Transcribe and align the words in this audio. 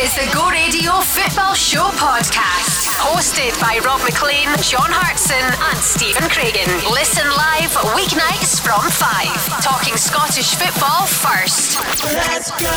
is 0.00 0.14
the 0.14 0.30
Go 0.32 0.48
Radio 0.48 0.92
Football 1.00 1.52
Show 1.52 1.84
podcast, 2.00 2.88
hosted 2.96 3.52
by 3.60 3.78
Rob 3.84 4.00
Maclean, 4.00 4.48
John 4.62 4.88
Hartson, 4.88 5.36
and 5.36 5.76
Stephen 5.76 6.22
Craigan. 6.32 6.64
Listen 6.90 7.28
live 7.28 7.68
weeknights 7.92 8.64
from 8.64 8.80
5. 8.80 9.60
Talking 9.62 9.96
Scottish 9.98 10.54
football 10.54 11.04
first. 11.04 11.76
Let's 12.16 12.50
go! 12.58 12.70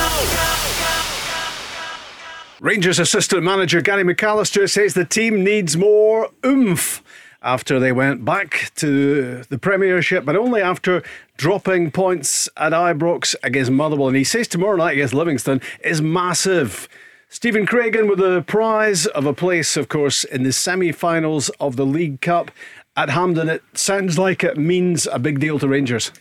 Rangers 2.59 2.99
assistant 2.99 3.43
manager 3.43 3.79
Gary 3.79 4.03
McAllister 4.03 4.69
says 4.69 4.93
the 4.93 5.05
team 5.05 5.45
needs 5.45 5.77
more 5.77 6.29
oomph 6.45 7.01
after 7.41 7.79
they 7.79 7.93
went 7.93 8.25
back 8.25 8.73
to 8.75 9.43
the 9.43 9.57
Premiership, 9.57 10.25
but 10.25 10.35
only 10.35 10.61
after 10.61 11.01
dropping 11.37 11.89
points 11.91 12.49
at 12.57 12.73
Ibrox 12.73 13.33
against 13.43 13.71
Motherwell. 13.71 14.09
And 14.09 14.17
he 14.17 14.25
says 14.25 14.49
tomorrow 14.49 14.75
night 14.75 14.93
against 14.93 15.13
Livingston 15.13 15.61
is 15.85 16.01
massive. 16.01 16.89
Stephen 17.33 17.65
Craigan 17.65 18.07
with 18.07 18.19
the 18.19 18.43
prize 18.43 19.07
of 19.07 19.25
a 19.25 19.33
place, 19.33 19.75
of 19.75 19.89
course, 19.89 20.23
in 20.23 20.43
the 20.43 20.51
semi 20.53 20.91
finals 20.91 21.49
of 21.59 21.77
the 21.77 21.85
League 21.85 22.21
Cup 22.21 22.51
at 22.95 23.09
Hampden. 23.09 23.49
It 23.49 23.63
sounds 23.73 24.19
like 24.19 24.43
it 24.43 24.55
means 24.55 25.07
a 25.11 25.17
big 25.17 25.39
deal 25.39 25.57
to 25.57 25.67
Rangers. 25.67 26.11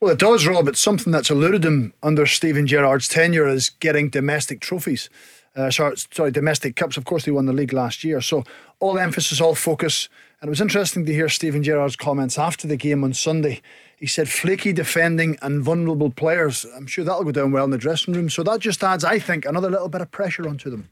Well, 0.00 0.10
it 0.10 0.18
does, 0.18 0.46
Rob. 0.46 0.68
It's 0.68 0.78
something 0.78 1.14
that's 1.14 1.30
eluded 1.30 1.64
him 1.64 1.94
under 2.02 2.26
Steven 2.26 2.66
Gerrard's 2.66 3.08
tenure 3.08 3.48
is 3.48 3.70
getting 3.70 4.10
domestic 4.10 4.60
trophies 4.60 5.08
uh, 5.56 5.70
sorry, 5.70 5.96
sorry, 5.96 6.30
domestic 6.30 6.76
cups. 6.76 6.96
Of 6.96 7.04
course, 7.04 7.24
they 7.24 7.32
won 7.32 7.46
the 7.46 7.52
league 7.52 7.72
last 7.72 8.04
year. 8.04 8.20
So 8.20 8.44
all 8.78 8.98
emphasis, 8.98 9.40
all 9.40 9.54
focus. 9.54 10.08
And 10.40 10.48
it 10.48 10.50
was 10.50 10.60
interesting 10.60 11.04
to 11.06 11.12
hear 11.12 11.28
Steven 11.28 11.62
Gerrard's 11.62 11.96
comments 11.96 12.38
after 12.38 12.66
the 12.66 12.76
game 12.76 13.04
on 13.04 13.12
Sunday. 13.12 13.60
He 14.00 14.06
said 14.06 14.30
flaky 14.30 14.72
defending 14.72 15.36
and 15.42 15.62
vulnerable 15.62 16.10
players. 16.10 16.64
I'm 16.74 16.86
sure 16.86 17.04
that'll 17.04 17.24
go 17.24 17.32
down 17.32 17.52
well 17.52 17.66
in 17.66 17.70
the 17.70 17.76
dressing 17.76 18.14
room. 18.14 18.30
So 18.30 18.42
that 18.42 18.60
just 18.60 18.82
adds, 18.82 19.04
I 19.04 19.18
think, 19.18 19.44
another 19.44 19.68
little 19.68 19.90
bit 19.90 20.00
of 20.00 20.10
pressure 20.10 20.48
onto 20.48 20.70
them. 20.70 20.88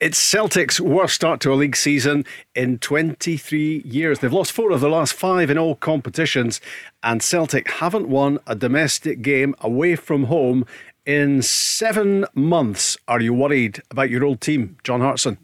It's 0.00 0.18
Celtic's 0.18 0.80
worst 0.80 1.14
start 1.14 1.40
to 1.40 1.52
a 1.52 1.54
league 1.54 1.76
season 1.76 2.24
in 2.54 2.78
23 2.78 3.82
years. 3.84 4.18
They've 4.18 4.32
lost 4.32 4.52
four 4.52 4.72
of 4.72 4.80
the 4.80 4.88
last 4.88 5.12
five 5.12 5.50
in 5.50 5.58
all 5.58 5.74
competitions, 5.74 6.62
and 7.02 7.22
Celtic 7.22 7.70
haven't 7.72 8.08
won 8.08 8.38
a 8.46 8.54
domestic 8.54 9.20
game 9.20 9.54
away 9.60 9.94
from 9.94 10.24
home 10.24 10.64
in 11.04 11.42
seven 11.42 12.24
months. 12.34 12.96
Are 13.06 13.20
you 13.20 13.34
worried 13.34 13.82
about 13.90 14.10
your 14.10 14.24
old 14.24 14.40
team, 14.40 14.78
John 14.82 15.02
Hartson? 15.02 15.36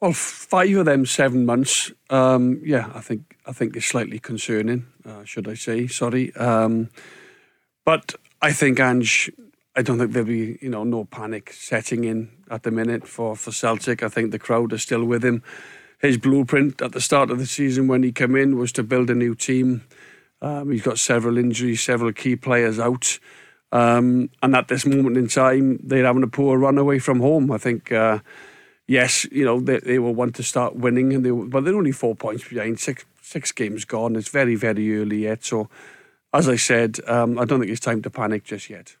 Well, 0.00 0.12
five 0.12 0.76
of 0.76 0.84
them 0.84 1.06
seven 1.06 1.44
months. 1.44 1.90
Um, 2.08 2.60
yeah, 2.64 2.90
I 2.94 3.00
think 3.00 3.36
I 3.46 3.52
think 3.52 3.76
is 3.76 3.84
slightly 3.84 4.20
concerning. 4.20 4.86
Uh, 5.04 5.24
should 5.24 5.48
I 5.48 5.54
say? 5.54 5.88
Sorry, 5.88 6.34
um, 6.36 6.90
but 7.84 8.14
I 8.40 8.52
think 8.52 8.78
Ange. 8.78 9.30
I 9.74 9.82
don't 9.82 9.98
think 9.98 10.12
there'll 10.12 10.28
be 10.28 10.58
you 10.60 10.70
know 10.70 10.84
no 10.84 11.04
panic 11.04 11.52
setting 11.52 12.04
in 12.04 12.30
at 12.48 12.62
the 12.62 12.70
minute 12.70 13.08
for 13.08 13.34
for 13.34 13.50
Celtic. 13.50 14.02
I 14.04 14.08
think 14.08 14.30
the 14.30 14.38
crowd 14.38 14.72
are 14.72 14.78
still 14.78 15.04
with 15.04 15.24
him. 15.24 15.42
His 16.00 16.16
blueprint 16.16 16.80
at 16.80 16.92
the 16.92 17.00
start 17.00 17.30
of 17.32 17.38
the 17.38 17.46
season 17.46 17.88
when 17.88 18.04
he 18.04 18.12
came 18.12 18.36
in 18.36 18.56
was 18.56 18.70
to 18.72 18.84
build 18.84 19.10
a 19.10 19.16
new 19.16 19.34
team. 19.34 19.82
Um, 20.40 20.70
he's 20.70 20.82
got 20.82 21.00
several 21.00 21.36
injuries, 21.38 21.82
several 21.82 22.12
key 22.12 22.36
players 22.36 22.78
out. 22.78 23.18
Um, 23.72 24.30
and 24.40 24.54
at 24.54 24.68
this 24.68 24.86
moment 24.86 25.16
in 25.16 25.26
time, 25.26 25.80
they're 25.82 26.04
having 26.06 26.22
a 26.22 26.28
poor 26.28 26.56
run 26.56 26.78
away 26.78 27.00
from 27.00 27.18
home. 27.18 27.50
I 27.50 27.58
think, 27.58 27.90
uh, 27.90 28.20
yes, 28.88 29.24
you 29.30 29.44
know, 29.44 29.60
they, 29.60 29.78
they 29.78 29.98
will 30.00 30.14
want 30.14 30.34
to 30.36 30.42
start 30.42 30.74
winning, 30.74 31.12
and 31.12 31.24
they 31.24 31.30
but 31.30 31.64
they're 31.64 31.76
only 31.76 31.92
four 31.92 32.16
points 32.16 32.48
behind, 32.48 32.80
six 32.80 33.04
six 33.22 33.52
games 33.52 33.84
gone. 33.84 34.16
It's 34.16 34.28
very 34.28 34.56
very 34.56 34.98
early 34.98 35.22
yet. 35.24 35.44
So, 35.44 35.68
as 36.34 36.48
I 36.48 36.56
said, 36.56 36.98
um, 37.06 37.38
I 37.38 37.44
don't 37.44 37.60
think 37.60 37.70
it's 37.70 37.80
time 37.80 38.02
to 38.02 38.10
panic 38.10 38.42
just 38.42 38.68
yet. 38.68 38.96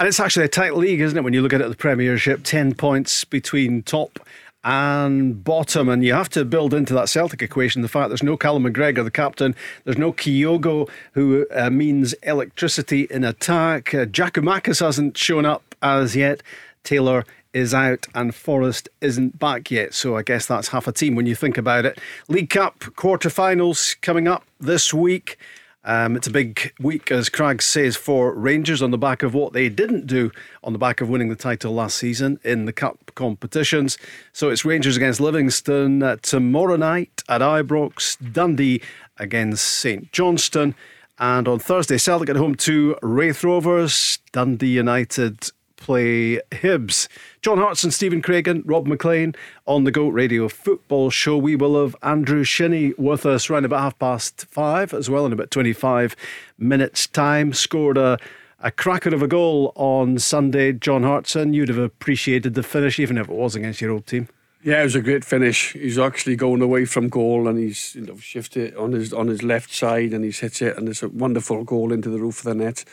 And 0.00 0.08
it's 0.08 0.20
actually 0.20 0.44
a 0.44 0.48
tight 0.48 0.76
league, 0.76 1.00
isn't 1.00 1.16
it? 1.16 1.22
When 1.22 1.32
you 1.32 1.40
look 1.40 1.54
at 1.54 1.60
it, 1.60 1.64
at 1.64 1.70
the 1.70 1.76
Premiership, 1.76 2.42
ten 2.42 2.74
points 2.74 3.24
between 3.24 3.82
top 3.82 4.18
and 4.64 5.44
bottom. 5.44 5.88
And 5.88 6.04
you 6.04 6.12
have 6.12 6.28
to 6.30 6.44
build 6.44 6.74
into 6.74 6.92
that 6.94 7.08
Celtic 7.08 7.40
equation 7.40 7.82
the 7.82 7.88
fact 7.88 8.08
there's 8.08 8.22
no 8.22 8.36
Callum 8.36 8.64
McGregor, 8.64 9.04
the 9.04 9.10
captain. 9.12 9.54
There's 9.84 9.96
no 9.96 10.12
Kyogo, 10.12 10.90
who 11.12 11.46
uh, 11.54 11.70
means 11.70 12.14
electricity 12.24 13.06
in 13.08 13.22
attack. 13.22 13.94
Uh, 13.94 14.06
hasn't 14.10 15.16
shown 15.16 15.46
up 15.46 15.74
as 15.82 16.16
yet. 16.16 16.42
Taylor 16.82 17.24
is 17.56 17.72
out 17.72 18.06
and 18.14 18.34
Forrest 18.34 18.86
isn't 19.00 19.38
back 19.38 19.70
yet. 19.70 19.94
So 19.94 20.14
I 20.14 20.22
guess 20.22 20.44
that's 20.44 20.68
half 20.68 20.86
a 20.86 20.92
team 20.92 21.14
when 21.14 21.24
you 21.24 21.34
think 21.34 21.56
about 21.56 21.86
it. 21.86 21.98
League 22.28 22.50
Cup 22.50 22.80
quarterfinals 22.80 23.98
coming 24.02 24.28
up 24.28 24.44
this 24.60 24.92
week. 24.92 25.38
Um, 25.82 26.16
it's 26.16 26.26
a 26.26 26.30
big 26.32 26.74
week, 26.78 27.10
as 27.10 27.30
Craig 27.30 27.62
says, 27.62 27.96
for 27.96 28.34
Rangers 28.34 28.82
on 28.82 28.90
the 28.90 28.98
back 28.98 29.22
of 29.22 29.32
what 29.32 29.54
they 29.54 29.70
didn't 29.70 30.06
do 30.06 30.32
on 30.62 30.74
the 30.74 30.78
back 30.78 31.00
of 31.00 31.08
winning 31.08 31.30
the 31.30 31.36
title 31.36 31.72
last 31.72 31.96
season 31.96 32.38
in 32.44 32.66
the 32.66 32.74
Cup 32.74 33.12
competitions. 33.14 33.96
So 34.34 34.50
it's 34.50 34.66
Rangers 34.66 34.98
against 34.98 35.18
Livingston 35.18 36.02
uh, 36.02 36.16
tomorrow 36.20 36.76
night 36.76 37.22
at 37.26 37.40
Ibrox, 37.40 38.18
Dundee 38.32 38.82
against 39.16 39.64
St 39.64 40.12
Johnstone. 40.12 40.74
And 41.18 41.48
on 41.48 41.58
Thursday, 41.58 41.96
Celtic 41.96 42.28
at 42.28 42.36
home 42.36 42.56
to 42.56 42.98
Raith 43.00 43.42
Rovers, 43.42 44.18
Dundee 44.32 44.76
United 44.76 45.50
play 45.86 46.40
Hibs. 46.50 47.06
John 47.42 47.58
Hartson, 47.58 47.92
Stephen 47.92 48.20
Craigan, 48.20 48.62
Rob 48.64 48.88
Maclean 48.88 49.36
on 49.66 49.84
the 49.84 49.92
Go 49.92 50.08
Radio 50.08 50.48
Football 50.48 51.10
Show. 51.10 51.36
We 51.36 51.54
will 51.54 51.80
have 51.80 51.94
Andrew 52.02 52.42
Shinnie 52.42 52.92
with 52.98 53.24
us 53.24 53.48
around 53.48 53.66
about 53.66 53.78
half 53.78 53.98
past 54.00 54.46
five 54.50 54.92
as 54.92 55.08
well 55.08 55.24
in 55.26 55.32
about 55.32 55.52
25 55.52 56.16
minutes' 56.58 57.06
time. 57.06 57.52
Scored 57.52 57.96
a, 57.96 58.18
a 58.58 58.72
cracker 58.72 59.14
of 59.14 59.22
a 59.22 59.28
goal 59.28 59.72
on 59.76 60.18
Sunday, 60.18 60.72
John 60.72 61.04
Hartson. 61.04 61.52
You'd 61.52 61.68
have 61.68 61.78
appreciated 61.78 62.54
the 62.54 62.64
finish, 62.64 62.98
even 62.98 63.16
if 63.16 63.28
it 63.28 63.36
was 63.36 63.54
against 63.54 63.80
your 63.80 63.92
old 63.92 64.08
team. 64.08 64.26
Yeah, 64.64 64.80
it 64.80 64.84
was 64.84 64.96
a 64.96 65.00
great 65.00 65.24
finish. 65.24 65.74
He's 65.74 66.00
actually 66.00 66.34
going 66.34 66.62
away 66.62 66.84
from 66.84 67.08
goal 67.08 67.46
and 67.46 67.60
he's 67.60 67.94
you 67.94 68.00
know, 68.00 68.16
shifted 68.16 68.74
on 68.74 68.90
his 68.90 69.12
on 69.12 69.28
his 69.28 69.44
left 69.44 69.72
side 69.72 70.12
and 70.12 70.24
he's 70.24 70.40
hit 70.40 70.60
it 70.62 70.76
and 70.76 70.88
it's 70.88 71.04
a 71.04 71.08
wonderful 71.08 71.62
goal 71.62 71.92
into 71.92 72.10
the 72.10 72.18
roof 72.18 72.38
of 72.38 72.44
the 72.46 72.54
net 72.56 72.84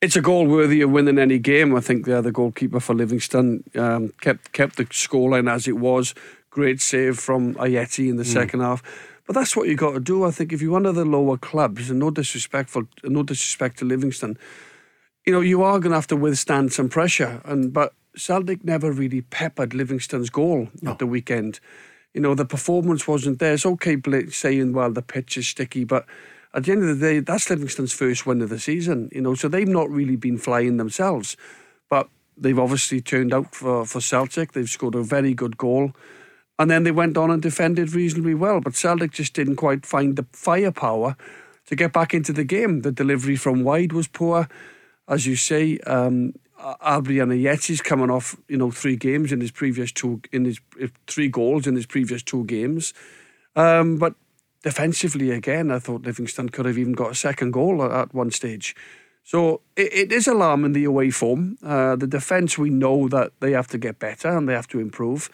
it's 0.00 0.16
a 0.16 0.20
goal 0.20 0.46
worthy 0.46 0.80
of 0.82 0.90
winning 0.90 1.18
any 1.18 1.38
game. 1.38 1.74
I 1.74 1.80
think 1.80 2.04
the 2.04 2.16
other 2.16 2.30
goalkeeper 2.30 2.80
for 2.80 2.94
Livingston 2.94 3.64
um, 3.74 4.12
kept 4.20 4.52
kept 4.52 4.76
the 4.76 4.84
scoreline 4.86 5.50
as 5.50 5.66
it 5.66 5.78
was. 5.78 6.14
Great 6.50 6.80
save 6.80 7.18
from 7.18 7.54
Ajeti 7.54 8.08
in 8.08 8.16
the 8.16 8.22
mm. 8.22 8.32
second 8.32 8.60
half. 8.60 8.82
But 9.26 9.34
that's 9.34 9.54
what 9.54 9.68
you 9.68 9.74
got 9.74 9.92
to 9.92 10.00
do. 10.00 10.24
I 10.24 10.30
think 10.30 10.52
if 10.52 10.62
you're 10.62 10.72
one 10.72 10.86
of 10.86 10.94
the 10.94 11.04
lower 11.04 11.36
clubs, 11.36 11.90
and 11.90 11.98
no 11.98 12.10
disrespectful, 12.10 12.84
no 13.04 13.22
disrespect 13.22 13.78
to 13.80 13.84
Livingston, 13.84 14.38
you 15.26 15.32
know 15.32 15.40
you 15.40 15.62
are 15.62 15.78
going 15.78 15.90
to 15.90 15.96
have 15.96 16.06
to 16.08 16.16
withstand 16.16 16.72
some 16.72 16.88
pressure. 16.88 17.42
And 17.44 17.72
but 17.72 17.92
Celtic 18.16 18.64
never 18.64 18.92
really 18.92 19.22
peppered 19.22 19.74
Livingston's 19.74 20.30
goal 20.30 20.68
no. 20.80 20.92
at 20.92 20.98
the 20.98 21.06
weekend. 21.06 21.60
You 22.14 22.20
know 22.20 22.34
the 22.34 22.46
performance 22.46 23.06
wasn't 23.08 23.40
there. 23.40 23.54
It's 23.54 23.66
okay 23.66 24.00
saying 24.30 24.72
well 24.72 24.92
the 24.92 25.02
pitch 25.02 25.36
is 25.36 25.48
sticky, 25.48 25.84
but 25.84 26.06
at 26.54 26.64
the 26.64 26.72
end 26.72 26.82
of 26.82 26.98
the 26.98 27.06
day, 27.06 27.20
that's 27.20 27.50
Livingston's 27.50 27.92
first 27.92 28.26
win 28.26 28.40
of 28.40 28.48
the 28.48 28.58
season, 28.58 29.10
you 29.12 29.20
know, 29.20 29.34
so 29.34 29.48
they've 29.48 29.68
not 29.68 29.90
really 29.90 30.16
been 30.16 30.38
flying 30.38 30.76
themselves. 30.76 31.36
But 31.90 32.08
they've 32.36 32.58
obviously 32.58 33.00
turned 33.00 33.34
out 33.34 33.54
for, 33.54 33.84
for 33.84 34.00
Celtic. 34.00 34.52
They've 34.52 34.68
scored 34.68 34.94
a 34.94 35.02
very 35.02 35.34
good 35.34 35.58
goal. 35.58 35.92
And 36.58 36.70
then 36.70 36.82
they 36.82 36.90
went 36.90 37.16
on 37.16 37.30
and 37.30 37.40
defended 37.40 37.92
reasonably 37.92 38.34
well. 38.34 38.60
But 38.60 38.74
Celtic 38.74 39.12
just 39.12 39.34
didn't 39.34 39.56
quite 39.56 39.86
find 39.86 40.16
the 40.16 40.26
firepower 40.32 41.16
to 41.66 41.76
get 41.76 41.92
back 41.92 42.14
into 42.14 42.32
the 42.32 42.44
game. 42.44 42.80
The 42.80 42.92
delivery 42.92 43.36
from 43.36 43.62
wide 43.62 43.92
was 43.92 44.08
poor. 44.08 44.48
As 45.06 45.26
you 45.26 45.36
say, 45.36 45.78
um, 45.80 46.34
Albian 46.58 47.30
Ajeti's 47.30 47.80
coming 47.80 48.10
off, 48.10 48.36
you 48.48 48.56
know, 48.56 48.70
three 48.70 48.96
games 48.96 49.32
in 49.32 49.40
his 49.40 49.50
previous 49.50 49.92
two, 49.92 50.20
in 50.32 50.44
his 50.46 50.60
three 51.06 51.28
goals 51.28 51.66
in 51.66 51.76
his 51.76 51.86
previous 51.86 52.22
two 52.22 52.44
games. 52.44 52.92
Um, 53.54 53.96
but 53.96 54.14
defensively 54.62 55.30
again, 55.30 55.70
I 55.70 55.78
thought 55.78 56.02
Livingston 56.02 56.48
could 56.48 56.66
have 56.66 56.78
even 56.78 56.92
got 56.92 57.12
a 57.12 57.14
second 57.14 57.52
goal 57.52 57.82
at, 57.82 58.14
one 58.14 58.30
stage. 58.30 58.74
So 59.22 59.60
it, 59.76 59.92
it 59.92 60.12
is 60.12 60.26
alarming 60.26 60.72
the 60.72 60.84
away 60.84 61.10
form. 61.10 61.58
Uh, 61.62 61.96
the 61.96 62.06
defence, 62.06 62.58
we 62.58 62.70
know 62.70 63.08
that 63.08 63.32
they 63.40 63.52
have 63.52 63.68
to 63.68 63.78
get 63.78 63.98
better 63.98 64.28
and 64.28 64.48
they 64.48 64.54
have 64.54 64.68
to 64.68 64.80
improve. 64.80 65.30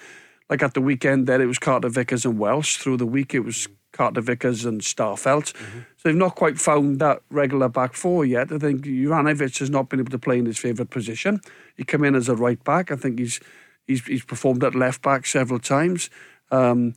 Like 0.50 0.62
at 0.62 0.74
the 0.74 0.80
weekend, 0.80 1.26
there 1.26 1.40
it 1.40 1.46
was 1.46 1.58
Carter 1.58 1.88
Vickers 1.88 2.24
and 2.24 2.38
Welsh. 2.38 2.76
Through 2.76 2.98
the 2.98 3.06
week, 3.06 3.34
it 3.34 3.40
was 3.40 3.68
Carter 3.92 4.20
Vickers 4.20 4.64
and 4.64 4.80
Starfelt. 4.82 5.52
Mm-hmm. 5.52 5.78
So 5.96 6.08
they've 6.08 6.14
not 6.14 6.34
quite 6.34 6.58
found 6.58 6.98
that 6.98 7.22
regular 7.30 7.68
back 7.68 7.94
four 7.94 8.26
yet. 8.26 8.52
I 8.52 8.58
think 8.58 8.82
Juranovic 8.82 9.58
has 9.60 9.70
not 9.70 9.88
been 9.88 10.00
able 10.00 10.10
to 10.10 10.18
play 10.18 10.38
in 10.38 10.46
his 10.46 10.58
favourite 10.58 10.90
position. 10.90 11.40
He 11.76 11.84
came 11.84 12.04
in 12.04 12.14
as 12.14 12.28
a 12.28 12.34
right 12.36 12.62
back. 12.62 12.90
I 12.90 12.96
think 12.96 13.18
he's 13.18 13.40
he's, 13.86 14.04
he's 14.04 14.24
performed 14.24 14.64
at 14.64 14.74
left 14.74 15.02
back 15.02 15.24
several 15.24 15.60
times. 15.60 16.10
Um, 16.50 16.94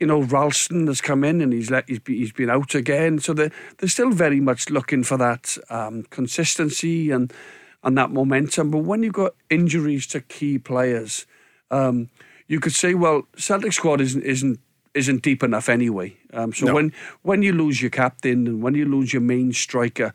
you 0.00 0.06
know, 0.06 0.22
Ralston 0.22 0.86
has 0.86 1.02
come 1.02 1.22
in 1.22 1.42
and 1.42 1.52
he's 1.52 1.70
let 1.70 1.88
he's, 1.88 2.00
he's 2.06 2.32
been 2.32 2.50
out 2.50 2.74
again. 2.74 3.18
So 3.18 3.34
they're, 3.34 3.52
they're 3.78 3.88
still 3.88 4.10
very 4.10 4.40
much 4.40 4.70
looking 4.70 5.04
for 5.04 5.18
that 5.18 5.56
um, 5.68 6.04
consistency 6.04 7.10
and 7.10 7.32
and 7.84 7.96
that 7.96 8.10
momentum. 8.10 8.70
But 8.70 8.78
when 8.78 9.02
you've 9.02 9.12
got 9.12 9.34
injuries 9.50 10.06
to 10.08 10.20
key 10.20 10.58
players, 10.58 11.26
um, 11.70 12.08
you 12.48 12.60
could 12.60 12.74
say, 12.74 12.94
well, 12.94 13.28
Celtic 13.36 13.74
squad 13.74 14.00
isn't 14.00 14.22
isn't 14.22 14.58
isn't 14.94 15.22
deep 15.22 15.42
enough 15.42 15.68
anyway. 15.68 16.16
Um, 16.32 16.52
so 16.52 16.66
no. 16.66 16.74
when 16.74 16.92
when 17.22 17.42
you 17.42 17.52
lose 17.52 17.82
your 17.82 17.90
captain 17.90 18.46
and 18.46 18.62
when 18.62 18.74
you 18.74 18.86
lose 18.86 19.12
your 19.12 19.22
main 19.22 19.52
striker, 19.52 20.12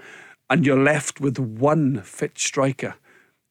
and 0.49 0.65
you're 0.65 0.81
left 0.81 1.21
with 1.21 1.37
one 1.37 2.01
fit 2.01 2.37
striker 2.39 2.95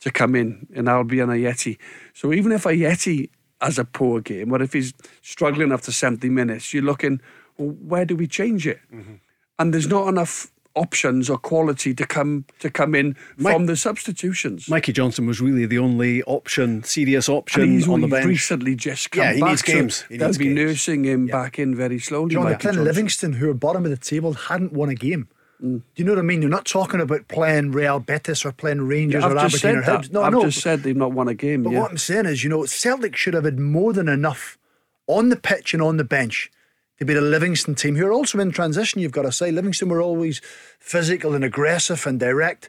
to 0.00 0.10
come 0.10 0.34
in 0.34 0.66
in 0.72 0.86
Albian 0.86 1.32
and 1.32 1.32
Ajeti. 1.32 1.78
So 2.12 2.32
even 2.32 2.52
if 2.52 2.64
Ajeti 2.64 3.30
has 3.64 3.78
a 3.78 3.84
poor 3.84 4.20
game, 4.20 4.52
or 4.52 4.62
if 4.62 4.72
he's 4.72 4.92
struggling 5.22 5.72
after 5.72 5.90
70 5.90 6.28
minutes, 6.28 6.72
you're 6.72 6.82
looking, 6.82 7.20
well, 7.56 7.70
where 7.70 8.04
do 8.04 8.16
we 8.16 8.26
change 8.26 8.66
it? 8.66 8.80
Mm-hmm. 8.92 9.14
And 9.58 9.72
there's 9.72 9.88
not 9.88 10.08
enough 10.08 10.50
options 10.74 11.30
or 11.30 11.38
quality 11.38 11.94
to 11.94 12.06
come 12.06 12.44
to 12.58 12.70
come 12.70 12.94
in 12.94 13.16
Mike, 13.36 13.54
from 13.54 13.66
the 13.66 13.76
substitutions. 13.76 14.68
Mikey 14.68 14.92
Johnston 14.92 15.26
was 15.26 15.40
really 15.40 15.66
the 15.66 15.78
only 15.78 16.22
option, 16.24 16.82
serious 16.82 17.28
option 17.28 17.82
on 17.88 18.00
the 18.00 18.08
bench. 18.08 18.26
Recently, 18.26 18.74
just 18.74 19.10
come 19.10 19.22
yeah, 19.22 19.32
he 19.34 19.40
back, 19.40 19.50
needs 19.50 19.62
games. 19.62 19.96
So 19.96 20.06
he 20.08 20.16
they'll 20.16 20.32
be 20.32 20.46
games. 20.46 20.56
nursing 20.56 21.04
him 21.04 21.28
yeah. 21.28 21.32
back 21.32 21.58
in 21.58 21.74
very 21.74 21.98
slowly. 21.98 22.34
John 22.34 22.44
Mikey 22.44 22.62
Glenn 22.62 22.84
Livingston, 22.84 23.34
who 23.34 23.50
are 23.50 23.54
bottom 23.54 23.84
of 23.84 23.90
the 23.90 23.96
table, 23.96 24.32
hadn't 24.34 24.72
won 24.72 24.88
a 24.88 24.94
game. 24.94 25.28
Mm. 25.62 25.78
Do 25.78 25.82
you 25.96 26.04
know 26.04 26.12
what 26.12 26.18
I 26.18 26.22
mean? 26.22 26.42
You're 26.42 26.50
not 26.50 26.64
talking 26.64 27.00
about 27.00 27.28
playing 27.28 27.72
Real 27.72 28.00
Betis 28.00 28.44
or 28.44 28.52
playing 28.52 28.82
Rangers 28.82 29.22
yeah, 29.22 29.30
or 29.30 29.38
Aberdeen 29.38 29.76
or 29.76 29.82
Hibs. 29.82 30.12
No, 30.12 30.22
I've 30.22 30.32
no. 30.32 30.42
just 30.42 30.60
said 30.60 30.82
they've 30.82 30.96
not 30.96 31.12
won 31.12 31.28
a 31.28 31.34
game. 31.34 31.62
But 31.62 31.72
yeah. 31.72 31.80
what 31.80 31.90
I'm 31.90 31.98
saying 31.98 32.26
is, 32.26 32.44
you 32.44 32.50
know, 32.50 32.64
Celtic 32.66 33.16
should 33.16 33.34
have 33.34 33.44
had 33.44 33.58
more 33.58 33.92
than 33.92 34.08
enough 34.08 34.58
on 35.06 35.28
the 35.28 35.36
pitch 35.36 35.74
and 35.74 35.82
on 35.82 35.96
the 35.96 36.04
bench 36.04 36.50
to 36.98 37.04
beat 37.04 37.16
a 37.16 37.20
Livingston 37.20 37.74
team, 37.74 37.96
who 37.96 38.06
are 38.06 38.12
also 38.12 38.38
in 38.38 38.50
transition, 38.52 39.00
you've 39.00 39.12
got 39.12 39.22
to 39.22 39.32
say. 39.32 39.50
Livingston 39.50 39.88
were 39.88 40.00
always 40.00 40.40
physical 40.78 41.34
and 41.34 41.44
aggressive 41.44 42.06
and 42.06 42.20
direct. 42.20 42.68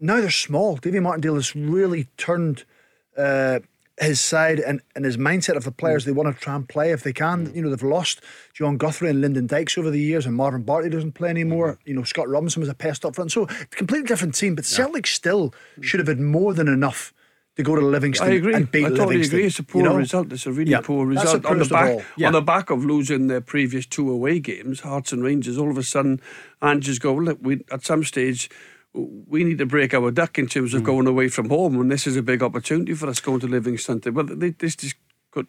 Now 0.00 0.20
they're 0.20 0.30
small. 0.30 0.76
Davy 0.76 1.00
Martindale 1.00 1.34
has 1.34 1.56
really 1.56 2.08
turned 2.16 2.64
uh, 3.16 3.60
his 4.00 4.20
side 4.20 4.58
and, 4.58 4.80
and 4.96 5.04
his 5.04 5.16
mindset 5.16 5.56
of 5.56 5.64
the 5.64 5.70
players 5.70 6.02
mm. 6.02 6.06
they 6.06 6.12
want 6.12 6.34
to 6.34 6.40
try 6.40 6.54
and 6.54 6.68
play 6.68 6.90
if 6.90 7.02
they 7.02 7.12
can. 7.12 7.46
Mm. 7.46 7.56
You 7.56 7.62
know, 7.62 7.70
they've 7.70 7.82
lost 7.82 8.20
Jon 8.52 8.76
Guthrie 8.76 9.10
and 9.10 9.20
Lyndon 9.20 9.46
Dykes 9.46 9.78
over 9.78 9.90
the 9.90 10.00
years, 10.00 10.26
and 10.26 10.34
Marvin 10.34 10.62
Bartley 10.62 10.90
doesn't 10.90 11.12
play 11.12 11.30
anymore. 11.30 11.74
Mm. 11.74 11.78
You 11.86 11.94
know, 11.94 12.02
Scott 12.02 12.28
Robinson 12.28 12.60
was 12.60 12.68
a 12.68 12.74
pest 12.74 13.04
up 13.04 13.14
front. 13.14 13.32
So, 13.32 13.44
it's 13.44 13.62
a 13.62 13.76
completely 13.76 14.06
different 14.06 14.34
team, 14.34 14.54
but. 14.54 14.64
Celtic 14.64 15.06
still 15.06 15.54
should 15.80 16.00
have 16.00 16.08
had 16.08 16.18
more 16.18 16.52
than 16.52 16.66
enough 16.66 17.12
to 17.56 17.62
go 17.62 17.76
to 17.76 17.80
Livingston 17.80 18.28
I 18.28 18.34
agree. 18.34 18.54
and 18.54 18.70
beat 18.70 18.84
I 18.84 18.88
totally 18.88 19.06
Livingston. 19.06 19.38
agree. 19.38 19.46
It's 19.46 19.58
a 19.58 19.62
poor 19.62 19.82
you 19.82 19.88
know? 19.88 19.96
result. 19.96 20.32
It's 20.32 20.46
a 20.46 20.52
really 20.52 20.72
yeah. 20.72 20.80
poor 20.80 21.06
result 21.06 21.44
on 21.46 21.58
the 21.58 21.64
back 21.64 22.04
yeah. 22.16 22.26
on 22.26 22.32
the 22.32 22.42
back 22.42 22.70
of 22.70 22.84
losing 22.84 23.28
their 23.28 23.40
previous 23.40 23.86
two 23.86 24.10
away 24.10 24.40
games, 24.40 24.80
Hearts 24.80 25.12
and 25.12 25.22
Rangers. 25.22 25.58
All 25.58 25.70
of 25.70 25.78
a 25.78 25.82
sudden, 25.82 26.20
and 26.60 26.82
just 26.82 27.00
go 27.00 27.14
look. 27.14 27.38
We 27.40 27.64
at 27.70 27.84
some 27.84 28.04
stage. 28.04 28.50
We 28.94 29.42
need 29.42 29.58
to 29.58 29.66
break 29.66 29.92
our 29.92 30.10
duck 30.12 30.38
in 30.38 30.46
terms 30.46 30.72
of 30.72 30.82
mm. 30.82 30.86
going 30.86 31.06
away 31.08 31.28
from 31.28 31.48
home, 31.48 31.80
and 31.80 31.90
this 31.90 32.06
is 32.06 32.16
a 32.16 32.22
big 32.22 32.42
opportunity 32.42 32.94
for 32.94 33.08
us 33.08 33.20
going 33.20 33.40
to 33.40 33.48
Livingston. 33.48 34.00
Well, 34.14 34.24
they, 34.24 34.50
this 34.50 34.76
just 34.76 34.94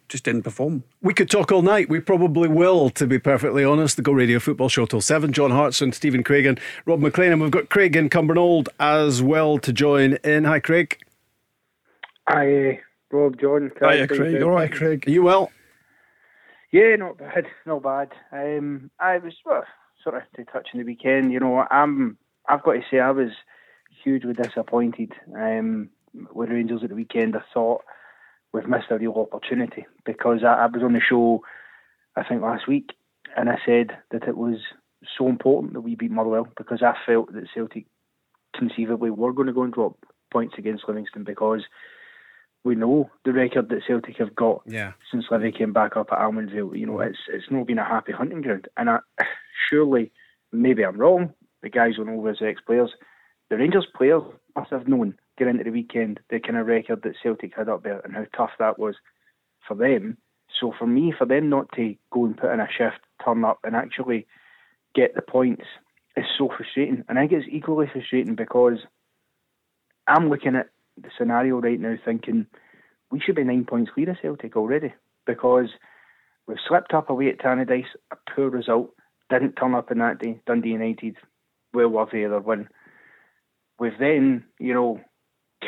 just 0.10 0.24
didn't 0.24 0.42
perform. 0.42 0.84
We 1.02 1.14
could 1.14 1.30
talk 1.30 1.52
all 1.52 1.62
night. 1.62 1.90
We 1.90 2.00
probably 2.00 2.50
will, 2.50 2.90
to 2.92 3.06
be 3.06 3.20
perfectly 3.20 3.64
honest. 3.64 3.98
The 3.98 4.02
Go 4.02 4.14
Radio 4.14 4.40
Football 4.40 4.70
Show 4.70 4.86
till 4.86 5.02
seven. 5.02 5.32
John 5.32 5.52
Hartson, 5.52 5.92
Stephen 5.92 6.24
Craig, 6.24 6.46
and 6.46 6.60
Rob 6.86 7.00
Maclean, 7.00 7.32
and 7.32 7.42
we've 7.42 7.52
got 7.52 7.70
Craig 7.70 7.96
in 7.96 8.10
Cumbernauld 8.10 8.68
as 8.80 9.22
well 9.22 9.60
to 9.60 9.72
join 9.72 10.14
in. 10.24 10.46
Hi, 10.46 10.60
Craig. 10.60 10.98
Hi, 12.28 12.80
Rob, 13.12 13.40
John. 13.40 13.72
Hi, 13.82 14.08
Craig. 14.08 14.42
All 14.42 14.50
right, 14.50 14.72
Craig. 14.72 15.04
Are 15.08 15.12
you 15.12 15.24
well? 15.24 15.52
Yeah, 16.72 16.96
not 16.96 17.18
bad, 17.18 17.46
not 17.66 17.84
bad. 17.84 18.12
Um, 18.32 18.90
I 19.00 19.20
was 19.20 19.34
well, 19.46 19.64
sort 20.04 20.16
of 20.16 20.24
to 20.36 20.46
touch 20.46 20.70
on 20.74 20.80
the 20.80 20.86
weekend. 20.86 21.32
You 21.32 21.40
know, 21.40 21.66
I'm. 21.70 22.18
I've 22.48 22.64
got 22.64 22.74
to 22.74 22.82
say, 22.90 23.00
I 23.00 23.12
was 23.12 23.32
hugely 24.04 24.34
disappointed 24.34 25.14
um, 25.36 25.90
with 26.34 26.50
Rangers 26.50 26.82
at 26.84 26.90
the 26.90 26.96
weekend. 26.96 27.36
I 27.36 27.42
thought 27.54 27.82
we've 28.54 28.68
missed 28.68 28.92
a 28.92 28.98
real 28.98 29.28
opportunity 29.32 29.86
because 30.06 30.44
I, 30.44 30.54
I 30.54 30.66
was 30.68 30.84
on 30.84 30.94
the 30.94 31.02
show, 31.02 31.42
I 32.16 32.24
think 32.24 32.42
last 32.42 32.68
week, 32.68 32.92
and 33.36 33.50
I 33.50 33.58
said 33.66 33.98
that 34.12 34.28
it 34.28 34.38
was 34.38 34.58
so 35.18 35.28
important 35.28 35.74
that 35.74 35.82
we 35.82 35.96
beat 35.96 36.12
Motherwell 36.12 36.48
because 36.58 36.82
I 36.82 36.94
felt 37.06 37.34
that 37.34 37.48
Celtic 37.54 37.86
conceivably 38.56 39.10
were 39.10 39.34
going 39.34 39.48
to 39.48 39.54
go 39.54 39.64
and 39.64 39.74
drop 39.74 39.98
points 40.32 40.56
against 40.58 40.86
Livingston 40.88 41.24
because 41.24 41.64
we 42.64 42.76
know 42.76 43.12
the 43.24 43.32
record 43.32 43.70
that 43.70 43.84
Celtic 43.88 44.18
have 44.18 44.36
got 44.36 44.62
yeah. 44.66 44.94
since 45.12 45.26
Livy 45.30 45.52
came 45.52 45.72
back 45.72 45.96
up 45.96 46.08
at 46.12 46.18
Almondvale. 46.18 46.78
You 46.78 46.88
know, 46.88 47.00
it's 47.00 47.20
it's 47.32 47.46
not 47.52 47.68
been 47.68 47.78
a 47.78 47.86
happy 47.86 48.12
hunting 48.12 48.42
ground. 48.42 48.68
And 48.76 48.90
I, 48.90 49.00
surely, 49.70 50.12
maybe 50.52 50.84
I'm 50.84 50.98
wrong. 50.98 51.34
The 51.66 51.72
guys 51.72 51.98
will 51.98 52.06
know 52.06 52.28
as 52.28 52.38
ex 52.42 52.62
players. 52.62 52.92
The 53.50 53.58
Rangers 53.58 53.88
players 53.98 54.22
must 54.56 54.70
have 54.70 54.88
known 54.88 55.18
getting 55.36 55.56
into 55.56 55.64
the 55.64 55.72
weekend 55.72 56.20
the 56.30 56.40
kind 56.40 56.58
of 56.58 56.68
record 56.68 57.02
that 57.02 57.16
Celtic 57.24 57.56
had 57.58 57.70
up 57.70 57.82
there 57.82 58.02
and 58.02 58.14
how 58.14 58.26
tough 58.38 58.52
that 58.60 58.78
was 58.78 58.94
for 59.68 59.74
them. 59.74 60.20
So 60.60 60.76
for 60.78 60.86
me, 60.86 61.12
for 61.18 61.26
them 61.26 61.50
not 61.50 61.72
to 61.72 61.96
go 62.12 62.26
and 62.26 62.38
put 62.38 62.54
in 62.54 62.60
a 62.60 62.68
shift, 62.68 63.00
turn 63.26 63.44
up, 63.44 63.58
and 63.64 63.76
actually 63.76 64.28
get 64.94 65.16
the 65.16 65.24
points 65.24 65.64
is 66.16 66.26
so 66.38 66.50
frustrating. 66.56 67.04
And 67.10 67.18
I 67.18 67.22
think 67.22 67.32
it's 67.32 67.50
equally 67.52 67.90
frustrating 67.92 68.36
because 68.36 68.78
I'm 70.06 70.30
looking 70.30 70.56
at 70.56 70.70
the 71.02 71.10
scenario 71.18 71.60
right 71.62 71.80
now 71.80 71.96
thinking 72.06 72.46
we 73.10 73.20
should 73.20 73.38
be 73.38 73.44
nine 73.44 73.66
points 73.66 73.90
clear 73.92 74.12
of 74.12 74.18
Celtic 74.22 74.56
already 74.56 74.94
because 75.26 75.70
we've 76.46 76.58
slipped 76.68 76.94
up 76.94 77.10
away 77.10 77.30
at 77.30 77.40
Tannadice, 77.40 77.96
a 78.12 78.18
poor 78.36 78.52
result, 78.52 78.92
didn't 79.32 79.54
turn 79.54 79.74
up 79.74 79.90
in 79.90 79.98
that 79.98 80.20
day. 80.20 80.40
Dundee 80.46 80.70
United, 80.70 81.18
well 81.76 81.90
worthy 81.90 82.24
of 82.24 82.32
their 82.32 82.40
win. 82.40 82.68
We've 83.80 83.98
then, 84.00 84.46
you 84.60 84.74
know, 84.74 85.02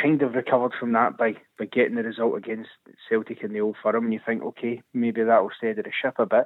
kind 0.01 0.21
of 0.21 0.33
recovered 0.33 0.73
from 0.79 0.93
that 0.93 1.17
by, 1.17 1.35
by 1.59 1.65
getting 1.65 1.95
the 1.95 2.03
result 2.03 2.37
against 2.37 2.69
Celtic 3.09 3.43
in 3.43 3.53
the 3.53 3.61
Old 3.61 3.75
Firm, 3.81 4.05
and 4.05 4.13
you 4.13 4.19
think, 4.25 4.43
okay, 4.43 4.81
maybe 4.93 5.23
that 5.23 5.41
will 5.41 5.51
steady 5.57 5.81
the 5.81 5.91
ship 6.01 6.15
a 6.19 6.25
bit. 6.25 6.45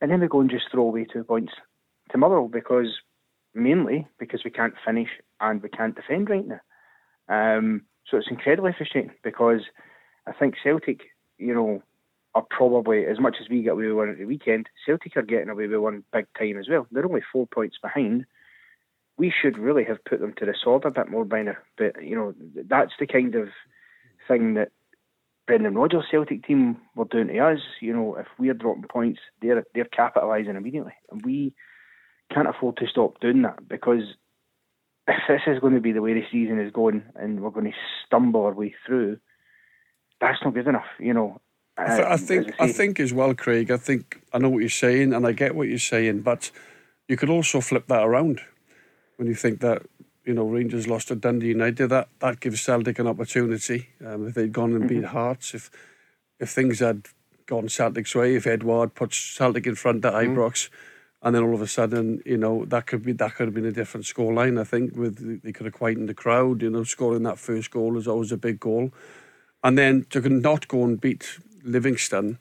And 0.00 0.10
then 0.10 0.20
we 0.20 0.28
go 0.28 0.40
and 0.40 0.50
just 0.50 0.70
throw 0.70 0.84
away 0.84 1.06
two 1.10 1.24
points 1.24 1.52
to 2.10 2.18
Motherwell 2.18 2.48
because 2.48 2.88
mainly 3.54 4.06
because 4.18 4.42
we 4.44 4.50
can't 4.50 4.74
finish 4.84 5.08
and 5.40 5.62
we 5.62 5.68
can't 5.68 5.94
defend 5.94 6.30
right 6.30 6.46
now. 6.46 6.60
Um, 7.28 7.82
so 8.06 8.16
it's 8.16 8.30
incredibly 8.30 8.72
frustrating 8.76 9.12
because 9.22 9.60
I 10.26 10.32
think 10.32 10.54
Celtic, 10.62 11.00
you 11.38 11.54
know, 11.54 11.82
are 12.34 12.46
probably 12.48 13.06
as 13.06 13.18
much 13.18 13.36
as 13.40 13.48
we 13.48 13.62
get 13.62 13.72
away 13.72 13.86
with 13.88 13.96
one 13.96 14.08
at 14.10 14.18
the 14.18 14.24
weekend. 14.24 14.68
Celtic 14.86 15.16
are 15.16 15.22
getting 15.22 15.48
away 15.48 15.66
with 15.66 15.80
one 15.80 16.04
big 16.12 16.26
time 16.38 16.58
as 16.58 16.68
well. 16.68 16.86
They're 16.90 17.06
only 17.06 17.22
four 17.32 17.46
points 17.46 17.76
behind. 17.82 18.24
We 19.20 19.30
should 19.30 19.58
really 19.58 19.84
have 19.84 20.04
put 20.04 20.20
them 20.20 20.32
to 20.38 20.46
the 20.46 20.54
sword 20.62 20.84
a 20.84 20.90
bit 20.90 21.10
more 21.10 21.24
by 21.24 21.42
now. 21.42 21.56
But 21.76 22.02
you 22.02 22.16
know, 22.16 22.34
that's 22.68 22.92
the 22.98 23.06
kind 23.06 23.34
of 23.34 23.48
thing 24.26 24.54
that 24.54 24.72
Brendan 25.46 25.74
Rodgers' 25.74 26.04
Celtic 26.10 26.46
team 26.46 26.78
were 26.96 27.04
doing 27.04 27.28
to 27.28 27.38
us. 27.38 27.58
You 27.80 27.92
know, 27.92 28.16
if 28.16 28.26
we're 28.38 28.54
dropping 28.54 28.84
points, 28.84 29.20
they're 29.42 29.64
they're 29.74 29.84
capitalising 29.84 30.56
immediately, 30.56 30.94
and 31.10 31.24
we 31.24 31.54
can't 32.32 32.48
afford 32.48 32.76
to 32.78 32.86
stop 32.86 33.20
doing 33.20 33.42
that 33.42 33.68
because 33.68 34.14
if 35.08 35.16
this 35.28 35.40
is 35.46 35.60
going 35.60 35.74
to 35.74 35.80
be 35.80 35.92
the 35.92 36.02
way 36.02 36.14
the 36.14 36.24
season 36.30 36.60
is 36.60 36.72
going 36.72 37.02
and 37.16 37.40
we're 37.40 37.50
going 37.50 37.66
to 37.66 37.76
stumble 38.06 38.44
our 38.44 38.52
way 38.54 38.74
through, 38.86 39.18
that's 40.20 40.38
not 40.44 40.54
good 40.54 40.68
enough, 40.68 40.86
you 40.98 41.12
know. 41.12 41.40
I, 41.76 41.86
th- 41.86 42.06
I 42.06 42.12
um, 42.12 42.18
think 42.18 42.54
I, 42.60 42.64
I, 42.64 42.72
think 42.72 43.00
as 43.00 43.12
well, 43.12 43.34
Craig. 43.34 43.70
I 43.70 43.76
think 43.76 44.22
I 44.32 44.38
know 44.38 44.50
what 44.50 44.60
you're 44.60 44.68
saying, 44.68 45.12
and 45.12 45.26
I 45.26 45.32
get 45.32 45.54
what 45.54 45.68
you're 45.68 45.78
saying, 45.78 46.20
but 46.20 46.50
you 47.08 47.16
could 47.16 47.30
also 47.30 47.60
flip 47.60 47.86
that 47.88 48.04
around 48.04 48.40
when 49.20 49.28
you 49.28 49.34
think 49.34 49.60
that 49.60 49.82
you 50.24 50.32
know 50.32 50.44
Rangers 50.44 50.88
lost 50.88 51.08
to 51.08 51.14
Dundee 51.14 51.48
United. 51.48 51.88
That 51.88 52.08
that 52.20 52.40
gives 52.40 52.62
Celtic 52.62 52.98
an 52.98 53.06
opportunity. 53.06 53.90
Um, 54.04 54.26
if 54.26 54.34
they'd 54.34 54.50
gone 54.50 54.72
and 54.72 54.84
mm-hmm. 54.84 55.00
beat 55.00 55.04
Hearts, 55.04 55.54
if 55.54 55.70
if 56.38 56.48
things 56.48 56.78
had 56.78 57.06
gone 57.44 57.68
Celtic's 57.68 58.14
way, 58.14 58.34
if 58.34 58.46
Edouard 58.46 58.94
puts 58.94 59.16
Celtic 59.18 59.66
in 59.66 59.74
front 59.74 60.04
at 60.06 60.14
mm-hmm. 60.14 60.38
Ibrox 60.38 60.70
and 61.22 61.34
then 61.34 61.42
all 61.42 61.54
of 61.54 61.60
a 61.60 61.66
sudden, 61.66 62.22
you 62.24 62.38
know, 62.38 62.64
that 62.64 62.86
could 62.86 63.02
be 63.04 63.12
that 63.12 63.34
could 63.34 63.46
have 63.46 63.54
been 63.54 63.66
a 63.66 63.72
different 63.72 64.06
scoreline. 64.06 64.58
I 64.58 64.64
think 64.64 64.96
with 64.96 65.42
they 65.42 65.52
could 65.52 65.66
have 65.66 65.74
quietened 65.74 66.08
the 66.08 66.14
crowd. 66.14 66.62
You 66.62 66.70
know, 66.70 66.84
scoring 66.84 67.24
that 67.24 67.38
first 67.38 67.70
goal 67.70 67.98
is 67.98 68.08
always 68.08 68.32
a 68.32 68.38
big 68.38 68.58
goal, 68.58 68.90
and 69.62 69.76
then 69.76 70.06
to 70.10 70.20
not 70.28 70.66
go 70.66 70.82
and 70.84 70.98
beat 70.98 71.38
Livingston 71.62 72.38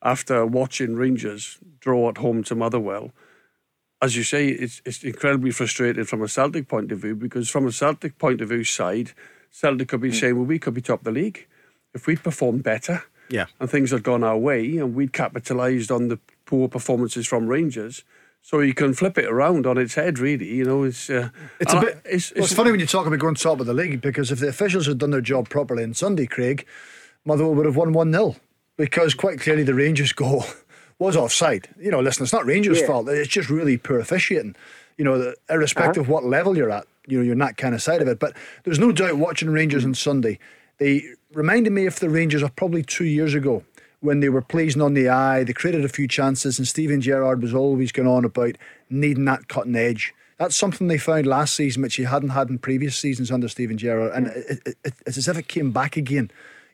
after 0.00 0.46
watching 0.46 0.94
Rangers 0.94 1.58
draw 1.80 2.08
at 2.08 2.18
home 2.18 2.44
to 2.44 2.54
Motherwell. 2.54 3.10
As 4.02 4.16
you 4.16 4.22
say, 4.22 4.48
it's 4.48 4.80
it's 4.84 5.04
incredibly 5.04 5.50
frustrating 5.50 6.04
from 6.04 6.22
a 6.22 6.28
Celtic 6.28 6.68
point 6.68 6.90
of 6.92 7.00
view 7.00 7.14
because 7.14 7.50
from 7.50 7.66
a 7.66 7.72
Celtic 7.72 8.18
point 8.18 8.40
of 8.40 8.48
view 8.48 8.64
side, 8.64 9.12
Celtic 9.50 9.88
could 9.88 10.00
be 10.00 10.10
mm. 10.10 10.14
saying, 10.14 10.36
well, 10.36 10.46
we 10.46 10.58
could 10.58 10.74
be 10.74 10.80
top 10.80 11.00
of 11.00 11.04
the 11.04 11.12
league 11.12 11.46
if 11.94 12.06
we'd 12.06 12.22
performed 12.22 12.62
better. 12.62 13.04
Yeah. 13.28 13.46
And 13.60 13.70
things 13.70 13.90
had 13.92 14.02
gone 14.02 14.24
our 14.24 14.38
way 14.38 14.78
and 14.78 14.94
we'd 14.94 15.12
capitalised 15.12 15.90
on 15.90 16.08
the 16.08 16.18
poor 16.46 16.68
performances 16.68 17.28
from 17.28 17.46
Rangers 17.46 18.02
so 18.42 18.60
you 18.60 18.74
can 18.74 18.94
flip 18.94 19.18
it 19.18 19.26
around 19.26 19.66
on 19.66 19.78
its 19.78 19.94
head, 19.94 20.18
really. 20.18 20.48
You 20.48 20.64
know, 20.64 20.82
it's 20.84 21.10
uh, 21.10 21.28
it's 21.60 21.72
a 21.72 21.80
bit. 21.80 22.02
I, 22.04 22.08
it's, 22.08 22.32
well, 22.34 22.44
it's, 22.44 22.54
funny 22.54 22.70
when 22.70 22.80
you 22.80 22.86
talk 22.86 23.06
about 23.06 23.18
going 23.18 23.34
top 23.34 23.60
of 23.60 23.66
the 23.66 23.74
league 23.74 24.00
because 24.00 24.32
if 24.32 24.40
the 24.40 24.48
officials 24.48 24.86
had 24.86 24.98
done 24.98 25.10
their 25.10 25.20
job 25.20 25.48
properly 25.48 25.82
on 25.82 25.94
Sunday, 25.94 26.26
Craig, 26.26 26.66
Motherwell 27.24 27.54
would 27.54 27.66
have 27.66 27.76
won 27.76 27.92
one 27.92 28.12
0 28.12 28.36
because 28.76 29.14
quite 29.14 29.40
clearly 29.40 29.62
the 29.62 29.74
Rangers 29.74 30.12
goal 30.12 30.44
was 31.00 31.16
offside. 31.16 31.68
You 31.80 31.90
know, 31.90 32.00
listen, 32.00 32.22
it's 32.22 32.32
not 32.32 32.46
Rangers' 32.46 32.80
yeah. 32.80 32.86
fault. 32.86 33.08
It's 33.08 33.28
just 33.28 33.50
really 33.50 33.76
poor 33.76 33.98
officiating. 33.98 34.54
You 34.96 35.04
know, 35.04 35.34
irrespective 35.48 36.02
uh-huh. 36.02 36.02
of 36.02 36.08
what 36.08 36.24
level 36.24 36.56
you're 36.56 36.70
at, 36.70 36.86
you 37.08 37.18
know, 37.18 37.24
you're 37.24 37.34
not 37.34 37.56
kind 37.56 37.74
of 37.74 37.82
side 37.82 38.02
of 38.02 38.08
it. 38.08 38.20
But 38.20 38.36
there's 38.64 38.78
no 38.78 38.92
doubt 38.92 39.16
watching 39.16 39.50
Rangers 39.50 39.84
on 39.84 39.94
Sunday, 39.94 40.38
they 40.78 41.04
reminded 41.32 41.72
me 41.72 41.86
of 41.86 41.98
the 42.00 42.10
Rangers 42.10 42.42
of 42.42 42.54
probably 42.56 42.82
two 42.82 43.04
years 43.04 43.34
ago 43.34 43.64
when 44.00 44.20
they 44.20 44.28
were 44.28 44.42
pleasing 44.42 44.82
on 44.82 44.94
the 44.94 45.08
eye. 45.08 45.44
They 45.44 45.52
created 45.52 45.84
a 45.84 45.88
few 45.88 46.06
chances, 46.06 46.58
and 46.58 46.68
Steven 46.68 47.00
Gerrard 47.00 47.42
was 47.42 47.54
always 47.54 47.92
going 47.92 48.08
on 48.08 48.24
about 48.24 48.56
needing 48.88 49.24
that 49.26 49.48
cutting 49.48 49.76
edge. 49.76 50.14
That's 50.38 50.56
something 50.56 50.88
they 50.88 50.98
found 50.98 51.26
last 51.26 51.54
season, 51.54 51.82
which 51.82 51.96
he 51.96 52.04
hadn't 52.04 52.30
had 52.30 52.48
in 52.48 52.58
previous 52.58 52.96
seasons 52.96 53.30
under 53.30 53.48
Steven 53.48 53.76
Gerrard, 53.76 54.12
and 54.14 54.28
it, 54.28 54.60
it, 54.66 54.76
it, 54.84 54.94
it's 55.06 55.18
as 55.18 55.28
if 55.28 55.36
it 55.36 55.48
came 55.48 55.70
back 55.70 55.96
again 55.96 56.30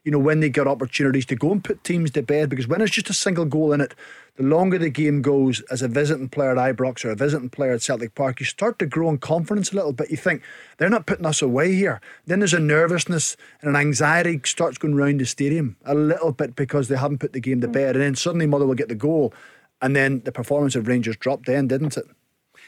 you 0.07 0.13
know, 0.13 0.21
when 0.21 0.39
they 0.39 0.49
get 0.49 0.69
opportunities 0.69 1.27
to 1.27 1.35
go 1.35 1.51
and 1.51 1.65
put 1.65 1.83
teams 1.83 2.13
to 2.13 2.23
bed. 2.23 2.49
Because 2.49 2.69
when 2.69 2.81
it's 2.81 2.93
just 2.93 3.11
a 3.11 3.13
single 3.13 3.45
goal 3.45 3.73
in 3.73 3.81
it, 3.81 3.93
the 4.37 4.45
longer 4.45 4.79
the 4.79 4.89
game 4.89 5.21
goes 5.21 5.63
as 5.63 5.83
a 5.83 5.89
visiting 5.89 6.29
player 6.29 6.57
at 6.57 6.77
Ibrox 6.77 7.05
or 7.05 7.11
a 7.11 7.17
visiting 7.17 7.51
player 7.51 7.73
at 7.73 7.83
Celtic 7.83 8.15
Park, 8.15 8.39
you 8.39 8.47
start 8.47 8.79
to 8.79 8.87
grow 8.87 9.11
in 9.11 9.19
confidence 9.19 9.73
a 9.73 9.75
little 9.75 9.93
bit. 9.93 10.09
You 10.09 10.17
think 10.17 10.43
they're 10.79 10.89
not 10.89 11.07
putting 11.07 11.27
us 11.27 11.43
away 11.43 11.75
here. 11.75 12.01
Then 12.25 12.39
there's 12.39 12.55
a 12.55 12.61
nervousness 12.61 13.37
and 13.61 13.69
an 13.69 13.75
anxiety 13.75 14.41
starts 14.45 14.79
going 14.79 14.95
round 14.95 15.19
the 15.19 15.27
stadium 15.27 15.77
a 15.85 15.95
little 15.97 16.31
bit 16.31 16.55
because 16.55 16.87
they 16.87 16.97
haven't 16.97 17.19
put 17.19 17.33
the 17.33 17.41
game 17.41 17.61
to 17.63 17.69
mm. 17.69 17.73
bed. 17.73 17.97
And 17.97 18.05
then 18.05 18.15
suddenly 18.15 18.47
Motherwell 18.47 18.77
get 18.77 18.89
the 18.89 18.95
goal. 18.95 19.35
And 19.83 19.97
then 19.97 20.21
the 20.21 20.31
performance 20.31 20.77
of 20.77 20.87
Rangers 20.87 21.17
dropped 21.17 21.47
then, 21.47 21.67
didn't 21.67 21.97
it? 21.97 22.07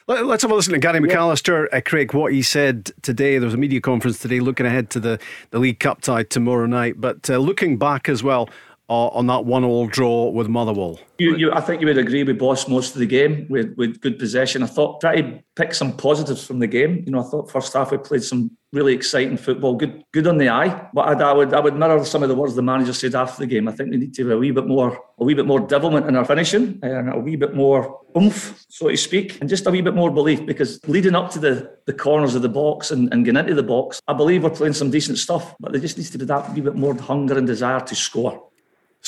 Let's 0.08 0.40
have 0.40 0.50
a 0.50 0.54
listen 0.54 0.72
to 0.72 0.78
Gary 0.78 1.00
McAllister, 1.00 1.68
uh, 1.70 1.82
Craig, 1.84 2.14
what 2.14 2.32
he 2.32 2.40
said 2.40 2.92
today. 3.02 3.36
There 3.36 3.44
was 3.44 3.52
a 3.52 3.58
media 3.58 3.78
conference 3.78 4.18
today 4.18 4.40
looking 4.40 4.64
ahead 4.64 4.88
to 4.92 5.00
the, 5.00 5.20
the 5.50 5.58
League 5.58 5.80
Cup 5.80 6.00
tie 6.00 6.22
tomorrow 6.22 6.64
night, 6.64 6.98
but 6.98 7.28
uh, 7.28 7.36
looking 7.36 7.76
back 7.76 8.08
as 8.08 8.22
well 8.22 8.48
on 8.88 9.26
that 9.26 9.44
one 9.44 9.64
all 9.64 9.86
draw 9.86 10.30
with 10.30 10.48
Motherwell. 10.48 10.98
You, 11.18 11.36
you, 11.36 11.52
I 11.52 11.60
think 11.60 11.80
you 11.80 11.86
would 11.86 11.98
agree 11.98 12.22
with 12.22 12.38
Boss 12.38 12.68
most 12.68 12.94
of 12.94 13.00
the 13.00 13.06
game 13.06 13.46
with, 13.50 13.74
with 13.76 14.00
good 14.00 14.18
possession. 14.18 14.62
I 14.62 14.66
thought 14.66 15.00
try 15.00 15.20
to 15.20 15.42
pick 15.56 15.74
some 15.74 15.96
positives 15.96 16.46
from 16.46 16.58
the 16.58 16.66
game. 16.66 17.02
You 17.04 17.12
know, 17.12 17.20
I 17.20 17.24
thought 17.24 17.50
first 17.50 17.72
half 17.72 17.90
we 17.90 17.98
played 17.98 18.22
some 18.22 18.56
really 18.72 18.94
exciting 18.94 19.36
football, 19.36 19.74
good 19.74 20.04
good 20.12 20.26
on 20.26 20.38
the 20.38 20.48
eye. 20.48 20.88
But 20.94 21.20
I, 21.20 21.30
I 21.30 21.32
would 21.32 21.52
I 21.52 21.60
would 21.60 21.74
mirror 21.74 22.04
some 22.04 22.22
of 22.22 22.28
the 22.28 22.34
words 22.34 22.54
the 22.54 22.62
manager 22.62 22.92
said 22.92 23.14
after 23.14 23.40
the 23.40 23.46
game. 23.46 23.68
I 23.68 23.72
think 23.72 23.90
we 23.90 23.96
need 23.96 24.14
to 24.14 24.22
have 24.22 24.36
a 24.36 24.38
wee 24.38 24.52
bit 24.52 24.66
more 24.66 24.98
a 25.18 25.24
wee 25.24 25.34
bit 25.34 25.46
more 25.46 25.60
devilment 25.60 26.06
in 26.06 26.16
our 26.16 26.24
finishing 26.24 26.78
and 26.82 27.12
a 27.12 27.18
wee 27.18 27.36
bit 27.36 27.54
more 27.54 28.00
oomph, 28.16 28.64
so 28.68 28.88
to 28.88 28.96
speak, 28.96 29.40
and 29.40 29.50
just 29.50 29.66
a 29.66 29.70
wee 29.70 29.82
bit 29.82 29.94
more 29.94 30.10
belief 30.10 30.46
because 30.46 30.80
leading 30.88 31.14
up 31.14 31.30
to 31.30 31.38
the, 31.38 31.70
the 31.86 31.92
corners 31.92 32.34
of 32.34 32.42
the 32.42 32.48
box 32.48 32.90
and, 32.90 33.12
and 33.12 33.24
getting 33.24 33.40
into 33.40 33.54
the 33.54 33.62
box, 33.62 34.00
I 34.08 34.12
believe 34.12 34.44
we're 34.44 34.50
playing 34.50 34.72
some 34.72 34.90
decent 34.90 35.18
stuff, 35.18 35.54
but 35.60 35.72
there 35.72 35.80
just 35.80 35.98
needs 35.98 36.10
to 36.10 36.18
be 36.18 36.24
that 36.26 36.54
wee 36.54 36.60
bit 36.60 36.74
more 36.74 36.94
hunger 36.94 37.36
and 37.36 37.46
desire 37.46 37.80
to 37.80 37.94
score. 37.94 38.47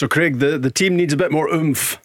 So, 0.01 0.09
Craig, 0.09 0.39
the, 0.39 0.57
the 0.57 0.71
team 0.71 0.97
needs 0.97 1.13
a 1.13 1.17
bit 1.19 1.31
more 1.31 1.47
oomph. 1.53 2.01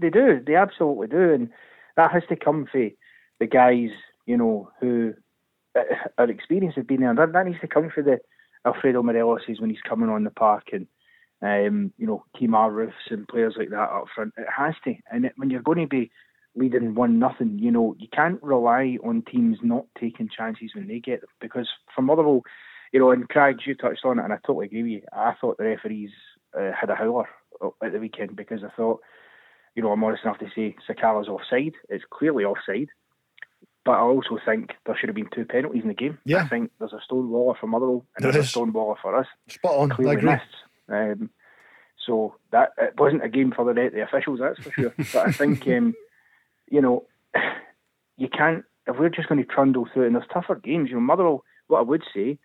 They 0.00 0.08
do. 0.08 0.40
They 0.46 0.54
absolutely 0.54 1.08
do. 1.08 1.34
And 1.34 1.50
that 1.98 2.10
has 2.10 2.22
to 2.30 2.36
come 2.36 2.66
from 2.72 2.92
the 3.38 3.46
guys, 3.46 3.90
you 4.24 4.38
know, 4.38 4.70
who 4.80 5.12
uh, 5.78 5.82
are 6.16 6.30
experienced 6.30 6.78
have 6.78 6.86
been 6.86 7.02
there. 7.02 7.14
That, 7.14 7.34
that 7.34 7.44
needs 7.44 7.60
to 7.60 7.68
come 7.68 7.90
for 7.94 8.02
the 8.02 8.20
Alfredo 8.64 9.02
Morelos's 9.02 9.60
when 9.60 9.68
he's 9.68 9.82
coming 9.86 10.08
on 10.08 10.24
the 10.24 10.30
park 10.30 10.68
and, 10.72 10.86
um, 11.42 11.92
you 11.98 12.06
know, 12.06 12.24
Kemar 12.34 12.70
Roofe 12.70 13.10
and 13.10 13.28
players 13.28 13.56
like 13.58 13.68
that 13.68 13.90
up 13.90 14.06
front. 14.14 14.32
It 14.38 14.46
has 14.56 14.72
to. 14.84 14.94
And 15.12 15.26
it, 15.26 15.34
when 15.36 15.50
you're 15.50 15.60
going 15.60 15.82
to 15.82 15.86
be 15.86 16.10
leading 16.54 16.94
one 16.94 17.18
nothing, 17.18 17.58
you 17.58 17.70
know, 17.70 17.94
you 17.98 18.08
can't 18.10 18.42
rely 18.42 18.96
on 19.04 19.20
teams 19.30 19.58
not 19.62 19.84
taking 20.00 20.30
chances 20.34 20.70
when 20.74 20.88
they 20.88 20.98
get 20.98 21.20
them 21.20 21.28
because 21.42 21.68
for 21.94 22.00
Motherwell, 22.00 22.40
you 22.92 23.00
know, 23.00 23.10
and 23.10 23.28
Craig, 23.28 23.58
you 23.66 23.74
touched 23.74 24.04
on 24.04 24.18
it, 24.18 24.24
and 24.24 24.32
I 24.32 24.38
totally 24.46 24.66
agree 24.66 24.82
with 24.82 24.92
you. 24.92 25.02
I 25.12 25.34
thought 25.40 25.58
the 25.58 25.64
referees 25.64 26.10
uh, 26.58 26.72
had 26.78 26.90
a 26.90 26.94
howler 26.94 27.28
at 27.82 27.92
the 27.92 27.98
weekend 27.98 28.36
because 28.36 28.62
I 28.64 28.68
thought, 28.76 29.00
you 29.74 29.82
know, 29.82 29.92
I'm 29.92 30.02
honest 30.04 30.24
enough 30.24 30.38
to 30.38 30.50
say 30.54 30.76
Sakala's 30.88 31.28
offside. 31.28 31.74
It's 31.88 32.04
clearly 32.10 32.44
offside. 32.44 32.88
But 33.84 33.92
I 33.92 34.00
also 34.00 34.38
think 34.44 34.72
there 34.84 34.96
should 34.98 35.08
have 35.08 35.14
been 35.14 35.30
two 35.32 35.44
penalties 35.44 35.82
in 35.82 35.88
the 35.88 35.94
game. 35.94 36.18
Yeah. 36.24 36.42
I 36.42 36.48
think 36.48 36.72
there's 36.80 36.92
a 36.92 37.00
stone 37.04 37.30
waller 37.30 37.54
for 37.58 37.68
Motherwell 37.68 38.04
and 38.16 38.24
there 38.24 38.32
there's 38.32 38.46
is. 38.46 38.48
a 38.48 38.52
stone 38.52 38.72
waller 38.72 38.96
for 39.00 39.16
us. 39.16 39.26
Spot 39.48 39.76
on. 39.76 39.90
Clearly 39.90 40.16
I 40.16 40.18
agree. 40.18 40.30
missed. 40.30 40.42
Um, 40.88 41.30
so 42.04 42.34
that 42.50 42.70
it 42.78 42.98
wasn't 42.98 43.24
a 43.24 43.28
game 43.28 43.52
for 43.54 43.64
the 43.64 43.90
the 43.92 44.02
officials, 44.02 44.40
that's 44.40 44.58
for 44.58 44.72
sure. 44.72 44.94
but 44.96 45.28
I 45.28 45.32
think, 45.32 45.66
um, 45.68 45.94
you 46.68 46.80
know, 46.80 47.04
you 48.16 48.28
can't. 48.28 48.64
If 48.88 48.98
we're 48.98 49.08
just 49.08 49.28
going 49.28 49.44
to 49.44 49.52
trundle 49.52 49.88
through 49.92 50.06
and 50.06 50.14
there's 50.14 50.28
tougher 50.32 50.56
games, 50.56 50.88
you 50.90 50.96
know, 50.96 51.00
Motherwell. 51.00 51.44
What 51.68 51.78
I 51.78 51.82
would 51.82 52.04
say 52.14 52.38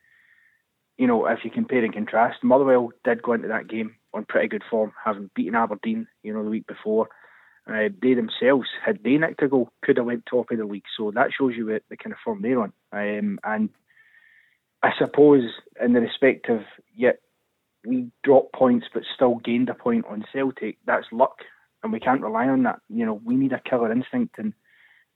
you 1.02 1.08
know, 1.08 1.26
if 1.26 1.40
you 1.44 1.50
compare 1.50 1.84
and 1.84 1.96
contrast, 1.96 2.44
Motherwell 2.44 2.92
did 3.04 3.24
go 3.24 3.34
into 3.34 3.48
that 3.48 3.68
game 3.68 3.96
on 4.14 4.24
pretty 4.24 4.48
good 4.48 4.62
form, 4.70 4.94
having 5.04 5.32
beaten 5.36 5.56
Aberdeen, 5.56 6.06
you 6.22 6.32
know, 6.32 6.44
the 6.44 6.50
week 6.52 6.68
before. 6.68 7.10
Uh, 7.68 7.90
they 8.04 8.14
themselves, 8.14 8.68
had 8.86 9.00
they 9.04 9.18
nicked 9.18 9.42
a 9.42 9.48
goal, 9.48 9.72
could 9.82 9.98
have 9.98 10.06
went 10.06 10.28
top 10.28 10.52
of 10.52 10.60
the 10.60 10.64
league. 10.64 10.84
So 10.96 11.10
that 11.16 11.32
shows 11.36 11.54
you 11.58 11.66
the, 11.66 11.82
the 11.90 11.98
kind 11.98 12.14
of 12.14 12.20
form 12.24 12.44
they're 12.44 12.62
on. 12.62 12.72
Um, 12.92 13.40
and 13.44 13.70
I 14.84 14.92
suppose, 15.00 15.42
in 15.84 15.94
the 15.94 16.02
respect 16.02 16.50
of, 16.50 16.60
yet 16.96 17.18
we 17.84 18.12
dropped 18.24 18.54
points 18.54 18.86
but 18.94 19.02
still 19.16 19.38
gained 19.44 19.70
a 19.70 19.74
point 19.74 20.06
on 20.08 20.24
Celtic, 20.32 20.78
that's 20.86 21.08
luck, 21.12 21.38
and 21.82 21.92
we 21.92 22.00
can't 22.00 22.22
rely 22.22 22.48
on 22.48 22.62
that. 22.62 22.80
You 22.90 23.08
know, 23.08 23.20
we 23.26 23.36
need 23.36 23.54
a 23.54 23.62
killer 23.68 23.92
instinct, 23.92 24.36
and 24.38 24.54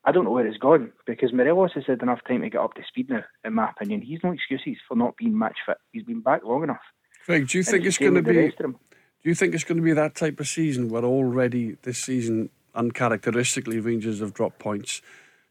I 0.05 0.12
don't 0.12 0.24
know 0.24 0.31
where 0.31 0.45
it's 0.45 0.57
gone 0.57 0.91
because 1.07 1.33
Morelos 1.33 1.71
has 1.74 1.85
had 1.88 2.03
enough 2.03 2.19
time 2.27 2.41
to 2.41 2.50
get 2.50 2.62
up 2.62 2.75
to 2.75 2.83
speed 2.88 3.09
now, 3.09 3.24
in 3.43 3.55
my 3.55 3.71
opinion. 3.71 4.01
He's 4.01 4.19
no 4.24 4.31
excuses 4.31 4.77
for 4.88 4.95
not 4.95 5.17
being 5.17 5.38
match 5.38 5.57
fit. 5.65 5.77
He's 5.91 6.03
been 6.03 6.21
back 6.21 6.43
long 6.43 6.63
enough. 6.63 6.81
Do 7.27 7.33
you 7.57 7.63
think 7.63 7.85
it's 7.85 7.97
going 7.97 8.13
to 8.13 8.21
be? 8.21 8.51
Do 8.59 9.29
you 9.29 9.33
think 9.33 9.55
it's 9.55 9.63
going 9.63 9.77
to 9.77 9.83
be 9.83 9.93
that 9.93 10.13
type 10.13 10.39
of 10.39 10.47
season 10.47 10.89
where 10.89 11.03
already 11.03 11.77
this 11.81 11.97
season, 11.97 12.51
uncharacteristically, 12.75 13.79
Rangers 13.79 14.19
have 14.19 14.35
dropped 14.35 14.59
points, 14.59 15.01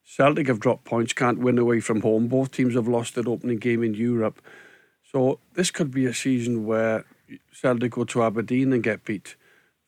Celtic 0.04 0.46
have 0.46 0.60
dropped 0.60 0.84
points, 0.84 1.12
can't 1.12 1.40
win 1.40 1.58
away 1.58 1.80
from 1.80 2.02
home. 2.02 2.28
Both 2.28 2.52
teams 2.52 2.74
have 2.74 2.86
lost 2.86 3.16
their 3.16 3.28
opening 3.28 3.58
game 3.58 3.82
in 3.82 3.94
Europe, 3.94 4.40
so 5.10 5.40
this 5.54 5.72
could 5.72 5.90
be 5.90 6.06
a 6.06 6.14
season 6.14 6.64
where 6.64 7.04
Celtic 7.52 7.90
go 7.90 8.04
to 8.04 8.22
Aberdeen 8.22 8.72
and 8.72 8.84
get 8.84 9.04
beat. 9.04 9.34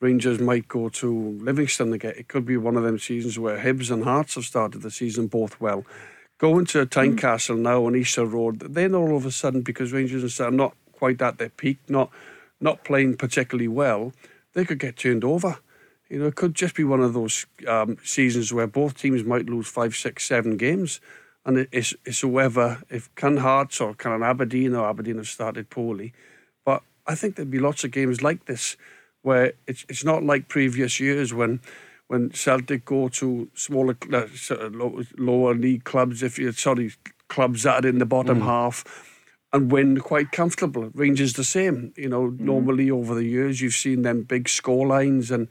Rangers 0.01 0.39
might 0.39 0.69
go 0.69 0.89
to 0.91 1.39
Livingston 1.41 1.93
again. 1.93 2.15
It 2.17 2.29
could 2.29 2.45
be 2.45 2.57
one 2.57 2.77
of 2.77 2.83
them 2.83 2.99
seasons 2.99 3.39
where 3.39 3.59
Hibs 3.59 3.91
and 3.91 4.05
Hearts 4.05 4.35
have 4.35 4.45
started 4.45 4.83
the 4.83 4.91
season 4.91 5.27
both 5.27 5.61
well. 5.61 5.85
Going 6.39 6.67
to 6.67 6.85
Tynecastle 6.85 7.57
mm. 7.57 7.61
now 7.61 7.87
on 7.87 7.97
Easter 7.97 8.27
Road, 8.27 8.61
then 8.61 8.95
all 8.95 9.17
of 9.17 9.25
a 9.25 9.31
sudden, 9.31 9.63
because 9.63 9.93
Rangers 9.93 10.39
are 10.39 10.51
not 10.51 10.77
quite 10.93 11.23
at 11.23 11.39
their 11.39 11.49
peak, 11.49 11.79
not 11.89 12.11
not 12.61 12.85
playing 12.85 13.17
particularly 13.17 13.69
well, 13.69 14.13
they 14.55 14.65
could 14.65 14.79
get 14.79 14.97
turned 14.97 15.25
over. 15.25 15.59
You 16.09 16.21
know, 16.21 16.27
it 16.27 16.37
could 16.37 16.55
just 16.55 16.75
be 16.75 16.85
one 16.85 17.01
of 17.01 17.13
those 17.13 17.47
um, 17.67 17.99
seasons 18.03 18.53
where 18.53 18.67
both 18.67 18.97
teams 18.97 19.25
might 19.25 19.47
lose 19.47 19.67
five, 19.67 19.95
six, 19.95 20.25
seven 20.25 20.57
games. 20.57 21.01
And 21.45 21.69
it's, 21.71 21.95
it's 22.05 22.21
whoever, 22.21 22.83
if 22.89 23.15
can 23.15 23.37
Hearts 23.37 23.81
or 23.81 23.95
can 23.95 24.23
Aberdeen 24.23 24.75
or 24.75 24.89
Aberdeen 24.89 25.17
have 25.17 25.29
started 25.29 25.69
poorly. 25.69 26.13
But 26.65 26.83
I 27.07 27.15
think 27.15 27.37
there'd 27.37 27.51
be 27.51 27.59
lots 27.59 27.85
of 27.85 27.91
games 27.91 28.23
like 28.23 28.47
this 28.47 28.77
where 29.27 29.55
it's 29.67 29.85
it's 29.89 30.05
not 30.05 30.23
like 30.23 30.47
previous 30.47 31.01
years 31.01 31.35
when 31.35 31.61
when 32.07 32.31
Celtic 32.31 32.85
go 32.85 33.09
to 33.09 33.51
smaller 33.55 33.97
uh, 34.13 34.27
lower 35.19 35.55
league 35.55 35.83
clubs 35.83 36.23
if 36.23 36.39
you 36.39 36.53
sorry 36.53 36.93
clubs 37.29 37.65
that 37.65 37.85
are 37.85 37.89
in 37.89 37.99
the 37.99 38.07
bottom 38.07 38.41
mm. 38.41 38.45
half 38.45 38.85
and 39.53 39.73
win 39.73 39.99
quite 39.99 40.31
comfortable. 40.31 40.91
Rangers 40.95 41.33
the 41.33 41.43
same, 41.43 41.93
you 41.97 42.09
know. 42.09 42.29
Mm. 42.29 42.41
Normally 42.41 42.89
over 42.89 43.17
the 43.17 43.25
years 43.25 43.61
you've 43.61 43.75
seen 43.75 44.03
them 44.03 44.23
big 44.23 44.49
score 44.49 44.87
lines 44.87 45.33
and 45.33 45.49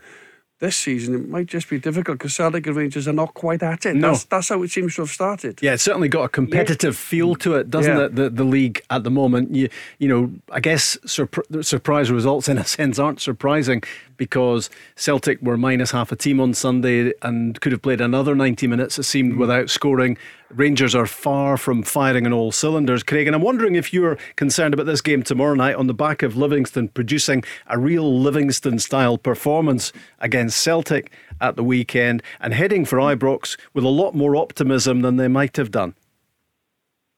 this 0.60 0.78
season 0.78 1.16
it 1.16 1.28
might 1.28 1.48
just 1.48 1.70
be 1.70 1.80
difficult 1.80 2.18
because 2.18 2.34
Celtic 2.34 2.66
and 2.66 2.76
Rangers 2.76 3.08
are 3.08 3.14
not 3.14 3.34
quite 3.34 3.62
at 3.62 3.86
it. 3.86 3.96
No. 3.96 4.12
That's, 4.12 4.24
that's 4.26 4.50
how 4.50 4.64
it 4.64 4.72
seems 4.72 4.96
to 4.96 5.02
have 5.02 5.10
started. 5.10 5.62
Yeah, 5.62 5.74
it's 5.74 5.84
certainly 5.84 6.08
got 6.08 6.24
a 6.24 6.30
competitive 6.30 6.94
yeah. 6.94 7.10
feel 7.10 7.36
to 7.36 7.56
it, 7.56 7.70
doesn't 7.70 7.98
yeah. 7.98 8.06
it? 8.06 8.16
The, 8.16 8.30
the 8.30 8.44
league 8.44 8.82
at 8.90 9.04
the 9.04 9.12
moment. 9.12 9.54
You 9.54 9.70
you 10.00 10.08
know, 10.08 10.32
I 10.52 10.60
guess 10.60 10.98
surprise 11.06 12.12
results 12.12 12.48
in 12.48 12.58
a 12.58 12.64
sense 12.64 13.00
aren't 13.00 13.22
surprising 13.22 13.84
because 14.18 14.70
Celtic 14.96 15.42
were 15.42 15.58
minus 15.58 15.92
half 15.92 16.12
a 16.12 16.16
team 16.16 16.40
on 16.40 16.54
Sunday 16.54 17.14
and 17.22 17.60
could 17.62 17.72
have 17.72 17.82
played 17.82 18.02
another 18.02 18.36
90 18.36 18.68
minutes, 18.68 18.98
it 19.00 19.04
seemed, 19.04 19.34
mm. 19.34 19.38
without 19.38 19.70
scoring. 19.70 20.18
Rangers 20.50 20.96
are 20.96 21.06
far 21.06 21.58
from 21.58 21.84
firing 21.84 22.26
on 22.26 22.34
all 22.34 22.52
cylinders, 22.52 23.04
Craig. 23.04 23.28
And 23.28 23.36
I'm 23.36 23.42
wondering 23.42 23.76
if 23.76 23.94
you're 23.94 24.18
concerned 24.36 24.74
about 24.74 24.86
this 24.86 25.02
game 25.02 25.24
tomorrow 25.24 25.56
night 25.56 25.76
on 25.76 25.88
the 25.88 25.94
back 25.94 26.24
of 26.24 26.38
Livingston 26.38 26.90
producing 26.90 27.44
a 27.68 27.78
real 27.78 28.20
Livingston 28.20 28.80
style 28.80 29.18
performance 29.18 29.92
against 30.20 30.62
Celtic 30.62 31.12
at 31.42 31.56
the 31.56 31.64
weekend 31.64 32.24
and 32.40 32.54
heading 32.54 32.86
for 32.86 32.98
Ibrox 32.98 33.58
with 33.74 33.84
a 33.84 33.90
lot 33.90 34.16
more 34.16 34.36
optimism 34.36 35.02
than 35.02 35.18
they 35.18 35.28
might 35.28 35.58
have 35.58 35.72
done. 35.72 35.96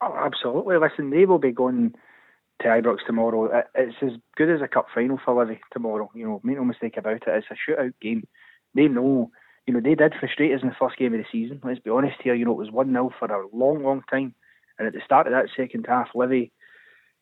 Oh, 0.01 0.15
absolutely. 0.17 0.77
Listen, 0.77 1.09
they 1.09 1.25
will 1.25 1.39
be 1.39 1.51
going 1.51 1.95
to 2.61 2.67
Ibrox 2.67 2.97
tomorrow. 3.05 3.63
It's 3.75 3.95
as 4.01 4.11
good 4.35 4.49
as 4.49 4.61
a 4.61 4.67
cup 4.67 4.87
final 4.93 5.19
for 5.23 5.35
Livy 5.35 5.59
tomorrow. 5.71 6.09
You 6.13 6.25
know, 6.25 6.41
make 6.43 6.57
no 6.57 6.65
mistake 6.65 6.97
about 6.97 7.15
it. 7.15 7.23
It's 7.27 7.47
a 7.51 7.71
shootout 7.71 7.93
game. 8.01 8.27
They 8.73 8.87
know, 8.87 9.31
you 9.65 9.73
know, 9.73 9.79
they 9.79 9.95
did 9.95 10.13
frustrate 10.19 10.53
us 10.53 10.61
in 10.61 10.69
the 10.69 10.75
first 10.79 10.97
game 10.97 11.13
of 11.13 11.19
the 11.19 11.25
season. 11.31 11.61
Let's 11.63 11.79
be 11.79 11.89
honest 11.89 12.17
here. 12.23 12.33
You 12.33 12.45
know, 12.45 12.51
it 12.51 12.57
was 12.57 12.71
one 12.71 12.91
0 12.91 13.11
for 13.17 13.27
a 13.27 13.47
long, 13.55 13.83
long 13.83 14.03
time. 14.09 14.33
And 14.79 14.87
at 14.87 14.93
the 14.93 15.01
start 15.03 15.27
of 15.27 15.33
that 15.33 15.49
second 15.55 15.85
half, 15.87 16.09
Livy 16.15 16.51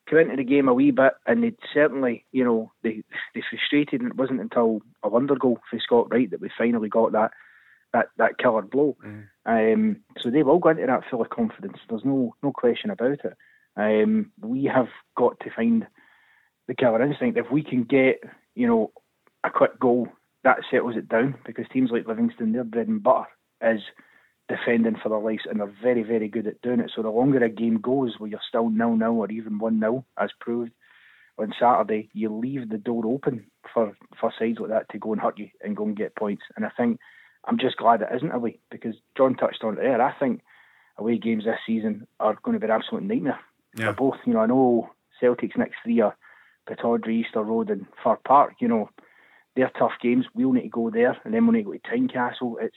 came 0.08 0.18
into 0.18 0.36
the 0.36 0.44
game 0.44 0.68
a 0.68 0.74
wee 0.74 0.90
bit, 0.90 1.14
and 1.26 1.42
they 1.42 1.52
certainly, 1.72 2.24
you 2.32 2.44
know, 2.44 2.72
they 2.82 3.02
they 3.34 3.42
frustrated. 3.48 4.00
And 4.00 4.10
it 4.10 4.16
wasn't 4.16 4.40
until 4.40 4.80
a 5.02 5.08
wonder 5.08 5.36
goal 5.36 5.58
for 5.68 5.78
Scott 5.80 6.10
Wright 6.10 6.30
that 6.30 6.40
we 6.40 6.50
finally 6.56 6.88
got 6.88 7.12
that 7.12 7.32
that 7.92 8.08
that 8.18 8.38
killer 8.38 8.62
blow. 8.62 8.96
Mm. 9.04 9.24
Um, 9.46 9.96
so 10.18 10.30
they 10.30 10.42
will 10.42 10.58
go 10.58 10.70
into 10.70 10.86
that 10.86 11.04
full 11.10 11.22
of 11.22 11.30
confidence. 11.30 11.78
There's 11.88 12.04
no 12.04 12.34
no 12.42 12.52
question 12.52 12.90
about 12.90 13.24
it. 13.24 13.36
Um, 13.76 14.32
we 14.40 14.64
have 14.72 14.88
got 15.16 15.38
to 15.40 15.50
find 15.54 15.86
the 16.68 16.74
killer 16.74 17.02
instinct. 17.02 17.38
If 17.38 17.50
we 17.50 17.62
can 17.62 17.84
get, 17.84 18.20
you 18.54 18.66
know, 18.66 18.92
a 19.44 19.50
quick 19.50 19.78
goal, 19.78 20.08
that 20.44 20.58
settles 20.70 20.96
it 20.96 21.08
down 21.08 21.36
because 21.44 21.66
teams 21.72 21.90
like 21.92 22.06
Livingston, 22.06 22.52
their 22.52 22.64
bread 22.64 22.88
and 22.88 23.02
butter 23.02 23.26
is 23.62 23.80
defending 24.48 24.96
for 25.02 25.08
their 25.08 25.18
lives, 25.18 25.42
and 25.48 25.60
they're 25.60 25.74
very, 25.82 26.02
very 26.02 26.28
good 26.28 26.46
at 26.46 26.60
doing 26.62 26.80
it. 26.80 26.90
So 26.94 27.02
the 27.02 27.10
longer 27.10 27.42
a 27.42 27.48
game 27.48 27.80
goes, 27.80 28.14
where 28.18 28.30
you're 28.30 28.40
still 28.48 28.70
nil 28.70 28.96
nil 28.96 29.18
or 29.18 29.30
even 29.30 29.58
one 29.58 29.80
0 29.80 30.04
as 30.18 30.30
proved 30.40 30.72
on 31.38 31.52
Saturday, 31.60 32.08
you 32.14 32.32
leave 32.34 32.68
the 32.68 32.78
door 32.78 33.04
open 33.06 33.46
for 33.72 33.96
for 34.18 34.32
sides 34.38 34.58
like 34.58 34.70
that 34.70 34.88
to 34.90 34.98
go 34.98 35.12
and 35.12 35.20
hurt 35.20 35.38
you 35.38 35.48
and 35.62 35.76
go 35.76 35.84
and 35.84 35.96
get 35.96 36.16
points. 36.16 36.44
And 36.56 36.64
I 36.64 36.70
think 36.76 36.98
I'm 37.46 37.58
just 37.58 37.76
glad 37.76 38.02
it 38.02 38.08
isn't 38.14 38.32
away 38.32 38.60
because 38.70 38.94
John 39.16 39.34
touched 39.34 39.62
on 39.62 39.74
it 39.74 39.82
there. 39.82 40.00
I 40.00 40.14
think 40.18 40.42
away 40.96 41.18
games 41.18 41.44
this 41.44 41.58
season 41.66 42.06
are 42.20 42.38
going 42.42 42.54
to 42.54 42.60
be 42.60 42.70
an 42.70 42.78
absolute 42.78 43.02
nightmare 43.02 43.40
Yeah. 43.76 43.92
for 43.92 44.12
both. 44.12 44.20
You 44.26 44.34
know, 44.34 44.40
I 44.40 44.46
know 44.46 44.90
Celtic's 45.20 45.56
next 45.56 45.76
three 45.84 46.00
are 46.00 46.16
Pittodrie, 46.68 47.24
Easter 47.24 47.42
Road, 47.42 47.70
and 47.70 47.86
Fir 48.02 48.16
Park. 48.26 48.54
You 48.60 48.68
know, 48.68 48.90
they're 49.54 49.70
tough 49.78 49.92
games. 50.02 50.26
We'll 50.34 50.52
need 50.52 50.62
to 50.62 50.68
go 50.68 50.90
there, 50.90 51.16
and 51.24 51.32
then 51.32 51.46
we'll 51.46 51.52
need 51.52 51.64
to 51.64 51.70
go 51.70 51.72
to 51.72 51.78
Tynecastle. 51.78 52.56
It's 52.60 52.76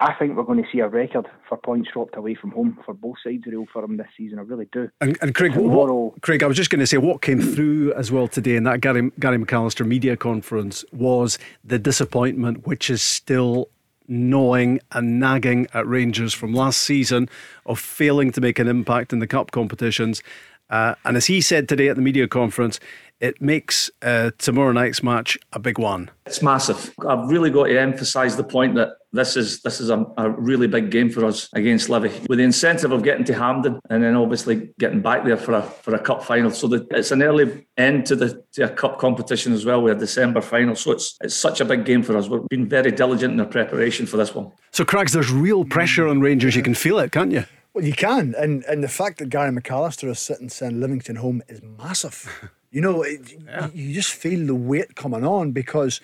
I 0.00 0.14
think 0.14 0.36
we're 0.36 0.44
going 0.44 0.62
to 0.62 0.68
see 0.70 0.78
a 0.78 0.88
record 0.88 1.26
for 1.48 1.58
points 1.58 1.90
dropped 1.92 2.16
away 2.16 2.36
from 2.36 2.52
home 2.52 2.78
for 2.84 2.94
both 2.94 3.16
sides 3.24 3.42
of 3.46 3.50
the 3.50 3.56
old 3.56 3.68
firm 3.72 3.96
this 3.96 4.06
season. 4.16 4.38
I 4.38 4.42
really 4.42 4.68
do. 4.70 4.88
And, 5.00 5.18
and 5.20 5.34
Craig, 5.34 5.56
what, 5.56 6.22
Craig, 6.22 6.44
I 6.44 6.46
was 6.46 6.56
just 6.56 6.70
going 6.70 6.78
to 6.78 6.86
say 6.86 6.98
what 6.98 7.20
came 7.20 7.40
through 7.40 7.92
as 7.94 8.12
well 8.12 8.28
today 8.28 8.54
in 8.54 8.62
that 8.62 8.80
Gary, 8.80 9.10
Gary 9.18 9.38
McAllister 9.38 9.84
media 9.84 10.16
conference 10.16 10.84
was 10.92 11.36
the 11.64 11.80
disappointment, 11.80 12.64
which 12.64 12.90
is 12.90 13.02
still 13.02 13.70
gnawing 14.08 14.80
and 14.92 15.20
nagging 15.20 15.66
at 15.74 15.86
Rangers 15.86 16.34
from 16.34 16.54
last 16.54 16.80
season 16.80 17.28
of 17.66 17.78
failing 17.78 18.32
to 18.32 18.40
make 18.40 18.58
an 18.58 18.66
impact 18.66 19.12
in 19.12 19.18
the 19.18 19.26
cup 19.26 19.50
competitions. 19.50 20.22
Uh, 20.70 20.94
and 21.04 21.16
as 21.16 21.26
he 21.26 21.40
said 21.40 21.68
today 21.68 21.88
at 21.88 21.96
the 21.96 22.02
media 22.02 22.26
conference, 22.28 22.80
it 23.20 23.40
makes 23.40 23.90
uh, 24.02 24.30
tomorrow 24.38 24.72
night's 24.72 25.02
match 25.02 25.38
a 25.52 25.58
big 25.58 25.78
one. 25.78 26.10
It's 26.26 26.42
massive. 26.42 26.94
I've 27.06 27.28
really 27.28 27.50
got 27.50 27.64
to 27.64 27.80
emphasise 27.80 28.36
the 28.36 28.44
point 28.44 28.74
that 28.76 28.90
this 29.12 29.36
is 29.36 29.62
this 29.62 29.80
is 29.80 29.88
a, 29.88 30.04
a 30.18 30.30
really 30.30 30.66
big 30.66 30.90
game 30.90 31.08
for 31.08 31.24
us 31.24 31.48
against 31.54 31.88
Livy, 31.88 32.12
with 32.28 32.38
the 32.38 32.44
incentive 32.44 32.92
of 32.92 33.02
getting 33.02 33.24
to 33.24 33.34
Hampden 33.34 33.80
and 33.88 34.02
then 34.02 34.14
obviously 34.14 34.70
getting 34.78 35.00
back 35.00 35.24
there 35.24 35.38
for 35.38 35.54
a 35.54 35.62
for 35.62 35.94
a 35.94 35.98
cup 35.98 36.22
final. 36.22 36.50
So 36.50 36.68
that 36.68 36.86
it's 36.90 37.10
an 37.10 37.22
early 37.22 37.66
end 37.76 38.06
to 38.06 38.16
the 38.16 38.42
to 38.52 38.64
a 38.64 38.68
cup 38.68 38.98
competition 38.98 39.52
as 39.52 39.64
well. 39.64 39.82
We 39.82 39.90
have 39.90 39.98
December 39.98 40.42
final, 40.42 40.76
so 40.76 40.92
it's 40.92 41.16
it's 41.22 41.34
such 41.34 41.60
a 41.60 41.64
big 41.64 41.84
game 41.86 42.02
for 42.02 42.16
us. 42.16 42.28
We've 42.28 42.46
been 42.48 42.68
very 42.68 42.92
diligent 42.92 43.32
in 43.32 43.40
our 43.40 43.46
preparation 43.46 44.06
for 44.06 44.18
this 44.18 44.34
one. 44.34 44.52
So, 44.72 44.84
Craigs, 44.84 45.12
there's 45.12 45.32
real 45.32 45.64
pressure 45.64 46.06
on 46.06 46.20
Rangers. 46.20 46.54
You 46.54 46.62
can 46.62 46.74
feel 46.74 46.98
it, 46.98 47.10
can't 47.10 47.32
you? 47.32 47.44
Well, 47.72 47.84
you 47.84 47.94
can, 47.94 48.34
and 48.36 48.62
and 48.64 48.84
the 48.84 48.88
fact 48.88 49.18
that 49.18 49.30
Gary 49.30 49.50
McAllister 49.50 50.10
is 50.10 50.18
sitting 50.18 50.50
saying 50.50 50.80
Livingston 50.80 51.16
home 51.16 51.42
is 51.48 51.62
massive. 51.62 52.50
You 52.70 52.80
know, 52.80 53.02
it, 53.02 53.32
you 53.74 53.94
just 53.94 54.12
feel 54.12 54.46
the 54.46 54.54
weight 54.54 54.94
coming 54.94 55.24
on 55.24 55.52
because, 55.52 56.00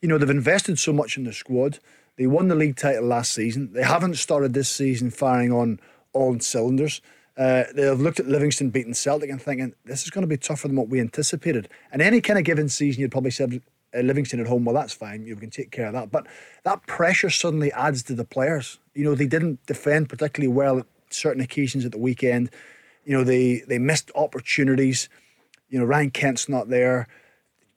you 0.00 0.08
know, 0.08 0.18
they've 0.18 0.30
invested 0.30 0.78
so 0.78 0.92
much 0.92 1.16
in 1.16 1.24
the 1.24 1.32
squad. 1.32 1.80
They 2.16 2.26
won 2.26 2.48
the 2.48 2.54
league 2.54 2.76
title 2.76 3.04
last 3.04 3.32
season. 3.32 3.72
They 3.72 3.82
haven't 3.82 4.14
started 4.16 4.54
this 4.54 4.68
season 4.68 5.10
firing 5.10 5.52
on 5.52 5.80
all 6.12 6.38
cylinders. 6.38 7.00
Uh, 7.36 7.64
they've 7.74 8.00
looked 8.00 8.20
at 8.20 8.28
Livingston 8.28 8.70
beating 8.70 8.94
Celtic 8.94 9.28
and 9.28 9.42
thinking 9.42 9.74
this 9.84 10.04
is 10.04 10.10
going 10.10 10.22
to 10.22 10.28
be 10.28 10.36
tougher 10.36 10.68
than 10.68 10.76
what 10.76 10.88
we 10.88 11.00
anticipated. 11.00 11.68
And 11.90 12.00
any 12.00 12.20
kind 12.20 12.38
of 12.38 12.44
given 12.44 12.68
season, 12.68 13.00
you'd 13.00 13.10
probably 13.10 13.32
say 13.32 13.60
uh, 13.94 14.00
Livingston 14.00 14.40
at 14.40 14.46
home, 14.46 14.64
well, 14.64 14.74
that's 14.74 14.92
fine. 14.92 15.26
You 15.26 15.34
can 15.34 15.50
take 15.50 15.72
care 15.72 15.86
of 15.86 15.94
that. 15.94 16.12
But 16.12 16.26
that 16.62 16.86
pressure 16.86 17.30
suddenly 17.30 17.72
adds 17.72 18.04
to 18.04 18.14
the 18.14 18.24
players. 18.24 18.78
You 18.94 19.04
know, 19.04 19.16
they 19.16 19.26
didn't 19.26 19.66
defend 19.66 20.08
particularly 20.08 20.52
well 20.52 20.78
at 20.78 20.86
certain 21.10 21.42
occasions 21.42 21.84
at 21.84 21.90
the 21.90 21.98
weekend. 21.98 22.50
You 23.04 23.16
know, 23.16 23.24
they 23.24 23.64
they 23.68 23.78
missed 23.78 24.10
opportunities. 24.14 25.08
You 25.68 25.78
know, 25.78 25.84
Ryan 25.84 26.10
Kent's 26.10 26.48
not 26.48 26.68
there. 26.68 27.08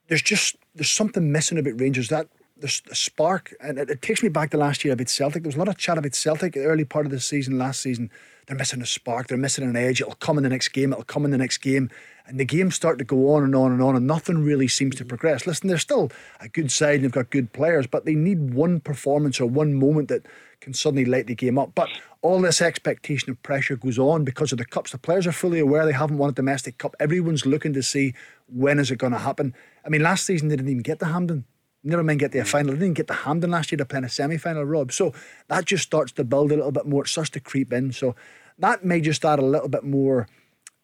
There's 0.08 0.22
just 0.22 0.56
there's 0.74 0.90
something 0.90 1.32
missing 1.32 1.58
about 1.58 1.80
Rangers. 1.80 2.08
That 2.08 2.28
there's 2.56 2.82
a 2.90 2.94
spark, 2.94 3.54
and 3.60 3.78
it, 3.78 3.90
it 3.90 4.02
takes 4.02 4.22
me 4.22 4.28
back 4.28 4.50
to 4.50 4.56
last 4.56 4.84
year 4.84 4.94
about 4.94 5.08
Celtic. 5.08 5.42
There 5.42 5.48
was 5.48 5.56
a 5.56 5.58
lot 5.58 5.68
of 5.68 5.76
chat 5.76 5.98
about 5.98 6.14
Celtic 6.14 6.56
early 6.56 6.84
part 6.84 7.06
of 7.06 7.12
the 7.12 7.20
season 7.20 7.58
last 7.58 7.80
season. 7.80 8.10
They're 8.48 8.56
missing 8.56 8.80
a 8.80 8.86
spark. 8.86 9.26
They're 9.26 9.36
missing 9.36 9.64
an 9.64 9.76
edge. 9.76 10.00
It'll 10.00 10.14
come 10.14 10.38
in 10.38 10.42
the 10.42 10.48
next 10.48 10.68
game. 10.68 10.90
It'll 10.92 11.04
come 11.04 11.26
in 11.26 11.30
the 11.30 11.38
next 11.38 11.58
game, 11.58 11.90
and 12.26 12.40
the 12.40 12.46
games 12.46 12.74
start 12.74 12.98
to 12.98 13.04
go 13.04 13.34
on 13.34 13.44
and 13.44 13.54
on 13.54 13.72
and 13.72 13.82
on, 13.82 13.94
and 13.94 14.06
nothing 14.06 14.42
really 14.42 14.68
seems 14.68 14.96
to 14.96 15.04
progress. 15.04 15.46
Listen, 15.46 15.68
they're 15.68 15.76
still 15.76 16.10
a 16.40 16.48
good 16.48 16.72
side. 16.72 16.96
and 16.96 17.04
They've 17.04 17.12
got 17.12 17.28
good 17.28 17.52
players, 17.52 17.86
but 17.86 18.06
they 18.06 18.14
need 18.14 18.54
one 18.54 18.80
performance 18.80 19.38
or 19.38 19.46
one 19.46 19.74
moment 19.74 20.08
that 20.08 20.24
can 20.62 20.72
suddenly 20.72 21.04
light 21.04 21.26
the 21.26 21.34
game 21.34 21.58
up. 21.58 21.74
But 21.74 21.90
all 22.22 22.40
this 22.40 22.62
expectation 22.62 23.30
of 23.30 23.42
pressure 23.42 23.76
goes 23.76 23.98
on 23.98 24.24
because 24.24 24.50
of 24.50 24.58
the 24.58 24.64
cups. 24.64 24.92
The 24.92 24.98
players 24.98 25.26
are 25.26 25.32
fully 25.32 25.60
aware 25.60 25.84
they 25.84 25.92
haven't 25.92 26.18
won 26.18 26.30
a 26.30 26.32
domestic 26.32 26.78
cup. 26.78 26.96
Everyone's 26.98 27.44
looking 27.44 27.74
to 27.74 27.82
see 27.82 28.14
when 28.46 28.78
is 28.78 28.90
it 28.90 28.96
going 28.96 29.12
to 29.12 29.18
happen. 29.18 29.54
I 29.84 29.90
mean, 29.90 30.02
last 30.02 30.24
season 30.24 30.48
they 30.48 30.56
didn't 30.56 30.70
even 30.70 30.82
get 30.82 31.00
to 31.00 31.06
Hampden. 31.06 31.44
Never 31.84 32.02
mind 32.02 32.20
get 32.20 32.32
to 32.32 32.38
a 32.38 32.44
final. 32.44 32.72
They 32.72 32.80
didn't 32.80 32.96
get 32.96 33.06
to 33.06 33.14
Hampden 33.14 33.50
last 33.50 33.70
year 33.70 33.76
to 33.78 33.84
play 33.84 33.98
in 33.98 34.04
a 34.04 34.08
semi-final, 34.08 34.64
Rob. 34.64 34.92
So 34.92 35.12
that 35.48 35.64
just 35.64 35.84
starts 35.84 36.12
to 36.12 36.24
build 36.24 36.50
a 36.50 36.56
little 36.56 36.72
bit 36.72 36.86
more. 36.86 37.04
It 37.04 37.08
starts 37.08 37.30
to 37.30 37.40
creep 37.40 37.72
in. 37.72 37.92
So 37.92 38.16
that 38.58 38.84
may 38.84 39.00
just 39.00 39.24
add 39.24 39.38
a 39.38 39.44
little 39.44 39.68
bit 39.68 39.84
more 39.84 40.26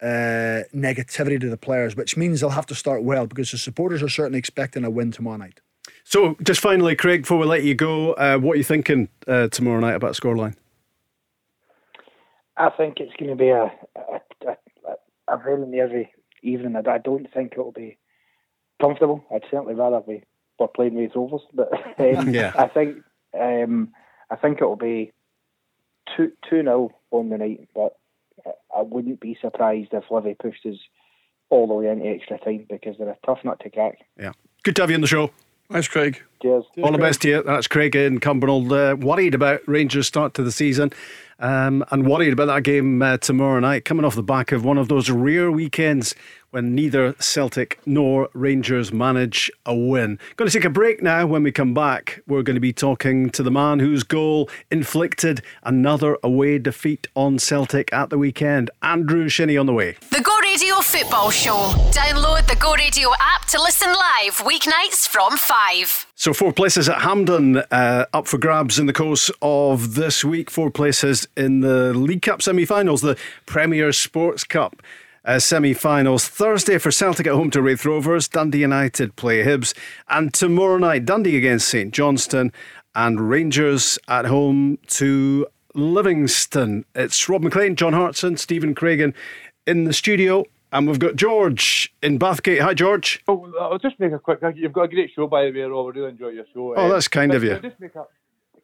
uh, 0.01 0.63
negativity 0.75 1.41
to 1.41 1.49
the 1.49 1.57
players, 1.57 1.97
which 1.97 2.17
means 2.17 2.41
they'll 2.41 2.51
have 2.51 2.67
to 2.67 2.75
start 2.75 3.03
well 3.03 3.27
because 3.27 3.51
the 3.51 3.59
supporters 3.59 4.03
are 4.03 4.09
certainly 4.09 4.39
expecting 4.39 4.85
a 4.85 4.91
win 4.91 5.11
tomorrow 5.11 5.37
night. 5.37 5.61
So, 6.05 6.37
just 6.43 6.61
finally, 6.61 6.95
Craig, 6.95 7.23
before 7.23 7.39
we 7.39 7.47
let 7.47 7.65
you 7.65 7.75
go, 7.75 8.13
uh, 8.13 8.39
what 8.39 8.55
are 8.55 8.57
you 8.59 8.65
thinking 8.65 9.09
uh, 9.27 9.49
tomorrow 9.49 9.81
night 9.81 9.95
about 9.95 10.15
scoreline? 10.15 10.55
I 12.57 12.71
think 12.71 13.01
it's 13.01 13.15
going 13.17 13.31
to 13.31 13.37
be 13.37 13.49
a 13.49 13.65
a, 13.97 14.51
a, 14.51 15.35
a 15.35 15.37
very 15.39 15.67
nervy 15.67 16.11
evening. 16.43 16.77
I, 16.77 16.91
I 16.91 16.99
don't 16.99 17.27
think 17.33 17.53
it'll 17.53 17.73
be 17.73 17.99
comfortable. 18.81 19.25
I'd 19.35 19.43
certainly 19.51 19.75
rather 19.75 20.01
we 20.07 20.23
were 20.59 20.69
playing 20.69 20.95
with 20.95 21.15
Rovers, 21.15 21.43
but 21.53 21.73
um, 21.99 22.33
Yeah. 22.33 22.53
I 22.57 22.69
think 22.69 22.99
um, 23.39 23.93
I 24.31 24.37
think 24.37 24.59
it'll 24.59 24.77
be 24.77 25.13
two 26.17 26.33
two 26.49 26.63
0 26.63 26.91
on 27.11 27.29
the 27.31 27.39
night. 27.39 27.69
But 27.75 27.97
I 28.77 28.83
wouldn't 28.83 29.21
be 29.21 29.37
surprised 29.41 29.91
if 29.93 30.05
Livy 30.11 30.37
pushed 30.41 30.67
us 30.67 30.77
all 31.51 31.67
the 31.67 31.75
way 31.75 31.89
into 31.89 32.07
extra 32.07 32.39
time 32.39 32.67
because 32.69 32.97
they're 32.99 33.09
a 33.09 33.19
tough 33.25 33.39
nut 33.45 33.61
to 33.61 33.71
crack. 33.71 33.99
Yeah. 34.19 34.33
Good 34.63 34.77
to 34.77 34.83
have 34.83 34.91
you 34.91 34.97
on 34.97 35.03
the 35.03 35.07
show. 35.07 35.31
Thanks, 35.71 35.89
Craig. 35.89 36.23
Cheers. 36.43 36.65
All 36.83 36.93
the 36.93 36.99
best 36.99 37.23
to 37.23 37.29
you. 37.29 37.43
That's 37.43 37.67
Craig 37.67 37.97
in 37.97 38.21
Cumbernauld. 38.21 38.71
Uh, 38.71 38.97
worried 38.97 39.35
about 39.35 39.61
Rangers' 39.67 40.07
start 40.07 40.35
to 40.35 40.43
the 40.43 40.53
season 40.53 40.93
um, 41.39 41.85
and 41.91 42.07
worried 42.07 42.35
about 42.35 42.47
that 42.47 42.65
game 42.65 43.01
uh, 43.01 43.17
tomorrow 43.17 43.61
night, 43.61 43.87
coming 43.87 44.05
off 44.05 44.15
the 44.15 44.23
back 44.23 44.53
of 44.53 44.65
one 44.65 44.77
of 44.77 44.89
those 44.89 45.09
rare 45.11 45.51
weekends 45.51 46.15
when 46.55 46.73
neither 46.73 47.17
Celtic 47.19 47.81
nor 47.85 48.29
Rangers 48.33 48.93
manage 48.93 49.51
a 49.67 49.75
win. 49.75 50.21
Going 50.37 50.49
to 50.49 50.57
take 50.57 50.65
a 50.65 50.71
break 50.71 51.03
now. 51.03 51.27
When 51.27 51.43
we 51.43 51.51
come 51.51 51.75
back, 51.75 52.23
we're 52.29 52.45
going 52.45 52.55
to 52.55 52.61
be 52.61 52.73
talking 52.73 53.29
to 53.31 53.43
the 53.43 53.51
man 53.51 53.81
whose 53.81 54.05
goal 54.05 54.49
inflicted 54.71 55.43
another 55.65 56.17
away 56.23 56.59
defeat 56.59 57.09
on 57.17 57.41
Celtic 57.41 57.93
at 57.93 58.11
the 58.11 58.19
weekend. 58.19 58.71
Andrew 58.83 59.29
Shinnie 59.29 59.57
on 59.57 59.67
the 59.67 59.73
way. 59.73 59.97
The 60.11 60.21
Go 60.21 60.39
Radio 60.39 60.77
Football 60.77 61.33
Show. 61.33 61.73
Download 61.91 62.47
the 62.47 62.55
Go 62.55 62.75
Radio 62.75 63.11
app 63.19 63.49
to 63.49 63.61
listen 63.61 63.89
live 63.89 64.37
weeknights 64.37 65.09
from 65.09 65.37
5. 65.37 66.07
So, 66.15 66.33
four 66.33 66.53
places 66.53 66.89
at 66.89 67.01
Hampden 67.01 67.57
uh, 67.73 68.07
up 68.13 68.29
for 68.29 68.39
grabs 68.39 68.79
in 68.79 68.87
the 68.87 68.93
course 68.93 69.29
of 69.43 69.97
this 69.97 70.25
week. 70.25 70.53
Four 70.53 70.71
places 70.71 71.27
in 71.37 71.63
the 71.63 71.93
League 71.93 72.23
Cup 72.23 72.43
semi 72.43 72.65
finals, 72.65 73.01
the 73.01 73.19
Premier 73.45 73.91
Sports 73.91 74.45
Cup 74.45 74.81
uh, 75.25 75.39
semi 75.39 75.73
finals. 75.73 76.29
Thursday 76.29 76.79
for 76.79 76.91
Celtic 76.91 77.27
at 77.27 77.35
home 77.35 77.51
to 77.51 77.63
Raith 77.63 77.85
Rovers. 77.85 78.29
Dundee 78.29 78.61
United 78.61 79.17
play 79.17 79.43
Hibs. 79.45 79.75
And 80.09 80.33
tomorrow 80.33 80.79
night, 80.79 81.05
Dundee 81.05 81.37
against 81.37 81.69
St 81.69 81.93
Johnstone 81.93 82.53
and 82.95 83.29
Rangers 83.29 83.99
at 84.09 84.27
home 84.27 84.79
to 84.89 85.47
Livingston. 85.75 86.85
It's 86.95 87.29
Rob 87.29 87.43
Maclean, 87.43 87.77
John 87.77 87.93
Hartson, 87.93 88.37
Stephen 88.37 88.75
Craigan 88.75 89.15
in 89.67 89.85
the 89.85 89.93
studio. 89.93 90.45
And 90.73 90.89
we've 90.89 90.99
got 90.99 91.15
George 91.15 91.95
in 92.03 92.19
Bathgate. 92.19 92.61
Hi, 92.61 92.75
George. 92.75 93.23
Oh, 93.29 93.53
I'll 93.61 93.79
just 93.79 93.99
make 94.01 94.11
a 94.13 94.19
quick. 94.19 94.41
You've 94.57 94.73
got 94.73 94.83
a 94.83 94.89
great 94.89 95.13
show, 95.15 95.29
by 95.29 95.45
the 95.45 95.53
way, 95.53 95.61
Rob. 95.61 95.87
I 95.87 95.99
really 95.99 96.11
enjoy 96.11 96.29
your 96.31 96.45
show. 96.53 96.75
Oh, 96.77 96.85
Um, 96.87 96.91
that's 96.91 97.07
kind 97.07 97.31
but 97.31 97.37
of 97.37 97.45
you. 97.45 97.51
Can 97.51 97.65
I 97.65 97.69
just 97.69 97.81
make 97.81 97.95
a, 97.95 98.05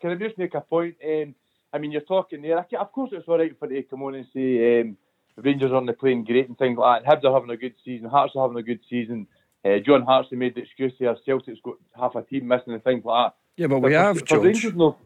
can 0.01 0.11
I 0.11 0.15
just 0.17 0.37
make 0.37 0.55
a 0.55 0.61
point? 0.61 0.97
Um, 1.07 1.35
I 1.73 1.79
mean, 1.79 1.93
you're 1.93 2.01
talking 2.01 2.43
there. 2.43 2.59
Of 2.59 2.93
course, 2.93 3.11
it's 3.13 3.29
all 3.29 3.39
right 3.39 3.57
for 3.57 3.73
you 3.73 3.83
to 3.83 3.89
come 3.89 4.03
on 4.03 4.17
and 4.17 4.27
say 4.35 4.81
um, 4.81 4.97
Rangers 5.45 5.73
aren't 5.73 5.99
playing 5.99 6.25
great 6.25 6.49
and 6.49 6.57
things 6.59 6.79
like 6.79 7.05
that. 7.05 7.11
Hibs 7.11 7.25
are 7.25 7.35
having 7.35 7.51
a 7.51 7.57
good 7.57 7.75
season. 7.85 8.09
Hearts 8.09 8.35
are 8.37 8.43
having 8.47 8.59
a 8.59 8.63
good 8.63 8.81
season. 8.89 9.27
Uh, 9.65 9.79
John 9.79 10.03
Hartson 10.03 10.39
made 10.39 10.55
the 10.55 10.63
excuse 10.63 10.93
here. 10.99 11.15
Celtic's 11.25 11.61
got 11.63 11.77
half 11.95 12.15
a 12.15 12.23
team 12.23 12.49
missing 12.49 12.73
and 12.73 12.83
things 12.83 13.05
like 13.05 13.27
that. 13.31 13.37
Yeah, 13.57 13.67
but 13.67 13.81
we 13.81 13.91
for- 13.91 13.99
have, 13.99 14.29
for. 14.29 14.41
Rangers, 14.41 14.75
no. 14.75 14.97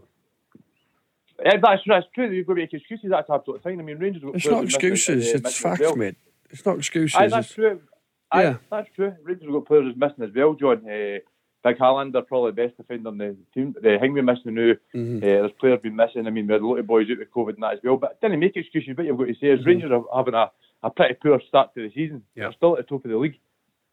Yeah, 1.45 1.57
that's, 1.61 1.83
that's 1.87 2.07
true. 2.15 2.31
You've 2.31 2.47
got 2.47 2.55
to 2.55 2.61
make 2.61 2.73
excuses. 2.73 3.11
That's 3.11 3.29
absolutely 3.29 3.63
fine. 3.63 3.81
I 3.81 3.83
mean, 3.83 3.99
Rangers. 3.99 4.23
It's 4.35 4.47
not 4.47 4.59
who 4.59 4.63
missing, 4.63 4.67
excuses, 4.93 5.35
uh, 5.35 5.39
it's 5.49 5.59
facts, 5.59 5.81
well. 5.81 5.97
mate. 5.97 6.17
It's 6.51 6.65
not 6.65 6.77
excuses. 6.79 7.17
Aye, 7.17 7.27
that's 7.29 7.53
true. 7.53 7.81
Aye, 8.31 8.43
Yeah. 8.43 8.57
that's 8.71 8.89
true. 8.95 9.15
Rangers 9.25 9.45
have 9.45 9.53
got 9.53 9.67
players 9.67 9.95
missing 9.97 10.25
as 10.25 10.31
well, 10.35 10.55
John. 10.55 10.89
Uh, 10.89 11.19
Big 11.65 11.79
Helander, 11.79 12.27
probably 12.27 12.51
the 12.53 12.63
best 12.67 12.77
defender 12.77 13.09
on 13.09 13.17
the 13.19 13.35
team. 13.55 13.75
The 13.81 13.99
Hingway 14.01 14.21
missing 14.21 14.55
now. 14.55 14.75
Mm-hmm. 14.95 15.17
Uh, 15.17 15.21
there's 15.21 15.51
players 15.59 15.81
been 15.83 15.97
missing. 15.97 16.27
I 16.27 16.31
mean, 16.31 16.47
we 16.47 16.53
had 16.53 16.63
a 16.63 16.67
lot 16.67 16.79
of 16.79 16.87
boys 16.87 17.07
out 17.11 17.19
with 17.19 17.31
COVID 17.33 17.55
and 17.55 17.63
that 17.63 17.73
as 17.75 17.79
well. 17.83 17.97
But 17.97 18.21
didn't 18.21 18.39
make 18.39 18.55
excuses. 18.57 18.95
but 18.97 19.07
you've 19.07 19.17
got 19.19 19.25
to 19.29 19.35
say 19.35 19.49
is 19.49 19.61
Mm-hmm. 19.61 19.69
Rangers 19.69 19.91
are 19.91 20.05
having 20.17 20.35
a, 20.35 20.51
a 20.83 20.91
pretty 20.91 21.15
poor 21.23 21.41
start 21.49 21.75
to 21.75 21.83
the 21.89 21.95
season. 21.95 22.23
Yeah. 22.35 22.45
They're 22.45 22.53
still 22.53 22.77
at 22.79 22.85
the 22.87 22.89
top 22.95 23.05
of 23.05 23.11
the 23.11 23.17
league. 23.17 23.39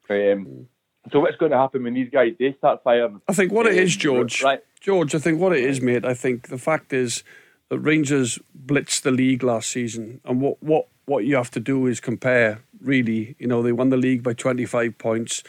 Um, 0.10 0.16
Mm. 0.18 0.66
so 1.14 1.20
what's 1.22 1.38
going 1.38 1.52
to 1.52 1.58
happen 1.58 1.84
when 1.84 1.94
these 1.94 2.10
guys 2.12 2.34
they 2.38 2.54
start 2.58 2.84
firing? 2.84 3.22
I 3.30 3.34
think 3.34 3.52
what 3.54 3.66
it 3.68 3.76
Um, 3.96 4.00
George. 4.00 4.44
Right. 4.44 4.60
George, 4.82 5.16
I 5.16 5.20
think 5.20 5.40
what 5.40 5.54
it 5.56 5.64
is, 5.64 5.82
mate. 5.82 6.04
I 6.06 6.14
think 6.14 6.50
the 6.50 6.58
fact 6.58 6.92
is 6.92 7.24
that 7.70 7.80
Rangers 7.80 8.38
blitzed 8.68 9.04
the 9.04 9.12
league 9.12 9.44
last 9.44 9.70
season, 9.70 10.20
and 10.26 10.42
what 10.42 10.62
what 10.62 10.88
what 11.06 11.24
you 11.26 11.36
have 11.38 11.52
to 11.52 11.60
do 11.62 11.88
is 11.88 12.00
compare. 12.02 12.64
Really, 12.82 13.36
you 13.40 13.48
know, 13.48 13.62
they 13.62 13.72
won 13.72 13.90
the 13.90 13.98
league 13.98 14.24
by 14.24 14.34
25 14.34 14.98
points. 14.98 15.44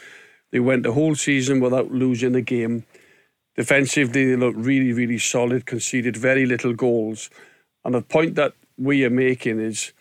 They 0.53 0.59
went 0.59 0.83
the 0.83 0.91
whole 0.91 1.15
season 1.15 1.59
without 1.59 1.91
losing 1.91 2.35
a 2.35 2.41
game. 2.41 2.85
Defensively, 3.55 4.25
they 4.25 4.35
looked 4.35 4.59
really, 4.59 4.93
really 4.93 5.17
solid. 5.17 5.65
Conceded 5.65 6.15
very 6.15 6.45
little 6.45 6.73
goals, 6.73 7.31
and 7.83 7.95
the 7.95 8.03
point 8.03 8.35
that 8.35 8.53
we 8.77 9.03
are 9.03 9.09
making 9.09 9.59
is, 9.59 9.93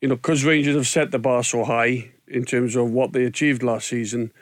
you 0.00 0.08
know, 0.08 0.16
because 0.16 0.44
Rangers 0.44 0.74
have 0.74 0.88
set 0.88 1.12
the 1.12 1.20
bar 1.20 1.44
so 1.44 1.64
high 1.64 2.10
in 2.26 2.44
terms 2.44 2.74
of 2.74 2.90
what 2.90 3.12
they 3.12 3.24
achieved 3.24 3.62
last 3.62 3.86
season, 3.86 4.32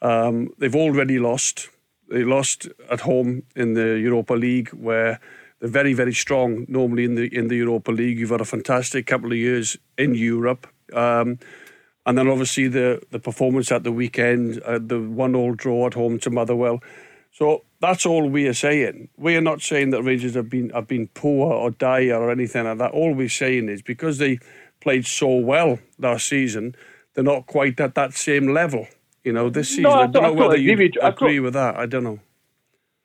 um, 0.00 0.48
they've 0.56 0.74
already 0.74 1.18
lost. 1.18 1.68
They 2.08 2.24
lost 2.24 2.68
at 2.90 3.00
home 3.00 3.42
in 3.54 3.74
the 3.74 3.98
Europa 3.98 4.32
League, 4.32 4.70
where 4.70 5.20
they're 5.60 5.68
very, 5.68 5.92
very 5.92 6.14
strong. 6.14 6.64
Normally 6.66 7.04
in 7.04 7.14
the 7.14 7.26
in 7.26 7.48
the 7.48 7.56
Europa 7.56 7.92
League, 7.92 8.18
you've 8.18 8.30
had 8.30 8.40
a 8.40 8.46
fantastic 8.46 9.06
couple 9.06 9.32
of 9.32 9.36
years 9.36 9.76
in 9.98 10.14
Europe, 10.14 10.66
um, 10.94 11.38
and 12.06 12.18
then 12.18 12.28
obviously 12.28 12.68
the 12.68 13.02
the 13.10 13.18
performance 13.18 13.72
at 13.72 13.84
the 13.84 13.92
weekend, 13.92 14.60
uh, 14.62 14.78
the 14.82 15.00
one 15.00 15.34
all 15.34 15.54
draw 15.54 15.86
at 15.86 15.94
home 15.94 16.18
to 16.20 16.30
Motherwell. 16.30 16.80
So 17.32 17.64
that's 17.80 18.06
all 18.06 18.28
we 18.28 18.46
are 18.48 18.54
saying. 18.54 19.08
We 19.16 19.36
are 19.36 19.40
not 19.42 19.62
saying 19.62 19.90
that 19.90 20.02
Rangers 20.02 20.34
have 20.34 20.50
been 20.50 20.70
have 20.70 20.88
been 20.88 21.08
poor 21.08 21.52
or 21.52 21.70
dire 21.72 22.16
or 22.16 22.30
anything 22.30 22.64
like 22.64 22.78
that. 22.78 22.92
All 22.92 23.14
we're 23.14 23.28
saying 23.28 23.68
is 23.68 23.82
because 23.82 24.18
they 24.18 24.38
played 24.80 25.06
so 25.06 25.36
well 25.36 25.78
last 25.98 26.26
season, 26.26 26.76
they're 27.14 27.24
not 27.24 27.46
quite 27.46 27.80
at 27.80 27.94
that 27.96 28.14
same 28.14 28.48
level. 28.54 28.88
You 29.24 29.32
know, 29.32 29.50
this 29.50 29.70
season. 29.70 29.84
No, 29.84 29.90
I 29.92 30.04
I, 30.04 30.06
don't 30.06 30.24
I 30.24 30.30
know 30.30 30.34
whether 30.34 30.56
you 30.56 30.72
agree 30.72 30.76
with 30.76 30.92
you. 30.96 31.02
I 31.02 31.08
agree 31.08 31.38
tot- 31.38 31.40
with 31.40 31.54
that. 31.54 31.76
I 31.76 31.86
don't 31.86 32.04
know. 32.04 32.20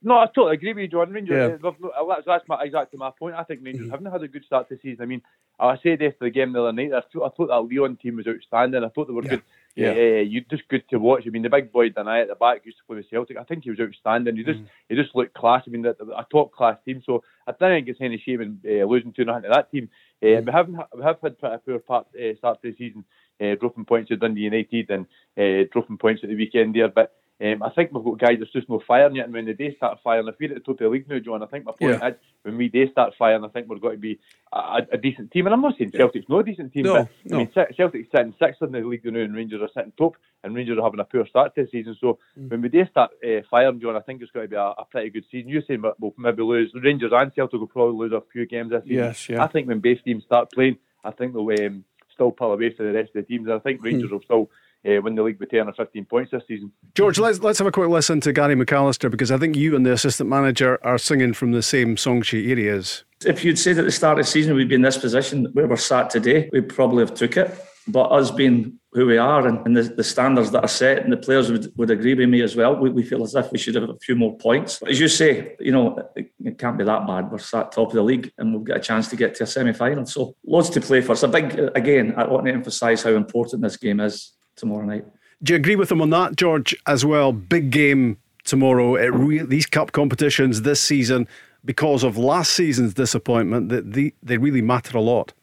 No, 0.01 0.17
I 0.17 0.27
totally 0.27 0.53
agree 0.55 0.73
with 0.73 0.81
you, 0.83 0.87
John. 0.87 1.11
Rangers, 1.11 1.59
Yeah. 1.61 1.67
uh, 1.69 1.73
look, 1.81 1.93
that's, 2.07 2.25
that's 2.25 2.47
my, 2.47 2.63
exactly 2.63 2.97
my 2.97 3.11
point. 3.17 3.35
I 3.35 3.43
think 3.43 3.59
Rangers 3.63 3.89
haven't 3.91 4.11
had 4.11 4.23
a 4.23 4.29
good 4.29 4.45
start 4.45 4.69
to 4.69 4.75
the 4.75 4.81
season. 4.81 5.01
I 5.03 5.05
mean, 5.05 5.21
I 5.59 5.77
said 5.83 6.01
after 6.01 6.15
the 6.21 6.29
game 6.29 6.53
the 6.53 6.61
other 6.61 6.71
night, 6.71 6.93
I 6.93 7.01
thought, 7.11 7.25
I 7.25 7.35
thought 7.35 7.47
that 7.49 7.75
Lyon 7.75 7.97
team 7.97 8.15
was 8.15 8.25
outstanding. 8.25 8.81
I 8.83 8.87
thought 8.89 9.07
they 9.07 9.13
were 9.13 9.21
good. 9.23 9.43
Yeah. 9.75 9.91
Yeah, 9.93 10.19
you 10.21 10.41
just 10.49 10.67
good 10.69 10.83
to 10.89 10.99
watch. 10.99 11.23
I 11.25 11.29
mean, 11.29 11.41
the 11.43 11.49
big 11.49 11.71
boy 11.71 11.89
Denayer 11.89 12.23
at 12.23 12.27
the 12.29 12.35
back 12.35 12.65
used 12.65 12.77
to 12.79 12.83
play 12.85 12.95
with 12.97 13.09
Celtic. 13.09 13.37
I 13.37 13.43
think 13.43 13.63
he 13.65 13.69
was 13.69 13.79
outstanding. 13.79 14.35
He 14.35 14.43
just 14.43 14.59
he 14.89 14.95
just 14.95 15.15
looked 15.15 15.33
class. 15.35 15.63
I 15.67 15.69
mean, 15.69 15.83
the- 15.83 15.95
a 16.17 16.25
top 16.31 16.51
class 16.53 16.77
team. 16.85 17.01
So 17.05 17.23
I 17.47 17.51
don't 17.51 17.69
think 17.71 17.87
it's 17.87 18.01
any 18.01 18.17
shame 18.17 18.41
in 18.41 18.59
uh, 18.65 18.85
losing 18.85 19.13
two 19.13 19.25
nothing 19.25 19.43
to 19.43 19.49
that 19.49 19.71
team. 19.71 19.89
Uh, 20.23 20.41
We 20.45 20.51
haven't 20.51 20.77
we 20.95 21.03
have 21.03 21.17
had 21.21 21.35
a 21.43 21.57
poor 21.59 21.79
part, 21.79 22.07
uh, 22.15 22.35
start 22.37 22.61
to 22.61 22.71
the 22.71 22.77
season, 22.77 23.05
uh, 23.41 23.55
dropping 23.55 23.85
points 23.85 24.09
to 24.09 24.17
Dundee 24.17 24.41
United 24.41 24.89
and 24.89 25.05
uh, 25.37 25.67
dropping 25.71 25.97
points 25.97 26.23
at 26.23 26.29
the 26.29 26.35
weekend 26.35 26.75
there. 26.75 26.87
But 26.89 27.13
um, 27.41 27.63
I 27.63 27.69
think 27.69 27.91
we've 27.93 28.03
got 28.03 28.19
guys 28.19 28.37
that's 28.39 28.51
just 28.51 28.67
no 28.67 28.81
firing 28.85 29.15
yet. 29.15 29.25
And 29.25 29.33
when 29.33 29.45
the 29.45 29.53
day 29.53 29.73
start 29.75 29.99
firing, 30.03 30.27
if 30.27 30.35
we're 30.39 30.49
at 30.49 30.55
the 30.55 30.59
top 30.59 30.75
of 30.75 30.79
the 30.79 30.89
league 30.89 31.07
now, 31.07 31.19
John, 31.19 31.41
I 31.41 31.45
think 31.45 31.63
my 31.65 31.71
point 31.71 31.99
Yeah. 32.01 32.09
is 32.09 32.15
when 32.43 32.57
we 32.57 32.67
day 32.67 32.91
start 32.91 33.13
firing, 33.17 33.45
I 33.45 33.47
think 33.47 33.67
we're 33.69 33.79
going 33.79 33.95
to 33.95 34.01
be 34.01 34.19
a, 34.51 34.81
a 34.91 34.97
decent 34.97 35.31
team. 35.31 35.47
And 35.47 35.53
I'm 35.53 35.61
not 35.61 35.77
saying 35.77 35.93
Celtic's 35.95 36.27
no 36.27 36.41
decent 36.41 36.73
team, 36.73 36.83
No, 36.83 36.93
but 36.95 37.07
no. 37.25 37.37
I 37.37 37.39
mean, 37.39 37.51
Ce- 37.53 37.75
Celtic's 37.77 38.09
sitting 38.13 38.33
sixth 38.39 38.61
in 38.61 38.73
the 38.73 38.79
league 38.81 39.05
now, 39.05 39.21
and 39.21 39.33
Rangers 39.35 39.61
are 39.61 39.69
sitting 39.73 39.93
top, 39.97 40.17
and 40.43 40.53
Rangers 40.53 40.77
are 40.77 40.83
having 40.83 40.99
a 40.99 41.05
poor 41.05 41.25
start 41.27 41.55
to 41.55 41.63
the 41.63 41.69
season. 41.69 41.95
So 42.01 42.19
Mm. 42.37 42.51
when 42.51 42.61
we 42.61 42.67
do 42.69 42.85
start 42.87 43.11
uh, 43.25 43.41
firing, 43.49 43.79
John, 43.79 43.95
I 43.95 44.01
think 44.01 44.21
it's 44.21 44.31
going 44.31 44.45
to 44.45 44.49
be 44.49 44.55
a, 44.57 44.61
a 44.61 44.85
pretty 44.91 45.09
good 45.09 45.25
season. 45.31 45.49
You're 45.49 45.63
saying 45.67 45.81
we'll 45.99 46.13
maybe 46.17 46.43
lose 46.43 46.71
Rangers 46.83 47.11
and 47.15 47.33
Celtic 47.33 47.59
will 47.59 47.67
probably 47.67 47.97
lose 47.97 48.11
a 48.11 48.21
few 48.33 48.45
games 48.47 48.71
this 48.71 48.83
season. 48.83 48.97
Yes, 48.97 49.29
yeah. 49.29 49.43
I 49.43 49.47
think 49.47 49.67
when 49.69 49.79
base 49.79 49.99
teams 50.03 50.23
start 50.25 50.51
playing, 50.51 50.77
I 51.05 51.11
think 51.11 51.31
they'll 51.33 51.65
um, 51.67 51.85
still 52.13 52.31
pull 52.31 52.51
away 52.51 52.73
for 52.75 52.83
the 52.83 52.91
rest 52.91 53.15
of 53.15 53.25
the 53.25 53.27
teams. 53.29 53.45
And 53.47 53.53
I 53.55 53.59
think 53.59 53.79
Hmm. 53.79 53.85
Rangers 53.85 54.11
will 54.11 54.21
still 54.23 54.49
uh, 54.87 55.01
win 55.01 55.15
the 55.15 55.23
league 55.23 55.39
with 55.39 55.49
10 55.49 55.67
or 55.67 55.73
15 55.73 56.05
points 56.05 56.31
this 56.31 56.43
season. 56.47 56.71
George, 56.95 57.19
let's 57.19 57.39
let's 57.39 57.59
have 57.59 57.67
a 57.67 57.71
quick 57.71 57.89
listen 57.89 58.21
to 58.21 58.33
Gary 58.33 58.55
McAllister 58.55 59.11
because 59.11 59.31
I 59.31 59.37
think 59.37 59.55
you 59.55 59.75
and 59.75 59.85
the 59.85 59.91
assistant 59.91 60.29
manager 60.29 60.79
are 60.83 60.97
singing 60.97 61.33
from 61.33 61.51
the 61.51 61.61
same 61.61 61.97
song 61.97 62.21
sheet. 62.21 62.45
Here 62.45 62.57
he 62.57 62.67
is. 62.67 63.03
If 63.25 63.43
you'd 63.43 63.59
said 63.59 63.77
at 63.77 63.85
the 63.85 63.91
start 63.91 64.19
of 64.19 64.25
the 64.25 64.31
season 64.31 64.55
we'd 64.55 64.69
be 64.69 64.75
in 64.75 64.81
this 64.81 64.97
position 64.97 65.47
where 65.53 65.67
we're 65.67 65.75
sat 65.75 66.09
today, 66.09 66.49
we'd 66.53 66.69
probably 66.69 67.05
have 67.05 67.13
took 67.13 67.37
it. 67.37 67.53
But 67.87 68.11
us 68.11 68.29
being 68.29 68.79
who 68.93 69.05
we 69.05 69.17
are 69.17 69.47
and, 69.47 69.65
and 69.65 69.75
the, 69.75 69.83
the 69.83 70.03
standards 70.03 70.51
that 70.51 70.63
are 70.63 70.67
set, 70.67 71.03
and 71.03 71.11
the 71.11 71.17
players 71.17 71.51
would, 71.51 71.71
would 71.75 71.89
agree 71.89 72.13
with 72.13 72.29
me 72.29 72.41
as 72.41 72.55
well, 72.55 72.75
we, 72.75 72.89
we 72.89 73.03
feel 73.03 73.23
as 73.23 73.35
if 73.35 73.51
we 73.51 73.57
should 73.57 73.75
have 73.75 73.89
a 73.89 73.97
few 73.99 74.15
more 74.15 74.37
points. 74.37 74.79
But 74.79 74.89
as 74.89 74.99
you 74.99 75.07
say, 75.07 75.55
you 75.59 75.71
know, 75.71 75.97
it, 76.15 76.31
it 76.43 76.57
can't 76.57 76.77
be 76.77 76.83
that 76.83 77.07
bad. 77.07 77.31
We're 77.31 77.39
sat 77.39 77.71
top 77.71 77.89
of 77.89 77.95
the 77.95 78.03
league 78.03 78.31
and 78.37 78.53
we've 78.53 78.63
got 78.63 78.77
a 78.77 78.81
chance 78.81 79.07
to 79.09 79.15
get 79.15 79.35
to 79.35 79.43
a 79.43 79.47
semi 79.47 79.73
final. 79.73 80.05
So 80.05 80.35
loads 80.45 80.69
to 80.71 80.81
play 80.81 81.01
for. 81.01 81.13
It's 81.13 81.23
a 81.23 81.27
big, 81.27 81.59
again, 81.75 82.13
I 82.15 82.27
want 82.27 82.45
to 82.45 82.53
emphasise 82.53 83.03
how 83.03 83.11
important 83.11 83.61
this 83.63 83.77
game 83.77 83.99
is 83.99 84.33
tomorrow 84.59 84.85
night. 84.85 85.05
Do 85.41 85.53
you 85.53 85.57
agree 85.57 85.75
with 85.75 85.91
him 85.91 86.01
on 86.01 86.09
that, 86.09 86.35
George, 86.35 86.75
as 86.85 87.05
well? 87.05 87.31
Big 87.31 87.71
game 87.71 88.17
tomorrow. 88.43 88.95
It 88.95 89.13
re- 89.13 89.39
these 89.43 89.65
cup 89.65 89.91
competitions 89.93 90.63
this 90.63 90.81
season, 90.81 91.27
because 91.63 92.03
of 92.03 92.17
last 92.17 92.53
season's 92.53 92.93
disappointment, 92.93 93.69
that 93.69 93.93
the, 93.93 94.13
they 94.21 94.37
really 94.37 94.61
matter 94.61 94.97
a 94.97 95.01
lot. 95.01 95.33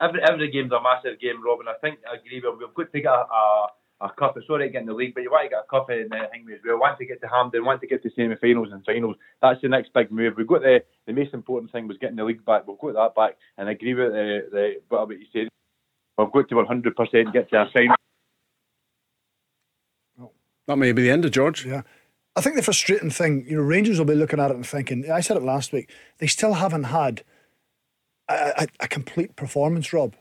Every 0.00 0.20
every 0.22 0.50
game's 0.50 0.72
a 0.72 0.82
massive 0.82 1.20
game, 1.20 1.42
Robin. 1.44 1.66
I 1.68 1.74
think 1.80 2.00
I 2.10 2.16
agree 2.16 2.40
with 2.40 2.52
him. 2.52 2.58
We've 2.58 2.74
got 2.74 2.92
to 2.92 3.00
get 3.00 3.10
a, 3.10 3.24
a, 3.32 3.68
a 4.02 4.10
cup. 4.10 4.36
It's 4.36 4.46
all 4.50 4.58
right 4.58 4.70
getting 4.70 4.88
the 4.88 4.92
league, 4.92 5.14
but 5.14 5.22
you 5.22 5.30
want 5.30 5.46
to 5.46 5.48
get 5.48 5.64
a 5.64 5.70
cup 5.70 5.88
in 5.90 6.12
uh, 6.12 6.26
Hingway 6.34 6.54
as 6.54 6.60
well. 6.66 6.78
Want 6.78 6.98
to 6.98 7.06
get 7.06 7.20
to 7.22 7.28
Hampden, 7.28 7.64
want 7.64 7.80
to 7.80 7.86
get 7.86 8.02
to 8.02 8.10
semi-finals 8.14 8.68
and 8.72 8.84
finals. 8.84 9.16
That's 9.40 9.62
the 9.62 9.68
next 9.68 9.92
big 9.94 10.10
move. 10.10 10.34
We've 10.36 10.46
got 10.46 10.62
the 10.62 10.82
the 11.06 11.14
most 11.14 11.32
important 11.32 11.72
thing 11.72 11.88
was 11.88 11.96
getting 11.98 12.16
the 12.16 12.24
league 12.24 12.44
back. 12.44 12.66
We've 12.66 12.78
got 12.78 12.94
that 12.94 13.14
back, 13.14 13.38
and 13.56 13.68
I 13.68 13.72
agree 13.72 13.94
with 13.94 14.12
the 14.12 14.48
the 14.52 14.74
what 14.88 15.08
you 15.10 15.26
said. 15.32 15.48
We've 16.18 16.32
got 16.32 16.48
to 16.48 16.54
100% 16.54 17.32
get 17.32 17.50
to 17.50 17.62
a 17.62 17.70
final. 17.72 17.96
That 20.66 20.76
may 20.76 20.92
be 20.92 21.02
the 21.02 21.10
end 21.10 21.24
of 21.24 21.30
George. 21.30 21.66
Yeah. 21.66 21.82
I 22.34 22.40
think 22.40 22.56
the 22.56 22.62
frustrating 22.62 23.10
thing, 23.10 23.46
you 23.48 23.56
know, 23.56 23.62
Rangers 23.62 23.98
will 23.98 24.06
be 24.06 24.14
looking 24.14 24.40
at 24.40 24.50
it 24.50 24.56
and 24.56 24.66
thinking, 24.66 25.10
I 25.10 25.20
said 25.20 25.36
it 25.36 25.42
last 25.42 25.72
week, 25.72 25.90
they 26.18 26.26
still 26.26 26.54
haven't 26.54 26.84
had 26.84 27.22
a, 28.28 28.52
a, 28.62 28.66
a 28.80 28.88
complete 28.88 29.36
performance, 29.36 29.92
Rob. 29.92 30.14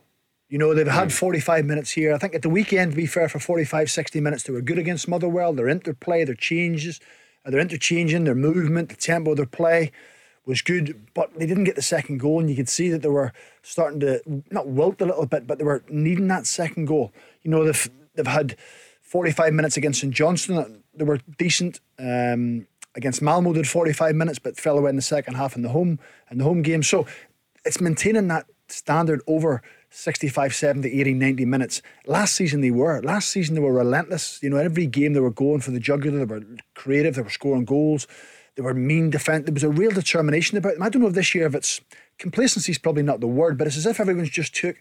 You 0.48 0.58
know, 0.58 0.74
they've 0.74 0.88
had 0.88 1.12
45 1.12 1.66
minutes 1.66 1.92
here. 1.92 2.14
I 2.14 2.18
think 2.18 2.36
at 2.36 2.44
the 2.44 2.50
weekend, 2.50 2.92
to 2.92 2.98
be 2.98 3.08
fair, 3.08 3.28
for 3.28 3.40
45, 3.40 3.90
60 3.90 4.20
minutes, 4.22 4.44
they 4.44 4.54
were 4.54 4.62
good 4.62 4.78
against 4.78 5.08
Motherwell. 5.08 5.54
Their 5.54 5.68
interplay, 5.68 6.24
their 6.24 6.36
changes, 6.36 7.00
uh, 7.46 7.50
their 7.50 7.60
interchanging, 7.60 8.26
their 8.26 8.36
movement, 8.36 8.90
the 8.90 8.96
tempo 8.96 9.32
of 9.32 9.38
their 9.38 9.46
play 9.46 9.92
was 10.46 10.62
good, 10.62 11.08
but 11.14 11.34
they 11.38 11.46
didn't 11.46 11.64
get 11.64 11.76
the 11.76 11.82
second 11.82 12.20
goal. 12.20 12.40
And 12.40 12.50
you 12.50 12.56
could 12.56 12.70
see 12.70 12.90
that 12.90 13.02
they 13.02 13.10
were 13.10 13.34
starting 13.62 14.00
to 14.02 14.22
not 14.52 14.68
wilt 14.68 15.02
a 15.02 15.06
little 15.06 15.26
bit, 15.26 15.48
but 15.48 15.58
they 15.58 15.64
were 15.64 15.84
needing 15.90 16.28
that 16.28 16.46
second 16.46 16.86
goal. 16.86 17.12
You 17.44 17.52
know, 17.52 17.64
they've, 17.64 17.90
they've 18.16 18.28
had 18.28 18.56
45 19.02 19.54
minutes 19.54 19.78
against 19.78 20.02
St 20.02 20.14
Johnstone. 20.14 20.84
They 20.94 21.04
were 21.04 21.20
decent. 21.38 21.80
Um, 21.98 22.68
against 22.96 23.22
Malmo 23.22 23.54
did 23.54 23.68
45 23.68 24.16
minutes, 24.16 24.40
but 24.40 24.58
fell 24.58 24.78
away 24.78 24.90
in 24.90 24.96
the 24.96 25.02
second 25.02 25.36
half 25.36 25.56
in 25.56 25.62
the 25.62 25.70
home 25.70 26.00
in 26.32 26.38
the 26.38 26.44
home 26.44 26.62
game. 26.62 26.82
So 26.82 27.06
it's 27.66 27.82
maintaining 27.82 28.28
that 28.30 28.46
standard 28.68 29.22
over 29.28 29.62
65, 29.90 30.54
70, 30.54 31.00
80, 31.00 31.14
90 31.14 31.46
minutes. 31.46 31.82
Last 32.06 32.36
season 32.36 32.62
they 32.62 32.72
were. 32.72 33.02
Last 33.02 33.30
season 33.30 33.56
they 33.56 33.62
were 33.62 33.74
relentless. 33.74 34.40
You 34.42 34.50
know, 34.50 34.58
every 34.58 34.88
game 34.88 35.14
they 35.14 35.20
were 35.20 35.32
going 35.32 35.62
for 35.62 35.72
the 35.72 35.80
jugular. 35.80 36.20
They 36.20 36.26
were 36.26 36.44
creative. 36.74 37.16
They 37.16 37.22
were 37.22 37.30
scoring 37.30 37.66
goals. 37.66 38.08
They 38.56 38.62
were 38.62 38.74
mean 38.74 39.10
defence. 39.10 39.46
There 39.46 39.54
was 39.54 39.64
a 39.64 39.70
real 39.70 39.92
determination 39.92 40.58
about 40.58 40.74
them. 40.74 40.84
I 40.84 40.90
don't 40.90 41.02
know 41.02 41.10
if 41.10 41.14
this 41.14 41.36
year 41.36 41.46
if 41.46 41.56
it's 41.56 41.82
complacency 42.18 42.72
is 42.72 42.78
probably 42.78 43.04
not 43.04 43.20
the 43.20 43.28
word, 43.28 43.58
but 43.58 43.68
it's 43.68 43.78
as 43.78 43.86
if 43.86 44.00
everyone's 44.00 44.30
just 44.30 44.56
took 44.56 44.78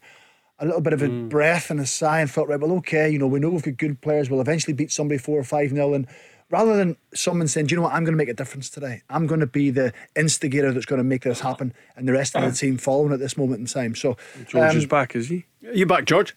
a 0.61 0.67
little 0.67 0.81
bit 0.81 0.93
of 0.93 1.03
a 1.03 1.09
breath 1.09 1.71
and 1.71 1.81
a 1.81 1.87
sigh 1.87 2.21
and 2.21 2.31
thought, 2.31 2.49
right, 2.49 2.61
well, 2.61 2.73
okay, 2.73 3.11
you 3.11 3.19
know, 3.19 3.27
we 3.27 3.41
know 3.41 3.51
we've 3.51 3.63
got 3.63 3.77
good 3.77 4.01
players. 4.01 4.31
We'll 4.31 4.41
eventually 4.41 4.73
beat 4.73 4.93
somebody 4.93 5.19
four 5.19 5.39
or 5.39 5.45
five 5.45 5.73
nil. 5.73 5.95
And 5.95 6.07
rather 6.49 6.77
than 6.77 6.97
someone 7.13 7.49
saying, 7.49 7.67
do 7.67 7.73
you 7.73 7.77
know 7.77 7.83
what, 7.83 7.93
I'm 7.93 8.05
going 8.05 8.13
to 8.13 8.19
make 8.19 8.29
a 8.29 8.35
difference 8.35 8.71
today. 8.71 9.03
I'm 9.11 9.27
going 9.27 9.41
to 9.41 9.47
be 9.49 9.71
the 9.71 9.93
instigator 10.15 10.73
that's 10.73 10.87
going 10.87 10.99
to 10.99 11.05
make 11.05 11.23
this 11.23 11.41
happen, 11.41 11.75
and 11.97 12.07
the 12.07 12.13
rest 12.13 12.37
of 12.37 12.43
the 12.43 12.53
team 12.53 12.79
following 12.79 13.13
at 13.13 13.19
this 13.19 13.37
moment 13.37 13.61
in 13.61 13.67
time. 13.67 13.97
So, 13.97 14.17
George 14.47 14.71
um, 14.71 14.77
is 14.77 14.87
back, 14.87 15.17
is 15.17 15.29
he? 15.29 15.47
You 15.61 15.87
back, 15.87 16.05
George? 16.05 16.37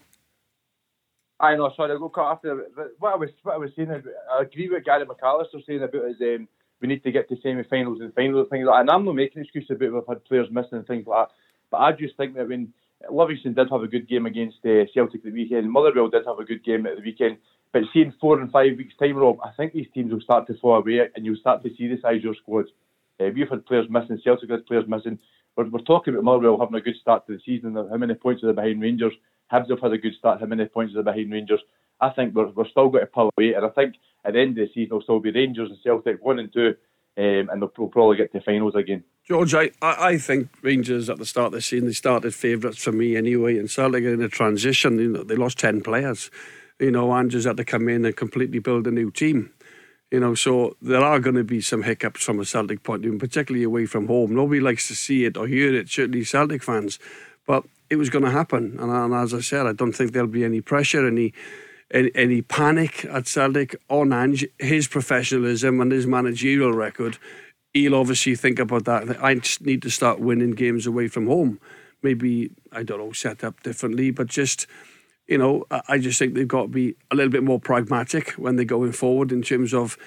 I 1.40 1.56
know, 1.56 1.72
sorry, 1.76 1.92
I'll 1.92 2.00
go 2.00 2.10
cut 2.10 2.32
after. 2.32 2.66
But 2.76 2.94
what 2.98 3.14
I 3.14 3.18
was 3.18 3.30
what 3.44 3.54
I 3.54 3.58
was 3.58 3.70
saying, 3.76 3.92
is, 3.92 4.04
I 4.32 4.42
agree 4.42 4.70
with 4.70 4.84
Gary 4.84 5.06
McAllister 5.06 5.64
saying 5.68 5.84
about 5.84 6.06
his 6.06 6.20
um, 6.22 6.48
we 6.82 6.88
need 6.88 7.04
to 7.04 7.12
get 7.12 7.28
to 7.30 7.36
semi-finals 7.42 8.00
and 8.02 8.14
finals 8.14 8.42
and 8.42 8.50
things 8.50 8.66
like 8.68 8.76
that. 8.76 8.82
And 8.82 8.90
I'm 8.90 9.06
not 9.06 9.16
making 9.16 9.42
excuses 9.42 9.72
about 9.72 9.94
we've 9.94 10.04
had 10.08 10.26
players 10.26 10.48
missing 10.52 10.78
and 10.80 10.88
things 10.88 11.08
like 11.08 11.28
that. 11.28 11.34
But 11.72 11.78
I 11.78 11.92
just 11.92 12.16
think 12.18 12.36
that 12.36 12.48
when 12.48 12.74
Livingston 13.10 13.54
did 13.54 13.70
have 13.72 13.82
a 13.82 13.88
good 13.88 14.08
game 14.08 14.26
against 14.26 14.58
uh, 14.66 14.86
Celtic 14.94 15.22
at 15.22 15.26
the 15.26 15.32
weekend, 15.32 15.72
Motherwell 15.72 16.10
did 16.10 16.26
have 16.26 16.40
a 16.40 16.46
good 16.46 16.64
game 16.64 16.86
at 16.86 16.96
the 16.96 17.02
weekend. 17.02 17.38
But 17.74 17.84
seeing 17.94 18.14
four 18.22 18.40
and 18.40 18.52
five 18.52 18.78
weeks 18.78 18.94
time, 18.98 19.18
Rob, 19.18 19.38
I 19.44 19.52
think 19.58 19.74
these 19.74 19.88
teams 19.94 20.12
will 20.12 20.22
start 20.22 20.48
to 20.48 20.58
fall 20.60 20.78
away, 20.78 21.02
and 21.16 21.26
you'll 21.26 21.36
start 21.38 21.64
to 21.64 21.70
see 21.76 21.88
the 21.88 22.00
size 22.02 22.18
of 22.18 22.24
your 22.24 22.36
squads. 22.36 22.70
Uh, 23.20 23.30
we've 23.36 23.50
had 23.50 23.66
players 23.66 23.88
missing, 23.90 24.20
Celtic 24.24 24.50
had 24.50 24.66
players 24.66 24.86
missing. 24.88 25.20
We're, 25.56 25.70
we're 25.70 25.80
talking 25.80 26.14
about 26.14 26.24
Motherwell 26.24 26.60
having 26.60 26.76
a 26.76 26.82
good 26.82 26.96
start 27.02 27.28
to 27.28 27.34
the 27.34 27.42
season. 27.46 27.76
How 27.76 27.98
many 27.98 28.14
points 28.14 28.44
are 28.44 28.48
they 28.48 28.54
behind 28.54 28.82
Rangers? 28.82 29.14
Hibs 29.52 29.70
have 29.70 29.82
had 29.82 29.92
a 29.92 29.98
good 29.98 30.14
start. 30.18 30.40
How 30.40 30.46
many 30.46 30.66
points 30.66 30.94
are 30.94 31.04
they 31.04 31.12
behind 31.12 31.32
Rangers? 31.32 31.60
I 32.00 32.10
think 32.10 32.36
we're, 32.36 32.50
we're 32.50 32.70
still 32.70 32.90
going 32.90 33.04
to 33.04 33.08
pull 33.08 33.32
away, 33.38 33.54
and 33.54 33.66
I 33.66 33.70
think 33.70 33.96
at 34.28 34.34
the 34.34 34.42
end 34.42 34.58
of 34.60 34.68
the 34.68 34.74
season 34.74 34.96
will 34.96 35.02
still 35.02 35.20
be 35.20 35.32
Rangers 35.32 35.70
and 35.70 35.80
Celtic 35.82 36.24
one 36.24 36.40
and 36.40 36.52
two, 36.52 36.76
um, 37.18 37.50
and 37.50 37.62
they'll, 37.62 37.70
probably 37.70 38.18
get 38.18 38.32
to 38.34 38.42
finals 38.42 38.76
again. 38.76 39.04
George, 39.26 39.56
I, 39.56 39.72
I, 39.82 40.18
think 40.18 40.50
Rangers 40.62 41.10
at 41.10 41.18
the 41.18 41.26
start 41.26 41.48
of 41.48 41.54
the 41.54 41.62
season, 41.62 41.88
they 41.88 41.94
started 41.94 42.36
favourites 42.36 42.84
for 42.84 42.92
me 42.92 43.16
anyway, 43.16 43.58
and 43.58 43.72
Celtic 43.72 44.04
in 44.04 44.22
a 44.22 44.30
transition, 44.30 45.00
you 45.00 45.10
know, 45.10 45.24
they 45.24 45.36
lost 45.36 45.58
10 45.60 45.82
players. 45.82 46.30
You 46.80 46.92
know, 46.92 47.12
Andrews 47.14 47.46
had 47.46 47.58
to 47.58 47.66
come 47.66 47.90
in 47.90 48.06
and 48.06 48.16
completely 48.16 48.60
build 48.60 48.86
a 48.86 48.92
new 48.92 49.12
team. 49.12 49.52
You 50.12 50.20
know, 50.20 50.36
so 50.36 50.78
there 50.82 51.04
are 51.04 51.20
going 51.20 51.36
to 51.36 51.44
be 51.44 51.60
some 51.60 51.84
hiccups 51.84 52.24
from 52.24 52.40
a 52.40 52.46
Celtic 52.46 52.84
point 52.84 53.04
of 53.04 53.12
view, 53.12 53.20
particularly 53.20 53.64
away 53.64 53.86
from 53.86 54.08
home. 54.08 54.36
Nobody 54.36 54.62
likes 54.62 54.88
to 54.88 54.96
see 54.96 55.26
it 55.26 55.36
or 55.36 55.48
hear 55.48 55.74
it, 55.74 55.90
certainly 55.90 56.24
Celtic 56.24 56.64
fans. 56.64 57.00
But 57.46 57.66
it 57.90 57.96
was 57.96 58.10
going 58.10 58.26
to 58.26 58.32
happen, 58.32 58.78
and, 58.80 58.92
and 58.92 59.14
as 59.14 59.34
I 59.34 59.40
said, 59.40 59.68
I 59.68 59.74
don't 59.74 59.94
think 59.94 60.12
there'll 60.12 60.28
be 60.28 60.46
any 60.46 60.62
pressure, 60.62 61.08
any 61.08 61.34
any, 61.92 62.42
panic 62.42 63.06
at 63.06 63.28
Celtic 63.28 63.76
on 63.90 64.14
Ange. 64.14 64.46
His 64.60 64.88
professionalism 64.88 65.80
and 65.80 65.92
his 65.92 66.08
managerial 66.08 66.74
record, 66.74 67.18
he'll 67.74 67.96
obviously 67.96 68.36
think 68.36 68.60
about 68.60 68.86
that. 68.86 69.24
I 69.24 69.36
just 69.36 69.62
need 69.62 69.82
to 69.84 69.90
start 69.90 70.20
winning 70.20 70.52
games 70.52 70.86
away 70.86 71.08
from 71.08 71.28
home. 71.28 71.60
Maybe 72.04 72.52
I 72.72 72.84
don't 72.84 73.00
know, 73.00 73.12
set 73.12 73.44
up 73.44 73.64
differently, 73.64 74.12
but 74.12 74.28
just 74.28 74.68
you 75.28 75.38
know, 75.38 75.66
I 75.90 75.98
just 75.98 76.18
think 76.20 76.34
they've 76.34 76.48
got 76.48 76.64
to 76.64 76.68
be 76.70 76.96
a 77.12 77.16
little 77.16 77.32
bit 77.32 77.44
more 77.44 77.60
pragmatic 77.60 78.32
when 78.32 78.56
they're 78.56 78.66
going 78.66 78.94
forward 78.94 79.32
in 79.32 79.42
terms 79.42 79.74
of 79.74 79.98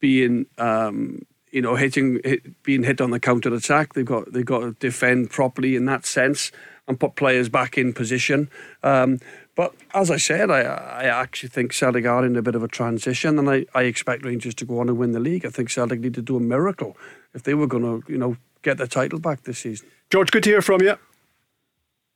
being, 0.00 0.46
um, 0.56 1.26
you 1.52 1.60
know, 1.60 1.76
hitting, 1.76 2.18
hit, 2.24 2.62
being 2.62 2.82
hit 2.82 3.00
on 3.00 3.10
the 3.10 3.20
counter 3.20 3.52
attack. 3.52 3.92
They've 3.92 4.04
got 4.04 4.32
they've 4.32 4.44
got 4.44 4.60
to 4.60 4.72
defend 4.72 5.30
properly 5.30 5.76
in 5.76 5.84
that 5.86 6.06
sense 6.06 6.50
and 6.88 6.98
put 6.98 7.14
players 7.14 7.48
back 7.48 7.76
in 7.76 7.92
position. 7.92 8.48
Um, 8.82 9.18
but 9.60 9.74
as 9.92 10.10
I 10.10 10.16
said, 10.16 10.50
I, 10.50 10.62
I 10.62 11.04
actually 11.04 11.50
think 11.50 11.74
Celtic 11.74 12.06
are 12.06 12.24
in 12.24 12.34
a 12.34 12.40
bit 12.40 12.54
of 12.54 12.62
a 12.62 12.66
transition, 12.66 13.38
and 13.38 13.50
I, 13.50 13.66
I 13.74 13.82
expect 13.82 14.24
Rangers 14.24 14.54
to 14.54 14.64
go 14.64 14.80
on 14.80 14.88
and 14.88 14.96
win 14.96 15.12
the 15.12 15.20
league. 15.20 15.44
I 15.44 15.50
think 15.50 15.68
Celtic 15.68 16.00
need 16.00 16.14
to 16.14 16.22
do 16.22 16.38
a 16.38 16.40
miracle 16.40 16.96
if 17.34 17.42
they 17.42 17.52
were 17.52 17.66
going 17.66 17.82
to, 17.82 18.10
you 18.10 18.16
know, 18.16 18.38
get 18.62 18.78
the 18.78 18.86
title 18.86 19.18
back 19.18 19.42
this 19.42 19.58
season. 19.58 19.86
George, 20.08 20.30
good 20.30 20.44
to 20.44 20.48
hear 20.48 20.62
from 20.62 20.80
you. 20.80 20.96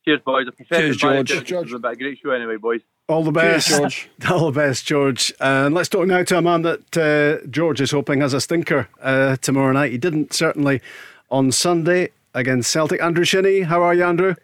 Cheers, 0.06 0.20
boys. 0.24 0.46
Cheers, 0.72 0.96
George. 0.96 1.28
Cheers, 1.28 1.42
George. 1.42 1.70
It 1.70 1.82
was 1.82 1.92
a 1.92 1.96
great 1.96 2.18
show 2.18 2.30
anyway, 2.30 2.56
boys. 2.56 2.80
All 3.10 3.22
the 3.22 3.30
best, 3.30 3.68
Cheers, 3.68 3.78
George. 3.78 4.10
All 4.30 4.46
the 4.50 4.58
best, 4.58 4.86
George. 4.86 5.30
And 5.38 5.74
let's 5.74 5.90
talk 5.90 6.06
now 6.06 6.22
to 6.22 6.38
a 6.38 6.40
man 6.40 6.62
that 6.62 6.96
uh, 6.96 7.46
George 7.48 7.82
is 7.82 7.90
hoping 7.90 8.22
has 8.22 8.32
a 8.32 8.40
stinker 8.40 8.88
uh, 9.02 9.36
tomorrow 9.36 9.72
night. 9.72 9.92
He 9.92 9.98
didn't 9.98 10.32
certainly 10.32 10.80
on 11.30 11.52
Sunday 11.52 12.08
against 12.32 12.70
Celtic. 12.70 13.02
Andrew 13.02 13.26
Shinnie, 13.26 13.60
how 13.60 13.82
are 13.82 13.92
you, 13.92 14.04
Andrew? 14.04 14.34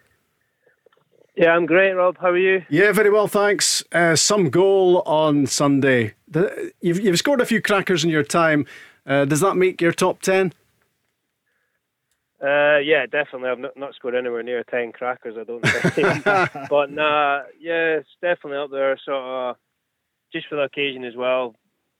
Yeah, 1.41 1.55
I'm 1.55 1.65
great, 1.65 1.93
Rob. 1.93 2.19
How 2.19 2.29
are 2.29 2.37
you? 2.37 2.63
Yeah, 2.69 2.91
very 2.91 3.09
well, 3.09 3.27
thanks. 3.27 3.83
Uh, 3.91 4.15
some 4.15 4.51
goal 4.51 5.01
on 5.07 5.47
Sunday. 5.47 6.13
The, 6.27 6.71
you've, 6.81 6.99
you've 6.99 7.17
scored 7.17 7.41
a 7.41 7.47
few 7.47 7.59
crackers 7.63 8.03
in 8.03 8.11
your 8.11 8.21
time. 8.21 8.67
Uh, 9.07 9.25
does 9.25 9.39
that 9.39 9.55
make 9.55 9.81
your 9.81 9.91
top 9.91 10.21
10? 10.21 10.53
Uh, 12.39 12.77
yeah, 12.77 13.07
definitely. 13.07 13.49
I've 13.49 13.57
not, 13.57 13.75
not 13.75 13.95
scored 13.95 14.13
anywhere 14.13 14.43
near 14.43 14.63
10 14.65 14.91
crackers, 14.91 15.35
I 15.35 15.43
don't 15.43 15.65
think. 15.65 16.23
but 16.69 16.91
nah, 16.91 17.41
yeah, 17.59 17.97
it's 17.97 18.09
definitely 18.21 18.59
up 18.59 18.69
there. 18.69 18.95
Sort 19.03 19.17
of 19.17 19.55
just 20.31 20.47
for 20.47 20.57
the 20.57 20.61
occasion 20.65 21.03
as 21.03 21.15
well. 21.15 21.55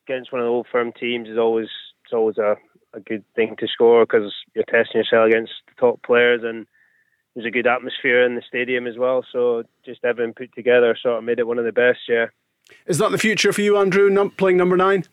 Against 0.07 0.31
one 0.31 0.41
of 0.41 0.45
the 0.45 0.51
old 0.51 0.67
firm 0.71 0.91
teams 0.93 1.27
is 1.27 1.39
always 1.39 1.69
it's 2.05 2.13
always 2.13 2.37
a, 2.37 2.57
a 2.93 2.99
good 2.99 3.23
thing 3.35 3.55
to 3.57 3.67
score 3.67 4.05
because 4.05 4.31
you're 4.53 4.65
testing 4.65 5.01
yourself 5.01 5.29
against 5.29 5.53
the 5.67 5.73
top 5.79 6.03
players 6.03 6.41
and 6.43 6.67
there's 7.35 7.45
a 7.47 7.51
good 7.51 7.67
atmosphere 7.67 8.23
in 8.25 8.35
the 8.35 8.41
stadium 8.47 8.87
as 8.87 8.97
well. 8.97 9.25
So 9.31 9.63
just 9.85 10.03
everything 10.03 10.33
put 10.33 10.53
together 10.53 10.97
sort 11.01 11.17
of 11.17 11.23
made 11.23 11.39
it 11.39 11.47
one 11.47 11.59
of 11.59 11.65
the 11.65 11.71
best. 11.71 11.99
Yeah. 12.07 12.27
Is 12.85 12.97
that 12.97 13.11
the 13.11 13.17
future 13.17 13.53
for 13.53 13.61
you, 13.61 13.77
Andrew? 13.77 14.09
Num- 14.09 14.31
playing 14.31 14.57
number 14.57 14.77
nine? 14.77 15.05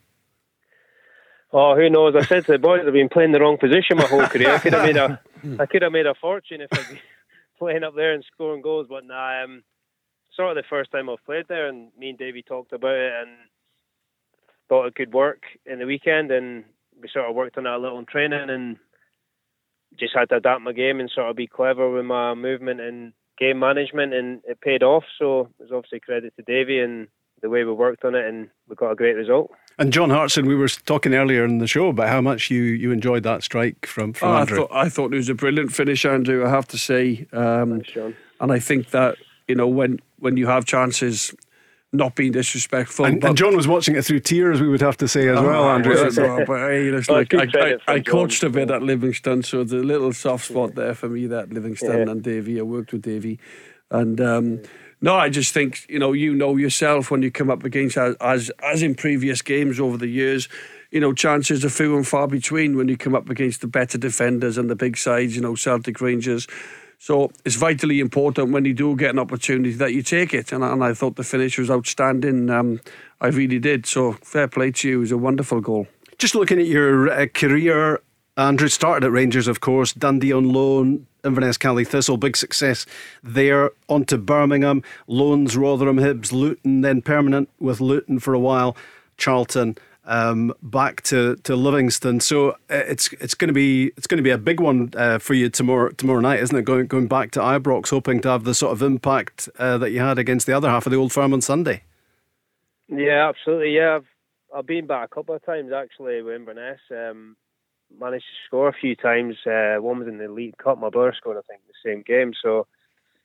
Oh, 1.51 1.75
who 1.75 1.89
knows? 1.89 2.15
I 2.15 2.23
said 2.25 2.45
to 2.45 2.51
the 2.53 2.59
boys, 2.59 2.83
I've 2.85 2.93
been 2.93 3.09
playing 3.09 3.31
the 3.31 3.39
wrong 3.39 3.57
position 3.57 3.97
my 3.97 4.05
whole 4.05 4.27
career. 4.27 4.51
I 4.51 4.59
could 4.59 4.73
have 4.73 4.85
made 4.85 4.97
a, 4.97 5.19
I 5.59 5.65
could 5.65 5.81
have 5.81 5.91
made 5.91 6.05
a 6.05 6.13
fortune 6.13 6.61
if 6.61 6.69
I'd 6.71 6.87
been 6.87 6.99
playing 7.57 7.83
up 7.83 7.95
there 7.95 8.13
and 8.13 8.23
scoring 8.31 8.61
goals. 8.61 8.85
But 8.87 9.05
nah, 9.05 9.43
um, 9.43 9.63
sort 10.35 10.55
of 10.55 10.63
the 10.63 10.67
first 10.69 10.91
time 10.91 11.09
I've 11.09 11.25
played 11.25 11.45
there, 11.47 11.67
and 11.67 11.89
me 11.97 12.09
and 12.09 12.19
Davey 12.19 12.43
talked 12.43 12.71
about 12.71 12.95
it 12.95 13.13
and 13.21 13.31
thought 14.67 14.85
it 14.85 14.95
could 14.95 15.11
work 15.11 15.41
in 15.65 15.79
the 15.79 15.85
weekend, 15.87 16.31
and 16.31 16.65
we 17.01 17.09
sort 17.11 17.27
of 17.27 17.35
worked 17.35 17.57
on 17.57 17.65
it 17.65 17.73
a 17.73 17.77
little 17.79 17.97
in 17.97 18.05
training, 18.05 18.49
and 18.49 18.77
just 19.99 20.15
had 20.15 20.29
to 20.29 20.35
adapt 20.37 20.61
my 20.61 20.73
game 20.73 20.99
and 20.99 21.09
sort 21.13 21.29
of 21.29 21.35
be 21.35 21.47
clever 21.47 21.89
with 21.89 22.05
my 22.05 22.33
movement 22.33 22.79
and 22.81 23.13
game 23.37 23.59
management, 23.59 24.13
and 24.13 24.41
it 24.45 24.59
paid 24.61 24.83
off. 24.83 25.03
So 25.17 25.49
it 25.59 25.63
was 25.63 25.71
obviously 25.71 25.99
credit 25.99 26.33
to 26.37 26.43
Davey 26.43 26.79
and 26.79 27.07
the 27.41 27.49
way 27.49 27.63
we 27.63 27.71
worked 27.71 28.03
on 28.03 28.15
it, 28.15 28.25
and 28.25 28.49
we 28.67 28.75
got 28.75 28.91
a 28.91 28.95
great 28.95 29.15
result. 29.15 29.49
And 29.77 29.93
John 29.93 30.09
Hartson, 30.09 30.45
we 30.45 30.55
were 30.55 30.67
talking 30.67 31.13
earlier 31.13 31.45
in 31.45 31.59
the 31.59 31.67
show 31.67 31.87
about 31.87 32.09
how 32.09 32.19
much 32.19 32.51
you, 32.51 32.61
you 32.61 32.91
enjoyed 32.91 33.23
that 33.23 33.43
strike 33.43 33.85
from, 33.85 34.11
from 34.11 34.27
Oh, 34.29 34.33
I 34.33 34.41
Andrew. 34.41 34.57
thought 34.57 34.69
I 34.73 34.89
thought 34.89 35.13
it 35.13 35.17
was 35.17 35.29
a 35.29 35.33
brilliant 35.35 35.71
finish, 35.71 36.03
Andrew. 36.05 36.45
I 36.45 36.49
have 36.49 36.67
to 36.67 36.77
say, 36.77 37.27
um, 37.31 37.71
Thanks, 37.75 37.91
John. 37.91 38.15
and 38.41 38.51
I 38.51 38.59
think 38.59 38.89
that 38.89 39.15
you 39.47 39.55
know 39.55 39.67
when 39.69 39.99
when 40.17 40.35
you 40.35 40.47
have 40.47 40.65
chances, 40.65 41.33
not 41.91 42.13
being 42.15 42.31
disrespectful. 42.31 43.05
and, 43.05 43.19
but- 43.19 43.27
and 43.29 43.37
John 43.37 43.55
was 43.55 43.67
watching 43.67 43.95
it 43.95 44.05
through 44.05 44.19
tears, 44.19 44.61
we 44.61 44.67
would 44.69 44.81
have 44.81 44.97
to 44.97 45.07
say 45.07 45.27
as 45.27 45.39
well, 45.39 45.63
Oh, 45.63 45.69
Andrew. 45.69 45.95
well, 45.95 46.11
no, 46.39 46.45
but, 46.45 46.67
you 46.73 46.91
know, 46.91 46.97
it's 46.99 47.09
Oh, 47.09 47.13
like 47.15 47.29
good 47.29 47.39
I, 47.39 47.43
I, 47.43 47.47
credit 47.47 47.81
I 47.87 47.99
John. 47.99 48.03
coached 48.13 48.43
a 48.43 48.49
bit 48.49 48.69
at 48.69 48.83
Livingston, 48.83 49.41
so 49.43 49.63
there's 49.63 49.81
a 49.81 49.85
little 49.85 50.13
soft 50.13 50.45
spot 50.45 50.75
there 50.75 50.93
for 50.93 51.09
me. 51.09 51.25
That 51.25 51.51
Livingston 51.51 51.89
Yeah. 52.05 52.11
and 52.11 52.21
Davy, 52.21 52.59
I 52.59 52.63
worked 52.63 52.93
with 52.93 53.01
Davy, 53.01 53.39
and 53.89 54.21
um, 54.21 54.61
no, 55.01 55.15
I 55.15 55.29
just 55.29 55.51
think 55.53 55.85
you 55.89 55.97
know 55.97 56.13
you 56.13 56.35
know 56.35 56.57
yourself 56.57 57.09
when 57.09 57.21
you 57.23 57.31
come 57.31 57.49
up 57.49 57.63
against 57.63 57.97
as 57.97 58.15
as, 58.21 58.51
as 58.63 58.83
in 58.83 58.93
previous 58.93 59.41
games 59.41 59.79
over 59.79 59.97
the 59.97 60.07
years. 60.07 60.47
You 60.91 60.99
know, 60.99 61.13
chances 61.13 61.63
are 61.63 61.69
few 61.69 61.95
and 61.97 62.07
far 62.07 62.27
between 62.27 62.75
when 62.75 62.87
you 62.87 62.97
come 62.97 63.13
up 63.15 63.29
against 63.29 63.61
the 63.61 63.67
better 63.67 63.97
defenders 63.99 64.57
and 64.57 64.69
the 64.71 64.75
big 64.75 64.97
sides. 64.97 65.35
You 65.35 65.41
know, 65.43 65.53
Celtic 65.55 66.01
Rangers. 66.01 66.47
So 67.01 67.31
it's 67.45 67.55
vitally 67.55 68.01
important 68.01 68.51
when 68.51 68.65
you 68.65 68.73
do 68.73 68.95
get 68.95 69.11
an 69.11 69.19
opportunity 69.19 69.71
that 69.71 69.93
you 69.93 70.03
take 70.03 70.33
it. 70.33 70.51
And, 70.51 70.63
and 70.63 70.83
I 70.83 70.93
thought 70.93 71.15
the 71.15 71.23
finish 71.23 71.57
was 71.57 71.71
outstanding. 71.71 72.49
Um, 72.49 72.81
I 73.21 73.27
really 73.27 73.57
did. 73.57 73.85
So 73.85 74.13
fair 74.21 74.49
play 74.49 74.71
to 74.71 74.89
you. 74.89 74.97
It 74.97 74.99
was 74.99 75.11
a 75.13 75.17
wonderful 75.17 75.61
goal. 75.61 75.87
Just 76.17 76.35
looking 76.35 76.59
at 76.59 76.67
your 76.67 77.09
uh, 77.09 77.27
career, 77.33 78.01
Andrew 78.35 78.67
started 78.67 79.05
at 79.05 79.11
Rangers, 79.13 79.47
of 79.47 79.61
course, 79.61 79.93
Dundee 79.93 80.33
on 80.33 80.51
loan, 80.51 81.07
Inverness 81.23 81.57
Caley 81.57 81.85
Thistle, 81.85 82.17
big 82.17 82.35
success 82.35 82.85
there. 83.23 83.71
On 83.87 84.03
to 84.05 84.17
Birmingham, 84.17 84.83
loans, 85.07 85.55
Rotherham, 85.55 85.97
Hibs, 85.97 86.33
Luton, 86.33 86.81
then 86.81 87.01
permanent 87.01 87.49
with 87.59 87.79
Luton 87.79 88.19
for 88.19 88.33
a 88.33 88.39
while, 88.39 88.75
Charlton. 89.17 89.77
Um, 90.09 90.55
back 90.63 91.03
to, 91.03 91.35
to 91.43 91.55
Livingston, 91.55 92.19
so 92.19 92.49
uh, 92.49 92.55
it's 92.69 93.13
it's 93.13 93.35
going 93.35 93.49
to 93.49 93.53
be 93.53 93.91
it's 93.95 94.07
going 94.07 94.17
to 94.17 94.23
be 94.23 94.31
a 94.31 94.39
big 94.39 94.59
one 94.59 94.91
uh, 94.97 95.19
for 95.19 95.35
you 95.35 95.49
tomorrow 95.49 95.91
tomorrow 95.91 96.19
night, 96.19 96.39
isn't 96.39 96.57
it? 96.57 96.65
Going 96.65 96.87
going 96.87 97.07
back 97.07 97.29
to 97.31 97.39
Ibrox, 97.39 97.91
hoping 97.91 98.19
to 98.21 98.29
have 98.29 98.43
the 98.43 98.55
sort 98.55 98.71
of 98.71 98.81
impact 98.81 99.49
uh, 99.59 99.77
that 99.77 99.91
you 99.91 99.99
had 99.99 100.17
against 100.17 100.47
the 100.47 100.53
other 100.53 100.67
half 100.67 100.87
of 100.87 100.91
the 100.91 100.97
Old 100.97 101.13
Firm 101.13 101.31
on 101.31 101.41
Sunday. 101.41 101.83
Yeah, 102.87 103.29
absolutely. 103.29 103.75
Yeah, 103.75 103.97
I've 103.97 104.07
I've 104.57 104.65
been 104.65 104.87
back 104.87 105.05
a 105.11 105.13
couple 105.13 105.35
of 105.35 105.45
times 105.45 105.71
actually 105.71 106.23
with 106.23 106.33
Inverness. 106.33 106.79
Um, 106.89 107.35
managed 107.97 108.25
to 108.25 108.47
score 108.47 108.67
a 108.67 108.73
few 108.73 108.95
times. 108.95 109.35
Uh, 109.45 109.77
one 109.79 109.99
was 109.99 110.07
in 110.07 110.17
the 110.17 110.27
League 110.27 110.57
Cup. 110.57 110.79
My 110.79 110.89
brother 110.89 111.13
scored, 111.15 111.37
I 111.37 111.41
think, 111.47 111.61
the 111.67 111.89
same 111.89 112.01
game. 112.01 112.33
So, 112.41 112.67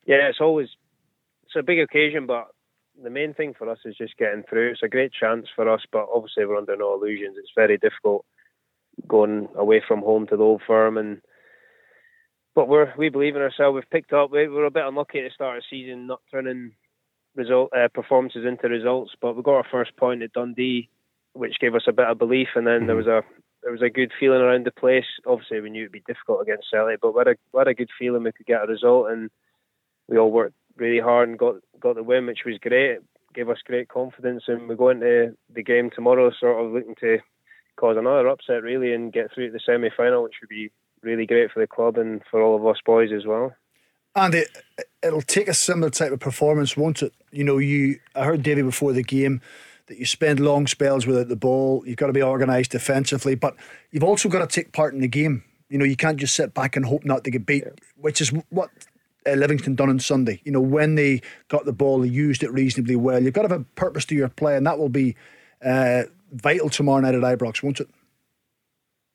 yeah, 0.06 0.28
it's 0.28 0.40
always 0.40 0.68
it's 1.44 1.56
a 1.56 1.62
big 1.62 1.80
occasion, 1.80 2.26
but 2.26 2.48
the 3.02 3.10
main 3.10 3.34
thing 3.34 3.54
for 3.56 3.68
us 3.68 3.78
is 3.84 3.96
just 3.96 4.16
getting 4.16 4.44
through. 4.48 4.70
It's 4.70 4.82
a 4.82 4.88
great 4.88 5.12
chance 5.12 5.46
for 5.54 5.68
us, 5.68 5.82
but 5.90 6.06
obviously 6.14 6.44
we're 6.44 6.56
under 6.56 6.76
no 6.76 6.94
illusions. 6.94 7.36
It's 7.38 7.52
very 7.54 7.76
difficult 7.76 8.24
going 9.08 9.48
away 9.56 9.82
from 9.86 10.00
home 10.00 10.26
to 10.28 10.36
the 10.36 10.42
old 10.42 10.62
firm, 10.66 10.96
and 10.96 11.20
but 12.54 12.68
we're 12.68 12.92
we 12.96 13.08
believe 13.08 13.36
in 13.36 13.42
ourselves. 13.42 13.74
We've 13.74 13.90
picked 13.90 14.12
up. 14.12 14.30
We 14.30 14.46
were 14.48 14.66
a 14.66 14.70
bit 14.70 14.86
unlucky 14.86 15.18
at 15.18 15.24
the 15.24 15.34
start 15.34 15.56
of 15.56 15.62
the 15.62 15.76
season, 15.76 16.06
not 16.06 16.20
turning 16.30 16.72
result 17.34 17.72
uh, 17.76 17.88
performances 17.92 18.44
into 18.46 18.68
results, 18.68 19.12
but 19.20 19.36
we 19.36 19.42
got 19.42 19.56
our 19.56 19.66
first 19.70 19.96
point 19.96 20.22
at 20.22 20.32
Dundee, 20.32 20.88
which 21.32 21.58
gave 21.60 21.74
us 21.74 21.88
a 21.88 21.92
bit 21.92 22.06
of 22.06 22.18
belief, 22.18 22.48
and 22.54 22.66
then 22.66 22.86
there 22.86 22.96
was 22.96 23.08
a 23.08 23.22
there 23.62 23.72
was 23.72 23.82
a 23.82 23.90
good 23.90 24.12
feeling 24.20 24.40
around 24.40 24.66
the 24.66 24.70
place. 24.70 25.06
Obviously, 25.26 25.60
we 25.60 25.70
knew 25.70 25.82
it'd 25.82 25.92
be 25.92 26.02
difficult 26.06 26.42
against 26.42 26.68
Celtic, 26.70 27.00
but 27.00 27.14
we 27.14 27.18
had 27.18 27.28
a, 27.28 27.36
we 27.52 27.58
had 27.58 27.68
a 27.68 27.74
good 27.74 27.90
feeling 27.98 28.22
we 28.22 28.32
could 28.32 28.46
get 28.46 28.62
a 28.62 28.66
result, 28.66 29.10
and 29.10 29.30
we 30.08 30.18
all 30.18 30.30
worked 30.30 30.54
really 30.76 31.00
hard 31.00 31.28
and 31.28 31.38
got 31.38 31.56
got 31.80 31.96
the 31.96 32.02
win, 32.02 32.26
which 32.26 32.44
was 32.44 32.58
great. 32.60 32.98
Gave 33.34 33.48
us 33.48 33.58
great 33.64 33.88
confidence, 33.88 34.44
and 34.46 34.68
we 34.68 34.76
go 34.76 34.90
into 34.90 35.36
the 35.52 35.62
game 35.62 35.90
tomorrow 35.90 36.30
sort 36.38 36.64
of 36.64 36.72
looking 36.72 36.94
to 37.00 37.18
cause 37.76 37.96
another 37.98 38.28
upset 38.28 38.62
really 38.62 38.92
and 38.92 39.12
get 39.12 39.32
through 39.32 39.48
to 39.48 39.52
the 39.52 39.60
semi 39.64 39.90
final, 39.96 40.22
which 40.22 40.34
would 40.40 40.48
be 40.48 40.70
really 41.02 41.26
great 41.26 41.50
for 41.50 41.60
the 41.60 41.66
club 41.66 41.98
and 41.98 42.22
for 42.30 42.40
all 42.40 42.56
of 42.56 42.66
us 42.66 42.80
boys 42.84 43.10
as 43.12 43.26
well. 43.26 43.52
And 44.16 44.34
it, 44.34 44.48
it'll 45.02 45.22
take 45.22 45.48
a 45.48 45.54
similar 45.54 45.90
type 45.90 46.12
of 46.12 46.20
performance, 46.20 46.76
won't 46.76 47.02
it? 47.02 47.12
You 47.32 47.44
know, 47.44 47.58
you. 47.58 47.98
I 48.14 48.24
heard 48.24 48.42
Davey 48.42 48.62
before 48.62 48.92
the 48.92 49.02
game 49.02 49.40
that 49.86 49.98
you 49.98 50.06
spend 50.06 50.40
long 50.40 50.66
spells 50.66 51.06
without 51.06 51.28
the 51.28 51.36
ball. 51.36 51.82
You've 51.86 51.96
got 51.96 52.06
to 52.06 52.12
be 52.12 52.22
organised 52.22 52.70
defensively, 52.70 53.34
but 53.34 53.56
you've 53.90 54.04
also 54.04 54.28
got 54.28 54.48
to 54.48 54.54
take 54.54 54.72
part 54.72 54.94
in 54.94 55.00
the 55.00 55.08
game. 55.08 55.44
You 55.68 55.78
know, 55.78 55.84
you 55.84 55.96
can't 55.96 56.16
just 56.16 56.36
sit 56.36 56.54
back 56.54 56.76
and 56.76 56.86
hope 56.86 57.04
not 57.04 57.24
to 57.24 57.30
get 57.30 57.44
beat, 57.44 57.64
which 57.96 58.20
is 58.20 58.28
what 58.50 58.70
uh, 59.26 59.32
Livingston 59.32 59.74
done 59.74 59.90
on 59.90 59.98
Sunday. 59.98 60.40
You 60.44 60.52
know, 60.52 60.60
when 60.60 60.94
they 60.94 61.22
got 61.48 61.64
the 61.64 61.72
ball, 61.72 62.00
they 62.00 62.08
used 62.08 62.42
it 62.42 62.52
reasonably 62.52 62.96
well. 62.96 63.22
You've 63.22 63.34
got 63.34 63.42
to 63.42 63.48
have 63.48 63.60
a 63.60 63.64
purpose 63.76 64.04
to 64.06 64.14
your 64.14 64.28
play, 64.28 64.56
and 64.56 64.66
that 64.66 64.78
will 64.78 64.88
be 64.88 65.16
uh, 65.64 66.04
vital 66.32 66.68
tomorrow 66.68 67.00
night 67.00 67.14
at 67.14 67.22
Ibrox, 67.22 67.62
won't 67.62 67.80
it? 67.80 67.88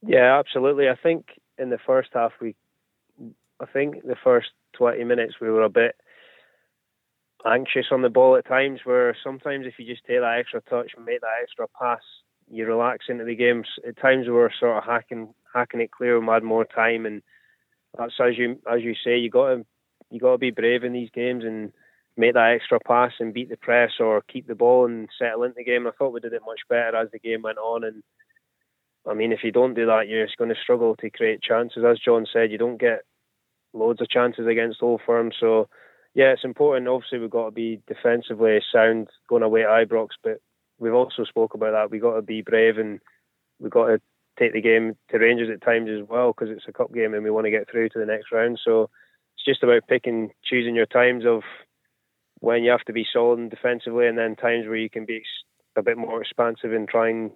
Yeah, 0.06 0.40
absolutely. 0.40 0.88
I 0.90 0.96
think 0.96 1.26
in 1.58 1.70
the 1.70 1.80
first 1.86 2.10
half 2.14 2.32
we, 2.42 2.56
I 3.60 3.66
think 3.66 4.04
the 4.06 4.16
first 4.24 4.50
twenty 4.74 5.04
minutes 5.04 5.36
we 5.42 5.50
were 5.50 5.64
a 5.64 5.70
bit 5.70 5.96
anxious 7.46 7.88
on 7.92 8.02
the 8.02 8.10
ball 8.10 8.36
at 8.38 8.48
times. 8.48 8.82
Where 8.86 9.16
sometimes 9.24 9.66
if 9.66 9.74
you 9.78 9.86
just 9.86 10.06
take 10.06 10.22
that 10.22 10.40
extra 10.40 10.62
touch 10.62 10.92
and 10.96 11.06
make 11.06 11.22
that 11.22 11.42
extra 11.44 11.68
pass, 11.68 12.02
you 12.50 12.66
relax 12.66 13.06
into 13.10 13.26
the 13.26 13.36
games. 13.36 13.68
At 13.88 13.98
times 13.98 14.28
we 14.28 14.34
were 14.34 14.52
sort 14.58 14.78
of 14.78 14.86
hacking 14.86 15.34
hacking 15.54 15.82
it 15.82 15.92
clear. 15.92 16.20
We 16.20 16.26
had 16.28 16.44
more 16.44 16.66
time, 16.66 17.06
and 17.06 17.22
that's 17.98 18.14
as 18.20 18.38
you 18.38 18.60
as 18.72 18.82
you 18.82 18.94
say, 19.04 19.18
you 19.18 19.30
got 19.30 19.50
to 19.50 19.66
you 20.12 20.20
got 20.20 20.34
to 20.34 20.38
be 20.38 20.52
brave 20.52 20.84
in 20.84 20.94
these 20.94 21.10
games 21.14 21.44
and 21.44 21.72
make 22.18 22.34
that 22.34 22.52
extra 22.52 22.80
pass 22.80 23.14
and 23.20 23.34
beat 23.34 23.50
the 23.50 23.58
press 23.58 23.92
or 24.00 24.22
keep 24.22 24.48
the 24.48 24.56
ball 24.56 24.86
and 24.86 25.10
settle 25.18 25.44
into 25.44 25.56
the 25.58 25.64
game. 25.64 25.88
I 25.88 25.92
thought 25.92 26.14
we 26.14 26.20
did 26.20 26.34
it 26.34 26.42
much 26.46 26.60
better 26.68 26.98
as 26.98 27.10
the 27.12 27.20
game 27.20 27.44
went 27.44 27.58
on. 27.58 27.84
And 27.84 28.04
I 29.08 29.14
mean, 29.14 29.32
if 29.32 29.40
you 29.44 29.52
don't 29.52 29.74
do 29.74 29.86
that, 29.86 30.08
you're 30.08 30.26
just 30.26 30.38
going 30.38 30.50
to 30.50 30.62
struggle 30.62 30.96
to 30.98 31.10
create 31.10 31.42
chances. 31.42 31.84
As 31.86 32.00
John 32.00 32.26
said, 32.32 32.52
you 32.52 32.58
don't 32.58 32.80
get 32.80 33.04
loads 33.74 34.02
of 34.02 34.10
chances 34.10 34.48
against 34.48 34.84
Old 34.84 35.02
Firm. 35.06 35.32
So 35.40 35.70
yeah, 36.14 36.32
it's 36.32 36.44
important. 36.44 36.88
Obviously, 36.88 37.20
we've 37.20 37.30
got 37.30 37.46
to 37.46 37.52
be 37.52 37.82
defensively 37.88 38.60
sound 38.72 39.08
going 39.30 39.44
away 39.44 39.64
at 39.64 39.70
Ibrox, 39.70 40.10
but 40.24 40.40
we've 40.80 40.94
also 40.94 41.24
spoke 41.24 41.54
about 41.54 41.72
that. 41.72 41.92
We've 41.92 42.02
got 42.02 42.16
to 42.16 42.22
be 42.22 42.42
brave 42.42 42.78
and 42.78 43.00
we've 43.60 43.72
got 43.72 43.88
to 43.88 44.02
take 44.38 44.54
the 44.54 44.62
game 44.62 44.96
to 45.12 45.20
Rangers 45.20 45.50
at 45.54 45.62
times 45.62 45.90
as 45.90 46.08
well 46.08 46.34
because 46.34 46.50
it's 46.50 46.68
a 46.68 46.74
cup 46.74 46.94
game 46.94 47.14
and 47.14 47.24
we 47.24 47.30
want 47.30 47.46
to 47.46 47.52
get 47.52 47.70
through 47.70 47.90
to 47.90 48.00
the 48.00 48.06
next 48.06 48.32
round. 48.32 48.60
So 48.64 48.90
it's 49.40 49.46
just 49.46 49.64
about 49.64 49.88
picking, 49.88 50.32
choosing 50.44 50.76
your 50.76 50.86
times 50.86 51.24
of 51.26 51.44
when 52.40 52.64
you 52.64 52.72
have 52.72 52.84
to 52.86 52.94
be 52.94 53.06
solid 53.12 53.50
defensively 53.50 54.08
and 54.08 54.18
then 54.18 54.36
times 54.36 54.66
where 54.68 54.76
you 54.76 54.90
can 54.90 55.06
be 55.06 55.24
a 55.78 55.82
bit 55.84 55.98
more 55.98 56.22
expansive 56.22 56.74
and 56.74 56.88
try 56.88 57.10
and 57.10 57.32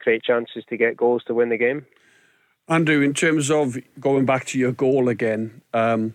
create 0.00 0.22
chances 0.22 0.64
to 0.68 0.76
get 0.76 0.96
goals 0.96 1.22
to 1.26 1.34
win 1.34 1.48
the 1.48 1.56
game. 1.56 1.86
Andrew, 2.68 3.00
in 3.00 3.14
terms 3.14 3.50
of 3.50 3.76
going 3.98 4.24
back 4.24 4.44
to 4.46 4.58
your 4.58 4.72
goal 4.72 5.08
again, 5.08 5.62
um, 5.74 6.14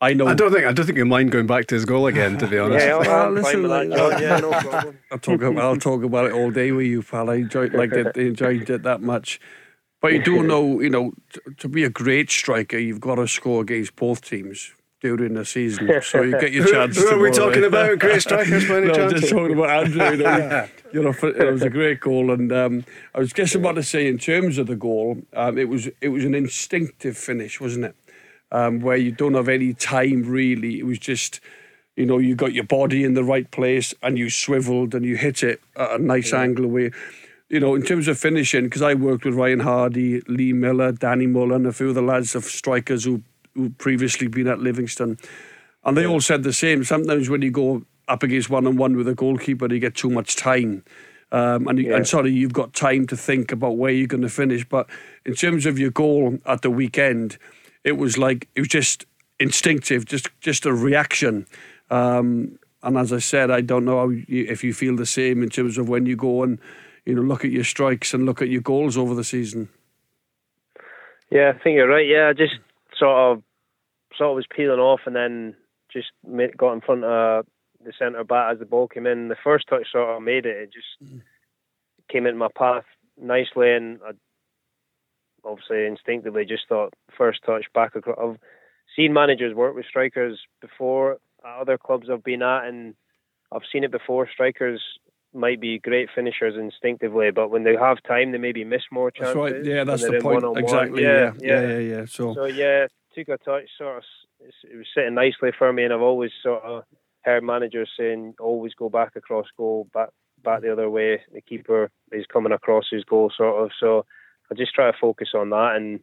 I 0.00 0.14
know. 0.14 0.26
I 0.26 0.34
don't 0.34 0.52
think 0.52 0.66
I 0.66 0.72
don't 0.72 0.84
think 0.84 0.98
you 0.98 1.04
mind 1.04 1.30
going 1.30 1.46
back 1.46 1.66
to 1.66 1.76
his 1.76 1.84
goal 1.84 2.08
again. 2.08 2.36
To 2.38 2.48
be 2.48 2.58
honest. 2.58 2.84
yeah, 2.84 2.98
I'm 2.98 3.40
fine 3.40 3.62
with 3.62 3.70
that. 3.70 3.96
John. 3.96 4.20
Yeah, 4.20 4.38
no 4.38 4.50
problem. 4.50 4.98
I'll 5.12 5.18
talk. 5.18 5.42
About, 5.42 5.64
I'll 5.64 5.76
talk 5.76 6.02
about 6.02 6.26
it 6.26 6.32
all 6.32 6.50
day 6.50 6.72
with 6.72 6.86
you, 6.86 7.04
pal. 7.04 7.30
I 7.30 7.36
enjoyed 7.36 7.72
like 7.72 7.92
it, 7.92 8.16
enjoyed 8.16 8.68
it 8.68 8.82
that 8.82 9.00
much. 9.00 9.40
But 10.02 10.12
you 10.12 10.22
do 10.22 10.42
know, 10.42 10.80
you 10.80 10.90
know, 10.90 11.12
to, 11.32 11.40
to 11.58 11.68
be 11.68 11.84
a 11.84 11.90
great 11.90 12.30
striker, 12.30 12.76
you've 12.76 13.00
got 13.00 13.14
to 13.14 13.26
score 13.26 13.62
against 13.62 13.96
both 13.96 14.20
teams 14.20 14.72
during 15.00 15.34
the 15.34 15.44
season, 15.44 16.02
so 16.02 16.22
you 16.22 16.38
get 16.38 16.52
your 16.52 16.66
chance. 16.72 16.96
Who, 16.96 17.08
who 17.08 17.16
are 17.16 17.18
we 17.18 17.30
talking 17.30 17.64
about? 17.64 17.98
Great 17.98 18.22
strikers, 18.22 18.68
by 18.68 18.76
any 18.76 18.86
no, 18.88 18.94
chance? 18.94 19.12
just 19.14 19.32
talking 19.32 19.56
about 19.56 19.70
Andrew. 19.70 20.68
You 20.92 21.02
know, 21.02 21.14
you 21.14 21.22
know, 21.22 21.28
it 21.30 21.50
was 21.50 21.62
a 21.62 21.70
great 21.70 22.00
goal, 22.00 22.30
and 22.30 22.52
um, 22.52 22.84
I 23.14 23.20
was 23.20 23.32
just 23.32 23.56
what 23.56 23.76
to 23.76 23.82
say, 23.82 24.06
in 24.08 24.18
terms 24.18 24.58
of 24.58 24.66
the 24.66 24.76
goal, 24.76 25.22
um, 25.32 25.56
it 25.56 25.66
was 25.70 25.88
it 26.02 26.08
was 26.08 26.22
an 26.22 26.34
instinctive 26.34 27.16
finish, 27.16 27.62
wasn't 27.62 27.86
it? 27.86 27.96
um, 28.52 28.80
where 28.80 28.96
you 28.96 29.10
don't 29.10 29.34
have 29.34 29.48
any 29.48 29.74
time 29.74 30.22
really. 30.22 30.78
It 30.78 30.84
was 30.84 30.98
just, 30.98 31.40
you 31.96 32.06
know, 32.06 32.18
you 32.18 32.36
got 32.36 32.52
your 32.52 32.64
body 32.64 33.02
in 33.02 33.14
the 33.14 33.24
right 33.24 33.50
place 33.50 33.94
and 34.02 34.18
you 34.18 34.30
swiveled 34.30 34.94
and 34.94 35.04
you 35.04 35.16
hit 35.16 35.42
it 35.42 35.60
at 35.74 35.92
a 35.92 36.02
nice 36.02 36.32
yeah. 36.32 36.42
angle 36.42 36.66
away. 36.66 36.92
You 37.52 37.60
know, 37.60 37.74
in 37.74 37.82
terms 37.82 38.08
of 38.08 38.18
finishing, 38.18 38.64
because 38.64 38.80
I 38.80 38.94
worked 38.94 39.26
with 39.26 39.34
Ryan 39.34 39.60
Hardy, 39.60 40.22
Lee 40.22 40.54
Miller, 40.54 40.90
Danny 40.90 41.26
Mullen, 41.26 41.66
a 41.66 41.72
few 41.72 41.90
of 41.90 41.94
the 41.94 42.00
lads 42.00 42.34
of 42.34 42.44
strikers 42.44 43.04
who 43.04 43.22
who 43.54 43.68
previously 43.68 44.26
been 44.26 44.48
at 44.48 44.60
Livingston, 44.60 45.18
and 45.84 45.94
they 45.94 46.04
yeah. 46.04 46.08
all 46.08 46.22
said 46.22 46.44
the 46.44 46.54
same. 46.54 46.82
Sometimes 46.82 47.28
when 47.28 47.42
you 47.42 47.50
go 47.50 47.82
up 48.08 48.22
against 48.22 48.48
one 48.48 48.66
on 48.66 48.78
one 48.78 48.96
with 48.96 49.06
a 49.06 49.14
goalkeeper, 49.14 49.70
you 49.70 49.80
get 49.80 49.94
too 49.94 50.08
much 50.08 50.34
time. 50.34 50.82
Um, 51.30 51.68
and, 51.68 51.78
yeah. 51.78 51.96
and 51.96 52.08
sorry, 52.08 52.32
you've 52.32 52.54
got 52.54 52.72
time 52.72 53.06
to 53.08 53.16
think 53.18 53.52
about 53.52 53.76
where 53.76 53.92
you're 53.92 54.06
going 54.06 54.22
to 54.22 54.30
finish. 54.30 54.66
But 54.66 54.88
in 55.26 55.34
terms 55.34 55.66
of 55.66 55.78
your 55.78 55.90
goal 55.90 56.38
at 56.46 56.62
the 56.62 56.70
weekend, 56.70 57.36
it 57.84 57.98
was 57.98 58.16
like 58.16 58.48
it 58.54 58.60
was 58.60 58.68
just 58.68 59.04
instinctive, 59.38 60.06
just 60.06 60.30
just 60.40 60.64
a 60.64 60.72
reaction. 60.72 61.46
Um, 61.90 62.58
and 62.82 62.96
as 62.96 63.12
I 63.12 63.18
said, 63.18 63.50
I 63.50 63.60
don't 63.60 63.84
know 63.84 64.08
you, 64.08 64.46
if 64.48 64.64
you 64.64 64.72
feel 64.72 64.96
the 64.96 65.04
same 65.04 65.42
in 65.42 65.50
terms 65.50 65.76
of 65.76 65.90
when 65.90 66.06
you 66.06 66.16
go 66.16 66.42
and 66.42 66.58
you 67.04 67.14
know 67.14 67.22
look 67.22 67.44
at 67.44 67.50
your 67.50 67.64
strikes 67.64 68.14
and 68.14 68.26
look 68.26 68.42
at 68.42 68.48
your 68.48 68.62
goals 68.62 68.96
over 68.96 69.14
the 69.14 69.24
season. 69.24 69.68
Yeah, 71.30 71.52
I 71.54 71.62
think 71.62 71.76
you're 71.76 71.88
right. 71.88 72.06
Yeah, 72.06 72.28
I 72.28 72.32
just 72.32 72.54
sort 72.98 73.38
of 73.38 73.42
sort 74.16 74.30
of 74.30 74.36
was 74.36 74.46
peeling 74.54 74.80
off 74.80 75.00
and 75.06 75.16
then 75.16 75.56
just 75.92 76.08
got 76.56 76.72
in 76.72 76.80
front 76.80 77.04
of 77.04 77.46
the 77.84 77.92
centre 77.98 78.24
back 78.24 78.52
as 78.52 78.58
the 78.58 78.66
ball 78.66 78.88
came 78.88 79.06
in. 79.06 79.28
The 79.28 79.36
first 79.42 79.66
touch 79.68 79.86
sort 79.90 80.16
of 80.16 80.22
made 80.22 80.46
it. 80.46 80.56
It 80.56 80.70
just 80.72 81.12
mm. 81.12 81.22
came 82.10 82.26
into 82.26 82.38
my 82.38 82.48
path 82.56 82.84
nicely, 83.20 83.72
and 83.72 83.98
I 84.06 84.12
obviously 85.44 85.86
instinctively 85.86 86.44
just 86.44 86.68
thought 86.68 86.94
first 87.16 87.40
touch 87.44 87.64
back 87.74 87.96
across. 87.96 88.18
I've 88.20 88.38
seen 88.94 89.12
managers 89.12 89.54
work 89.54 89.74
with 89.74 89.86
strikers 89.86 90.38
before 90.60 91.18
at 91.44 91.60
other 91.60 91.78
clubs 91.78 92.08
I've 92.10 92.24
been 92.24 92.42
at, 92.42 92.66
and 92.66 92.94
I've 93.50 93.62
seen 93.72 93.84
it 93.84 93.90
before. 93.90 94.28
Strikers 94.32 94.82
might 95.34 95.60
be 95.60 95.78
great 95.78 96.08
finishers 96.14 96.54
instinctively, 96.56 97.30
but 97.30 97.50
when 97.50 97.64
they 97.64 97.74
have 97.74 98.02
time, 98.02 98.32
they 98.32 98.38
maybe 98.38 98.64
miss 98.64 98.82
more 98.90 99.10
chances. 99.10 99.34
That's 99.34 99.52
right. 99.52 99.64
Yeah, 99.64 99.84
that's 99.84 100.02
the 100.02 100.20
point. 100.20 100.44
Exactly. 100.58 101.02
Yeah 101.02 101.22
yeah. 101.40 101.60
yeah, 101.60 101.68
yeah, 101.68 101.78
yeah, 101.78 102.04
So, 102.06 102.34
so 102.34 102.44
yeah, 102.44 102.86
took 103.14 103.28
a 103.28 103.38
touch. 103.38 103.64
Sort 103.78 103.98
of, 103.98 104.04
it 104.40 104.76
was 104.76 104.86
sitting 104.94 105.14
nicely 105.14 105.50
for 105.56 105.72
me, 105.72 105.84
and 105.84 105.92
I've 105.92 106.00
always 106.00 106.30
sort 106.42 106.62
of 106.62 106.84
heard 107.22 107.44
managers 107.44 107.90
saying 107.98 108.34
always 108.40 108.74
go 108.74 108.88
back 108.88 109.16
across 109.16 109.46
goal, 109.56 109.88
back 109.92 110.08
back 110.42 110.62
the 110.62 110.72
other 110.72 110.90
way. 110.90 111.20
The 111.32 111.40
keeper 111.40 111.90
is 112.10 112.26
coming 112.32 112.52
across 112.52 112.86
his 112.90 113.04
goal, 113.04 113.30
sort 113.36 113.64
of. 113.64 113.70
So 113.78 114.04
I 114.50 114.54
just 114.54 114.74
try 114.74 114.90
to 114.90 114.98
focus 114.98 115.28
on 115.34 115.50
that 115.50 115.76
and 115.76 116.00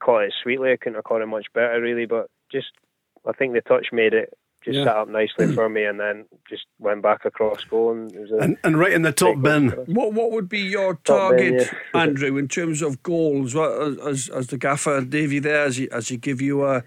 caught 0.00 0.24
it 0.24 0.34
sweetly. 0.42 0.72
I 0.72 0.76
couldn't 0.76 0.94
have 0.94 1.04
caught 1.04 1.22
it 1.22 1.26
much 1.26 1.46
better, 1.54 1.80
really, 1.80 2.06
but 2.06 2.28
just 2.50 2.68
I 3.26 3.32
think 3.32 3.54
the 3.54 3.60
touch 3.60 3.88
made 3.92 4.14
it 4.14 4.32
just 4.68 4.78
yeah. 4.78 4.84
set 4.84 4.96
up 4.96 5.08
nicely 5.08 5.52
for 5.54 5.68
me, 5.68 5.84
and 5.84 5.98
then 5.98 6.24
just 6.48 6.66
went 6.78 7.02
back 7.02 7.24
across 7.24 7.64
goal 7.64 7.92
and 7.92 8.12
and, 8.12 8.56
and, 8.64 8.78
right 8.78 8.92
in 8.92 9.02
the 9.02 9.12
top 9.12 9.40
bin. 9.40 9.70
What 9.86 10.12
what 10.12 10.32
would 10.32 10.48
be 10.48 10.60
your 10.60 10.94
target, 11.04 11.58
bin, 11.58 11.78
yeah. 11.94 12.00
Andrew, 12.00 12.36
in 12.36 12.48
terms 12.48 12.82
of 12.82 13.02
goals? 13.02 13.54
What, 13.54 13.70
as 14.06 14.28
as 14.28 14.48
the 14.48 14.58
gaffer 14.58 15.00
Davy 15.00 15.38
there, 15.38 15.64
as 15.64 15.76
he 15.76 15.90
as 15.90 16.08
he 16.08 16.16
give 16.16 16.40
you 16.40 16.64
a 16.64 16.84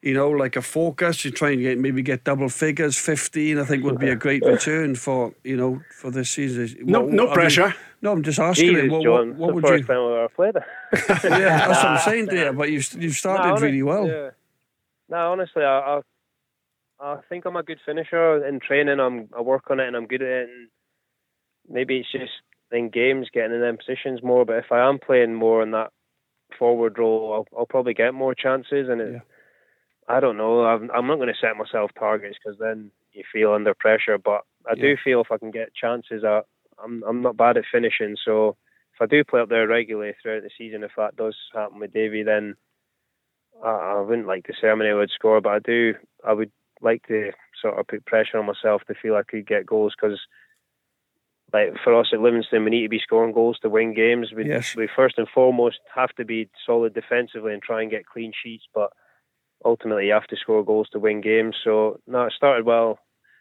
you 0.00 0.14
know, 0.14 0.30
like 0.30 0.56
a 0.56 0.62
focus. 0.62 1.24
You 1.24 1.30
try 1.30 1.50
and 1.50 1.60
get 1.60 1.78
maybe 1.78 2.02
get 2.02 2.24
double 2.24 2.48
figures. 2.48 2.96
Fifteen, 2.96 3.58
I 3.58 3.64
think, 3.64 3.84
would 3.84 3.98
be 3.98 4.08
a 4.08 4.16
great 4.16 4.44
return 4.44 4.94
for 4.94 5.34
you 5.42 5.56
know 5.56 5.80
for 5.90 6.10
this 6.10 6.30
season. 6.30 6.76
No, 6.84 7.00
what, 7.02 7.12
no 7.12 7.30
I 7.30 7.34
pressure. 7.34 7.66
Mean, 7.66 7.74
no, 8.00 8.12
I'm 8.12 8.22
just 8.22 8.38
asking 8.38 8.74
Jesus, 8.74 8.90
What, 8.90 9.02
John, 9.02 9.36
what, 9.36 9.54
what 9.54 9.54
would 9.54 9.80
you? 9.80 9.84
Time 9.84 10.22
we 10.22 10.28
played 10.28 10.54
yeah, 11.24 11.66
that's 11.66 11.82
what 11.82 11.86
I'm 11.86 11.98
saying, 11.98 12.26
dear. 12.30 12.52
But 12.52 12.70
you've 12.70 12.92
you've 12.94 13.16
started 13.16 13.54
no, 13.54 13.60
really 13.60 13.82
well. 13.82 14.06
Yeah. 14.06 14.30
No, 15.08 15.32
honestly, 15.32 15.64
I, 15.64 15.78
I, 15.78 16.00
I 17.00 17.18
think 17.28 17.44
I'm 17.44 17.56
a 17.56 17.62
good 17.62 17.78
finisher 17.84 18.46
in 18.46 18.60
training. 18.60 19.00
I'm 19.00 19.28
I 19.36 19.40
work 19.40 19.70
on 19.70 19.80
it 19.80 19.86
and 19.86 19.96
I'm 19.96 20.06
good 20.06 20.22
at 20.22 20.28
it. 20.28 20.48
And 20.48 20.68
maybe 21.68 21.98
it's 21.98 22.12
just 22.12 22.32
in 22.72 22.90
games 22.90 23.28
getting 23.32 23.54
in 23.54 23.60
them 23.60 23.78
positions 23.78 24.22
more. 24.22 24.44
But 24.44 24.58
if 24.58 24.72
I 24.72 24.88
am 24.88 24.98
playing 24.98 25.34
more 25.34 25.62
in 25.62 25.70
that 25.72 25.92
forward 26.58 26.98
role, 26.98 27.32
I'll, 27.32 27.58
I'll 27.58 27.66
probably 27.66 27.94
get 27.94 28.14
more 28.14 28.34
chances. 28.34 28.88
And 28.88 29.00
it, 29.00 29.12
yeah. 29.14 29.20
I 30.08 30.20
don't 30.20 30.36
know. 30.36 30.64
I'm, 30.64 30.90
I'm 30.90 31.06
not 31.06 31.16
going 31.16 31.28
to 31.28 31.34
set 31.40 31.56
myself 31.56 31.90
targets 31.98 32.36
because 32.42 32.58
then 32.58 32.90
you 33.12 33.22
feel 33.32 33.52
under 33.52 33.74
pressure. 33.74 34.18
But 34.18 34.42
I 34.66 34.74
yeah. 34.76 34.82
do 34.82 34.96
feel 35.02 35.20
if 35.20 35.30
I 35.30 35.38
can 35.38 35.50
get 35.50 35.74
chances, 35.74 36.24
I, 36.24 36.40
I'm 36.82 37.02
I'm 37.04 37.22
not 37.22 37.36
bad 37.36 37.56
at 37.56 37.64
finishing. 37.70 38.16
So 38.24 38.56
if 38.94 39.02
I 39.02 39.06
do 39.06 39.22
play 39.24 39.40
up 39.40 39.48
there 39.48 39.68
regularly 39.68 40.14
throughout 40.20 40.42
the 40.42 40.50
season, 40.56 40.82
if 40.82 40.92
that 40.96 41.16
does 41.16 41.36
happen 41.54 41.78
with 41.78 41.92
Davy, 41.92 42.22
then 42.22 42.56
I, 43.64 43.68
I 43.68 44.00
wouldn't 44.00 44.26
like 44.26 44.44
to 44.44 44.52
say 44.52 44.68
how 44.68 44.76
many 44.76 44.90
I 44.90 44.94
would 44.94 45.10
score, 45.10 45.40
but 45.40 45.50
I 45.50 45.58
do. 45.60 45.94
I 46.26 46.32
would 46.32 46.50
like 46.80 47.06
to 47.08 47.32
sort 47.60 47.78
of 47.78 47.86
put 47.86 48.06
pressure 48.06 48.38
on 48.38 48.46
myself 48.46 48.82
to 48.86 48.94
feel 48.94 49.16
I 49.16 49.22
could 49.22 49.46
get 49.46 49.66
goals 49.66 49.94
because 50.00 50.18
like 51.52 51.74
for 51.82 51.98
us 51.98 52.08
at 52.12 52.20
Livingston, 52.20 52.64
we 52.64 52.70
need 52.70 52.82
to 52.82 52.88
be 52.88 53.00
scoring 53.02 53.32
goals 53.32 53.58
to 53.60 53.70
win 53.70 53.94
games. 53.94 54.32
We, 54.34 54.46
yes. 54.46 54.76
we 54.76 54.88
first 54.94 55.16
and 55.18 55.26
foremost 55.34 55.78
have 55.94 56.10
to 56.16 56.24
be 56.24 56.48
solid 56.66 56.94
defensively 56.94 57.54
and 57.54 57.62
try 57.62 57.82
and 57.82 57.90
get 57.90 58.06
clean 58.06 58.32
sheets, 58.42 58.64
but 58.74 58.92
ultimately 59.64 60.06
you 60.06 60.12
have 60.12 60.26
to 60.26 60.36
score 60.36 60.64
goals 60.64 60.88
to 60.90 60.98
win 60.98 61.20
games. 61.20 61.56
So 61.64 62.00
no, 62.06 62.24
it 62.24 62.34
started 62.36 62.66
well 62.66 62.98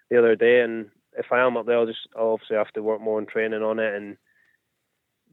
the 0.10 0.18
other 0.18 0.36
day, 0.36 0.62
and 0.62 0.90
if 1.18 1.32
I 1.32 1.40
am 1.40 1.58
up 1.58 1.66
there, 1.66 1.78
I'll 1.78 1.86
just 1.86 2.08
I'll 2.16 2.30
obviously 2.30 2.56
have 2.56 2.72
to 2.74 2.84
work 2.84 3.02
more 3.02 3.18
on 3.18 3.26
training 3.26 3.64
on 3.64 3.80
it 3.80 3.94
and 3.94 4.18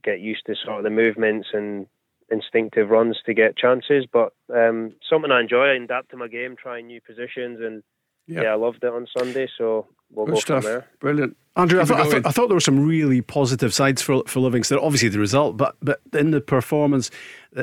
get 0.02 0.20
used 0.20 0.46
to 0.46 0.54
sort 0.56 0.78
of 0.78 0.84
the 0.84 0.90
movements 0.90 1.48
and 1.52 1.86
instinctive 2.30 2.90
runs 2.90 3.18
to 3.24 3.34
get 3.34 3.56
chances. 3.56 4.04
But 4.10 4.32
um, 4.52 4.94
something 5.08 5.30
I 5.30 5.40
enjoy, 5.40 5.66
I 5.66 5.74
adapt 5.74 6.10
to 6.10 6.16
my 6.16 6.28
game, 6.28 6.56
trying 6.56 6.88
new 6.88 7.00
positions, 7.00 7.60
and 7.60 7.82
yep. 8.26 8.44
yeah, 8.44 8.50
I 8.50 8.54
loved 8.54 8.82
it 8.82 8.92
on 8.92 9.06
Sunday. 9.16 9.48
So 9.58 9.86
we'll 10.10 10.26
Good 10.26 10.34
go 10.34 10.40
stuff. 10.40 10.62
from 10.62 10.72
there. 10.72 10.86
Brilliant, 11.00 11.36
Andrew. 11.56 11.80
I 11.80 11.84
thought, 11.84 12.00
I, 12.00 12.10
thought, 12.10 12.26
I 12.26 12.30
thought, 12.30 12.48
there 12.48 12.56
were 12.56 12.60
some 12.60 12.86
really 12.86 13.20
positive 13.20 13.74
sides 13.74 14.02
for 14.02 14.22
for 14.26 14.40
Livingston. 14.40 14.78
Obviously, 14.78 15.08
the 15.08 15.18
result, 15.18 15.56
but 15.56 15.76
but 15.82 16.00
in 16.12 16.30
the 16.30 16.40
performance, 16.40 17.10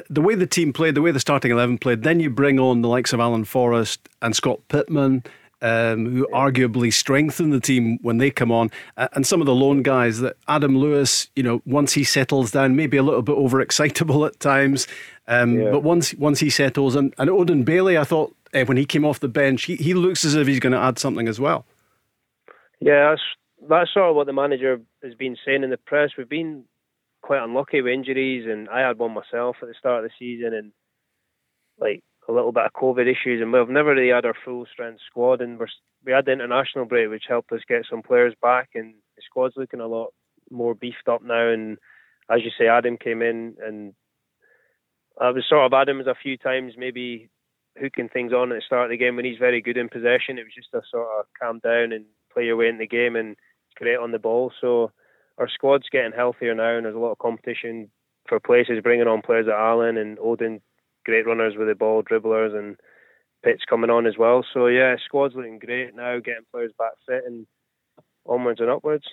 the 0.10 0.22
way 0.22 0.36
the 0.36 0.48
team 0.48 0.74
played, 0.74 0.96
the 0.96 1.02
way 1.02 1.12
the 1.12 1.20
starting 1.20 1.52
eleven 1.52 1.78
played, 1.78 2.04
then 2.04 2.20
you 2.20 2.30
bring 2.30 2.60
on 2.60 2.82
the 2.82 2.90
likes 2.90 3.14
of 3.14 3.20
Alan 3.20 3.46
Forrest 3.46 4.08
and 4.22 4.36
Scott 4.36 4.60
Pittman. 4.68 5.24
Um, 5.64 6.12
who 6.12 6.28
arguably 6.34 6.92
strengthen 6.92 7.52
the 7.52 7.60
team 7.60 8.00
when 8.02 8.18
they 8.18 8.32
come 8.32 8.52
on, 8.52 8.72
uh, 8.98 9.10
and 9.14 9.28
some 9.28 9.42
of 9.42 9.46
the 9.46 9.54
lone 9.54 9.84
guys 9.84 10.20
that 10.22 10.36
Adam 10.48 10.76
Lewis, 10.76 11.30
you 11.36 11.44
know, 11.44 11.62
once 11.68 11.94
he 11.94 12.04
settles 12.04 12.50
down, 12.50 12.76
maybe 12.76 12.98
a 12.98 13.04
little 13.04 13.22
bit 13.22 13.36
overexcitable 13.36 14.26
at 14.26 14.40
times, 14.40 14.88
um, 15.28 15.60
yeah. 15.60 15.70
but 15.70 15.84
once 15.84 16.16
once 16.16 16.40
he 16.40 16.50
settles, 16.50 16.96
and, 16.96 17.14
and 17.20 17.30
Odin 17.30 17.62
Bailey, 17.62 17.96
I 17.96 18.06
thought 18.06 18.36
uh, 18.54 18.66
when 18.66 18.78
he 18.78 18.86
came 18.86 19.06
off 19.06 19.20
the 19.20 19.28
bench, 19.28 19.64
he, 19.64 19.76
he 19.76 19.94
looks 19.94 20.26
as 20.26 20.36
if 20.36 20.48
he's 20.48 20.60
going 20.60 20.74
to 20.74 20.80
add 20.80 21.00
something 21.00 21.28
as 21.28 21.40
well. 21.40 21.66
Yeah, 22.80 23.10
that's 23.10 23.22
that's 23.70 23.94
sort 23.94 24.10
of 24.10 24.16
what 24.16 24.26
the 24.26 24.34
manager 24.34 24.82
has 25.04 25.14
been 25.14 25.38
saying 25.46 25.64
in 25.64 25.70
the 25.70 25.78
press. 25.78 26.12
We've 26.18 26.28
been 26.28 26.66
quite 27.22 27.44
unlucky 27.44 27.82
with 27.82 27.94
injuries, 27.94 28.48
and 28.50 28.68
I 28.70 28.82
had 28.82 28.98
one 28.98 29.14
myself 29.14 29.58
at 29.62 29.68
the 29.68 29.76
start 29.78 30.04
of 30.04 30.10
the 30.10 30.16
season, 30.18 30.54
and 30.54 30.72
like 31.80 32.04
a 32.28 32.32
little 32.32 32.52
bit 32.52 32.66
of 32.66 32.74
COVID 32.74 33.12
issues, 33.12 33.42
and 33.42 33.52
we've 33.52 33.70
never 33.70 33.94
really 33.94 34.14
had 34.14 34.26
our 34.26 34.36
full 34.46 34.66
strength 34.72 35.02
squad, 35.08 35.42
and 35.42 35.60
we're, 35.60 35.68
we 36.06 36.12
had 36.12 36.26
the 36.26 36.32
international 36.32 36.86
break, 36.86 37.10
which 37.10 37.26
helped 37.28 37.52
us 37.52 37.62
get 37.68 37.86
some 37.90 38.02
players 38.02 38.34
back, 38.42 38.70
and 38.76 38.96
the 39.16 39.22
squad's 39.26 39.56
looking 39.58 39.80
a 39.80 39.88
lot 39.88 40.14
more 40.50 40.76
beefed 40.76 41.08
up 41.08 41.24
now. 41.24 41.50
And 41.50 41.78
as 42.30 42.40
you 42.44 42.52
say, 42.58 42.68
Adam 42.68 42.98
came 42.98 43.22
in, 43.22 43.56
and 43.66 43.94
I 45.20 45.30
was 45.30 45.46
sort 45.48 45.66
of 45.66 45.74
Adams 45.74 46.08
a 46.08 46.16
few 46.16 46.38
times, 46.38 46.74
maybe 46.78 47.30
hooking 47.80 48.10
things 48.10 48.34
on 48.34 48.52
at 48.52 48.56
the 48.56 48.62
start 48.66 48.86
of 48.86 48.90
the 48.90 48.98
game 48.98 49.16
when 49.16 49.26
he's 49.26 49.38
very 49.38 49.62
good 49.62 49.78
in 49.78 49.90
possession. 49.90 50.38
It 50.38 50.44
was 50.44 50.56
just 50.56 50.74
a 50.74 50.82
sort 50.90 51.08
of 51.20 51.26
calm 51.40 51.60
down 51.60 51.92
and 51.92 52.06
play 52.34 52.46
your 52.46 52.58
way 52.58 52.68
in 52.68 52.78
the 52.78 52.88
game 52.88 53.16
and 53.16 53.36
create 53.76 53.98
on 53.98 54.12
the 54.12 54.20
ball. 54.20 54.52
So 54.60 54.92
our 55.38 55.50
squad's 55.50 55.90
getting 55.90 56.12
healthier 56.12 56.54
now, 56.54 56.76
and 56.76 56.86
there's 56.86 56.96
a 56.96 57.00
lot 57.00 57.12
of 57.12 57.20
competition 57.20 57.90
for 58.28 58.40
places, 58.40 58.82
bringing 58.84 59.08
on 59.08 59.22
players 59.22 59.48
at 59.48 59.54
Alan 59.54 59.98
and 59.98 60.18
Odin, 60.20 60.62
great 61.06 61.26
runners 61.26 61.56
with 61.58 61.68
the 61.68 61.76
ball, 61.76 62.04
dribblers, 62.04 62.58
and 62.58 62.78
Pitts 63.44 63.64
coming 63.68 63.90
on 63.90 64.06
as 64.06 64.18
well. 64.20 64.46
So 64.54 64.68
yeah, 64.68 64.96
squad's 65.04 65.36
looking 65.36 65.58
great 65.58 65.96
now, 65.96 66.20
getting 66.20 66.46
players 66.52 66.72
back 66.78 66.92
fit 67.08 67.24
and 67.26 67.48
onwards 68.28 68.60
and 68.60 68.70
upwards. 68.70 69.06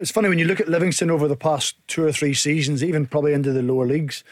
It's 0.00 0.10
funny 0.10 0.28
when 0.28 0.38
you 0.38 0.46
look 0.46 0.60
at 0.60 0.68
Livingston 0.68 1.10
over 1.10 1.28
the 1.28 1.36
past 1.36 1.76
two 1.86 2.04
or 2.04 2.12
three 2.12 2.32
seasons, 2.32 2.82
even 2.82 3.06
probably 3.06 3.34
into 3.34 3.52
the 3.52 3.62
lower 3.62 3.86
leagues, 3.86 4.24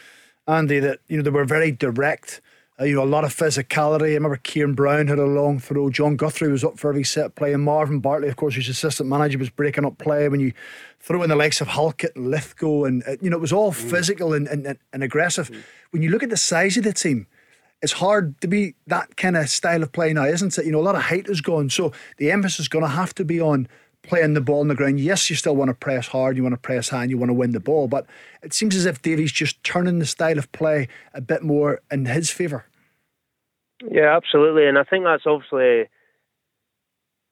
Andy, 0.47 0.79
that 0.79 1.01
you 1.07 1.17
know 1.17 1.23
they 1.23 1.29
were 1.29 1.45
very 1.45 1.71
direct 1.71 2.41
uh, 2.79 2.85
you 2.85 2.95
know, 2.95 3.03
a 3.03 3.05
lot 3.05 3.23
of 3.23 3.35
physicality. 3.35 4.11
I 4.11 4.13
remember 4.15 4.37
Ciaron 4.37 4.75
Brown 4.75 5.07
had 5.07 5.17
a 5.17 5.25
long 5.25 5.59
throw. 5.59 5.89
Jon 5.89 6.15
Guthrie 6.15 6.51
was 6.51 6.63
up 6.63 6.77
for 6.77 6.89
every 6.89 7.03
set 7.03 7.35
play. 7.35 7.53
And 7.53 7.63
Marvin 7.63 7.99
Bartley, 7.99 8.29
of 8.29 8.35
course, 8.35 8.55
his 8.55 8.69
assistant 8.69 9.09
manager, 9.09 9.39
was 9.39 9.49
breaking 9.49 9.85
up 9.85 9.97
play. 9.97 10.29
When 10.29 10.39
you 10.39 10.53
throw 10.99 11.23
in 11.23 11.29
the 11.29 11.35
likes 11.35 11.59
of 11.59 11.69
Halkett 11.69 12.15
and 12.15 12.29
Lithgow, 12.29 12.83
and, 12.83 13.03
uh, 13.07 13.17
you 13.19 13.29
know, 13.29 13.37
it 13.37 13.41
was 13.41 13.53
all 13.53 13.71
mm. 13.71 13.75
physical 13.75 14.33
and, 14.33 14.47
and, 14.47 14.77
and 14.93 15.03
aggressive. 15.03 15.49
Mm. 15.49 15.63
When 15.89 16.01
you 16.03 16.11
look 16.11 16.23
at 16.23 16.29
the 16.29 16.37
size 16.37 16.77
of 16.77 16.83
the 16.83 16.93
team, 16.93 17.25
it's 17.81 17.93
hard 17.93 18.39
to 18.41 18.47
be 18.47 18.75
that 18.87 19.17
kind 19.17 19.37
of 19.37 19.49
style 19.49 19.83
of 19.83 19.91
play 19.91 20.13
now, 20.13 20.25
isn't 20.25 20.57
it? 20.57 20.65
You 20.65 20.71
know, 20.71 20.79
a 20.79 20.81
lot 20.81 20.95
of 20.95 21.03
height 21.03 21.27
has 21.27 21.41
gone. 21.41 21.69
So 21.69 21.91
the 22.17 22.31
emphasis 22.31 22.61
is 22.61 22.67
going 22.67 22.83
to 22.83 22.89
have 22.89 23.13
to 23.15 23.25
be 23.25 23.39
on 23.39 23.67
playing 24.07 24.33
the 24.33 24.41
ball 24.41 24.61
on 24.61 24.67
the 24.67 24.75
ground. 24.75 24.99
Yes, 24.99 25.29
you 25.29 25.35
still 25.35 25.55
want 25.55 25.69
to 25.69 25.75
press 25.75 26.07
hard, 26.07 26.37
you 26.37 26.43
want 26.43 26.53
to 26.53 26.61
press 26.61 26.89
high, 26.89 27.03
and 27.03 27.11
you 27.11 27.17
want 27.17 27.29
to 27.29 27.33
win 27.33 27.51
the 27.51 27.59
ball. 27.59 27.87
But 27.87 28.05
it 28.41 28.53
seems 28.53 28.75
as 28.75 28.85
if 28.85 29.01
Davy's 29.01 29.31
just 29.31 29.63
turning 29.63 29.99
the 29.99 30.05
style 30.05 30.37
of 30.37 30.51
play 30.51 30.87
a 31.13 31.21
bit 31.21 31.43
more 31.43 31.81
in 31.91 32.05
his 32.05 32.29
favour. 32.29 32.65
Yeah, 33.89 34.15
absolutely, 34.15 34.67
and 34.67 34.77
I 34.77 34.83
think 34.83 35.03
that's 35.03 35.25
obviously 35.25 35.89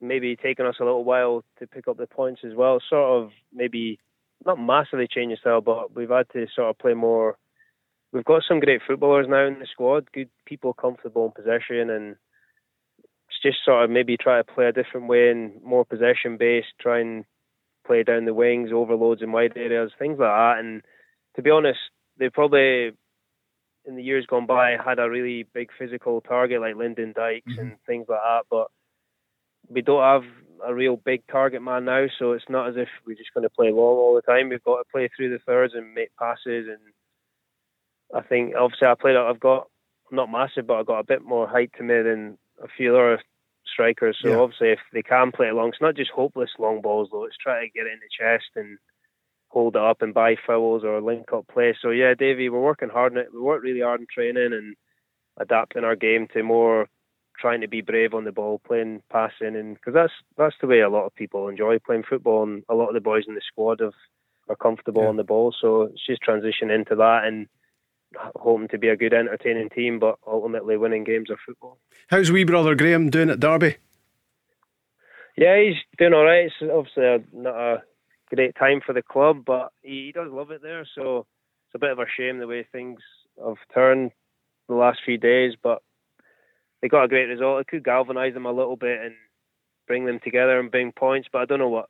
maybe 0.00 0.36
taken 0.36 0.66
us 0.66 0.76
a 0.78 0.84
little 0.84 1.04
while 1.04 1.42
to 1.58 1.66
pick 1.66 1.88
up 1.88 1.96
the 1.96 2.06
points 2.06 2.42
as 2.44 2.54
well. 2.54 2.80
Sort 2.88 3.22
of 3.22 3.30
maybe 3.52 3.98
not 4.44 4.60
massively 4.60 5.08
changing 5.10 5.38
style, 5.38 5.60
but 5.60 5.94
we've 5.96 6.10
had 6.10 6.28
to 6.34 6.46
sort 6.54 6.70
of 6.70 6.78
play 6.78 6.94
more. 6.94 7.36
We've 8.12 8.24
got 8.24 8.44
some 8.46 8.60
great 8.60 8.82
footballers 8.86 9.26
now 9.28 9.46
in 9.46 9.58
the 9.58 9.66
squad, 9.66 10.12
good 10.12 10.28
people 10.44 10.72
comfortable 10.72 11.26
in 11.26 11.32
possession, 11.32 11.90
and 11.90 12.16
just 13.42 13.58
sort 13.64 13.84
of 13.84 13.90
maybe 13.90 14.16
try 14.16 14.38
to 14.38 14.44
play 14.44 14.66
a 14.66 14.72
different 14.72 15.06
way 15.06 15.30
and 15.30 15.62
more 15.62 15.84
possession 15.84 16.36
based, 16.36 16.68
try 16.80 17.00
and 17.00 17.24
play 17.86 18.02
down 18.02 18.24
the 18.24 18.34
wings, 18.34 18.70
overloads 18.72 19.22
in 19.22 19.32
wide 19.32 19.52
areas, 19.56 19.92
things 19.98 20.18
like 20.18 20.28
that. 20.28 20.58
And 20.58 20.82
to 21.36 21.42
be 21.42 21.50
honest, 21.50 21.78
they 22.18 22.28
probably 22.30 22.92
in 23.86 23.96
the 23.96 24.02
years 24.02 24.26
gone 24.26 24.46
by 24.46 24.76
had 24.84 24.98
a 24.98 25.08
really 25.08 25.44
big 25.54 25.70
physical 25.78 26.20
target 26.20 26.60
like 26.60 26.74
Lyndon 26.76 27.12
Dykes 27.14 27.52
mm-hmm. 27.52 27.60
and 27.60 27.76
things 27.86 28.06
like 28.08 28.20
that, 28.20 28.42
but 28.50 28.68
we 29.68 29.80
don't 29.82 30.02
have 30.02 30.30
a 30.66 30.74
real 30.74 30.96
big 30.96 31.22
target 31.30 31.62
man 31.62 31.84
now, 31.84 32.06
so 32.18 32.32
it's 32.32 32.48
not 32.48 32.68
as 32.68 32.76
if 32.76 32.88
we're 33.06 33.16
just 33.16 33.32
going 33.34 33.42
to 33.42 33.50
play 33.50 33.70
long 33.70 33.96
all 33.96 34.14
the 34.14 34.22
time. 34.22 34.48
We've 34.48 34.62
got 34.62 34.78
to 34.78 34.84
play 34.90 35.08
through 35.14 35.30
the 35.30 35.38
thirds 35.46 35.74
and 35.74 35.94
make 35.94 36.10
passes, 36.18 36.66
and 36.68 36.78
I 38.14 38.22
think 38.26 38.54
obviously 38.58 38.88
I 38.88 38.94
played. 38.94 39.16
I've 39.16 39.40
got 39.40 39.68
not 40.10 40.30
massive, 40.30 40.66
but 40.66 40.74
I've 40.78 40.86
got 40.86 41.00
a 41.00 41.04
bit 41.04 41.22
more 41.22 41.48
height 41.48 41.70
to 41.76 41.82
me 41.82 42.02
than 42.02 42.38
a 42.62 42.68
few 42.68 42.94
other 42.96 43.20
strikers. 43.66 44.18
So 44.22 44.28
yeah. 44.28 44.36
obviously, 44.36 44.70
if 44.70 44.80
they 44.92 45.02
can 45.02 45.32
play 45.32 45.50
long, 45.52 45.68
it's 45.68 45.80
not 45.80 45.96
just 45.96 46.10
hopeless 46.10 46.50
long 46.58 46.80
balls 46.80 47.08
though. 47.12 47.24
It's 47.24 47.36
try 47.36 47.60
to 47.60 47.70
get 47.70 47.86
it 47.86 47.92
in 47.92 48.00
the 48.00 48.08
chest 48.18 48.50
and 48.56 48.78
hold 49.48 49.76
it 49.76 49.82
up 49.82 50.02
and 50.02 50.14
buy 50.14 50.36
fouls 50.46 50.84
or 50.84 51.00
link 51.00 51.32
up 51.32 51.46
play. 51.48 51.76
So 51.80 51.90
yeah, 51.90 52.14
Davey, 52.14 52.48
we're 52.48 52.60
working 52.60 52.88
hard 52.88 53.12
on 53.12 53.18
it. 53.18 53.28
We 53.32 53.40
work 53.40 53.62
really 53.62 53.80
hard 53.80 54.00
in 54.00 54.06
training 54.12 54.52
and 54.52 54.76
adapting 55.38 55.84
our 55.84 55.96
game 55.96 56.28
to 56.32 56.42
more 56.42 56.88
trying 57.38 57.60
to 57.60 57.68
be 57.68 57.82
brave 57.82 58.14
on 58.14 58.24
the 58.24 58.32
ball, 58.32 58.60
playing 58.66 59.02
passing, 59.10 59.56
and 59.56 59.74
because 59.74 59.94
that's 59.94 60.12
that's 60.36 60.56
the 60.60 60.66
way 60.66 60.80
a 60.80 60.88
lot 60.88 61.04
of 61.04 61.14
people 61.14 61.48
enjoy 61.48 61.78
playing 61.78 62.04
football, 62.08 62.42
and 62.42 62.64
a 62.68 62.74
lot 62.74 62.88
of 62.88 62.94
the 62.94 63.00
boys 63.00 63.24
in 63.28 63.34
the 63.34 63.40
squad 63.46 63.80
have 63.80 63.92
are 64.48 64.56
comfortable 64.56 65.02
yeah. 65.02 65.08
on 65.08 65.16
the 65.16 65.24
ball. 65.24 65.54
So 65.60 65.82
it's 65.82 66.06
just 66.06 66.22
transition 66.22 66.70
into 66.70 66.94
that 66.96 67.24
and 67.24 67.48
hoping 68.36 68.68
to 68.68 68.78
be 68.78 68.88
a 68.88 68.96
good 68.96 69.14
entertaining 69.14 69.68
team, 69.70 69.98
but 69.98 70.18
ultimately 70.26 70.76
winning 70.76 71.04
games 71.04 71.30
of 71.30 71.38
football. 71.44 71.78
How's 72.08 72.30
wee 72.30 72.44
brother 72.44 72.74
Graham 72.74 73.10
doing 73.10 73.30
at 73.30 73.40
Derby? 73.40 73.76
Yeah, 75.36 75.60
he's 75.60 75.76
doing 75.98 76.14
all 76.14 76.24
right. 76.24 76.46
It's 76.46 76.54
obviously 76.62 77.26
not 77.32 77.54
a 77.54 77.82
great 78.34 78.54
time 78.56 78.80
for 78.84 78.92
the 78.92 79.02
club, 79.02 79.44
but 79.46 79.72
he, 79.82 80.06
he 80.06 80.12
does 80.12 80.30
love 80.32 80.50
it 80.50 80.62
there. 80.62 80.86
So 80.94 81.26
it's 81.66 81.74
a 81.74 81.78
bit 81.78 81.90
of 81.90 81.98
a 81.98 82.06
shame 82.16 82.38
the 82.38 82.46
way 82.46 82.66
things 82.70 83.00
have 83.44 83.56
turned 83.74 84.12
the 84.68 84.74
last 84.74 85.00
few 85.04 85.18
days, 85.18 85.54
but 85.62 85.82
they 86.80 86.88
got 86.88 87.04
a 87.04 87.08
great 87.08 87.26
result. 87.26 87.60
It 87.60 87.68
could 87.68 87.84
galvanise 87.84 88.34
them 88.34 88.46
a 88.46 88.52
little 88.52 88.76
bit 88.76 89.00
and 89.00 89.14
bring 89.86 90.06
them 90.06 90.20
together 90.22 90.58
and 90.58 90.70
bring 90.70 90.92
points, 90.92 91.28
but 91.30 91.42
I 91.42 91.44
don't 91.44 91.58
know 91.58 91.68
what. 91.68 91.88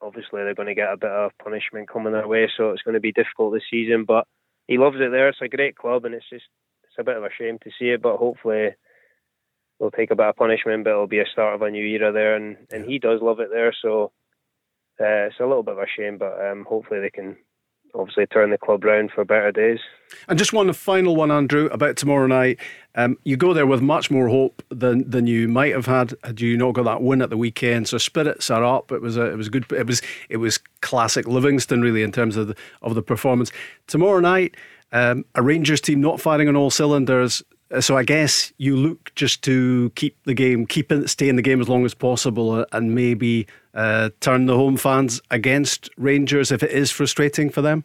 Obviously, 0.00 0.44
they're 0.44 0.54
going 0.54 0.68
to 0.68 0.76
get 0.76 0.92
a 0.92 0.96
bit 0.96 1.10
of 1.10 1.32
punishment 1.42 1.88
coming 1.88 2.12
their 2.12 2.28
way, 2.28 2.48
so 2.56 2.70
it's 2.70 2.82
going 2.82 2.94
to 2.94 3.00
be 3.00 3.10
difficult 3.10 3.52
this 3.52 3.64
season. 3.68 4.04
But 4.04 4.28
he 4.68 4.78
loves 4.78 4.96
it 5.00 5.10
there. 5.10 5.28
It's 5.28 5.42
a 5.42 5.48
great 5.48 5.76
club, 5.76 6.04
and 6.04 6.14
it's 6.14 6.28
just 6.30 6.44
it's 6.84 6.94
a 6.98 7.04
bit 7.04 7.16
of 7.16 7.24
a 7.24 7.30
shame 7.36 7.58
to 7.64 7.70
see 7.78 7.86
it. 7.86 8.02
But 8.02 8.18
hopefully, 8.18 8.76
they'll 9.80 9.90
take 9.90 10.12
a 10.12 10.16
bit 10.16 10.26
of 10.26 10.36
punishment, 10.36 10.84
but 10.84 10.90
it'll 10.90 11.08
be 11.08 11.20
a 11.20 11.26
start 11.32 11.54
of 11.56 11.62
a 11.62 11.70
new 11.70 11.84
era 11.84 12.12
there. 12.12 12.36
And 12.36 12.58
and 12.70 12.84
he 12.84 13.00
does 13.00 13.20
love 13.20 13.40
it 13.40 13.48
there, 13.50 13.74
so 13.82 14.12
uh, 15.00 15.26
it's 15.26 15.40
a 15.40 15.46
little 15.46 15.64
bit 15.64 15.72
of 15.72 15.80
a 15.80 15.86
shame, 15.96 16.18
but 16.18 16.38
um, 16.40 16.64
hopefully 16.68 17.00
they 17.00 17.10
can 17.10 17.36
obviously 17.94 18.26
turn 18.26 18.50
the 18.50 18.58
club 18.58 18.84
round 18.84 19.10
for 19.12 19.24
better 19.24 19.52
days. 19.52 19.80
And 20.28 20.38
just 20.38 20.52
one 20.52 20.72
final 20.72 21.16
one, 21.16 21.30
Andrew, 21.30 21.66
about 21.66 21.96
tomorrow 21.96 22.26
night. 22.26 22.58
Um, 22.94 23.16
you 23.24 23.36
go 23.36 23.52
there 23.52 23.66
with 23.66 23.82
much 23.82 24.10
more 24.10 24.28
hope 24.28 24.62
than 24.70 25.08
than 25.08 25.26
you 25.26 25.48
might 25.48 25.72
have 25.72 25.86
had 25.86 26.14
had 26.24 26.40
you 26.40 26.56
not 26.56 26.74
got 26.74 26.84
that 26.84 27.02
win 27.02 27.22
at 27.22 27.30
the 27.30 27.36
weekend. 27.36 27.88
So 27.88 27.98
spirits 27.98 28.50
are 28.50 28.64
up. 28.64 28.90
It 28.90 29.02
was 29.02 29.16
a, 29.16 29.26
it 29.26 29.36
was 29.36 29.48
good. 29.48 29.70
It 29.72 29.86
was 29.86 30.02
it 30.28 30.38
was 30.38 30.58
classic 30.80 31.26
Livingston 31.26 31.82
really 31.82 32.02
in 32.02 32.12
terms 32.12 32.36
of 32.36 32.48
the, 32.48 32.56
of 32.82 32.94
the 32.94 33.02
performance 33.02 33.52
tomorrow 33.86 34.20
night. 34.20 34.56
Um, 34.92 35.24
a 35.34 35.42
Rangers 35.42 35.80
team 35.80 36.00
not 36.00 36.20
firing 36.20 36.48
on 36.48 36.56
all 36.56 36.70
cylinders. 36.70 37.42
Uh, 37.70 37.80
so 37.80 37.96
I 37.96 38.02
guess 38.02 38.52
you 38.56 38.76
look 38.76 39.14
just 39.14 39.42
to 39.42 39.90
keep 39.94 40.16
the 40.24 40.32
game, 40.34 40.66
keep 40.66 40.90
it, 40.90 41.08
stay 41.10 41.28
in 41.28 41.36
the 41.36 41.42
game 41.42 41.60
as 41.60 41.68
long 41.68 41.84
as 41.84 41.92
possible, 41.92 42.52
uh, 42.52 42.64
and 42.72 42.94
maybe 42.94 43.46
uh, 43.78 44.10
turn 44.18 44.46
the 44.46 44.56
home 44.56 44.76
fans 44.76 45.22
against 45.30 45.88
Rangers 45.96 46.50
if 46.50 46.64
it 46.64 46.72
is 46.72 46.90
frustrating 46.90 47.48
for 47.48 47.62
them. 47.62 47.84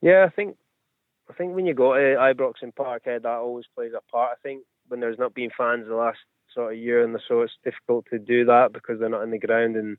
Yeah, 0.00 0.24
I 0.24 0.30
think 0.30 0.56
I 1.28 1.34
think 1.34 1.54
when 1.54 1.66
you 1.66 1.74
go 1.74 1.92
to 1.92 2.00
Ibrox 2.00 2.54
and 2.62 2.74
Parkhead, 2.74 3.22
that 3.22 3.26
always 3.26 3.66
plays 3.74 3.92
a 3.94 4.00
part. 4.10 4.30
I 4.32 4.40
think 4.42 4.62
when 4.88 5.00
there's 5.00 5.18
not 5.18 5.34
been 5.34 5.50
fans 5.56 5.86
the 5.86 5.94
last 5.94 6.20
sort 6.54 6.72
of 6.72 6.78
year 6.78 7.04
and 7.04 7.16
so, 7.28 7.42
it's 7.42 7.52
difficult 7.62 8.06
to 8.10 8.18
do 8.18 8.46
that 8.46 8.72
because 8.72 8.98
they're 8.98 9.10
not 9.10 9.22
in 9.22 9.30
the 9.30 9.38
ground, 9.38 9.76
and 9.76 9.98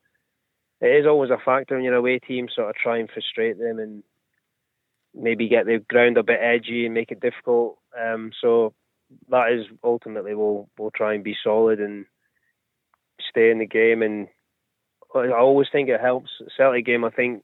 it 0.82 0.88
is 0.88 1.06
always 1.06 1.30
a 1.30 1.38
factor 1.38 1.76
when 1.76 1.84
you're 1.84 1.94
away 1.94 2.18
team. 2.18 2.48
Sort 2.54 2.70
of 2.70 2.76
try 2.76 2.98
and 2.98 3.12
frustrate 3.12 3.60
them 3.60 3.78
and 3.78 4.02
maybe 5.14 5.50
get 5.50 5.68
the 5.68 5.86
ground 5.88 6.18
a 6.18 6.24
bit 6.24 6.40
edgy 6.42 6.86
and 6.86 6.96
make 6.96 7.12
it 7.12 7.20
difficult. 7.22 7.78
Um, 7.96 8.32
so 8.42 8.74
that 9.30 9.52
is 9.52 9.68
ultimately 9.84 10.34
we'll 10.34 10.68
we'll 10.80 10.90
try 10.90 11.14
and 11.14 11.24
be 11.24 11.36
solid 11.44 11.80
and 11.80 12.06
stay 13.30 13.52
in 13.52 13.60
the 13.60 13.66
game. 13.66 14.02
And 14.02 14.28
I 15.16 15.32
always 15.32 15.68
think 15.72 15.90
it 15.90 16.02
helps 16.02 16.30
Celtic 16.58 16.86
game. 16.86 17.04
I 17.04 17.10
think 17.10 17.44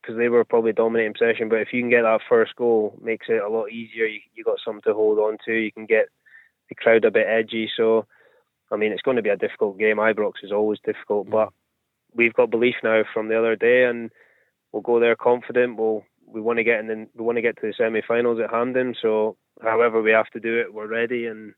because 0.00 0.18
they 0.18 0.28
were 0.28 0.44
probably 0.44 0.72
dominating 0.72 1.14
possession, 1.14 1.48
but 1.48 1.60
if 1.60 1.72
you 1.72 1.80
can 1.80 1.88
get 1.88 2.02
that 2.02 2.20
first 2.28 2.54
goal, 2.56 2.98
makes 3.02 3.26
it 3.28 3.42
a 3.42 3.48
lot 3.48 3.70
easier. 3.70 4.06
You 4.06 4.20
you 4.34 4.44
got 4.44 4.58
something 4.64 4.82
to 4.82 4.94
hold 4.94 5.18
on 5.18 5.38
to. 5.46 5.52
You 5.52 5.72
can 5.72 5.86
get 5.86 6.06
the 6.68 6.74
crowd 6.74 7.04
a 7.04 7.10
bit 7.10 7.26
edgy. 7.26 7.70
So 7.76 8.06
I 8.70 8.76
mean, 8.76 8.92
it's 8.92 9.02
going 9.02 9.16
to 9.16 9.22
be 9.22 9.30
a 9.30 9.36
difficult 9.36 9.78
game. 9.78 9.96
Ibrox 9.96 10.32
is 10.42 10.52
always 10.52 10.78
difficult, 10.84 11.30
but 11.30 11.50
we've 12.14 12.34
got 12.34 12.50
belief 12.50 12.76
now 12.82 13.02
from 13.12 13.28
the 13.28 13.38
other 13.38 13.56
day, 13.56 13.84
and 13.84 14.10
we'll 14.72 14.82
go 14.82 15.00
there 15.00 15.16
confident. 15.16 15.76
We'll 15.76 16.04
we 16.26 16.40
want 16.40 16.58
to 16.58 16.64
get 16.64 16.80
in 16.80 16.86
the, 16.88 17.06
we 17.14 17.24
want 17.24 17.36
to 17.36 17.42
get 17.42 17.56
to 17.56 17.66
the 17.66 17.74
semi-finals 17.76 18.40
at 18.40 18.50
Hampden. 18.50 18.94
So 19.00 19.36
however 19.62 20.02
we 20.02 20.10
have 20.10 20.30
to 20.30 20.40
do 20.40 20.58
it, 20.58 20.72
we're 20.72 20.88
ready, 20.88 21.26
and 21.26 21.54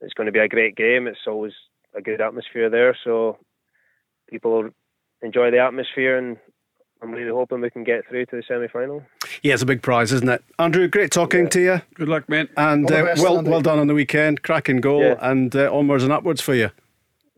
it's 0.00 0.14
going 0.14 0.26
to 0.26 0.32
be 0.32 0.38
a 0.38 0.48
great 0.48 0.76
game. 0.76 1.06
It's 1.06 1.26
always 1.26 1.52
a 1.94 2.00
good 2.00 2.20
atmosphere 2.20 2.70
there, 2.70 2.96
so 3.04 3.38
people 4.28 4.70
enjoy 5.22 5.50
the 5.50 5.58
atmosphere, 5.58 6.16
and 6.18 6.36
I'm 7.02 7.12
really 7.12 7.30
hoping 7.30 7.60
we 7.60 7.70
can 7.70 7.84
get 7.84 8.06
through 8.08 8.26
to 8.26 8.36
the 8.36 8.42
semi-final. 8.46 9.02
Yeah, 9.42 9.54
it's 9.54 9.62
a 9.62 9.66
big 9.66 9.82
prize, 9.82 10.12
isn't 10.12 10.28
it? 10.28 10.44
Andrew, 10.58 10.86
great 10.88 11.10
talking 11.10 11.44
yeah. 11.44 11.48
to 11.48 11.60
you. 11.60 11.82
Good 11.94 12.08
luck, 12.08 12.28
mate. 12.28 12.50
And 12.56 12.90
uh, 12.90 13.04
best, 13.04 13.22
well, 13.22 13.42
well 13.42 13.60
done 13.60 13.78
on 13.78 13.86
the 13.86 13.94
weekend. 13.94 14.42
Cracking 14.42 14.80
goal, 14.80 15.02
yeah. 15.02 15.16
and 15.20 15.54
uh, 15.56 15.74
onwards 15.74 16.04
and 16.04 16.12
upwards 16.12 16.40
for 16.40 16.54
you. 16.54 16.70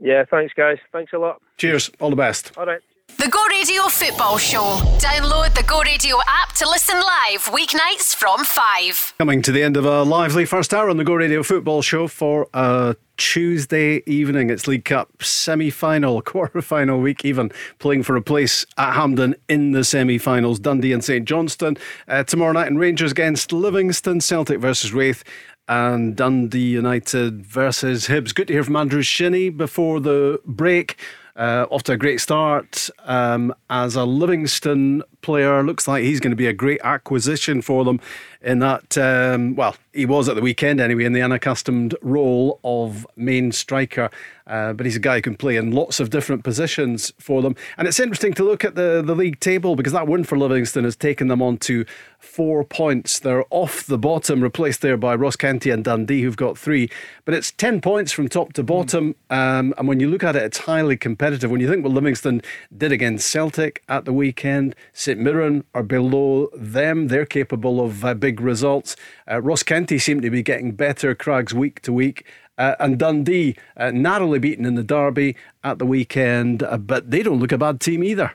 Yeah, 0.00 0.24
thanks, 0.28 0.52
guys. 0.54 0.78
Thanks 0.90 1.12
a 1.12 1.18
lot. 1.18 1.40
Cheers. 1.58 1.90
All 2.00 2.10
the 2.10 2.16
best. 2.16 2.52
All 2.56 2.66
right. 2.66 2.80
The 3.18 3.28
Go 3.28 3.44
Radio 3.46 3.82
Football 3.88 4.38
Show. 4.38 4.78
Download 4.98 5.54
the 5.54 5.62
Go 5.62 5.80
Radio 5.82 6.16
app 6.26 6.54
to 6.56 6.68
listen 6.68 6.96
live 6.96 7.44
weeknights 7.44 8.14
from 8.14 8.44
5. 8.44 9.14
Coming 9.18 9.42
to 9.42 9.52
the 9.52 9.62
end 9.62 9.76
of 9.76 9.84
a 9.84 10.02
lively 10.02 10.44
first 10.44 10.74
hour 10.74 10.90
on 10.90 10.96
the 10.96 11.04
Go 11.04 11.14
Radio 11.14 11.42
Football 11.42 11.82
Show 11.82 12.08
for 12.08 12.48
a 12.52 12.96
Tuesday 13.16 14.02
evening. 14.06 14.50
It's 14.50 14.66
League 14.66 14.84
Cup 14.84 15.22
semi 15.22 15.70
final, 15.70 16.20
quarter 16.22 16.60
final 16.60 17.00
week, 17.00 17.24
even 17.24 17.52
playing 17.78 18.02
for 18.02 18.16
a 18.16 18.22
place 18.22 18.66
at 18.76 18.94
Hampden 18.94 19.36
in 19.48 19.72
the 19.72 19.84
semi 19.84 20.18
finals. 20.18 20.58
Dundee 20.58 20.92
and 20.92 21.04
St 21.04 21.26
Johnstone. 21.26 21.76
Uh, 22.08 22.24
tomorrow 22.24 22.52
night, 22.52 22.66
and 22.66 22.80
Rangers 22.80 23.12
against 23.12 23.52
Livingston, 23.52 24.20
Celtic 24.20 24.58
versus 24.58 24.92
Raith 24.92 25.22
and 25.68 26.16
Dundee 26.16 26.70
United 26.70 27.46
versus 27.46 28.08
Hibs. 28.08 28.34
Good 28.34 28.48
to 28.48 28.52
hear 28.52 28.64
from 28.64 28.76
Andrew 28.76 29.02
Shinnie 29.02 29.50
before 29.50 30.00
the 30.00 30.40
break. 30.44 30.98
Uh, 31.34 31.66
off 31.70 31.82
to 31.82 31.92
a 31.92 31.96
great 31.96 32.20
start 32.20 32.90
um, 33.04 33.54
as 33.70 33.96
a 33.96 34.04
Livingston 34.04 35.02
player. 35.22 35.62
Looks 35.62 35.88
like 35.88 36.04
he's 36.04 36.20
going 36.20 36.32
to 36.32 36.36
be 36.36 36.46
a 36.46 36.52
great 36.52 36.80
acquisition 36.84 37.62
for 37.62 37.84
them 37.84 38.00
in 38.42 38.58
that, 38.58 38.98
um, 38.98 39.54
well, 39.54 39.76
he 39.92 40.04
was 40.04 40.28
at 40.28 40.34
the 40.34 40.42
weekend 40.42 40.80
anyway, 40.80 41.04
in 41.04 41.12
the 41.12 41.22
unaccustomed 41.22 41.94
role 42.02 42.58
of 42.64 43.06
main 43.16 43.52
striker. 43.52 44.10
Uh, 44.44 44.72
but 44.72 44.84
he's 44.84 44.96
a 44.96 45.00
guy 45.00 45.16
who 45.16 45.22
can 45.22 45.36
play 45.36 45.56
in 45.56 45.70
lots 45.70 46.00
of 46.00 46.10
different 46.10 46.42
positions 46.42 47.12
for 47.18 47.42
them. 47.42 47.54
And 47.78 47.86
it's 47.86 48.00
interesting 48.00 48.34
to 48.34 48.44
look 48.44 48.64
at 48.64 48.74
the, 48.74 49.00
the 49.04 49.14
league 49.14 49.38
table 49.38 49.76
because 49.76 49.92
that 49.92 50.08
win 50.08 50.24
for 50.24 50.36
Livingston 50.36 50.82
has 50.82 50.96
taken 50.96 51.28
them 51.28 51.40
on 51.40 51.58
to 51.58 51.84
four 52.18 52.64
points. 52.64 53.20
They're 53.20 53.44
off 53.50 53.86
the 53.86 53.98
bottom, 53.98 54.42
replaced 54.42 54.82
there 54.82 54.96
by 54.96 55.14
Ross 55.14 55.36
County 55.36 55.70
and 55.70 55.84
Dundee, 55.84 56.22
who've 56.22 56.36
got 56.36 56.58
three. 56.58 56.90
But 57.24 57.34
it's 57.34 57.52
10 57.52 57.80
points 57.80 58.10
from 58.10 58.28
top 58.28 58.52
to 58.54 58.64
bottom. 58.64 59.14
Um, 59.30 59.74
and 59.78 59.86
when 59.86 60.00
you 60.00 60.10
look 60.10 60.24
at 60.24 60.34
it, 60.34 60.42
it's 60.42 60.58
highly 60.58 60.96
competitive. 60.96 61.50
When 61.50 61.60
you 61.60 61.68
think 61.68 61.84
what 61.84 61.92
Livingston 61.92 62.42
did 62.76 62.90
against 62.90 63.30
Celtic 63.30 63.84
at 63.88 64.04
the 64.04 64.12
weekend, 64.12 64.74
St 64.92 65.11
Mirren 65.18 65.64
are 65.74 65.82
below 65.82 66.48
them. 66.54 67.08
They're 67.08 67.26
capable 67.26 67.84
of 67.84 68.04
uh, 68.04 68.14
big 68.14 68.40
results. 68.40 68.96
Uh, 69.30 69.40
Ross 69.40 69.62
County 69.62 69.98
seem 69.98 70.20
to 70.20 70.30
be 70.30 70.42
getting 70.42 70.72
better, 70.72 71.14
Crags, 71.14 71.54
week 71.54 71.80
to 71.82 71.92
week. 71.92 72.26
Uh, 72.58 72.74
and 72.78 72.98
Dundee 72.98 73.56
uh, 73.76 73.90
narrowly 73.90 74.38
beaten 74.38 74.64
in 74.64 74.74
the 74.74 74.82
derby 74.82 75.36
at 75.64 75.78
the 75.78 75.86
weekend, 75.86 76.62
uh, 76.62 76.76
but 76.76 77.10
they 77.10 77.22
don't 77.22 77.40
look 77.40 77.52
a 77.52 77.58
bad 77.58 77.80
team 77.80 78.04
either. 78.04 78.32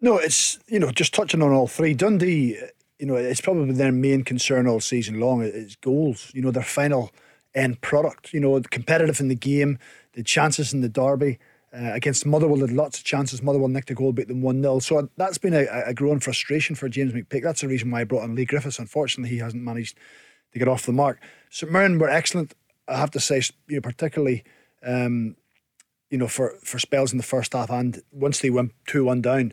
No, 0.00 0.18
it's 0.18 0.58
you 0.66 0.78
know 0.78 0.90
just 0.90 1.14
touching 1.14 1.42
on 1.42 1.52
all 1.52 1.66
three. 1.66 1.94
Dundee, 1.94 2.58
you 2.98 3.06
know, 3.06 3.14
it's 3.14 3.40
probably 3.40 3.72
their 3.72 3.92
main 3.92 4.24
concern 4.24 4.66
all 4.66 4.80
season 4.80 5.20
long. 5.20 5.42
It's 5.42 5.76
goals. 5.76 6.30
You 6.34 6.42
know, 6.42 6.50
their 6.50 6.62
final 6.62 7.12
end 7.54 7.80
product. 7.80 8.32
You 8.32 8.40
know, 8.40 8.60
competitive 8.60 9.20
in 9.20 9.28
the 9.28 9.34
game, 9.34 9.78
the 10.12 10.22
chances 10.22 10.74
in 10.74 10.80
the 10.80 10.88
derby. 10.88 11.38
Uh, 11.76 11.92
against 11.92 12.24
Motherwell, 12.24 12.60
had 12.60 12.70
lots 12.70 12.98
of 12.98 13.04
chances. 13.04 13.42
Motherwell 13.42 13.68
nicked 13.68 13.90
a 13.90 13.94
goal, 13.94 14.12
beat 14.12 14.28
them 14.28 14.40
1 14.40 14.62
0. 14.62 14.78
So 14.78 15.10
that's 15.16 15.36
been 15.36 15.52
a, 15.52 15.66
a 15.86 15.92
growing 15.92 16.20
frustration 16.20 16.74
for 16.74 16.88
James 16.88 17.12
McPake. 17.12 17.42
That's 17.42 17.60
the 17.60 17.68
reason 17.68 17.90
why 17.90 18.00
I 18.00 18.04
brought 18.04 18.24
in 18.24 18.34
Leigh 18.34 18.46
Griffiths. 18.46 18.78
Unfortunately, 18.78 19.28
he 19.28 19.42
hasn't 19.42 19.62
managed 19.62 19.98
to 20.52 20.58
get 20.58 20.68
off 20.68 20.86
the 20.86 20.92
mark. 20.92 21.20
St 21.50 21.70
Mirren 21.70 21.98
were 21.98 22.08
excellent. 22.08 22.54
I 22.88 22.96
have 22.96 23.10
to 23.10 23.20
say, 23.20 23.42
you 23.68 23.76
know, 23.76 23.80
particularly, 23.82 24.42
um, 24.82 25.36
you 26.10 26.16
know, 26.16 26.28
for, 26.28 26.54
for 26.62 26.78
spells 26.78 27.12
in 27.12 27.18
the 27.18 27.24
first 27.24 27.52
half, 27.52 27.68
and 27.68 28.00
once 28.10 28.40
they 28.40 28.48
went 28.48 28.72
two 28.86 29.04
one 29.04 29.20
down 29.20 29.52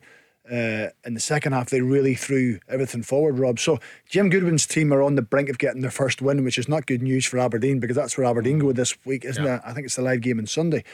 uh, 0.50 0.88
in 1.04 1.16
the 1.16 1.20
second 1.20 1.52
half, 1.52 1.72
they 1.72 1.82
really 1.82 2.16
threw 2.16 2.60
everything 2.70 3.04
forward. 3.04 3.38
Rob, 3.38 3.60
so 3.60 3.80
Jim 4.08 4.30
Goodwin's 4.30 4.66
team 4.68 4.94
are 4.94 5.02
on 5.02 5.16
the 5.16 5.22
brink 5.22 5.50
of 5.50 5.58
getting 5.58 5.82
their 5.82 5.92
first 5.92 6.22
win, 6.22 6.46
which 6.46 6.58
is 6.58 6.70
not 6.70 6.86
good 6.86 7.02
news 7.02 7.26
for 7.26 7.38
Aberdeen 7.40 7.80
because 7.80 7.98
that's 7.98 8.18
where 8.18 8.28
Aberdeen 8.28 8.60
go 8.60 8.72
this 8.72 8.96
week, 9.06 9.26
isn't 9.26 9.44
yeah. 9.44 9.56
it? 9.56 9.62
I 9.66 9.74
think 9.74 9.86
it's 9.86 9.96
the 9.96 10.04
live 10.04 10.22
game 10.22 10.40
on 10.40 10.46
Sunday. 10.46 10.86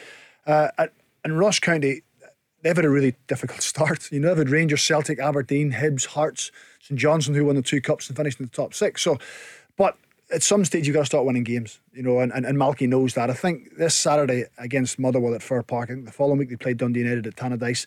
Uh, 0.47 0.69
and 1.29 1.39
Ross 1.39 1.59
County, 1.59 2.01
they've 2.61 2.75
had 2.75 2.85
a 2.85 2.89
really 2.89 3.15
difficult 3.27 3.61
start. 3.61 4.11
You 4.11 4.19
know, 4.19 4.29
they've 4.29 4.39
had 4.39 4.49
Rangers, 4.49 4.83
Celtic, 4.83 5.19
Aberdeen, 5.19 5.73
Hibs, 5.73 6.05
Hearts, 6.07 6.51
St 6.81 6.99
Johnstone, 6.99 7.35
who 7.35 7.45
won 7.45 7.55
the 7.55 7.61
two 7.61 7.81
cups 7.81 8.07
and 8.07 8.17
finished 8.17 8.39
in 8.39 8.45
the 8.45 8.51
top 8.51 8.73
six. 8.73 9.01
So, 9.01 9.17
but 9.77 9.97
at 10.31 10.43
some 10.43 10.63
stage 10.65 10.85
you've 10.85 10.93
got 10.93 11.01
to 11.01 11.05
start 11.05 11.25
winning 11.25 11.43
games, 11.43 11.79
you 11.93 12.03
know, 12.03 12.19
and, 12.19 12.31
and, 12.31 12.45
and 12.45 12.57
Malky 12.57 12.87
knows 12.87 13.13
that. 13.15 13.29
I 13.29 13.33
think 13.33 13.77
this 13.77 13.95
Saturday 13.95 14.45
against 14.57 14.99
Motherwell 14.99 15.33
at 15.33 15.41
Fir 15.41 15.63
Park, 15.63 15.89
I 15.89 15.93
think 15.93 16.05
the 16.05 16.11
following 16.11 16.37
week 16.37 16.49
they 16.49 16.55
played 16.55 16.77
Dundee 16.77 17.01
United 17.01 17.27
at 17.27 17.35
Tannadice. 17.35 17.85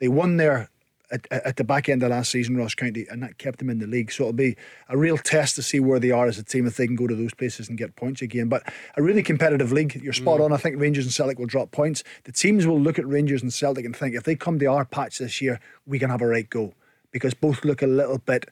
They 0.00 0.08
won 0.08 0.36
there 0.36 0.70
at, 1.14 1.44
at, 1.46 1.56
the 1.56 1.64
back 1.64 1.88
end 1.88 2.02
of 2.02 2.10
last 2.10 2.30
season, 2.30 2.56
Ross 2.56 2.74
County, 2.74 3.06
and 3.08 3.22
that 3.22 3.38
kept 3.38 3.60
them 3.60 3.70
in 3.70 3.78
the 3.78 3.86
league. 3.86 4.10
So 4.10 4.24
it'll 4.24 4.32
be 4.32 4.56
a 4.88 4.98
real 4.98 5.16
test 5.16 5.54
to 5.56 5.62
see 5.62 5.80
where 5.80 6.00
they 6.00 6.10
are 6.10 6.26
as 6.26 6.38
a 6.38 6.42
team 6.42 6.66
if 6.66 6.76
they 6.76 6.86
can 6.86 6.96
go 6.96 7.06
to 7.06 7.14
those 7.14 7.32
places 7.32 7.68
and 7.68 7.78
get 7.78 7.96
points 7.96 8.20
again. 8.20 8.48
But 8.48 8.64
a 8.96 9.02
really 9.02 9.22
competitive 9.22 9.72
league. 9.72 9.94
You're 9.94 10.12
spot 10.12 10.40
mm. 10.40 10.46
on. 10.46 10.52
I 10.52 10.56
think 10.56 10.80
Rangers 10.80 11.04
and 11.04 11.14
Celtic 11.14 11.38
will 11.38 11.46
drop 11.46 11.70
points. 11.70 12.02
The 12.24 12.32
teams 12.32 12.66
will 12.66 12.80
look 12.80 12.98
at 12.98 13.06
Rangers 13.06 13.42
and 13.42 13.52
Celtic 13.52 13.84
and 13.84 13.94
think 13.94 14.14
if 14.14 14.24
they 14.24 14.34
come 14.34 14.58
to 14.58 14.66
our 14.66 14.84
patch 14.84 15.18
this 15.18 15.40
year, 15.40 15.60
we 15.86 15.98
can 15.98 16.10
have 16.10 16.22
a 16.22 16.26
right 16.26 16.48
go 16.48 16.74
because 17.12 17.32
both 17.32 17.64
look 17.64 17.80
a 17.80 17.86
little 17.86 18.18
bit 18.18 18.48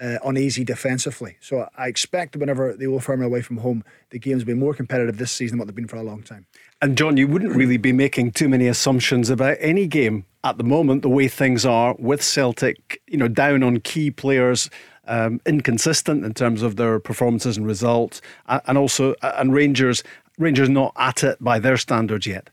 uh, 0.00 0.18
uneasy 0.24 0.64
defensively. 0.64 1.36
So 1.40 1.68
I 1.76 1.88
expect 1.88 2.36
whenever 2.36 2.74
the 2.74 2.86
Old 2.86 3.04
Firm 3.04 3.22
away 3.22 3.42
from 3.42 3.58
home, 3.58 3.84
the 4.10 4.18
games 4.18 4.42
will 4.44 4.54
be 4.54 4.58
more 4.58 4.74
competitive 4.74 5.18
this 5.18 5.32
season 5.32 5.56
than 5.56 5.60
what 5.60 5.66
they've 5.68 5.76
been 5.76 5.88
for 5.88 5.96
a 5.96 6.02
long 6.02 6.22
time. 6.22 6.46
And 6.82 6.98
John, 6.98 7.16
you 7.16 7.28
wouldn't 7.28 7.54
really 7.54 7.76
be 7.76 7.92
making 7.92 8.32
too 8.32 8.48
many 8.48 8.66
assumptions 8.66 9.30
about 9.30 9.56
any 9.60 9.86
game 9.86 10.26
at 10.42 10.58
the 10.58 10.64
moment, 10.64 11.02
the 11.02 11.08
way 11.08 11.28
things 11.28 11.64
are 11.64 11.94
with 11.98 12.22
Celtic, 12.22 13.00
you 13.06 13.16
know, 13.16 13.28
down 13.28 13.62
on 13.62 13.80
key 13.80 14.10
players. 14.10 14.70
Um, 15.06 15.42
inconsistent 15.44 16.24
in 16.24 16.32
terms 16.32 16.62
of 16.62 16.76
their 16.76 16.98
performances 16.98 17.58
and 17.58 17.66
results, 17.66 18.22
and 18.46 18.78
also 18.78 19.14
and 19.20 19.52
Rangers 19.52 20.02
Rangers 20.38 20.70
not 20.70 20.94
at 20.96 21.22
it 21.22 21.44
by 21.44 21.58
their 21.58 21.76
standards 21.76 22.26
yet. 22.26 22.48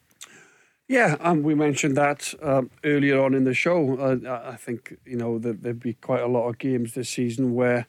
Yeah, 0.92 1.16
um, 1.22 1.42
we 1.42 1.56
mentioned 1.56 1.96
that 1.96 2.34
um, 2.42 2.70
earlier 2.84 3.24
on 3.24 3.34
in 3.34 3.46
the 3.46 3.54
show. 3.54 3.96
Uh, 3.98 4.42
I 4.44 4.58
think 4.58 4.98
you 5.06 5.16
know 5.16 5.40
that 5.40 5.64
there'd 5.64 5.80
be 5.80 5.94
quite 5.94 6.20
a 6.20 6.28
lot 6.28 6.50
of 6.50 6.58
games 6.58 6.96
this 6.96 7.10
season 7.10 7.54
where, 7.54 7.88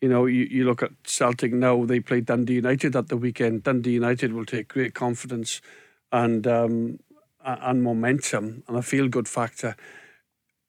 you 0.00 0.08
know, 0.08 0.26
you, 0.26 0.46
you 0.48 0.64
look 0.64 0.80
at 0.80 0.92
Celtic 1.02 1.52
now. 1.52 1.84
They 1.84 1.98
played 1.98 2.26
Dundee 2.26 2.54
United 2.54 2.94
at 2.94 3.08
the 3.08 3.16
weekend. 3.16 3.64
Dundee 3.64 3.94
United 3.94 4.32
will 4.32 4.44
take 4.44 4.68
great 4.68 4.94
confidence 4.94 5.60
and 6.12 6.46
um, 6.46 7.00
and 7.44 7.82
momentum 7.82 8.62
and 8.68 8.76
a 8.76 8.82
feel 8.82 9.08
good 9.08 9.26
factor 9.26 9.74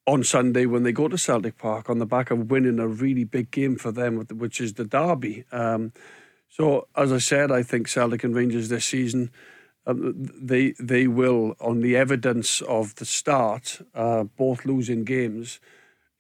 on 0.08 0.24
Sunday 0.24 0.66
when 0.66 0.82
they 0.82 0.92
go 0.92 1.08
to 1.08 1.16
Celtic 1.16 1.60
Park 1.60 1.92
on 1.92 2.00
the 2.00 2.08
back 2.08 2.32
of 2.32 2.50
winning 2.50 2.80
a 2.80 2.88
really 2.88 3.24
big 3.24 3.52
game 3.52 3.76
for 3.76 3.92
them, 3.92 4.26
which 4.36 4.60
is 4.60 4.74
the 4.74 4.86
derby. 4.86 5.46
Um, 5.52 5.94
so, 6.50 6.88
as 6.96 7.12
I 7.14 7.20
said, 7.20 7.52
I 7.52 7.62
think 7.62 7.88
Celtic 7.88 8.24
and 8.24 8.34
Rangers 8.34 8.70
this 8.70 8.86
season 8.86 9.30
um, 9.88 10.14
they 10.18 10.74
they 10.80 11.08
will, 11.08 11.56
on 11.60 11.80
the 11.82 11.96
evidence 11.96 12.62
of 12.62 12.96
the 12.96 13.06
start, 13.06 13.82
uh, 13.96 14.26
both 14.26 14.66
losing 14.66 15.06
games, 15.06 15.60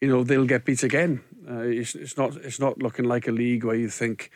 you 0.01 0.07
know, 0.07 0.24
they'll 0.24 0.45
get 0.45 0.65
beat 0.65 0.84
again. 0.84 1.22
Uh, 1.47 1.59
it's, 1.59 1.93
it's 1.93 2.18
not 2.18 2.36
it's 2.38 2.59
not 2.59 2.80
looking 2.80 3.05
like 3.05 3.28
a 3.28 3.32
league 3.32 3.65
where 3.65 3.76
you 3.76 3.89
think, 3.89 4.32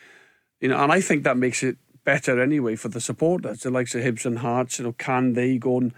you 0.60 0.68
know, 0.68 0.78
and 0.82 0.92
I 0.92 1.00
think 1.00 1.24
that 1.24 1.36
makes 1.38 1.62
it 1.62 1.78
better 2.04 2.40
anyway 2.42 2.76
for 2.76 2.88
the 2.88 3.00
supporters. 3.00 3.60
The 3.60 3.70
likes 3.70 3.94
of 3.94 4.02
Hibs 4.02 4.26
and 4.26 4.40
Hearts, 4.40 4.78
you 4.78 4.84
know, 4.84 4.92
can 4.92 5.32
they 5.32 5.56
go 5.56 5.78
and 5.78 5.94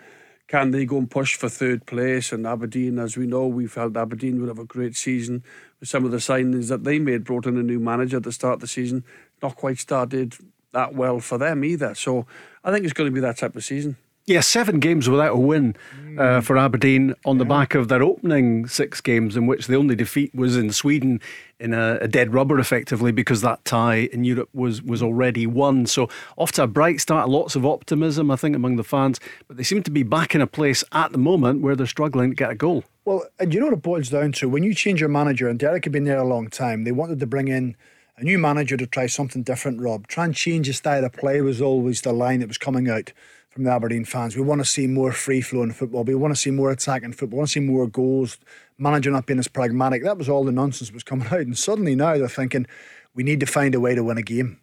can 0.46 0.70
they 0.70 0.84
go 0.84 0.98
and 0.98 1.10
push 1.10 1.36
for 1.36 1.48
third 1.48 1.86
place? 1.86 2.30
And 2.30 2.46
Aberdeen, 2.46 2.98
as 2.98 3.16
we 3.16 3.26
know, 3.26 3.46
we 3.46 3.66
felt 3.66 3.96
Aberdeen 3.96 4.38
would 4.40 4.48
have 4.48 4.58
a 4.58 4.64
great 4.64 4.94
season 4.94 5.42
with 5.80 5.88
some 5.88 6.04
of 6.04 6.10
the 6.10 6.18
signings 6.18 6.68
that 6.68 6.84
they 6.84 6.98
made. 6.98 7.24
Brought 7.24 7.46
in 7.46 7.56
a 7.56 7.62
new 7.62 7.80
manager 7.80 8.18
at 8.18 8.22
the 8.22 8.32
start 8.32 8.54
of 8.54 8.60
the 8.60 8.68
season, 8.68 9.04
not 9.42 9.56
quite 9.56 9.78
started 9.78 10.36
that 10.74 10.94
well 10.94 11.20
for 11.20 11.38
them 11.38 11.64
either. 11.64 11.94
So 11.94 12.26
I 12.62 12.70
think 12.70 12.84
it's 12.84 12.92
going 12.92 13.08
to 13.08 13.14
be 13.14 13.20
that 13.20 13.38
type 13.38 13.56
of 13.56 13.64
season. 13.64 13.96
Yeah, 14.26 14.40
seven 14.40 14.80
games 14.80 15.06
without 15.06 15.34
a 15.34 15.38
win 15.38 15.76
uh, 16.18 16.40
for 16.40 16.56
Aberdeen 16.56 17.14
on 17.26 17.36
the 17.36 17.44
back 17.44 17.74
of 17.74 17.88
their 17.88 18.02
opening 18.02 18.66
six 18.66 19.02
games, 19.02 19.36
in 19.36 19.46
which 19.46 19.66
the 19.66 19.76
only 19.76 19.94
defeat 19.94 20.34
was 20.34 20.56
in 20.56 20.72
Sweden 20.72 21.20
in 21.60 21.74
a, 21.74 21.98
a, 22.00 22.08
dead 22.08 22.32
rubber, 22.32 22.58
effectively, 22.58 23.12
because 23.12 23.42
that 23.42 23.62
tie 23.66 24.08
in 24.14 24.24
Europe 24.24 24.48
was 24.54 24.80
was 24.80 25.02
already 25.02 25.46
won. 25.46 25.84
So 25.84 26.08
off 26.38 26.52
to 26.52 26.62
a 26.62 26.66
bright 26.66 27.02
start, 27.02 27.28
lots 27.28 27.54
of 27.54 27.66
optimism, 27.66 28.30
I 28.30 28.36
think, 28.36 28.56
among 28.56 28.76
the 28.76 28.84
fans. 28.84 29.20
But 29.46 29.58
they 29.58 29.62
seem 29.62 29.82
to 29.82 29.90
be 29.90 30.02
back 30.02 30.34
in 30.34 30.40
a 30.40 30.46
place 30.46 30.82
at 30.92 31.12
the 31.12 31.18
moment 31.18 31.60
where 31.60 31.76
they're 31.76 31.86
struggling 31.86 32.30
to 32.30 32.36
get 32.36 32.50
a 32.50 32.54
goal. 32.54 32.84
Well, 33.04 33.26
and 33.38 33.52
you 33.52 33.60
know 33.60 33.66
what 33.66 33.74
it 33.74 33.82
boils 33.82 34.08
down 34.08 34.32
to 34.32 34.48
when 34.48 34.62
you 34.62 34.72
change 34.74 35.00
your 35.00 35.10
manager, 35.10 35.48
and 35.48 35.58
Derek 35.58 35.84
had 35.84 35.92
been 35.92 36.04
there 36.04 36.16
a 36.16 36.24
long 36.24 36.48
time. 36.48 36.84
They 36.84 36.92
wanted 36.92 37.20
to 37.20 37.26
bring 37.26 37.48
in 37.48 37.76
a 38.16 38.24
new 38.24 38.38
manager 38.38 38.76
to 38.76 38.86
try 38.86 39.06
something 39.06 39.42
different, 39.42 39.80
Rob. 39.80 40.06
Try 40.06 40.26
and 40.26 40.34
change 40.34 40.68
the 40.68 40.72
style 40.72 41.04
of 41.04 41.12
play 41.12 41.40
was 41.40 41.60
always 41.60 42.00
the 42.00 42.12
line 42.12 42.40
that 42.40 42.48
was 42.48 42.58
coming 42.58 42.88
out 42.88 43.12
from 43.50 43.64
the 43.64 43.70
Aberdeen 43.70 44.04
fans. 44.04 44.36
We 44.36 44.42
want 44.42 44.60
to 44.60 44.64
see 44.64 44.86
more 44.86 45.12
free 45.12 45.40
flowing 45.40 45.72
football. 45.72 46.04
We 46.04 46.14
want 46.14 46.34
to 46.34 46.40
see 46.40 46.50
more 46.50 46.70
attacking 46.70 47.12
football. 47.12 47.38
We 47.38 47.40
want 47.40 47.48
to 47.48 47.52
see 47.52 47.60
more 47.60 47.86
goals. 47.88 48.38
Manager 48.78 49.10
not 49.10 49.26
being 49.26 49.38
as 49.38 49.48
pragmatic. 49.48 50.02
That 50.04 50.18
was 50.18 50.28
all 50.28 50.44
the 50.44 50.52
nonsense 50.52 50.88
that 50.88 50.94
was 50.94 51.02
coming 51.02 51.26
out. 51.30 51.40
And 51.40 51.58
suddenly 51.58 51.94
now 51.94 52.16
they're 52.16 52.28
thinking, 52.28 52.66
we 53.14 53.22
need 53.22 53.40
to 53.40 53.46
find 53.46 53.74
a 53.74 53.80
way 53.80 53.94
to 53.94 54.04
win 54.04 54.18
a 54.18 54.22
game. 54.22 54.60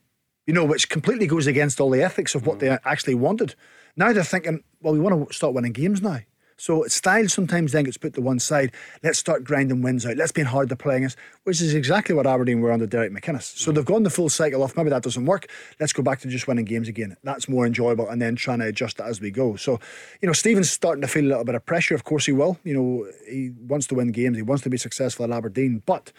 You 0.48 0.54
know, 0.54 0.66
which 0.66 0.90
completely 0.90 1.28
goes 1.28 1.48
against 1.48 1.80
all 1.80 1.90
the 1.90 2.04
ethics 2.04 2.36
of 2.36 2.46
what 2.46 2.60
they 2.60 2.70
actually 2.84 3.16
wanted. 3.16 3.56
Now 3.96 4.12
they're 4.12 4.24
thinking, 4.24 4.64
well, 4.82 4.94
we 4.94 5.00
want 5.00 5.28
to 5.30 5.34
start 5.34 5.54
winning 5.54 5.72
games 5.72 6.02
now. 6.02 6.20
So 6.62 6.84
style 6.84 7.28
sometimes 7.28 7.72
then 7.72 7.86
gets 7.86 7.98
put 7.98 8.14
to 8.14 8.22
one 8.22 8.38
side. 8.38 8.72
Let's 9.02 9.18
start 9.18 9.44
grinding 9.44 9.82
wins 9.82 10.06
out. 10.06 10.16
Let's 10.16 10.32
be 10.32 10.44
hard 10.44 10.70
to 10.70 10.76
play 10.76 10.98
against, 10.98 11.18
which 11.44 11.60
is 11.60 11.74
exactly 11.74 12.14
what 12.14 12.28
Aberdeen 12.28 12.62
were 12.62 12.72
under 12.72 12.86
Derek 12.86 13.12
McInnes. 13.12 13.58
So 13.58 13.72
they've 13.72 13.84
gone 13.84 14.04
the 14.04 14.12
full 14.12 14.30
cycle 14.30 14.62
off. 14.62 14.78
Maybe 14.78 14.92
that 14.92 15.02
doesn't 15.02 15.26
work. 15.26 15.50
Let's 15.80 15.92
go 15.92 16.04
back 16.04 16.20
to 16.20 16.28
just 16.28 16.48
winning 16.48 16.66
games 16.66 16.88
again. 16.88 17.18
That's 17.24 17.50
more 17.50 17.66
enjoyable, 17.66 18.08
and 18.08 18.22
then 18.22 18.36
trying 18.36 18.60
to 18.60 18.68
adjust 18.68 19.00
it 19.00 19.08
as 19.08 19.20
we 19.20 19.32
go. 19.32 19.56
So, 19.56 19.80
you 20.22 20.28
know, 20.28 20.34
Stephen's 20.34 20.70
starting 20.70 21.02
to 21.02 21.08
feel 21.08 21.26
a 21.26 21.30
little 21.30 21.46
bit 21.46 21.56
of 21.56 21.66
pressure. 21.66 21.96
Of 21.96 22.04
course, 22.04 22.28
he 22.28 22.32
will. 22.32 22.60
You 22.64 22.76
know, 22.76 23.12
he 23.28 23.50
wants 23.68 23.88
to 23.88 23.96
win 23.96 24.12
games. 24.12 24.38
He 24.38 24.44
wants 24.44 24.62
to 24.62 24.70
be 24.70 24.78
successful 24.78 25.26
at 25.26 25.32
Aberdeen, 25.32 25.82
but. 25.88 26.12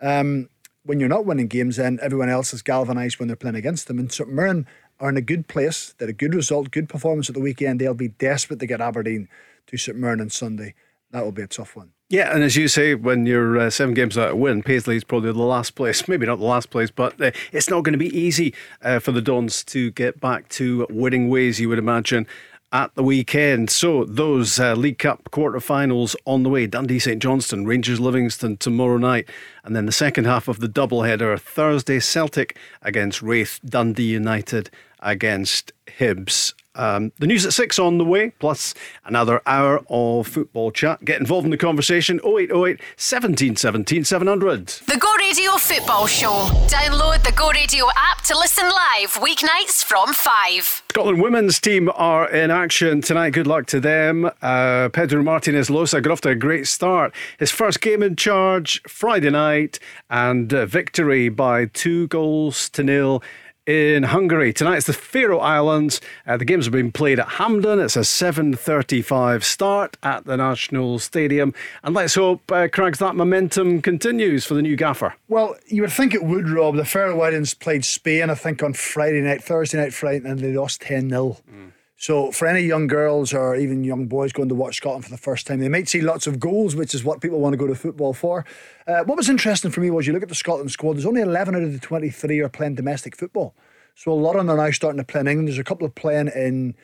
Um, 0.00 0.48
when 0.84 1.00
you're 1.00 1.08
not 1.08 1.26
winning 1.26 1.48
games, 1.48 1.76
then 1.76 1.98
everyone 2.00 2.30
else 2.30 2.54
is 2.54 2.62
galvanised 2.62 3.18
when 3.18 3.26
they're 3.26 3.36
playing 3.36 3.56
against 3.56 3.88
them. 3.88 3.98
And 3.98 4.10
St 4.10 4.30
Mirren 4.30 4.66
are 5.00 5.10
in 5.10 5.18
a 5.18 5.20
good 5.20 5.46
place. 5.46 5.92
They're 5.98 6.08
a 6.08 6.14
good 6.14 6.34
result, 6.34 6.70
good 6.70 6.88
performance 6.88 7.28
at 7.28 7.34
the 7.34 7.42
weekend. 7.42 7.78
They'll 7.78 7.92
be 7.92 8.08
desperate 8.08 8.60
to 8.60 8.66
get 8.66 8.80
Aberdeen 8.80 9.28
to 9.68 9.76
St 9.76 9.96
Mirren 9.96 10.20
on 10.20 10.30
Sunday. 10.30 10.74
That 11.10 11.24
will 11.24 11.32
be 11.32 11.42
a 11.42 11.46
tough 11.46 11.76
one. 11.76 11.92
Yeah, 12.10 12.34
and 12.34 12.42
as 12.42 12.56
you 12.56 12.68
say, 12.68 12.94
when 12.94 13.26
you're 13.26 13.58
uh, 13.58 13.70
seven 13.70 13.94
games 13.94 14.16
out 14.16 14.30
of 14.30 14.38
win, 14.38 14.62
Paisley's 14.62 15.04
probably 15.04 15.32
the 15.32 15.38
last 15.38 15.74
place. 15.74 16.08
Maybe 16.08 16.26
not 16.26 16.38
the 16.38 16.44
last 16.44 16.70
place, 16.70 16.90
but 16.90 17.20
uh, 17.20 17.30
it's 17.52 17.68
not 17.68 17.84
going 17.84 17.92
to 17.92 17.98
be 17.98 18.18
easy 18.18 18.54
uh, 18.82 18.98
for 18.98 19.12
the 19.12 19.22
Dons 19.22 19.62
to 19.64 19.90
get 19.90 20.20
back 20.20 20.48
to 20.50 20.86
winning 20.90 21.28
ways, 21.28 21.60
you 21.60 21.68
would 21.68 21.78
imagine 21.78 22.26
at 22.72 22.94
the 22.94 23.02
weekend. 23.02 23.70
So 23.70 24.04
those 24.04 24.60
uh, 24.60 24.74
League 24.74 24.98
Cup 24.98 25.30
quarter-finals 25.30 26.16
on 26.24 26.42
the 26.42 26.50
way: 26.50 26.66
Dundee, 26.66 26.98
St 26.98 27.22
Johnstone, 27.22 27.66
Rangers, 27.66 28.00
Livingston 28.00 28.56
tomorrow 28.56 28.98
night, 28.98 29.28
and 29.64 29.76
then 29.76 29.86
the 29.86 29.92
second 29.92 30.24
half 30.24 30.48
of 30.48 30.60
the 30.60 30.68
doubleheader 30.68 31.38
Thursday: 31.38 32.00
Celtic 32.00 32.56
against 32.82 33.22
Raith, 33.22 33.60
Dundee 33.64 34.12
United 34.12 34.70
against 35.00 35.72
Hibs. 35.98 36.54
Um, 36.78 37.10
the 37.18 37.26
news 37.26 37.44
at 37.44 37.52
six 37.52 37.78
on 37.80 37.98
the 37.98 38.04
way, 38.04 38.30
plus 38.38 38.72
another 39.04 39.42
hour 39.46 39.84
of 39.90 40.28
football 40.28 40.70
chat. 40.70 41.04
Get 41.04 41.18
involved 41.18 41.44
in 41.44 41.50
the 41.50 41.56
conversation 41.56 42.20
0808 42.24 42.80
17 42.96 43.56
17 43.56 44.04
700. 44.04 44.66
The 44.86 44.96
Go 44.96 45.12
Radio 45.16 45.52
Football 45.56 46.06
Show. 46.06 46.48
Download 46.68 47.22
the 47.24 47.32
Go 47.32 47.50
Radio 47.50 47.86
app 47.96 48.22
to 48.26 48.38
listen 48.38 48.64
live 48.64 49.14
weeknights 49.14 49.82
from 49.82 50.14
5. 50.14 50.82
Scotland 50.90 51.20
women's 51.20 51.58
team 51.58 51.90
are 51.96 52.30
in 52.30 52.52
action 52.52 53.00
tonight. 53.00 53.30
Good 53.30 53.48
luck 53.48 53.66
to 53.66 53.80
them. 53.80 54.30
Uh, 54.40 54.88
Pedro 54.90 55.24
Martinez 55.24 55.68
Losa 55.68 56.00
got 56.00 56.12
off 56.12 56.20
to 56.20 56.28
a 56.28 56.36
great 56.36 56.68
start. 56.68 57.12
His 57.40 57.50
first 57.50 57.80
game 57.80 58.04
in 58.04 58.14
charge 58.14 58.80
Friday 58.82 59.30
night 59.30 59.80
and 60.10 60.54
uh, 60.54 60.64
victory 60.66 61.28
by 61.28 61.66
two 61.66 62.06
goals 62.06 62.68
to 62.70 62.84
nil 62.84 63.20
in 63.68 64.04
Hungary. 64.04 64.50
Tonight 64.54 64.78
it's 64.78 64.86
the 64.86 64.94
Faroe 64.94 65.40
Islands. 65.40 66.00
Uh, 66.26 66.38
the 66.38 66.46
games 66.46 66.64
have 66.64 66.72
been 66.72 66.90
played 66.90 67.20
at 67.20 67.28
Hampden. 67.32 67.78
It's 67.78 67.96
a 67.96 68.00
7.35 68.00 69.44
start 69.44 69.98
at 70.02 70.24
the 70.24 70.38
National 70.38 70.98
Stadium. 70.98 71.52
And 71.82 71.94
let's 71.94 72.14
hope, 72.14 72.50
uh, 72.50 72.68
Craigs, 72.68 72.98
that 72.98 73.14
momentum 73.14 73.82
continues 73.82 74.46
for 74.46 74.54
the 74.54 74.62
new 74.62 74.74
gaffer. 74.74 75.14
Well, 75.28 75.54
you 75.66 75.82
would 75.82 75.92
think 75.92 76.14
it 76.14 76.24
would, 76.24 76.48
Rob. 76.48 76.76
The 76.76 76.86
Faroe 76.86 77.20
Islands 77.20 77.52
played 77.52 77.84
Spain, 77.84 78.30
I 78.30 78.34
think, 78.34 78.62
on 78.62 78.72
Friday 78.72 79.20
night, 79.20 79.44
Thursday 79.44 79.76
night, 79.76 79.92
Friday, 79.92 80.26
and 80.26 80.40
they 80.40 80.54
lost 80.54 80.80
10 80.80 81.10
0. 81.10 81.36
Mm. 81.52 81.72
So, 82.00 82.30
for 82.30 82.46
any 82.46 82.60
young 82.60 82.86
girls 82.86 83.34
or 83.34 83.56
even 83.56 83.82
young 83.82 84.06
boys 84.06 84.32
going 84.32 84.48
to 84.50 84.54
watch 84.54 84.76
Scotland 84.76 85.04
for 85.04 85.10
the 85.10 85.18
first 85.18 85.48
time, 85.48 85.58
they 85.58 85.68
might 85.68 85.88
see 85.88 86.00
lots 86.00 86.28
of 86.28 86.38
goals, 86.38 86.76
which 86.76 86.94
is 86.94 87.02
what 87.02 87.20
people 87.20 87.40
want 87.40 87.54
to 87.54 87.56
go 87.56 87.66
to 87.66 87.74
football 87.74 88.14
for. 88.14 88.44
Uh, 88.86 89.02
what 89.02 89.16
was 89.16 89.28
interesting 89.28 89.72
for 89.72 89.80
me 89.80 89.90
was 89.90 90.06
you 90.06 90.12
look 90.12 90.22
at 90.22 90.28
the 90.28 90.34
Scotland 90.36 90.70
squad, 90.70 90.92
there's 90.92 91.04
only 91.04 91.22
11 91.22 91.56
out 91.56 91.62
of 91.62 91.72
the 91.72 91.80
23 91.80 92.38
are 92.38 92.48
playing 92.48 92.76
domestic 92.76 93.16
football. 93.16 93.52
So, 93.96 94.12
a 94.12 94.14
lot 94.14 94.36
of 94.36 94.46
them 94.46 94.50
are 94.50 94.64
now 94.64 94.70
starting 94.70 94.98
to 94.98 95.04
play 95.04 95.22
in 95.22 95.26
England. 95.26 95.48
There's 95.48 95.58
a 95.58 95.64
couple 95.64 95.84
of 95.84 95.96
playing 95.96 96.28
in 96.28 96.76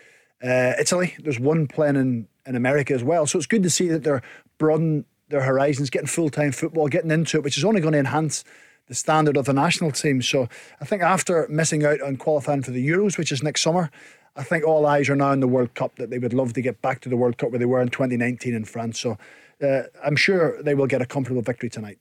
uh, 0.42 0.72
Italy, 0.80 1.14
there's 1.20 1.38
one 1.38 1.68
playing 1.68 1.94
in, 1.94 2.26
in 2.44 2.56
America 2.56 2.92
as 2.92 3.04
well. 3.04 3.24
So, 3.28 3.38
it's 3.38 3.46
good 3.46 3.62
to 3.62 3.70
see 3.70 3.86
that 3.90 4.02
they're 4.02 4.22
broadening 4.58 5.04
their 5.28 5.42
horizons, 5.42 5.90
getting 5.90 6.08
full 6.08 6.28
time 6.28 6.50
football, 6.50 6.88
getting 6.88 7.12
into 7.12 7.36
it, 7.36 7.44
which 7.44 7.56
is 7.56 7.64
only 7.64 7.80
going 7.80 7.92
to 7.92 8.00
enhance 8.00 8.42
the 8.88 8.94
standard 8.96 9.36
of 9.36 9.44
the 9.44 9.52
national 9.52 9.92
team. 9.92 10.22
So, 10.22 10.48
I 10.80 10.84
think 10.84 11.02
after 11.02 11.46
missing 11.48 11.84
out 11.84 12.00
on 12.00 12.16
qualifying 12.16 12.62
for 12.62 12.72
the 12.72 12.84
Euros, 12.84 13.16
which 13.16 13.30
is 13.30 13.44
next 13.44 13.60
summer, 13.60 13.92
I 14.36 14.42
think 14.42 14.64
all 14.64 14.84
eyes 14.86 15.08
are 15.08 15.16
now 15.16 15.28
on 15.28 15.40
the 15.40 15.48
World 15.48 15.74
Cup 15.74 15.96
that 15.96 16.10
they 16.10 16.18
would 16.18 16.34
love 16.34 16.54
to 16.54 16.60
get 16.60 16.82
back 16.82 17.00
to 17.02 17.08
the 17.08 17.16
World 17.16 17.38
Cup 17.38 17.50
where 17.50 17.58
they 17.58 17.64
were 17.64 17.80
in 17.80 17.88
2019 17.88 18.54
in 18.54 18.64
France. 18.64 18.98
So 18.98 19.16
uh, 19.62 19.82
I'm 20.04 20.16
sure 20.16 20.60
they 20.62 20.74
will 20.74 20.86
get 20.86 21.00
a 21.00 21.06
comfortable 21.06 21.42
victory 21.42 21.70
tonight. 21.70 21.98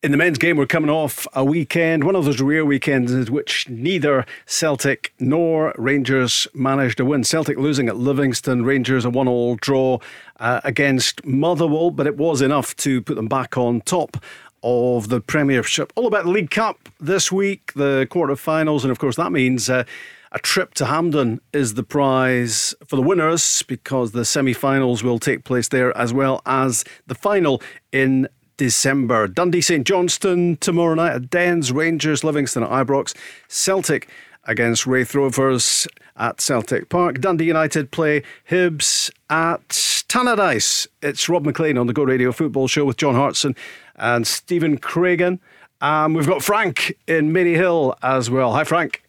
In 0.00 0.12
the 0.12 0.16
men's 0.16 0.38
game, 0.38 0.56
we're 0.56 0.66
coming 0.66 0.90
off 0.90 1.26
a 1.32 1.44
weekend, 1.44 2.04
one 2.04 2.14
of 2.14 2.24
those 2.24 2.40
rare 2.40 2.64
weekends 2.64 3.12
in 3.12 3.26
which 3.26 3.68
neither 3.68 4.24
Celtic 4.46 5.12
nor 5.18 5.74
Rangers 5.76 6.46
managed 6.54 6.98
to 6.98 7.04
win. 7.04 7.24
Celtic 7.24 7.58
losing 7.58 7.88
at 7.88 7.96
Livingston, 7.96 8.64
Rangers 8.64 9.04
a 9.04 9.10
one-all 9.10 9.56
draw 9.56 9.98
uh, 10.38 10.60
against 10.62 11.26
Motherwell, 11.26 11.90
but 11.90 12.06
it 12.06 12.16
was 12.16 12.40
enough 12.40 12.76
to 12.76 13.02
put 13.02 13.16
them 13.16 13.26
back 13.26 13.58
on 13.58 13.80
top 13.80 14.16
of 14.62 15.08
the 15.08 15.20
Premiership. 15.20 15.92
All 15.96 16.06
about 16.06 16.26
the 16.26 16.30
League 16.30 16.50
Cup 16.50 16.88
this 17.00 17.32
week, 17.32 17.72
the 17.74 18.06
quarter-finals, 18.08 18.84
and 18.84 18.92
of 18.92 19.00
course 19.00 19.16
that 19.16 19.32
means. 19.32 19.68
Uh, 19.68 19.84
a 20.32 20.38
trip 20.38 20.74
to 20.74 20.86
Hampden 20.86 21.40
is 21.52 21.74
the 21.74 21.82
prize 21.82 22.74
for 22.86 22.96
the 22.96 23.02
winners 23.02 23.62
because 23.62 24.12
the 24.12 24.24
semi 24.24 24.52
finals 24.52 25.02
will 25.02 25.18
take 25.18 25.44
place 25.44 25.68
there 25.68 25.96
as 25.96 26.12
well 26.12 26.42
as 26.44 26.84
the 27.06 27.14
final 27.14 27.62
in 27.92 28.28
December. 28.56 29.28
Dundee 29.28 29.60
St 29.60 29.86
Johnstone 29.86 30.56
tomorrow 30.56 30.94
night 30.94 31.12
at 31.12 31.30
Dens, 31.30 31.72
Rangers, 31.72 32.24
Livingston 32.24 32.62
at 32.62 32.70
Ibrox, 32.70 33.16
Celtic 33.46 34.08
against 34.44 34.86
Raith 34.86 35.14
Rovers 35.14 35.86
at 36.16 36.40
Celtic 36.40 36.88
Park. 36.88 37.20
Dundee 37.20 37.44
United 37.44 37.90
play 37.90 38.22
Hibs 38.50 39.10
at 39.30 39.68
Tannadice. 39.68 40.86
It's 41.02 41.28
Rob 41.28 41.44
Maclean 41.46 41.78
on 41.78 41.86
the 41.86 41.92
Go 41.92 42.02
Radio 42.02 42.32
Football 42.32 42.66
Show 42.66 42.84
with 42.84 42.96
John 42.96 43.14
Hartson 43.14 43.54
and 43.96 44.26
Stephen 44.26 44.78
Craigan. 44.78 45.38
Um, 45.80 46.14
we've 46.14 46.26
got 46.26 46.42
Frank 46.42 46.96
in 47.06 47.32
Maryhill 47.32 47.94
as 48.02 48.28
well. 48.28 48.52
Hi, 48.54 48.64
Frank. 48.64 49.02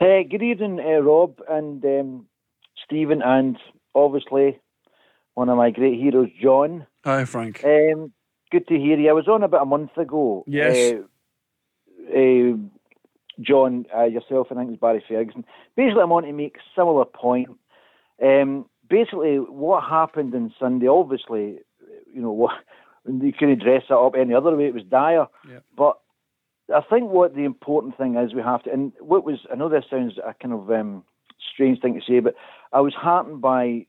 Uh, 0.00 0.22
good 0.30 0.44
evening, 0.44 0.78
uh, 0.78 1.00
Rob 1.00 1.40
and 1.48 1.84
um, 1.84 2.26
Stephen, 2.84 3.20
and 3.20 3.58
obviously 3.96 4.60
one 5.34 5.48
of 5.48 5.56
my 5.56 5.70
great 5.70 5.98
heroes, 5.98 6.28
John. 6.40 6.86
Hi, 7.04 7.24
Frank. 7.24 7.64
Um, 7.64 8.12
good 8.52 8.68
to 8.68 8.74
hear 8.74 8.96
you. 8.96 9.10
I 9.10 9.12
was 9.12 9.26
on 9.26 9.42
about 9.42 9.62
a 9.62 9.66
month 9.66 9.96
ago. 9.96 10.44
Yes. 10.46 10.94
Uh, 10.94 12.16
uh 12.16 12.56
John, 13.40 13.86
uh, 13.96 14.04
yourself, 14.04 14.48
and 14.50 14.60
I 14.60 14.62
think 14.62 14.68
it 14.68 14.80
was 14.80 14.80
Barry 14.80 15.04
Ferguson. 15.08 15.44
Basically, 15.74 16.02
I 16.02 16.04
want 16.04 16.26
to 16.26 16.32
make 16.32 16.56
a 16.58 16.80
similar 16.80 17.04
point. 17.04 17.48
Um, 18.22 18.66
basically, 18.88 19.36
what 19.38 19.82
happened 19.82 20.32
on 20.32 20.54
Sunday, 20.60 20.86
obviously, 20.86 21.58
you 22.14 22.22
know, 22.22 22.32
what, 22.32 22.52
you 23.04 23.32
couldn't 23.32 23.62
dress 23.62 23.82
it 23.90 23.92
up 23.92 24.14
any 24.16 24.32
other 24.32 24.54
way. 24.54 24.66
It 24.66 24.74
was 24.74 24.84
dire. 24.84 25.26
Yeah. 25.48 25.58
But 25.76 25.98
I 26.74 26.80
think 26.82 27.10
what 27.10 27.34
the 27.34 27.44
important 27.44 27.96
thing 27.96 28.16
is 28.16 28.34
we 28.34 28.42
have 28.42 28.62
to, 28.64 28.72
and 28.72 28.92
what 29.00 29.24
was, 29.24 29.46
I 29.50 29.56
know 29.56 29.68
this 29.68 29.84
sounds 29.88 30.18
a 30.18 30.34
kind 30.34 30.52
of 30.52 30.70
um, 30.70 31.02
strange 31.52 31.80
thing 31.80 31.94
to 31.94 32.00
say, 32.00 32.20
but 32.20 32.34
I 32.72 32.80
was 32.80 32.94
heartened 32.94 33.40
by, 33.40 33.86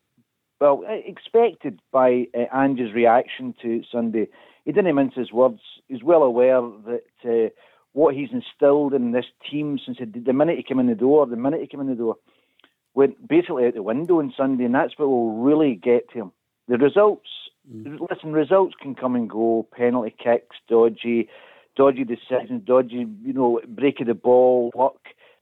well, 0.62 0.84
expected 0.88 1.80
by 1.92 2.28
uh, 2.34 2.56
Ange's 2.56 2.94
reaction 2.94 3.54
to 3.62 3.82
Sunday. 3.92 4.28
He 4.66 4.72
didn't 4.72 4.96
mince 4.96 5.16
his 5.16 5.32
words. 5.32 5.60
He's 5.88 6.04
well 6.04 6.24
aware 6.24 6.62
that 6.62 7.04
uh, 7.26 7.50
what 7.94 8.16
he's 8.16 8.30
instilled 8.32 8.94
in 8.94 9.12
this 9.12 9.26
team 9.50 9.80
since 9.84 9.98
the 10.00 10.34
minute 10.34 10.58
he 10.58 10.64
came 10.64 10.80
in 10.80 10.88
the 10.88 10.96
door, 10.96 11.26
the 11.26 11.36
minute 11.36 11.62
he 11.62 11.68
came 11.68 11.82
in 11.82 11.88
the 11.88 11.96
door, 11.96 12.16
went 12.94 13.28
basically 13.28 13.66
out 13.66 13.74
the 13.74 13.84
window 13.84 14.20
on 14.20 14.34
Sunday, 14.36 14.64
and 14.64 14.76
that's 14.76 14.98
what 14.98 15.10
will 15.10 15.38
really 15.38 15.76
get 15.76 16.10
to 16.12 16.20
him. 16.20 16.32
The 16.68 16.78
results, 16.78 17.28
mm. 17.72 18.00
listen, 18.10 18.32
results 18.32 18.76
can 18.82 18.96
come 18.96 19.16
and 19.16 19.30
go, 19.30 19.68
penalty 19.76 20.16
kicks, 20.18 20.56
dodgy 20.70 21.30
dodgy 21.80 22.04
decisions, 22.04 22.62
dodgy, 22.66 23.08
you 23.24 23.32
know, 23.32 23.62
breaking 23.66 24.08
the 24.08 24.14
ball, 24.14 24.70
luck. 24.76 24.98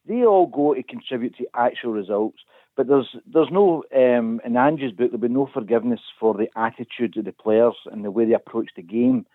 They 0.08 0.24
all 0.24 0.46
go 0.46 0.76
to 0.76 0.84
contribute 0.84 1.36
to 1.38 1.48
actual 1.56 1.94
results. 1.94 2.38
But 2.76 2.88
there's 2.88 3.16
there's 3.34 3.50
no 3.52 3.84
um, 3.96 4.40
in 4.46 4.56
Ange's 4.56 4.92
book 4.92 5.10
there'll 5.10 5.28
be 5.28 5.30
no 5.30 5.50
forgiveness 5.52 6.00
for 6.20 6.36
the 6.36 6.48
attitude 6.56 7.18
of 7.18 7.26
the 7.26 7.32
players 7.32 7.74
and 7.92 8.06
the 8.06 8.12
way 8.12 8.26
they 8.26 8.36
approach 8.36 8.70
the 8.76 8.84
game. 8.84 9.26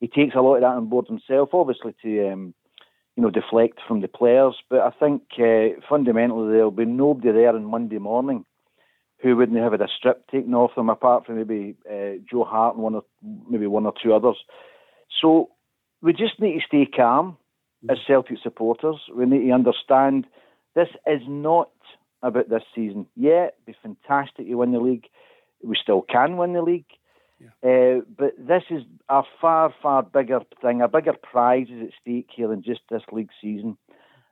He 0.00 0.06
takes 0.06 0.34
a 0.34 0.42
lot 0.42 0.56
of 0.56 0.60
that 0.60 0.76
on 0.76 0.90
board 0.90 1.06
himself, 1.06 1.48
obviously 1.54 1.94
to 2.02 2.28
um, 2.30 2.54
you 3.16 3.22
know 3.22 3.30
deflect 3.30 3.78
from 3.88 4.02
the 4.02 4.08
players. 4.08 4.54
But 4.68 4.80
I 4.80 4.90
think 4.90 5.22
uh, 5.38 5.80
fundamentally 5.88 6.52
there'll 6.52 6.70
be 6.70 6.84
nobody 6.84 7.32
there 7.32 7.56
on 7.56 7.64
Monday 7.64 7.98
morning 7.98 8.44
who 9.22 9.34
wouldn't 9.34 9.58
have 9.58 9.72
had 9.72 9.80
a 9.80 9.88
strip 9.96 10.28
taken 10.28 10.54
off 10.54 10.74
them, 10.74 10.90
apart 10.90 11.24
from 11.24 11.36
maybe 11.36 11.74
uh, 11.90 12.20
Joe 12.30 12.44
Hart 12.44 12.74
and 12.74 12.84
one 12.84 12.96
or 12.96 13.04
maybe 13.48 13.66
one 13.66 13.86
or 13.86 13.94
two 14.02 14.12
others. 14.12 14.36
So 15.22 15.48
we 16.02 16.12
just 16.12 16.40
need 16.40 16.54
to 16.54 16.66
stay 16.66 16.86
calm 16.86 17.36
as 17.88 17.98
mm. 17.98 18.06
Celtic 18.06 18.38
supporters. 18.42 18.96
We 19.14 19.26
need 19.26 19.46
to 19.46 19.52
understand 19.52 20.26
this 20.74 20.88
is 21.06 21.22
not 21.26 21.70
about 22.22 22.48
this 22.48 22.62
season. 22.74 23.06
Yeah, 23.16 23.48
it'd 23.48 23.66
be 23.66 23.76
fantastic 23.82 24.46
to 24.46 24.54
win 24.54 24.72
the 24.72 24.78
league. 24.78 25.06
We 25.62 25.76
still 25.82 26.02
can 26.02 26.36
win 26.36 26.52
the 26.52 26.62
league. 26.62 26.84
Yeah. 27.40 27.96
Uh, 27.98 28.00
but 28.18 28.32
this 28.38 28.64
is 28.70 28.82
a 29.08 29.22
far, 29.40 29.74
far 29.82 30.02
bigger 30.02 30.40
thing. 30.60 30.82
A 30.82 30.88
bigger 30.88 31.14
prize 31.14 31.68
is 31.70 31.88
at 31.88 31.94
stake 32.00 32.28
here 32.34 32.48
than 32.48 32.62
just 32.62 32.80
this 32.90 33.02
league 33.12 33.30
season. 33.40 33.78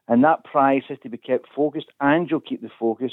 And 0.07 0.25
that 0.25 0.45
prize 0.45 0.83
has 0.89 0.99
to 1.03 1.09
be 1.09 1.19
kept 1.19 1.49
focused, 1.55 1.89
and 2.01 2.31
you'll 2.31 2.41
keep 2.41 2.63
the 2.63 2.71
focus. 2.79 3.13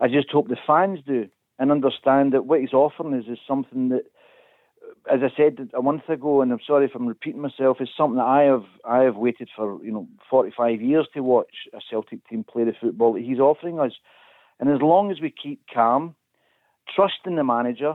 I 0.00 0.08
just 0.08 0.30
hope 0.30 0.48
the 0.48 0.56
fans 0.66 1.00
do. 1.06 1.28
and 1.58 1.70
understand 1.70 2.32
that 2.32 2.46
what 2.46 2.60
he's 2.60 2.72
offering 2.72 3.14
is, 3.14 3.26
is 3.28 3.38
something 3.46 3.90
that, 3.90 4.04
as 5.10 5.20
I 5.22 5.32
said 5.36 5.70
a 5.76 5.82
month 5.82 6.08
ago, 6.08 6.42
and 6.42 6.52
I'm 6.52 6.60
sorry 6.66 6.86
if 6.86 6.92
I'm 6.94 7.06
repeating 7.06 7.40
myself, 7.40 7.78
is 7.80 7.88
something 7.96 8.16
that 8.16 8.24
I 8.24 8.42
have 8.44 8.64
I 8.84 9.02
have 9.02 9.16
waited 9.16 9.48
for 9.54 9.82
you 9.84 9.92
know 9.92 10.08
45 10.30 10.80
years 10.80 11.06
to 11.14 11.20
watch 11.20 11.54
a 11.72 11.80
Celtic 11.90 12.26
team 12.28 12.44
play 12.44 12.64
the 12.64 12.72
football 12.80 13.12
that 13.14 13.22
he's 13.22 13.38
offering 13.38 13.80
us. 13.80 13.92
And 14.60 14.70
as 14.70 14.80
long 14.80 15.10
as 15.10 15.20
we 15.20 15.30
keep 15.30 15.62
calm, 15.72 16.14
trust 16.94 17.20
in 17.26 17.36
the 17.36 17.44
manager, 17.44 17.94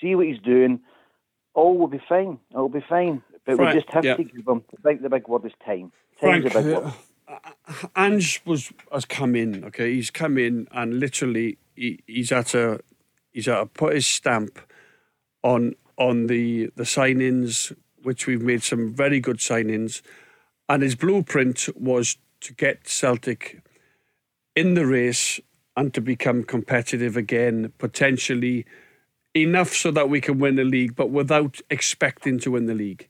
see 0.00 0.14
what 0.14 0.26
he's 0.26 0.40
doing, 0.40 0.80
all 1.54 1.76
will 1.76 1.88
be 1.88 2.00
fine. 2.08 2.38
It 2.52 2.56
will 2.56 2.68
be 2.68 2.84
fine. 2.88 3.22
But 3.44 3.56
Frank, 3.56 3.74
we 3.74 3.80
just 3.80 3.92
have 3.92 4.04
yeah. 4.04 4.16
to 4.16 4.24
give 4.24 4.46
him. 4.46 4.62
I 4.78 4.82
think 4.82 5.02
the 5.02 5.10
big 5.10 5.28
word 5.28 5.44
is 5.44 5.52
time. 5.64 5.92
Time's 6.20 6.50
Frank, 6.50 6.54
a 6.54 6.62
big 6.62 6.74
word. 6.74 6.92
Uh, 7.28 7.88
Ange 7.96 8.40
was 8.44 8.72
has 8.92 9.04
come 9.04 9.34
in. 9.34 9.64
Okay, 9.64 9.94
he's 9.94 10.10
come 10.10 10.38
in 10.38 10.68
and 10.72 11.00
literally 11.00 11.58
he, 11.74 12.02
he's 12.06 12.32
at 12.32 12.54
a 12.54 12.80
he's 13.32 13.48
at 13.48 13.60
a 13.60 13.66
put 13.66 13.94
his 13.94 14.06
stamp 14.06 14.58
on 15.42 15.74
on 15.96 16.26
the 16.26 16.70
the 16.76 16.84
signings, 16.84 17.74
which 18.02 18.26
we've 18.26 18.42
made 18.42 18.62
some 18.62 18.94
very 18.94 19.20
good 19.20 19.38
signings, 19.38 20.02
and 20.68 20.82
his 20.82 20.94
blueprint 20.94 21.68
was 21.76 22.16
to 22.40 22.54
get 22.54 22.88
Celtic 22.88 23.62
in 24.54 24.74
the 24.74 24.86
race 24.86 25.40
and 25.76 25.92
to 25.94 26.00
become 26.00 26.42
competitive 26.42 27.16
again, 27.16 27.72
potentially 27.78 28.64
enough 29.34 29.74
so 29.74 29.90
that 29.90 30.08
we 30.08 30.20
can 30.20 30.38
win 30.38 30.56
the 30.56 30.64
league, 30.64 30.96
but 30.96 31.10
without 31.10 31.60
expecting 31.70 32.38
to 32.40 32.52
win 32.52 32.66
the 32.66 32.74
league. 32.74 33.08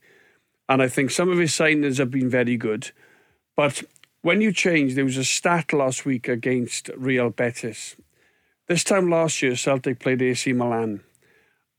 And 0.67 0.81
I 0.81 0.89
think 0.89 1.11
some 1.11 1.29
of 1.29 1.37
his 1.37 1.51
signings 1.51 1.97
have 1.97 2.11
been 2.11 2.29
very 2.29 2.57
good. 2.57 2.91
But 3.55 3.83
when 4.21 4.41
you 4.41 4.51
change, 4.51 4.95
there 4.95 5.05
was 5.05 5.15
a 5.15 5.23
stat 5.23 5.71
last 5.71 6.05
week 6.05 6.27
against 6.27 6.89
Real 6.97 7.29
Betis. 7.29 7.95
This 8.67 8.83
time 8.83 9.09
last 9.09 9.41
year, 9.41 9.55
Celtic 9.55 9.99
played 9.99 10.21
AC 10.21 10.51
Milan. 10.51 11.01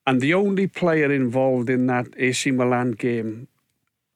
And 0.08 0.22
the 0.22 0.32
only 0.32 0.66
player 0.66 1.12
involved 1.12 1.68
in 1.68 1.86
that 1.88 2.06
AC 2.16 2.50
Milan 2.50 2.92
game 2.92 3.46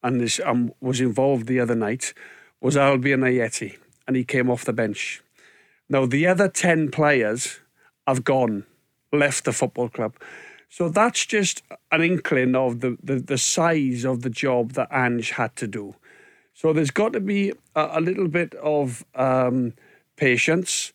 and 0.03 0.22
this 0.22 0.40
um, 0.43 0.72
was 0.80 1.03
involved 1.03 1.47
the 1.47 1.61
other 1.61 1.74
night 1.74 2.14
was 2.62 2.76
Albian 2.76 3.20
Ajeti, 3.20 3.76
and 4.09 4.16
he 4.16 4.24
came 4.24 4.49
off 4.49 4.64
the 4.64 4.72
bench. 4.72 5.20
Now, 5.90 6.07
the 6.07 6.26
other 6.26 6.49
10 6.49 6.93
players 6.93 7.61
have 8.07 8.24
gone, 8.24 8.64
left 9.12 9.45
the 9.45 9.53
football 9.53 9.90
club. 9.90 10.16
So 10.70 10.88
that's 10.88 11.26
just 11.26 11.62
an 11.90 12.01
inkling 12.01 12.55
of 12.55 12.80
the, 12.80 12.97
the, 13.03 13.16
the 13.16 13.36
size 13.36 14.07
of 14.07 14.22
the 14.22 14.30
job 14.30 14.72
that 14.72 14.88
Ange 14.90 15.32
had 15.32 15.55
to 15.57 15.66
do. 15.66 15.95
So 16.55 16.72
there's 16.72 16.90
got 16.90 17.12
to 17.12 17.20
be 17.20 17.53
a, 17.76 17.99
a 17.99 18.01
little 18.01 18.28
bit 18.28 18.55
of 18.55 19.05
um, 19.14 19.74
patience. 20.16 20.95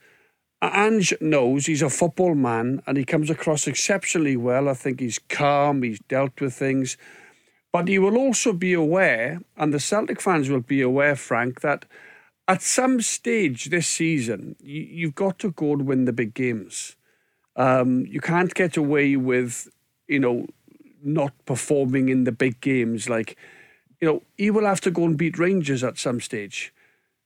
Ange 0.62 1.14
knows 1.22 1.66
he's 1.66 1.84
a 1.84 1.90
football 1.90 2.34
man 2.34 2.82
and 2.88 2.98
he 2.98 3.06
comes 3.06 3.30
across 3.30 3.68
exceptionally 3.68 4.36
well. 4.36 4.68
I 4.70 4.74
think 4.74 5.00
he's 5.00 5.20
calm, 5.20 5.84
he's 5.84 6.00
dealt 6.00 6.40
with 6.42 6.56
things. 6.56 6.98
But 7.72 7.88
he 7.88 8.00
will 8.00 8.18
also 8.18 8.54
be 8.54 8.74
aware, 8.74 9.42
and 9.56 9.74
the 9.74 9.80
Celtic 9.80 10.22
fans 10.22 10.50
will 10.50 10.62
be 10.62 10.82
aware, 10.82 11.16
Frank, 11.16 11.62
that 11.62 11.86
at 12.48 12.62
some 12.62 13.02
stage 13.02 13.66
this 13.66 13.88
season, 13.88 14.56
you, 14.60 15.08
have 15.08 15.16
got 15.16 15.40
to 15.40 15.52
go 15.52 15.74
and 15.74 15.86
win 15.86 16.06
the 16.06 16.14
big 16.14 16.34
games. 16.34 16.96
Um, 17.56 18.06
you 18.08 18.22
can't 18.22 18.54
get 18.54 18.78
away 18.78 19.16
with, 19.16 19.68
you 20.08 20.20
know, 20.20 20.48
not 21.04 21.34
performing 21.46 22.10
in 22.10 22.24
the 22.24 22.32
big 22.32 22.62
games. 22.62 23.10
Like, 23.10 23.38
you 24.00 24.08
know, 24.08 24.24
he 24.38 24.50
will 24.50 24.66
have 24.66 24.82
to 24.82 24.92
go 24.92 25.04
and 25.04 25.18
beat 25.18 25.38
Rangers 25.38 25.84
at 25.84 26.00
some 26.00 26.22
stage. 26.22 26.74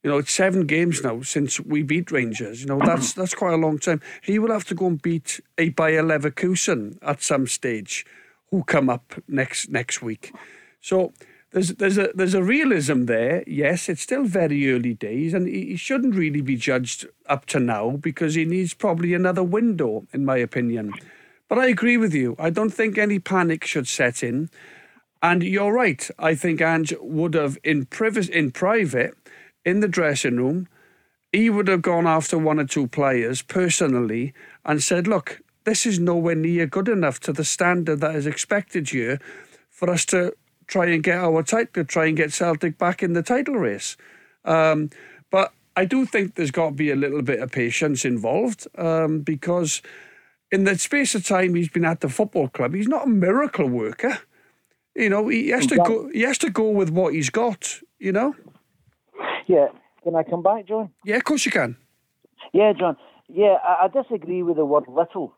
You 0.03 0.09
know, 0.09 0.17
it's 0.17 0.33
seven 0.33 0.65
games 0.65 1.03
now 1.03 1.21
since 1.21 1.59
we 1.59 1.83
beat 1.83 2.11
Rangers. 2.11 2.61
You 2.61 2.67
know, 2.67 2.79
that's 2.79 3.13
that's 3.19 3.35
quite 3.35 3.53
a 3.53 3.57
long 3.57 3.77
time. 3.77 4.01
He 4.21 4.39
will 4.39 4.51
have 4.51 4.65
to 4.65 4.75
go 4.75 4.87
and 4.87 5.01
beat 5.01 5.39
a 5.57 5.69
Bayer 5.69 6.03
Leverkusen 6.03 6.97
at 7.01 7.21
some 7.21 7.47
stage, 7.47 8.05
who 8.49 8.63
come 8.63 8.89
up 8.89 9.13
next 9.27 9.69
next 9.69 10.01
week. 10.01 10.33
So 10.81 11.13
there's 11.51 11.69
there's 11.75 11.97
a 11.97 12.09
there's 12.15 12.33
a 12.33 12.43
realism 12.43 13.05
there. 13.05 13.43
Yes, 13.45 13.89
it's 13.89 14.01
still 14.01 14.23
very 14.23 14.71
early 14.71 14.93
days, 14.93 15.33
and 15.33 15.47
he, 15.47 15.75
shouldn't 15.75 16.15
really 16.15 16.41
be 16.41 16.55
judged 16.55 17.07
up 17.27 17.45
to 17.47 17.59
now 17.59 17.91
because 17.91 18.35
he 18.35 18.45
needs 18.45 18.73
probably 18.73 19.13
another 19.13 19.43
window, 19.43 20.07
in 20.13 20.25
my 20.25 20.37
opinion. 20.37 20.93
But 21.49 21.59
I 21.59 21.67
agree 21.67 21.97
with 21.97 22.13
you. 22.13 22.35
I 22.39 22.49
don't 22.49 22.69
think 22.69 22.97
any 22.97 23.19
panic 23.19 23.65
should 23.65 23.87
set 23.87 24.23
in. 24.23 24.49
And 25.21 25.43
you're 25.43 25.73
right. 25.73 26.09
I 26.17 26.33
think 26.33 26.61
Ange 26.61 26.95
would 26.99 27.33
have 27.33 27.57
in 27.63 27.85
priv- 27.85 28.29
in 28.29 28.51
private, 28.51 29.13
in 29.65 29.79
the 29.79 29.87
dressing 29.87 30.37
room, 30.37 30.67
he 31.31 31.49
would 31.49 31.67
have 31.67 31.81
gone 31.81 32.07
after 32.07 32.37
one 32.37 32.59
or 32.59 32.65
two 32.65 32.87
players 32.87 33.41
personally 33.41 34.33
and 34.65 34.83
said, 34.83 35.07
"Look, 35.07 35.41
this 35.63 35.85
is 35.85 35.99
nowhere 35.99 36.35
near 36.35 36.65
good 36.65 36.89
enough 36.89 37.19
to 37.21 37.33
the 37.33 37.45
standard 37.45 37.99
that 38.01 38.15
is 38.15 38.25
expected 38.25 38.89
here 38.89 39.19
for 39.69 39.89
us 39.89 40.05
to 40.05 40.33
try 40.67 40.87
and 40.87 41.03
get 41.03 41.17
our 41.17 41.43
title, 41.43 41.83
try 41.83 42.05
and 42.07 42.17
get 42.17 42.31
Celtic 42.31 42.77
back 42.77 43.03
in 43.03 43.13
the 43.13 43.21
title 43.21 43.55
race. 43.55 43.97
Um, 44.45 44.89
but 45.29 45.53
I 45.75 45.85
do 45.85 46.05
think 46.05 46.35
there's 46.35 46.51
got 46.51 46.69
to 46.69 46.75
be 46.75 46.91
a 46.91 46.95
little 46.95 47.21
bit 47.21 47.39
of 47.39 47.51
patience 47.51 48.05
involved 48.05 48.67
um, 48.77 49.19
because 49.19 49.81
in 50.51 50.63
the 50.63 50.77
space 50.77 51.13
of 51.15 51.25
time 51.25 51.55
he's 51.55 51.69
been 51.69 51.85
at 51.85 52.01
the 52.01 52.09
football 52.09 52.47
club, 52.47 52.73
he's 52.73 52.87
not 52.87 53.05
a 53.05 53.09
miracle 53.09 53.67
worker. 53.67 54.19
You 54.95 55.09
know, 55.09 55.27
he 55.29 55.49
has 55.49 55.67
to 55.67 55.77
go. 55.77 56.09
He 56.11 56.21
has 56.21 56.37
to 56.39 56.49
go 56.49 56.69
with 56.69 56.89
what 56.89 57.13
he's 57.13 57.29
got. 57.29 57.79
You 57.97 58.11
know. 58.11 58.35
Yeah. 59.47 59.67
Can 60.03 60.15
I 60.15 60.23
come 60.23 60.41
back, 60.41 60.67
John? 60.67 60.89
Yeah, 61.05 61.17
of 61.17 61.23
course 61.23 61.45
you 61.45 61.51
can. 61.51 61.77
Yeah, 62.53 62.73
John. 62.73 62.97
Yeah, 63.27 63.57
I, 63.63 63.85
I 63.85 63.87
disagree 63.87 64.43
with 64.43 64.57
the 64.57 64.65
word 64.65 64.85
little. 64.87 65.35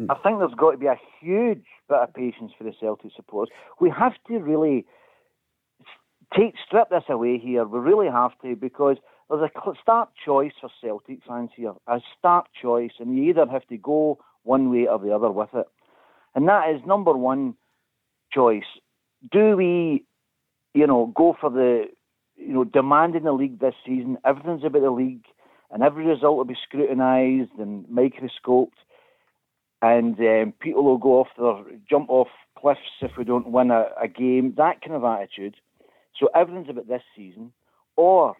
Mm. 0.00 0.06
I 0.10 0.14
think 0.22 0.38
there's 0.38 0.54
got 0.56 0.72
to 0.72 0.78
be 0.78 0.86
a 0.86 0.98
huge 1.20 1.64
bit 1.88 1.98
of 1.98 2.14
patience 2.14 2.52
for 2.56 2.64
the 2.64 2.72
Celtic 2.80 3.12
supporters. 3.14 3.54
We 3.80 3.90
have 3.90 4.14
to 4.28 4.38
really 4.38 4.86
take 6.36 6.54
strip 6.66 6.90
this 6.90 7.04
away 7.08 7.38
here. 7.38 7.64
We 7.64 7.78
really 7.78 8.08
have 8.08 8.32
to 8.42 8.56
because 8.56 8.96
there's 9.28 9.42
a 9.42 9.72
stark 9.80 10.10
choice 10.24 10.52
for 10.60 10.70
Celtic 10.80 11.18
fans 11.26 11.50
here, 11.56 11.72
a 11.86 12.00
stark 12.18 12.46
choice, 12.60 12.92
and 12.98 13.16
you 13.16 13.24
either 13.30 13.46
have 13.50 13.66
to 13.68 13.76
go 13.76 14.18
one 14.42 14.70
way 14.70 14.86
or 14.86 14.98
the 14.98 15.14
other 15.14 15.30
with 15.30 15.50
it. 15.54 15.66
And 16.34 16.48
that 16.48 16.70
is 16.70 16.80
number 16.86 17.12
one 17.12 17.54
choice. 18.32 18.64
Do 19.32 19.56
we, 19.56 20.04
you 20.74 20.86
know, 20.86 21.12
go 21.14 21.36
for 21.40 21.50
the, 21.50 21.86
you 22.36 22.52
know, 22.52 22.64
demanding 22.64 23.24
the 23.24 23.32
league 23.32 23.60
this 23.60 23.74
season? 23.84 24.18
Everything's 24.24 24.64
about 24.64 24.82
the 24.82 24.90
league, 24.90 25.24
and 25.70 25.82
every 25.82 26.06
result 26.06 26.36
will 26.36 26.44
be 26.44 26.56
scrutinised 26.68 27.52
and 27.58 27.88
microscoped 27.88 28.78
and 29.82 30.18
um, 30.20 30.52
people 30.60 30.84
will 30.84 30.98
go 30.98 31.20
off 31.20 31.28
their 31.38 31.78
jump 31.88 32.08
off 32.08 32.28
cliffs 32.58 32.80
if 33.00 33.12
we 33.16 33.24
don't 33.24 33.50
win 33.50 33.70
a, 33.70 33.86
a 34.00 34.08
game. 34.08 34.54
That 34.56 34.80
kind 34.80 34.96
of 34.96 35.04
attitude. 35.04 35.56
So 36.18 36.28
everything's 36.34 36.70
about 36.70 36.88
this 36.88 37.02
season, 37.14 37.52
or 37.94 38.36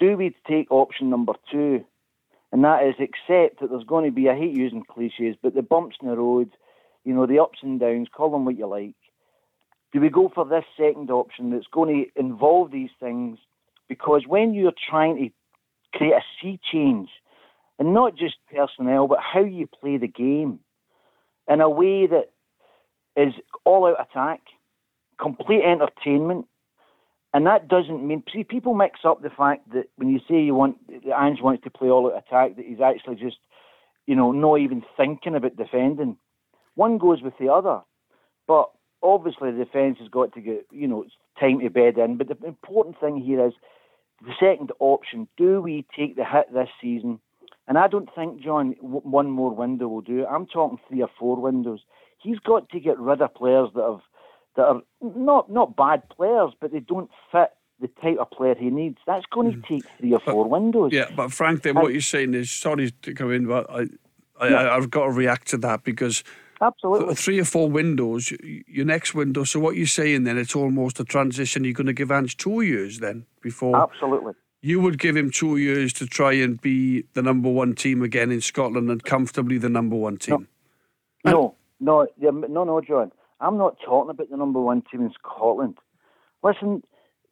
do 0.00 0.16
we 0.16 0.34
take 0.48 0.70
option 0.70 1.10
number 1.10 1.34
two, 1.50 1.84
and 2.50 2.64
that 2.64 2.82
is 2.82 2.94
accept 2.94 3.60
that 3.60 3.70
there's 3.70 3.84
going 3.84 4.04
to 4.04 4.10
be 4.10 4.28
I 4.28 4.36
hate 4.36 4.56
using 4.56 4.82
cliches, 4.82 5.36
but 5.40 5.54
the 5.54 5.62
bumps 5.62 5.96
in 6.02 6.08
the 6.08 6.16
road, 6.16 6.50
you 7.04 7.14
know, 7.14 7.26
the 7.26 7.38
ups 7.38 7.60
and 7.62 7.78
downs, 7.78 8.08
call 8.12 8.30
them 8.30 8.44
what 8.44 8.58
you 8.58 8.66
like. 8.66 8.96
Do 9.96 10.02
we 10.02 10.10
go 10.10 10.30
for 10.34 10.44
this 10.44 10.66
second 10.76 11.10
option 11.10 11.52
that's 11.52 11.68
going 11.72 12.04
to 12.04 12.20
involve 12.20 12.70
these 12.70 12.90
things? 13.00 13.38
Because 13.88 14.24
when 14.26 14.52
you're 14.52 14.74
trying 14.90 15.16
to 15.16 15.98
create 15.98 16.12
a 16.12 16.20
sea 16.38 16.60
change 16.70 17.08
and 17.78 17.94
not 17.94 18.14
just 18.14 18.34
personnel, 18.54 19.08
but 19.08 19.20
how 19.20 19.40
you 19.40 19.66
play 19.66 19.96
the 19.96 20.06
game 20.06 20.60
in 21.48 21.62
a 21.62 21.70
way 21.70 22.06
that 22.06 22.26
is 23.16 23.32
all 23.64 23.86
out 23.86 24.06
attack, 24.06 24.42
complete 25.18 25.62
entertainment. 25.64 26.44
And 27.32 27.46
that 27.46 27.66
doesn't 27.66 28.06
mean 28.06 28.22
see 28.30 28.44
people 28.44 28.74
mix 28.74 29.00
up 29.02 29.22
the 29.22 29.30
fact 29.30 29.72
that 29.72 29.88
when 29.96 30.10
you 30.10 30.20
say 30.28 30.42
you 30.42 30.54
want 30.54 30.76
that 30.88 31.18
Ange 31.18 31.40
wants 31.40 31.64
to 31.64 31.70
play 31.70 31.88
all 31.88 32.12
out 32.12 32.18
attack, 32.18 32.56
that 32.56 32.66
he's 32.66 32.82
actually 32.82 33.16
just, 33.16 33.38
you 34.06 34.14
know, 34.14 34.30
not 34.30 34.56
even 34.56 34.82
thinking 34.94 35.34
about 35.34 35.56
defending. 35.56 36.18
One 36.74 36.98
goes 36.98 37.22
with 37.22 37.38
the 37.40 37.48
other. 37.48 37.80
But 38.46 38.68
obviously 39.02 39.50
the 39.50 39.64
defence 39.64 39.98
has 40.00 40.08
got 40.08 40.32
to 40.34 40.40
get, 40.40 40.66
you 40.70 40.86
know, 40.86 41.02
it's 41.02 41.14
time 41.38 41.60
to 41.60 41.70
bed 41.70 41.98
in. 41.98 42.16
But 42.16 42.28
the 42.28 42.46
important 42.46 42.98
thing 43.00 43.20
here 43.20 43.46
is 43.46 43.52
the 44.24 44.32
second 44.40 44.72
option. 44.80 45.28
Do 45.36 45.60
we 45.60 45.86
take 45.96 46.16
the 46.16 46.24
hit 46.24 46.52
this 46.52 46.68
season 46.80 47.20
and 47.68 47.78
I 47.78 47.88
don't 47.88 48.08
think, 48.14 48.40
John, 48.40 48.76
one 48.80 49.30
more 49.30 49.54
window 49.54 49.88
will 49.88 50.00
do 50.00 50.20
it. 50.20 50.26
I'm 50.30 50.46
talking 50.46 50.78
three 50.88 51.02
or 51.02 51.10
four 51.18 51.40
windows. 51.40 51.80
He's 52.22 52.38
got 52.38 52.68
to 52.70 52.80
get 52.80 52.98
rid 52.98 53.20
of 53.20 53.34
players 53.34 53.70
that 53.74 53.82
have 53.82 54.00
that 54.56 54.64
are 54.64 54.82
not 55.02 55.50
not 55.50 55.76
bad 55.76 56.08
players, 56.08 56.52
but 56.60 56.72
they 56.72 56.80
don't 56.80 57.10
fit 57.30 57.50
the 57.80 57.88
type 58.00 58.18
of 58.18 58.30
player 58.30 58.54
he 58.54 58.70
needs. 58.70 58.98
That's 59.06 59.26
going 59.32 59.50
to 59.50 59.58
mm. 59.58 59.66
take 59.66 59.84
three 59.98 60.12
or 60.12 60.20
four 60.20 60.44
but, 60.44 60.50
windows. 60.50 60.92
Yeah, 60.92 61.10
but 61.14 61.32
frankly, 61.32 61.72
what 61.72 61.92
you're 61.92 62.00
saying 62.00 62.34
is 62.34 62.50
sorry 62.50 62.90
to 63.02 63.14
come 63.14 63.32
in, 63.32 63.46
but 63.46 63.68
I, 63.68 63.86
I 64.40 64.48
yeah. 64.48 64.74
I've 64.74 64.90
got 64.90 65.06
to 65.06 65.10
react 65.10 65.48
to 65.48 65.58
that 65.58 65.84
because 65.84 66.24
Absolutely. 66.60 67.14
Three 67.14 67.38
or 67.38 67.44
four 67.44 67.68
windows, 67.68 68.32
your 68.66 68.86
next 68.86 69.14
window. 69.14 69.44
So 69.44 69.60
what 69.60 69.76
you're 69.76 69.86
saying 69.86 70.24
then, 70.24 70.38
it's 70.38 70.56
almost 70.56 70.98
a 71.00 71.04
transition. 71.04 71.64
You're 71.64 71.74
going 71.74 71.86
to 71.86 71.92
give 71.92 72.10
Ange 72.10 72.36
two 72.36 72.62
years 72.62 72.98
then 73.00 73.26
before. 73.42 73.76
Absolutely 73.76 74.32
You 74.62 74.80
would 74.80 74.98
give 74.98 75.16
him 75.16 75.30
two 75.30 75.58
years 75.58 75.92
to 75.94 76.06
try 76.06 76.32
and 76.32 76.60
be 76.60 77.04
the 77.12 77.22
number 77.22 77.50
one 77.50 77.74
team 77.74 78.02
again 78.02 78.30
in 78.30 78.40
Scotland 78.40 78.90
and 78.90 79.04
comfortably 79.04 79.58
the 79.58 79.68
number 79.68 79.96
one 79.96 80.16
team. 80.16 80.48
No, 81.24 81.56
no, 81.80 82.06
yeah, 82.18 82.30
no, 82.30 82.64
no, 82.64 82.80
John. 82.80 83.12
I'm 83.40 83.58
not 83.58 83.76
talking 83.84 84.10
about 84.10 84.30
the 84.30 84.36
number 84.36 84.60
one 84.60 84.82
team 84.90 85.02
in 85.02 85.12
Scotland. 85.22 85.76
Listen, 86.42 86.82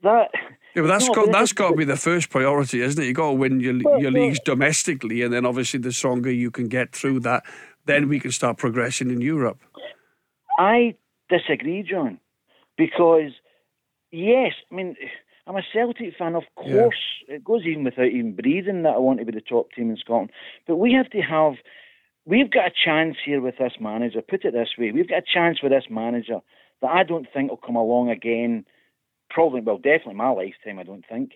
that. 0.03 0.31
Yeah, 0.75 0.83
but 0.83 0.89
that's 0.89 1.07
no, 1.07 1.15
got 1.15 1.27
but 1.27 1.33
that's 1.33 1.53
got 1.53 1.71
to 1.71 1.77
be 1.77 1.85
the 1.85 1.97
first 1.97 2.31
priority, 2.31 2.81
isn't 2.83 3.03
it? 3.03 3.07
You 3.07 3.15
got 3.15 3.29
to 3.29 3.35
win 3.35 3.61
your 3.61 3.79
Well, 3.83 4.01
your 4.01 4.13
well- 4.13 4.23
leagues 4.23 4.41
domestically, 4.41 5.23
and 5.23 5.33
then 5.33 5.47
obviously 5.47 5.81
the 5.81 5.93
stronger 5.93 6.31
you 6.31 6.51
can 6.51 6.69
get 6.69 6.93
through 6.93 7.21
that, 7.21 7.45
then 7.87 8.09
we 8.09 8.21
can 8.21 8.33
start 8.33 8.57
progressing 8.59 9.11
in 9.11 9.21
Europe. 9.21 9.61
I 10.59 10.95
disagree, 11.29 11.83
John, 11.83 12.19
because 12.77 13.33
yes, 14.11 14.53
I 14.71 14.75
mean 14.75 14.97
I'm 15.47 15.57
a 15.57 15.63
Celtic 15.73 16.17
fan, 16.17 16.35
of 16.35 16.45
Yeah. 16.65 16.83
course. 16.83 17.01
It 17.29 17.45
goes 17.45 17.65
even 17.67 17.85
without 17.85 18.07
even 18.07 18.35
breathing 18.35 18.83
that 18.83 18.95
I 18.95 18.99
want 18.99 19.19
to 19.19 19.25
be 19.27 19.33
the 19.33 19.41
top 19.41 19.73
team 19.73 19.91
in 19.91 19.97
Scotland. 19.97 20.31
But 20.67 20.77
we 20.77 20.93
have 20.93 21.11
to 21.11 21.21
have, 21.21 21.55
we've 22.25 22.51
got 22.51 22.69
a 22.69 22.73
chance 22.85 23.17
here 23.25 23.41
with 23.41 23.59
this 23.59 23.75
manager. 23.81 24.23
Put 24.23 24.45
it 24.45 24.53
this 24.53 24.71
way: 24.79 24.93
we've 24.93 25.09
got 25.09 25.19
a 25.19 25.35
chance 25.35 25.63
with 25.63 25.73
this 25.73 25.85
manager 25.91 26.41
that 26.81 26.91
I 26.91 27.03
don't 27.03 27.27
think 27.33 27.51
will 27.51 27.57
come 27.59 27.77
along 27.77 28.11
again. 28.11 28.65
Probably, 29.31 29.61
well, 29.61 29.79
definitely 29.79 30.15
my 30.15 30.31
lifetime. 30.31 30.79
I 30.79 30.83
don't 30.85 31.05
think. 31.07 31.33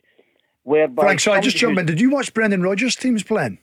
Whereby 0.62 1.02
Frank, 1.02 1.20
sorry, 1.20 1.38
I 1.38 1.40
just 1.40 1.56
jump 1.56 1.78
in. 1.78 1.86
Did 1.86 2.00
you 2.00 2.10
watch 2.10 2.32
Brendan 2.34 2.62
Rodgers' 2.62 2.96
teams 2.96 3.22
playing? 3.22 3.58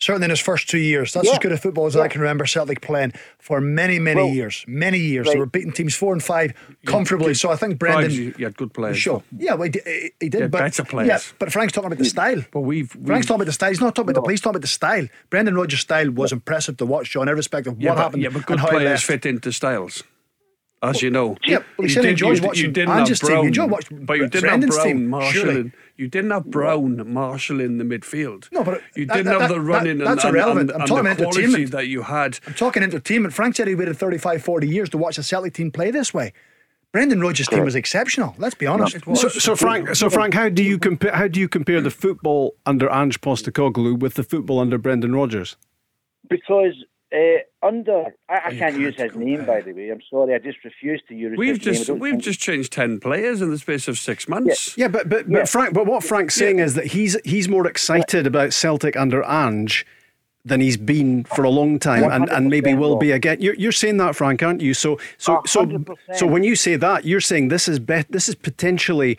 Certainly 0.00 0.26
in 0.26 0.30
his 0.30 0.40
first 0.40 0.68
two 0.68 0.78
years. 0.78 1.12
That's 1.12 1.28
as 1.28 1.38
good 1.40 1.50
a 1.50 1.56
football 1.56 1.86
as 1.86 1.96
I 1.96 2.06
can 2.06 2.20
remember 2.20 2.46
Celtic 2.46 2.80
playing 2.80 3.14
for 3.40 3.60
many, 3.60 3.98
many 3.98 4.22
Well, 4.22 4.28
years. 4.32 4.64
Many 4.68 4.98
years. 4.98 5.26
They 5.26 5.32
right. 5.32 5.40
were 5.40 5.46
beating 5.46 5.72
teams 5.72 5.94
four 5.96 6.12
and 6.12 6.22
five 6.22 6.52
comfortably. 6.86 7.34
So 7.34 7.50
I 7.50 7.56
think 7.56 7.80
Brendan. 7.80 8.02
Prides, 8.02 8.16
you, 8.16 8.34
you 8.38 8.44
had 8.44 8.56
good 8.56 8.72
players. 8.72 8.96
Sure. 8.96 9.24
Yeah, 9.36 9.54
well, 9.54 9.64
he, 9.64 9.70
did- 9.70 9.86
he, 9.86 10.12
he 10.20 10.28
did. 10.28 10.40
Yeah, 10.40 10.46
but, 10.46 10.58
better 10.58 10.84
players. 10.84 11.08
Yeah, 11.08 11.18
but 11.40 11.52
Frank's 11.52 11.72
talking 11.72 11.88
about 11.88 11.98
the 11.98 12.04
style. 12.04 12.44
But 12.52 12.60
we've, 12.60 12.90
Frank's 12.90 13.08
we've 13.08 13.26
talking 13.26 13.34
about 13.36 13.46
the 13.46 13.52
style. 13.52 13.70
He's 13.70 13.80
not 13.80 13.96
talking 13.96 14.10
about 14.10 14.20
the 14.20 14.24
play. 14.24 14.34
He's 14.34 14.40
talking 14.40 14.56
about 14.56 14.62
the 14.62 14.68
style. 14.68 15.08
Brendan 15.30 15.56
Rodgers' 15.56 15.80
style 15.80 16.10
was 16.12 16.30
impressive 16.32 16.76
to 16.76 16.86
watch, 16.86 17.10
John, 17.10 17.28
irrespective 17.28 17.72
of 17.72 17.80
yeah, 17.80 17.90
what 17.90 17.96
but, 17.96 18.02
happened 18.02 18.22
yeah, 18.22 18.28
but 18.28 18.36
and 18.36 18.46
good 18.46 18.60
how 18.60 18.68
players 18.68 19.02
fit 19.02 19.26
into 19.26 19.50
styles, 19.52 20.04
as 20.82 21.02
you 21.02 21.10
know. 21.10 21.36
Yeah, 21.44 21.58
well, 21.58 21.64
he 21.78 21.82
You 21.84 21.88
said 21.88 22.04
he 22.04 22.06
did- 22.06 22.10
enjoys 22.12 22.40
you, 22.40 22.46
watching 22.46 22.64
you 22.66 22.70
didn't 22.72 22.88
have 22.90 22.98
Ange's 23.00 23.20
team. 23.20 23.28
He 23.28 23.34
Brown, 23.34 23.46
enjoyed 23.46 23.70
watching 23.70 24.04
but 24.04 24.16
you 24.18 24.28
didn't 24.28 24.40
Brendan's 24.48 24.76
have 24.76 24.84
Brown, 24.84 24.96
team, 24.96 25.08
Marshall, 25.08 25.32
surely. 25.44 25.72
you 25.96 26.08
didn't 26.08 26.30
have 26.30 26.44
Brown, 26.46 27.12
Marshall 27.12 27.60
in 27.60 27.78
the 27.78 27.84
midfield. 27.84 28.48
No, 28.52 28.62
but 28.64 28.74
uh, 28.74 28.80
you 28.94 29.06
that- 29.06 29.14
didn't 29.14 29.26
that- 29.32 29.40
have 29.40 29.48
the 29.50 29.54
that- 29.56 29.60
running 29.60 29.98
that's 29.98 30.10
and, 30.10 30.20
and, 30.24 30.36
irrelevant. 30.36 30.70
and, 30.70 30.72
I'm 30.76 30.80
and 30.82 30.88
talking 30.88 31.04
the 31.04 31.10
about 31.10 31.16
quality 31.22 31.42
entertainment. 31.44 31.72
that 31.72 31.86
you 31.88 32.02
had. 32.02 32.38
I'm 32.46 32.54
talking 32.54 32.82
entertainment. 32.82 33.34
Frank 33.34 33.56
said 33.56 33.66
he 33.68 33.74
waited 33.74 33.96
35, 33.96 34.42
40 34.42 34.68
years 34.68 34.88
to 34.90 34.98
watch 34.98 35.18
a 35.18 35.22
Celtic 35.22 35.54
team 35.54 35.70
play 35.70 35.90
this 35.90 36.14
way. 36.14 36.32
Brendan 36.90 37.20
Rodgers' 37.20 37.48
team 37.48 37.64
was 37.64 37.74
exceptional. 37.74 38.34
Let's 38.38 38.54
be 38.54 38.66
honest. 38.66 38.96
It 38.96 39.06
was. 39.06 39.20
So, 39.20 39.28
so 39.28 39.54
Frank, 39.56 39.94
so 39.94 40.08
Frank, 40.08 40.32
how 40.32 40.48
do 40.48 40.62
you 40.62 40.78
compare? 40.78 41.12
How 41.14 41.28
do 41.28 41.38
you 41.38 41.46
compare 41.46 41.82
the 41.82 41.90
football 41.90 42.56
under 42.64 42.88
Ange 42.90 43.20
Postecoglou 43.20 43.98
with 43.98 44.14
the 44.14 44.22
football 44.22 44.58
under 44.58 44.78
Brendan 44.78 45.14
Rodgers? 45.14 45.56
because 46.30 46.74
uh, 47.14 47.66
under 47.66 48.14
I, 48.28 48.40
I 48.46 48.54
can't 48.54 48.78
use 48.78 48.96
his 48.96 49.14
name 49.14 49.44
by 49.44 49.62
the 49.62 49.72
way. 49.72 49.90
I'm 49.90 50.02
sorry, 50.10 50.34
I 50.34 50.38
just 50.38 50.62
refuse 50.64 51.02
to 51.08 51.14
use 51.14 51.36
We've 51.38 51.56
his 51.56 51.66
name. 51.66 51.72
I 51.72 51.76
just 51.76 51.86
don't 51.88 51.98
we've 51.98 52.18
just 52.18 52.40
changed 52.40 52.72
ten 52.72 53.00
players 53.00 53.40
in 53.40 53.50
the 53.50 53.58
space 53.58 53.88
of 53.88 53.98
six 53.98 54.28
months. 54.28 54.76
Yeah, 54.76 54.88
but 54.88 55.08
but, 55.08 55.28
Yeah. 55.28 55.40
but 55.40 55.48
Frank, 55.48 55.74
but 55.74 55.86
what 55.86 56.04
Frank's 56.04 56.34
saying 56.34 56.58
is 56.58 56.74
that 56.74 56.86
he's 56.88 57.16
he's 57.24 57.48
more 57.48 57.66
excited 57.66 58.26
about 58.26 58.52
Celtic 58.52 58.96
under 58.96 59.24
Ange 59.24 59.86
than 60.44 60.60
he's 60.60 60.76
been 60.76 61.24
for 61.24 61.44
a 61.44 61.50
long 61.50 61.78
time, 61.78 62.04
and, 62.04 62.28
and 62.30 62.48
maybe 62.48 62.74
will 62.74 62.96
be 62.96 63.12
again. 63.12 63.38
You're, 63.40 63.54
you're 63.54 63.72
saying 63.72 63.98
that, 63.98 64.16
Frank, 64.16 64.42
aren't 64.42 64.60
you? 64.60 64.74
So 64.74 64.98
so 65.16 65.38
A 65.38 65.48
so 65.48 65.84
so 66.14 66.26
when 66.26 66.44
you 66.44 66.56
say 66.56 66.76
that, 66.76 67.04
you're 67.04 67.20
saying 67.20 67.48
this 67.48 67.68
is 67.68 67.78
bet 67.78 68.10
this 68.10 68.28
is 68.28 68.34
potentially 68.34 69.18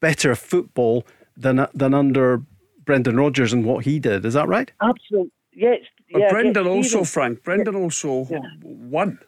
better 0.00 0.34
football 0.36 1.04
than 1.36 1.66
than 1.74 1.94
under 1.94 2.42
Brendan 2.84 3.16
Rodgers 3.16 3.52
and 3.52 3.64
what 3.64 3.84
he 3.84 3.98
did. 3.98 4.24
Is 4.24 4.34
that 4.34 4.46
right? 4.46 4.70
absolutely 4.80 5.32
yes. 5.52 5.80
But 6.14 6.20
yeah, 6.22 6.30
Brendan 6.30 6.64
yes, 6.66 6.72
also, 6.76 6.88
Stephen, 7.02 7.04
Frank, 7.06 7.42
Brendan 7.42 7.74
also 7.74 8.26
Yeah. 8.30 8.38
won 8.62 9.18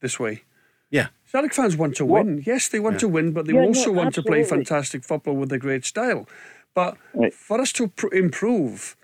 this 0.00 0.18
way. 0.18 0.42
Yeah. 0.90 1.06
Celtic 1.30 1.54
fans 1.54 1.76
want 1.76 1.94
to 1.96 2.04
What- 2.04 2.26
win. 2.26 2.42
Yes, 2.44 2.66
they 2.68 2.80
want 2.80 2.98
to 3.00 3.08
win, 3.08 3.30
but 3.30 3.46
they 3.46 3.52
Yeah, 3.54 3.60
no, 3.60 3.68
also 3.68 3.92
want 3.92 4.14
to 4.16 4.22
play 4.22 4.42
fantastic 4.42 5.04
football 5.04 5.36
with 5.36 5.52
a 5.52 5.58
great 5.58 5.84
style. 5.84 6.28
But 6.74 6.96
Right. 7.14 7.32
for 7.32 7.60
us 7.60 7.70
to 7.74 7.86
pr- 7.86 8.12
improve, 8.12 8.96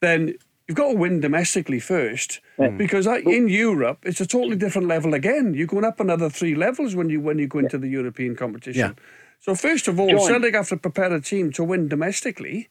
then 0.00 0.34
you've 0.68 0.76
got 0.76 0.92
to 0.92 0.96
win 0.96 1.18
domestically 1.20 1.80
first, 1.80 2.40
because 2.78 3.08
I, 3.08 3.16
in 3.18 3.48
Europe 3.48 3.98
it's 4.08 4.20
a 4.20 4.26
totally 4.26 4.56
different 4.56 4.86
level 4.86 5.12
again. 5.12 5.54
You're 5.54 5.66
going 5.66 5.84
up 5.84 5.98
another 5.98 6.30
three 6.30 6.54
levels 6.54 6.94
when 6.94 7.08
you 7.10 7.20
when 7.20 7.38
you 7.40 7.48
go 7.48 7.58
into 7.58 7.78
the 7.78 7.88
European 7.88 8.36
competition. 8.36 8.80
Yeah. 8.80 8.92
So 9.40 9.56
first 9.56 9.88
of 9.88 9.98
all, 10.00 10.08
John. 10.10 10.20
Celtic 10.20 10.54
have 10.54 10.68
to 10.68 10.76
prepare 10.76 11.12
a 11.12 11.20
team 11.20 11.50
to 11.52 11.64
win 11.64 11.88
domestically, 11.88 12.68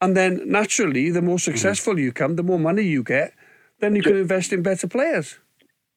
and 0.00 0.16
then 0.16 0.42
naturally, 0.46 1.10
the 1.10 1.22
more 1.22 1.38
successful 1.38 1.98
you 1.98 2.12
come, 2.12 2.36
the 2.36 2.42
more 2.42 2.58
money 2.58 2.82
you 2.82 3.02
get, 3.02 3.34
then 3.80 3.96
you 3.96 4.02
can 4.02 4.16
invest 4.16 4.52
in 4.52 4.62
better 4.62 4.86
players. 4.86 5.38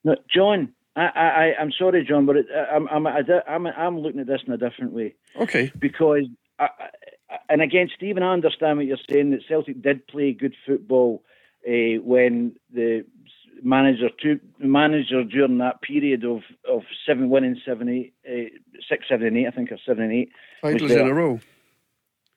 No, 0.04 0.16
John. 0.34 0.74
I, 0.96 1.02
I, 1.02 1.54
I'm 1.60 1.72
sorry, 1.72 2.06
John, 2.06 2.28
but 2.28 2.38
it, 2.38 2.46
I'm, 2.72 2.88
I'm, 2.88 3.08
I'm, 3.08 3.66
I'm 3.66 4.00
looking 4.00 4.20
at 4.20 4.28
this 4.28 4.42
in 4.46 4.54
a 4.54 4.58
different 4.58 4.94
way 4.94 5.16
Okay. 5.40 5.72
because, 5.80 6.26
I, 6.60 6.66
I, 6.66 7.38
and 7.50 7.64
again, 7.64 7.90
Stephen, 7.96 8.22
I 8.22 8.32
understand 8.32 8.78
what 8.78 8.86
you're 8.86 8.98
saying 9.10 9.32
that 9.32 9.40
Celtic 9.48 9.82
did 9.82 10.06
play 10.06 10.34
good 10.34 10.56
football 10.68 11.24
uh, 11.68 12.00
when 12.04 12.56
the 12.72 13.06
manager, 13.64 14.10
two, 14.22 14.40
manager 14.60 15.24
during 15.24 15.58
that 15.60 15.82
period 15.82 16.26
of, 16.26 16.42
of 16.70 16.84
seven 17.08 17.30
winning, 17.32 17.60
seven, 17.66 17.90
eight, 17.90 18.14
uh, 18.30 18.50
six, 18.88 19.06
seven, 19.10 19.26
and 19.26 19.38
eight, 19.38 19.48
I 19.48 19.52
think, 19.52 19.72
or 19.72 19.80
seven 19.86 20.04
and 20.04 20.14
eight. 20.14 20.30
Titles 20.62 20.92
in 20.92 21.08
a 21.08 21.14
row. 21.14 21.40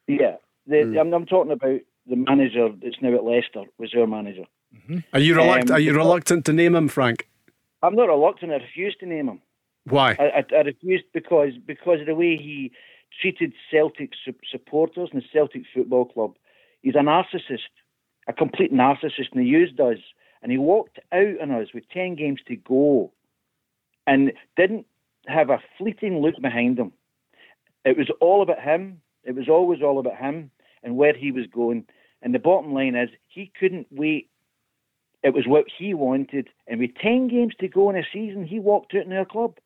Yeah, 0.06 0.36
the, 0.66 0.82
Hmm. 0.82 0.98
I'm, 0.98 1.12
I'm 1.12 1.26
talking 1.26 1.52
about 1.52 1.80
the 2.06 2.16
manager 2.16 2.68
that's 2.82 2.96
now 3.00 3.14
at 3.14 3.24
Leicester 3.24 3.64
was 3.78 3.94
our 3.96 4.06
manager. 4.06 4.44
Are 5.12 5.20
you 5.20 5.34
reluctant? 5.34 5.70
Um, 5.70 5.76
are 5.76 5.80
you 5.80 5.94
reluctant 5.94 6.44
to 6.46 6.52
name 6.52 6.74
him, 6.74 6.88
Frank? 6.88 7.28
I'm 7.82 7.94
not 7.94 8.08
reluctant. 8.08 8.52
I 8.52 8.56
refuse 8.56 8.96
to 9.00 9.06
name 9.06 9.28
him. 9.28 9.40
Why? 9.84 10.16
I, 10.18 10.38
I, 10.38 10.56
I 10.58 10.60
refused 10.62 11.04
because 11.12 11.52
because 11.64 12.00
of 12.00 12.06
the 12.06 12.14
way 12.14 12.36
he 12.36 12.72
treated 13.20 13.52
Celtic 13.70 14.10
su- 14.24 14.34
supporters 14.50 15.08
and 15.12 15.22
the 15.22 15.26
Celtic 15.32 15.62
Football 15.72 16.06
Club. 16.06 16.34
He's 16.82 16.94
a 16.94 16.98
narcissist, 16.98 17.70
a 18.28 18.32
complete 18.32 18.72
narcissist, 18.72 19.32
and 19.32 19.42
he 19.42 19.48
used 19.48 19.80
us. 19.80 19.98
And 20.42 20.52
he 20.52 20.58
walked 20.58 20.98
out 21.12 21.40
on 21.40 21.50
us 21.50 21.68
with 21.74 21.88
ten 21.88 22.14
games 22.14 22.40
to 22.46 22.56
go, 22.56 23.12
and 24.06 24.32
didn't 24.56 24.86
have 25.26 25.50
a 25.50 25.62
fleeting 25.78 26.20
look 26.20 26.34
behind 26.40 26.78
him. 26.78 26.92
It 27.84 27.96
was 27.96 28.10
all 28.20 28.42
about 28.42 28.60
him. 28.60 29.00
It 29.24 29.34
was 29.34 29.48
always 29.48 29.82
all 29.82 29.98
about 29.98 30.16
him 30.16 30.50
and 30.82 30.96
where 30.96 31.14
he 31.14 31.32
was 31.32 31.46
going. 31.46 31.84
And 32.22 32.34
the 32.34 32.38
bottom 32.38 32.72
line 32.72 32.94
is, 32.94 33.10
he 33.28 33.52
couldn't 33.58 33.86
wait. 33.90 34.30
It 35.22 35.34
was 35.34 35.46
what 35.46 35.64
he 35.76 35.92
wanted, 35.94 36.48
and 36.68 36.78
with 36.78 36.94
ten 37.02 37.26
games 37.28 37.54
to 37.60 37.68
go 37.68 37.90
in 37.90 37.96
a 37.96 38.02
season, 38.12 38.44
he 38.46 38.60
walked 38.60 38.94
out 38.94 39.06
in 39.06 39.12
our 39.12 39.24
club. 39.24 39.56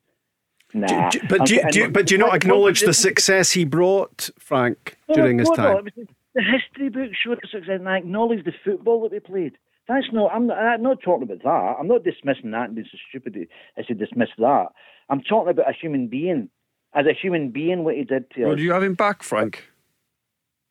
Nah, 0.72 1.10
Do- 1.10 1.20
but 1.28 1.46
do, 1.46 1.54
you- 1.56 1.70
do, 1.70 1.88
but 1.90 2.06
do 2.06 2.14
you 2.14 2.18
not 2.18 2.34
acknowledge 2.34 2.80
the 2.80 2.94
success 2.94 3.50
he 3.52 3.64
brought, 3.64 4.30
Frank, 4.38 4.96
No, 5.08 5.16
during 5.16 5.38
his 5.38 5.48
no, 5.48 5.54
no, 5.54 5.62
time? 5.74 5.84
was 5.84 5.92
the- 5.96 6.06
the 6.34 6.42
history 6.42 6.88
book 6.88 7.10
showed 7.12 7.38
us 7.44 7.50
success, 7.50 7.78
and 7.80 7.88
I 7.88 7.98
acknowledge 7.98 8.44
the 8.44 8.52
football 8.64 9.02
that 9.02 9.12
we 9.12 9.18
played. 9.20 9.58
That's 9.88 10.06
not. 10.12 10.30
I'm 10.32 10.46
not, 10.46 10.58
I'm 10.58 10.82
not 10.82 11.02
talking 11.02 11.24
about 11.24 11.42
that. 11.42 11.76
I'm 11.80 11.88
not 11.88 12.04
dismissing 12.04 12.52
that 12.52 12.66
and 12.66 12.76
being 12.76 12.86
so 12.90 12.96
stupid 13.08 13.48
as 13.76 13.86
to 13.86 13.94
dismiss 13.94 14.28
that. 14.38 14.66
I'm 15.08 15.20
talking 15.20 15.50
about 15.50 15.68
a 15.68 15.72
human 15.72 16.06
being, 16.06 16.48
as 16.94 17.06
a 17.06 17.12
human 17.12 17.50
being, 17.50 17.82
what 17.82 17.96
he 17.96 18.04
did 18.04 18.30
to 18.30 18.44
Well, 18.44 18.52
us. 18.52 18.58
do 18.58 18.62
you 18.62 18.72
have 18.72 18.84
him 18.84 18.94
back, 18.94 19.24
Frank? 19.24 19.68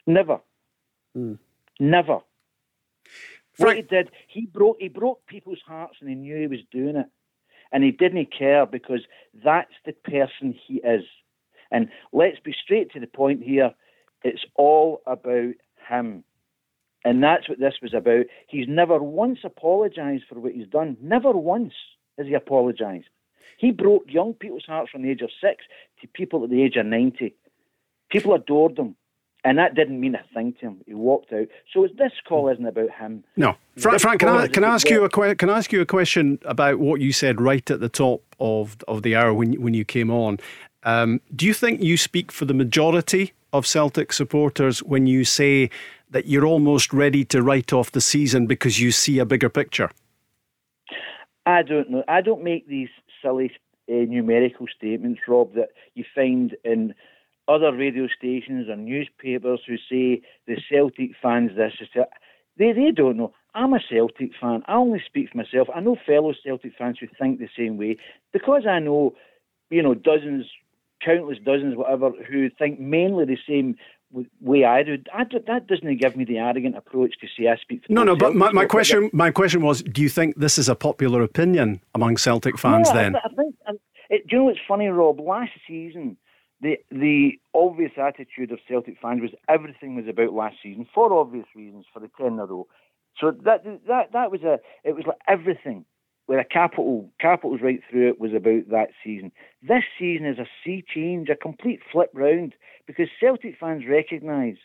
Never, 0.10 0.41
Hmm. 1.14 1.36
never. 1.80 2.22
Frank- 3.53 3.68
What 3.68 3.76
he 3.76 3.82
did, 3.84 4.12
he 4.28 4.45
broke 4.47 4.78
he 4.82 4.88
broke 4.89 5.24
people's 5.28 5.62
hearts, 5.62 5.97
and 6.01 6.10
he 6.10 6.16
knew 6.16 6.36
he 6.36 6.47
was 6.47 6.64
doing 6.72 6.95
it, 6.95 7.05
and 7.72 7.84
he 7.84 7.91
didn't 7.91 8.32
care 8.32 8.66
because 8.66 9.05
that's 9.36 9.74
the 9.86 9.93
person 9.93 10.53
he 10.53 10.78
is. 10.78 11.05
And 11.70 11.91
let's 12.12 12.39
be 12.39 12.53
straight 12.53 12.91
to 12.93 12.99
the 12.99 13.05
point 13.07 13.43
here. 13.43 13.76
It's 14.24 14.43
all 14.55 15.03
about 15.05 15.53
him. 15.88 16.24
And 17.05 17.24
that's 17.24 17.47
what 17.47 17.60
this 17.60 17.76
was 17.82 17.93
about. 17.93 18.26
He's 18.47 18.68
never 18.68 18.97
once 18.97 19.39
apologised 19.43 20.24
for 20.28 20.39
what 20.39 20.53
he's 20.53 20.68
done. 20.68 20.97
Never 20.99 21.32
once 21.32 21.76
has 22.18 22.26
he 22.26 22.34
apologised. 22.34 23.07
He 23.57 23.72
broke 23.72 24.12
young 24.12 24.34
people's 24.34 24.66
hearts 24.66 24.89
from 24.89 25.03
the 25.03 25.12
age 25.12 25.22
of 25.22 25.30
six 25.39 25.64
to 26.01 26.07
people 26.07 26.43
at 26.43 26.49
the 26.49 26.64
age 26.64 26.78
of 26.78 26.88
90. 26.88 27.36
People 28.10 28.34
adored 28.34 28.78
him. 28.80 28.95
And 29.45 29.57
that 29.57 29.73
didn't 29.73 30.01
mean 30.01 30.15
a 30.15 30.23
thing 30.33 30.53
to 30.59 30.67
him. 30.67 30.81
He 30.85 30.93
walked 30.93 31.31
out. 31.31 31.47
So 31.73 31.87
this 31.97 32.11
call 32.27 32.49
isn't 32.49 32.65
about 32.65 32.91
him. 32.91 33.23
No, 33.37 33.55
Frank. 33.77 34.01
Frank 34.01 34.19
can 34.19 34.29
I 34.29 34.47
can 34.47 34.63
I 34.65 34.73
ask 34.73 34.89
you 34.89 35.05
a 35.05 35.09
que- 35.09 35.35
can 35.35 35.49
I 35.49 35.57
ask 35.57 35.71
you 35.71 35.79
a 35.79 35.85
question 35.85 36.39
about 36.43 36.79
what 36.79 36.99
you 36.99 37.13
said 37.13 37.39
right 37.39 37.69
at 37.71 37.79
the 37.79 37.89
top 37.89 38.21
of 38.39 38.75
of 38.87 39.01
the 39.01 39.15
hour 39.15 39.33
when 39.33 39.53
when 39.53 39.73
you 39.73 39.85
came 39.85 40.11
on? 40.11 40.39
Um, 40.83 41.21
do 41.35 41.45
you 41.45 41.53
think 41.53 41.81
you 41.81 41.95
speak 41.95 42.31
for 42.31 42.45
the 42.45 42.53
majority 42.53 43.33
of 43.53 43.65
Celtic 43.65 44.13
supporters 44.13 44.83
when 44.83 45.07
you 45.07 45.23
say 45.23 45.69
that 46.09 46.25
you're 46.25 46.45
almost 46.45 46.93
ready 46.93 47.23
to 47.25 47.41
write 47.41 47.71
off 47.71 47.91
the 47.91 48.01
season 48.01 48.45
because 48.45 48.79
you 48.79 48.91
see 48.91 49.19
a 49.19 49.25
bigger 49.25 49.49
picture? 49.49 49.89
I 51.45 51.63
don't 51.63 51.89
know. 51.89 52.03
I 52.07 52.21
don't 52.21 52.43
make 52.43 52.67
these 52.67 52.89
silly 53.21 53.51
uh, 53.89 53.93
numerical 53.93 54.67
statements, 54.75 55.21
Rob, 55.27 55.53
that 55.55 55.69
you 55.95 56.03
find 56.13 56.55
in 56.63 56.93
other 57.50 57.76
radio 57.76 58.08
stations 58.08 58.70
or 58.70 58.76
newspapers 58.76 59.62
who 59.68 59.76
say 59.78 60.22
the 60.47 60.58
Celtic 60.70 61.12
fans 61.22 61.52
this 61.58 61.74
is 61.82 61.88
they 62.58 62.74
they 62.74 62.91
don't 62.91 63.18
know. 63.18 63.34
I'm 63.56 63.74
a 63.74 63.80
Celtic 63.89 64.32
fan. 64.39 64.62
I 64.68 64.76
only 64.76 65.02
speak 65.04 65.32
for 65.32 65.38
myself. 65.38 65.68
I 65.74 65.80
know 65.80 65.97
fellow 66.06 66.34
Celtic 66.45 66.74
fans 66.78 66.97
who 67.00 67.08
think 67.20 67.39
the 67.39 67.50
same 67.58 67.78
way 67.78 67.97
because 68.32 68.68
I 68.70 68.80
know, 68.80 69.16
you 69.72 69.82
know, 69.82 69.95
dozens, 69.95 70.45
countless 71.04 71.39
dozens, 71.43 71.76
whatever, 71.76 72.12
who 72.30 72.50
think 72.52 72.80
mainly 72.80 73.26
the 73.26 73.39
same 73.47 73.76
way 74.41 74.66
I 74.66 74.84
do. 74.84 74.97
I 75.14 75.24
do 75.24 75.39
that 75.47 75.66
doesn't 75.68 75.97
give 76.00 76.16
me 76.16 76.26
the 76.26 76.38
arrogant 76.38 76.78
approach 76.78 77.16
to 77.22 77.28
say 77.36 77.47
I 77.47 77.56
speak 77.58 77.86
for. 77.86 77.93
No, 77.93 78.04
no. 78.04 78.16
But 78.16 78.36
my, 78.36 78.52
my 78.52 78.66
question, 78.66 79.10
my 79.14 79.32
question 79.32 79.64
was, 79.64 79.82
do 79.82 80.02
you 80.02 80.10
think 80.10 80.36
this 80.36 80.60
is 80.60 80.70
a 80.70 80.76
popular 80.76 81.24
opinion 81.24 81.82
among 81.95 82.18
Celtic 82.18 82.60
fans? 82.60 82.89
No, 82.89 82.95
then 82.95 83.16
I, 83.16 83.20
I 83.26 83.34
think. 83.34 83.56
It, 84.12 84.28
do 84.28 84.36
you 84.36 84.38
know 84.39 84.45
what's 84.45 84.60
funny, 84.68 84.88
Rob? 84.88 85.20
Last 85.20 85.52
season 85.68 86.18
the 86.62 86.78
the 86.91 87.39
obvious 87.53 87.91
attitude 87.97 88.51
of 88.51 88.60
Celtic 88.68 88.97
fans 89.01 89.22
was 89.22 89.32
everything 89.47 89.95
was 89.95 90.07
about 90.07 90.34
last 90.34 90.57
season 90.62 90.88
for 90.93 91.14
obvious 91.14 91.45
reasons 91.55 91.86
for 91.93 91.99
the 91.99 92.10
ten 92.18 92.34
in 92.34 92.39
a 92.39 92.45
row. 92.45 92.68
So 93.20 93.32
that 93.43 93.64
that 93.88 94.12
that 94.12 94.32
was 94.32 94.43
a 94.43 94.60
it 94.84 94.95
was 94.95 95.05
like 95.07 95.20
everything 95.28 95.86
with 96.28 96.39
a 96.39 96.43
capital 96.43 97.10
capitals 97.20 97.60
right 97.62 97.82
through 97.89 98.10
it 98.10 98.20
was 98.20 98.34
about 98.34 98.70
that 98.70 98.89
season. 99.03 99.32
This 99.62 99.84
season 99.97 100.28
is 100.28 100.38
a 100.38 100.47
sea 100.64 100.84
change, 100.88 101.30
a 101.30 101.36
complete 101.36 101.80
flip 101.91 102.12
round 102.14 102.53
because 102.86 103.07
Celtic 103.20 103.57
fans 103.60 103.84
recognise 103.88 104.57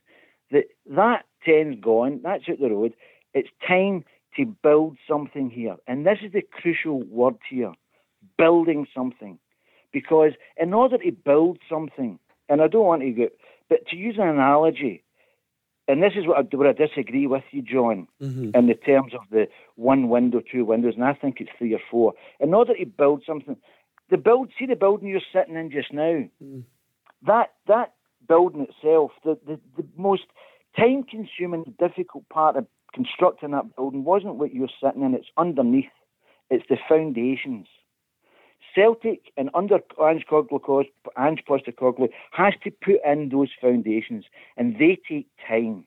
that 0.50 0.64
that 0.86 1.24
ten's 1.44 1.80
gone, 1.80 2.20
that's 2.22 2.48
out 2.48 2.60
the 2.60 2.70
road. 2.70 2.94
It's 3.32 3.48
time 3.66 4.04
to 4.36 4.44
build 4.44 4.96
something 5.08 5.48
here, 5.48 5.76
and 5.86 6.06
this 6.06 6.18
is 6.24 6.32
the 6.32 6.42
crucial 6.42 7.02
word 7.04 7.36
here: 7.48 7.72
building 8.36 8.86
something. 8.94 9.38
Because 9.94 10.32
in 10.58 10.74
order 10.74 10.98
to 10.98 11.12
build 11.12 11.58
something, 11.70 12.18
and 12.48 12.60
I 12.60 12.66
don't 12.66 12.84
want 12.84 13.02
to 13.02 13.10
get, 13.10 13.38
but 13.70 13.86
to 13.86 13.96
use 13.96 14.16
an 14.18 14.28
analogy, 14.28 15.04
and 15.86 16.02
this 16.02 16.14
is 16.16 16.26
what 16.26 16.38
I, 16.38 16.56
where 16.56 16.68
I 16.68 16.72
disagree 16.72 17.26
with 17.26 17.44
you, 17.52 17.62
John, 17.62 18.08
mm-hmm. 18.20 18.50
in 18.54 18.66
the 18.66 18.74
terms 18.74 19.12
of 19.14 19.20
the 19.30 19.46
one 19.76 20.08
window, 20.08 20.40
two 20.40 20.64
windows, 20.64 20.94
and 20.96 21.04
I 21.04 21.14
think 21.14 21.40
it's 21.40 21.50
three 21.56 21.74
or 21.74 21.80
four. 21.90 22.14
In 22.40 22.52
order 22.52 22.74
to 22.74 22.84
build 22.84 23.22
something, 23.24 23.56
the 24.10 24.16
build, 24.16 24.50
see 24.58 24.66
the 24.66 24.76
building 24.76 25.08
you're 25.08 25.20
sitting 25.32 25.54
in 25.54 25.70
just 25.70 25.92
now, 25.92 26.24
mm. 26.42 26.64
that 27.26 27.52
that 27.68 27.94
building 28.26 28.66
itself, 28.68 29.12
the, 29.24 29.38
the, 29.46 29.60
the 29.76 29.86
most 29.96 30.24
time-consuming, 30.76 31.74
difficult 31.78 32.28
part 32.30 32.56
of 32.56 32.66
constructing 32.92 33.52
that 33.52 33.76
building 33.76 34.02
wasn't 34.02 34.34
what 34.34 34.52
you're 34.52 34.68
sitting 34.82 35.02
in; 35.02 35.14
it's 35.14 35.30
underneath, 35.36 35.84
it's 36.50 36.66
the 36.68 36.78
foundations. 36.88 37.68
Celtic 38.74 39.32
and 39.36 39.50
under 39.54 39.78
Ange 40.00 40.24
Postecoglou, 40.30 40.84
Ange 41.18 41.44
Postecoglou 41.48 42.08
has 42.32 42.54
to 42.64 42.70
put 42.70 42.96
in 43.04 43.28
those 43.28 43.50
foundations, 43.60 44.24
and 44.56 44.76
they 44.78 44.98
take 45.08 45.28
time. 45.46 45.84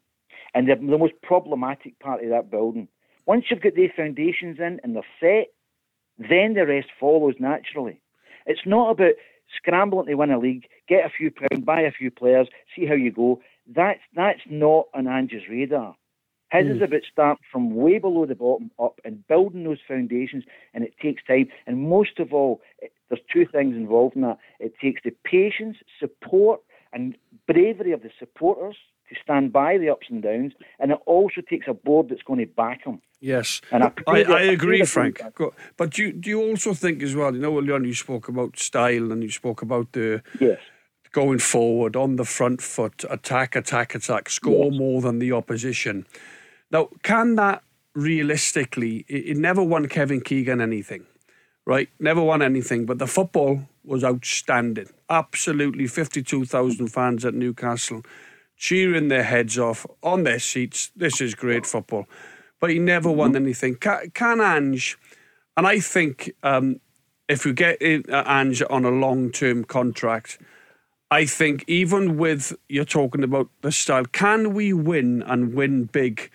And 0.54 0.68
they're 0.68 0.76
the 0.76 0.98
most 0.98 1.14
problematic 1.22 2.00
part 2.00 2.24
of 2.24 2.30
that 2.30 2.50
building. 2.50 2.88
Once 3.26 3.46
you've 3.50 3.62
got 3.62 3.76
the 3.76 3.90
foundations 3.96 4.58
in 4.60 4.80
and 4.84 4.96
they're 4.96 5.04
set, 5.20 5.48
then 6.18 6.54
the 6.54 6.66
rest 6.66 6.88
follows 7.00 7.36
naturally. 7.40 8.02
It's 8.46 8.66
not 8.66 8.92
about 8.92 9.14
scrambling 9.56 10.08
to 10.08 10.16
win 10.16 10.32
a 10.32 10.40
league, 10.40 10.68
get 10.88 11.06
a 11.06 11.10
few 11.10 11.32
pounds, 11.32 11.64
buy 11.64 11.82
a 11.82 11.92
few 11.92 12.10
players, 12.10 12.48
see 12.76 12.86
how 12.86 12.96
you 12.96 13.12
go. 13.12 13.42
That's 13.68 14.00
that's 14.16 14.40
not 14.50 14.86
on 14.94 15.08
Ange's 15.08 15.48
radar. 15.50 15.96
His 16.52 16.66
mm. 16.66 16.76
is 16.78 16.82
about 16.82 17.02
starting 17.12 17.44
from 17.52 17.76
way 17.76 18.00
below 18.00 18.26
the 18.26 18.36
bottom 18.36 18.72
up 18.80 19.00
and 19.04 19.26
building 19.28 19.64
those 19.64 19.80
foundations, 19.88 20.46
and 20.74 20.84
it 20.84 20.94
takes 21.02 21.24
time. 21.26 21.50
And 21.66 21.90
most 21.90 22.20
of 22.20 22.34
all, 22.34 22.62
it, 22.80 22.94
there's 23.10 23.22
two 23.32 23.46
things 23.46 23.76
involved 23.76 24.16
in 24.16 24.22
that. 24.22 24.38
It 24.60 24.74
takes 24.82 25.02
the 25.04 25.12
patience, 25.24 25.78
support, 26.00 26.62
and 26.94 27.18
bravery 27.48 27.92
of 27.92 28.02
the 28.02 28.12
supporters 28.18 28.78
to 29.10 29.16
stand 29.22 29.54
by 29.54 29.78
the 29.78 29.90
ups 29.90 30.08
and 30.10 30.22
downs, 30.22 30.54
and 30.80 30.92
it 30.92 31.00
also 31.06 31.42
takes 31.42 31.68
a 31.68 31.74
board 31.74 32.10
that's 32.10 32.24
going 32.24 32.40
to 32.40 32.46
back 32.46 32.84
them. 32.86 33.02
Yes, 33.20 33.62
and 33.72 33.84
I, 33.84 33.92
I, 34.06 34.24
I 34.24 34.42
agree, 34.42 34.84
Frank. 34.84 35.22
But 35.76 35.92
do 35.92 36.04
you, 36.04 36.14
do 36.14 36.30
you 36.30 36.42
also 36.42 36.74
think 36.74 37.02
as 37.02 37.16
well? 37.16 37.34
You 37.34 37.42
know, 37.42 37.54
Leon, 37.54 37.86
you 37.86 37.94
spoke 37.94 38.28
about 38.28 38.60
style, 38.60 39.12
and 39.12 39.24
you 39.24 39.32
spoke 39.32 39.62
about 39.62 39.92
the 39.94 40.22
yes 40.40 40.60
going 41.12 41.40
forward 41.40 41.96
on 41.96 42.16
the 42.18 42.26
front 42.26 42.62
foot, 42.62 43.04
attack, 43.10 43.56
attack, 43.56 43.96
attack, 43.96 44.30
score 44.30 44.66
yes. 44.72 44.78
more 44.78 45.02
than 45.02 45.18
the 45.18 45.32
opposition. 45.32 46.06
Now, 46.72 46.90
can 47.04 47.36
that 47.36 47.64
realistically, 47.94 49.06
it, 49.08 49.30
it 49.30 49.38
never 49.38 49.64
won 49.64 49.88
Kevin 49.88 50.22
Keegan 50.22 50.62
anything, 50.62 51.06
right? 51.66 51.90
Never 52.00 52.22
won 52.22 52.42
anything, 52.42 52.86
but 52.86 53.00
the 53.00 53.08
football 53.08 53.68
was 53.84 54.04
outstanding. 54.04 54.90
Absolutely 55.10 55.88
52,000 55.88 56.88
fans 56.88 57.26
at 57.26 57.34
Newcastle 57.34 58.04
cheering 58.58 59.08
their 59.08 59.24
heads 59.24 59.58
off 59.58 59.86
on 60.04 60.24
their 60.24 60.40
seats. 60.40 60.92
This 60.96 61.22
is 61.22 61.36
great 61.36 61.66
football. 61.66 62.08
But 62.60 62.72
he 62.72 62.80
never 62.80 63.12
won 63.12 63.36
anything. 63.36 63.76
Can, 63.76 64.10
can 64.14 64.42
Ange, 64.42 64.98
and 65.56 65.68
I 65.68 65.80
think 65.80 66.32
um, 66.42 66.82
if 67.30 67.46
we 67.46 67.54
get 67.54 67.82
uh, 67.82 68.24
Ange 68.26 68.64
on 68.70 68.84
a 68.84 68.90
long 68.90 69.32
term 69.32 69.64
contract, 69.64 70.40
I 71.12 71.26
think 71.26 71.64
even 71.68 72.18
with 72.18 72.58
you're 72.68 72.84
talking 72.84 73.24
about 73.24 73.48
the 73.62 73.72
style, 73.72 74.06
can 74.06 74.54
we 74.54 74.74
win 74.74 75.22
and 75.28 75.54
win 75.54 75.86
big? 75.86 76.32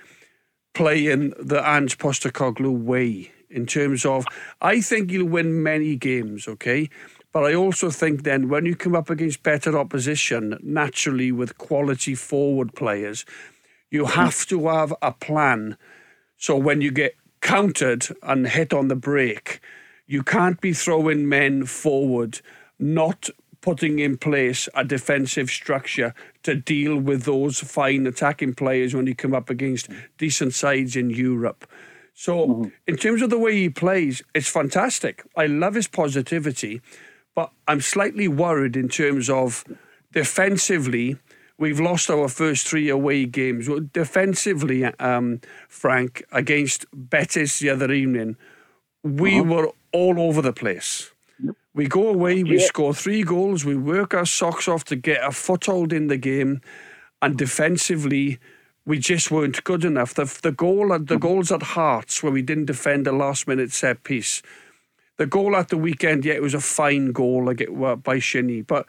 Playing 0.75 1.35
the 1.39 1.63
Ange 1.67 1.99
Postecoglou 1.99 2.77
way 2.83 3.31
in 3.51 3.67
terms 3.67 4.05
of 4.05 4.27
I 4.61 4.81
think 4.81 5.11
you'll 5.11 5.29
win 5.29 5.63
many 5.63 5.97
games, 5.97 6.49
okay? 6.49 6.89
But 7.33 7.45
I 7.45 7.55
also 7.55 7.91
think 7.91 8.23
then 8.23 8.49
when 8.49 8.67
you 8.67 8.77
come 8.77 8.95
up 8.95 9.11
against 9.11 9.43
better 9.43 9.79
opposition, 9.79 10.59
naturally 10.63 11.33
with 11.33 11.59
quality 11.59 12.15
forward 12.15 12.75
players, 12.75 13.25
you 13.91 14.07
have 14.07 14.47
to 14.47 14.69
have 14.69 14.95
a 15.03 15.13
plan. 15.13 15.77
So 16.37 16.57
when 16.57 16.81
you 16.81 16.91
get 16.91 17.15
countered 17.41 18.07
and 18.23 18.47
hit 18.47 18.73
on 18.73 18.89
the 18.89 18.97
break, 18.97 19.61
you 20.07 20.23
can't 20.23 20.61
be 20.61 20.73
throwing 20.73 21.29
men 21.29 21.65
forward, 21.65 22.41
not 22.79 23.31
putting 23.63 24.01
in 24.01 24.19
place 24.19 24.69
a 24.75 24.85
defensive 24.85 25.49
structure 25.49 26.15
to 26.43 26.55
deal 26.55 26.99
with 26.99 27.23
those 27.23 27.61
fine 27.61 28.07
attacking 28.07 28.55
players 28.55 28.95
when 28.95 29.07
you 29.07 29.15
come 29.15 29.35
up 29.35 29.49
against 29.49 29.89
decent 30.19 30.53
sides 30.53 30.97
in 30.97 31.09
Europe. 31.09 31.67
So, 32.13 32.47
mm-hmm. 32.47 32.69
in 32.87 32.97
terms 32.97 33.23
of 33.23 33.31
the 33.31 33.39
way 33.39 33.57
he 33.57 33.71
plays, 33.71 34.23
it's 34.35 34.49
fantastic. 34.49 35.25
I 35.37 35.47
love 35.47 35.75
his 35.75 35.89
positivity, 35.89 36.83
but 37.35 37.51
I'm 37.67 37.81
slightly 37.81 38.29
worried 38.29 38.77
in 38.77 38.89
terms 38.89 39.31
of 39.31 39.65
defensively. 40.13 41.17
We've 41.57 41.81
lost 41.81 42.11
our 42.11 42.29
first 42.29 42.67
three 42.67 42.89
away 42.89 43.25
games. 43.27 43.71
Defensively, 43.93 44.85
um, 44.85 45.41
Frank, 45.69 46.25
against 46.33 46.85
Betis 46.93 47.61
the 47.61 47.71
other 47.71 47.93
evening, 47.93 48.37
we 49.05 49.39
uh-huh. 49.39 49.55
were 49.55 49.73
all 49.93 50.21
over 50.21 50.43
the 50.43 50.53
place. 50.53 51.13
We 51.75 51.87
go 51.87 52.09
away, 52.09 52.45
we 52.45 52.59
yeah. 52.59 52.67
score 52.67 52.95
three 52.95 53.23
goals, 53.23 53.65
we 53.65 53.77
work 53.77 54.15
our 54.15 54.27
socks 54.27 54.69
off 54.69 54.85
to 54.85 54.97
get 54.97 55.25
a 55.25 55.33
foothold 55.33 55.93
in 55.93 56.09
the 56.09 56.19
game, 56.19 56.61
and 57.21 57.37
defensively, 57.37 58.39
we 58.85 58.99
just 58.99 59.31
weren't 59.31 59.63
good 59.65 59.85
enough. 59.85 60.15
The, 60.15 60.25
the 60.43 60.53
goal, 60.53 60.99
the 60.99 61.19
goals 61.19 61.53
at 61.53 61.63
Hearts 61.63 62.23
where 62.23 62.33
we 62.33 62.43
didn't 62.43 62.67
defend 62.67 63.07
a 63.07 63.13
last 63.13 63.47
minute 63.47 63.73
set 63.73 64.03
piece. 64.03 64.43
The 65.19 65.27
goal 65.27 65.57
at 65.57 65.69
the 65.69 65.79
weekend, 65.79 66.25
yeah, 66.25 66.35
it 66.35 66.43
was 66.43 66.55
a 66.55 66.61
fine 66.61 67.13
goal 67.13 67.47
like 67.47 67.61
it, 67.61 68.03
by 68.03 68.19
Shinnie, 68.19 68.63
but 68.63 68.87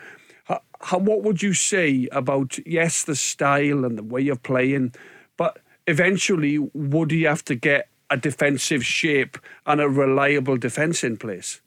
how, 0.83 0.99
what 0.99 1.23
would 1.23 1.41
you 1.41 1.53
say 1.53 2.09
about 2.11 2.57
yes, 2.67 3.03
the 3.03 3.15
style 3.15 3.85
and 3.85 3.97
the 3.97 4.03
way 4.03 4.27
of 4.27 4.43
playing, 4.43 4.93
but 5.37 5.59
eventually 5.87 6.57
would 6.57 7.11
he 7.11 7.23
have 7.23 7.43
to 7.45 7.55
get 7.55 7.87
a 8.09 8.17
defensive 8.17 8.85
shape 8.85 9.37
and 9.65 9.79
a 9.79 9.87
reliable 9.87 10.57
defence 10.57 11.03
in 11.03 11.17
place? 11.17 11.61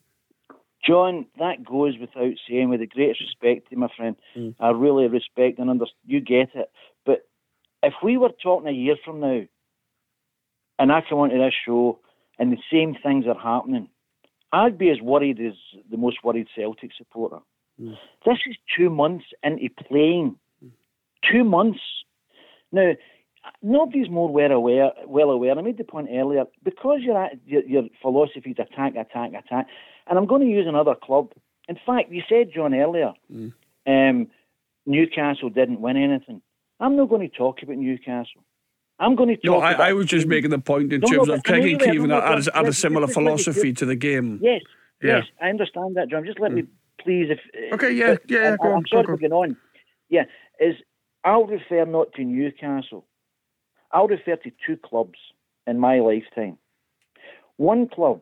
John, 0.85 1.25
that 1.39 1.65
goes 1.65 1.95
without 1.99 2.33
saying. 2.47 2.69
With 2.69 2.79
the 2.79 2.87
greatest 2.87 3.21
respect 3.21 3.69
to 3.69 3.75
my 3.75 3.87
friend, 3.95 4.15
mm. 4.35 4.55
I 4.59 4.69
really 4.69 5.07
respect 5.07 5.59
and 5.59 5.69
understand. 5.69 5.97
You 6.05 6.21
get 6.21 6.49
it, 6.55 6.71
but 7.05 7.27
if 7.83 7.93
we 8.03 8.17
were 8.17 8.31
talking 8.41 8.67
a 8.67 8.71
year 8.71 8.95
from 9.03 9.19
now, 9.19 9.41
and 10.79 10.91
I 10.91 11.01
come 11.07 11.19
onto 11.19 11.37
this 11.37 11.53
show 11.65 11.99
and 12.39 12.51
the 12.51 12.57
same 12.71 12.95
things 13.01 13.25
are 13.25 13.39
happening, 13.39 13.89
I'd 14.51 14.77
be 14.77 14.89
as 14.89 15.01
worried 15.01 15.39
as 15.39 15.53
the 15.89 15.97
most 15.97 16.23
worried 16.23 16.47
Celtic 16.55 16.91
supporter. 16.97 17.39
Mm. 17.81 17.97
This 18.25 18.37
is 18.47 18.55
two 18.77 18.89
months 18.89 19.25
into 19.43 19.69
playing. 19.87 20.35
Two 21.31 21.43
months. 21.43 21.79
Now, 22.71 22.93
nobody's 23.61 24.09
more 24.09 24.29
well 24.29 24.51
aware. 24.51 24.91
Well 25.05 25.29
aware. 25.29 25.57
I 25.57 25.61
made 25.61 25.77
the 25.77 25.83
point 25.83 26.09
earlier 26.11 26.45
because 26.63 26.99
your 27.01 27.29
your, 27.45 27.63
your 27.63 27.83
philosophy 28.01 28.51
is 28.51 28.57
attack, 28.59 28.95
attack, 28.95 29.31
attack. 29.33 29.67
And 30.07 30.17
I'm 30.17 30.25
going 30.25 30.41
to 30.41 30.47
use 30.47 30.65
another 30.67 30.95
club. 30.95 31.31
In 31.67 31.77
fact, 31.85 32.11
you 32.11 32.23
said, 32.29 32.51
John, 32.53 32.73
earlier, 32.73 33.13
mm. 33.31 33.53
um, 33.85 34.27
Newcastle 34.85 35.49
didn't 35.49 35.81
win 35.81 35.97
anything. 35.97 36.41
I'm 36.79 36.95
not 36.95 37.09
going 37.09 37.27
to 37.29 37.35
talk 37.35 37.61
about 37.61 37.77
Newcastle. 37.77 38.43
I'm 38.99 39.15
going 39.15 39.29
to 39.29 39.35
talk. 39.35 39.43
No, 39.43 39.59
I, 39.59 39.89
I 39.89 39.93
was 39.93 40.05
just 40.05 40.27
making 40.27 40.49
the 40.49 40.59
point 40.59 40.93
in 40.93 41.01
no, 41.01 41.07
terms 41.07 41.27
no, 41.27 41.35
of 41.35 41.43
Craig 41.43 41.73
and 41.73 41.81
Keevan 41.81 42.09
had, 42.09 42.47
had 42.53 42.65
a 42.65 42.73
similar 42.73 43.07
philosophy 43.07 43.73
to 43.73 43.85
the 43.85 43.95
game. 43.95 44.39
Yes, 44.41 44.61
yeah. 45.01 45.17
yes, 45.17 45.25
I 45.41 45.49
understand 45.49 45.97
that, 45.97 46.09
John. 46.09 46.25
Just 46.25 46.39
let 46.39 46.51
mm. 46.51 46.55
me, 46.55 46.63
please, 47.01 47.29
if 47.29 47.73
okay, 47.73 47.91
yeah, 47.91 48.15
yeah, 48.27 48.39
yeah 48.39 48.53
I, 48.53 48.57
go 48.57 48.71
I'm 48.71 48.77
on, 48.77 48.85
sorry 48.89 49.17
go, 49.17 49.41
on. 49.41 49.57
Yeah, 50.09 50.23
is 50.59 50.75
I'll 51.23 51.45
refer 51.45 51.85
not 51.85 52.13
to 52.13 52.23
Newcastle. 52.23 53.05
I'll 53.97 54.07
refer 54.07 54.35
to 54.35 54.51
two 54.63 54.77
clubs 54.77 55.17
in 55.65 55.79
my 55.79 55.97
lifetime. 55.97 56.59
One 57.55 57.89
club 57.89 58.21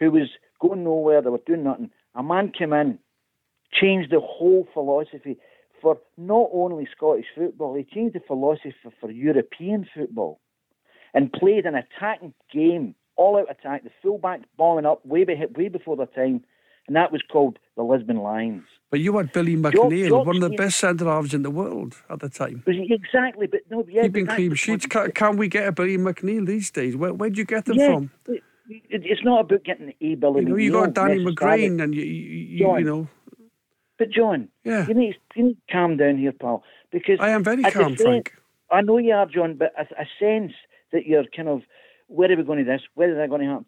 who 0.00 0.10
was 0.10 0.28
going 0.60 0.82
nowhere, 0.82 1.22
they 1.22 1.30
were 1.30 1.40
doing 1.46 1.62
nothing. 1.62 1.90
A 2.16 2.22
man 2.24 2.50
came 2.50 2.72
in, 2.72 2.98
changed 3.80 4.10
the 4.10 4.18
whole 4.18 4.66
philosophy 4.74 5.38
for 5.80 5.98
not 6.18 6.50
only 6.52 6.88
Scottish 6.96 7.26
football, 7.32 7.76
he 7.76 7.84
changed 7.84 8.16
the 8.16 8.22
philosophy 8.26 8.74
for, 9.00 9.08
European 9.08 9.86
football 9.94 10.40
and 11.14 11.32
played 11.32 11.64
an 11.64 11.76
attacking 11.76 12.34
game, 12.52 12.96
all 13.14 13.38
out 13.38 13.48
attack, 13.48 13.84
the 13.84 13.90
fullback 14.02 14.40
balling 14.56 14.84
up 14.84 15.06
way, 15.06 15.24
way 15.56 15.68
before 15.68 15.96
their 15.96 16.06
time, 16.06 16.42
and 16.86 16.96
that 16.96 17.12
was 17.12 17.22
called 17.30 17.58
the 17.76 17.82
Lisbon 17.82 18.18
Lions. 18.18 18.64
But 18.90 19.00
you 19.00 19.16
had 19.16 19.32
Billy 19.32 19.56
McNeill, 19.56 20.24
one 20.24 20.36
of 20.36 20.42
the 20.42 20.56
best 20.56 20.78
centre 20.78 21.06
halves 21.06 21.34
in 21.34 21.42
the 21.42 21.50
world 21.50 21.96
at 22.10 22.20
the 22.20 22.28
time. 22.28 22.62
Exactly, 22.66 23.46
but 23.46 23.60
no, 23.68 23.84
yeah, 23.88 24.02
keeping 24.02 24.26
clean 24.26 24.54
sheets. 24.54 24.86
Can, 24.86 25.10
can, 25.10 25.36
we 25.36 25.48
get 25.48 25.66
a 25.66 25.72
Billy 25.72 25.98
McNeill 25.98 26.46
these 26.46 26.70
days? 26.70 26.94
Where 26.94 27.12
where'd 27.12 27.36
you 27.36 27.44
get 27.44 27.64
them 27.64 27.76
yeah, 27.76 27.94
from? 27.94 28.10
It's 28.68 29.24
not 29.24 29.40
about 29.40 29.64
getting 29.64 29.92
a 30.00 30.14
Billy. 30.14 30.42
You 30.42 30.48
know, 30.48 30.56
you 30.56 30.72
got 30.72 30.94
Danny 30.94 31.24
McGrain, 31.24 31.82
and 31.82 31.94
you, 31.94 32.02
you, 32.02 32.58
John, 32.60 32.78
you 32.78 32.84
know. 32.84 33.08
But 33.98 34.10
John, 34.10 34.48
yeah, 34.62 34.86
you 34.86 34.94
need, 34.94 35.16
you 35.34 35.44
need 35.44 35.54
to 35.54 35.72
calm 35.72 35.96
down 35.96 36.16
here, 36.16 36.32
pal, 36.32 36.62
because 36.92 37.18
I 37.20 37.30
am 37.30 37.42
very 37.42 37.62
calm, 37.64 37.96
Frank. 37.96 38.32
I 38.70 38.80
know 38.80 38.98
you 38.98 39.12
are, 39.12 39.26
John, 39.26 39.54
but 39.54 39.72
I, 39.76 39.82
I 39.98 40.04
sense 40.20 40.52
that 40.92 41.06
you're 41.06 41.24
kind 41.34 41.48
of 41.48 41.62
where 42.08 42.30
are 42.30 42.36
we 42.36 42.42
going 42.42 42.64
to 42.64 42.64
this? 42.64 42.82
Where 42.94 43.10
is 43.10 43.16
that 43.16 43.28
going 43.28 43.42
to 43.42 43.48
happen? 43.48 43.66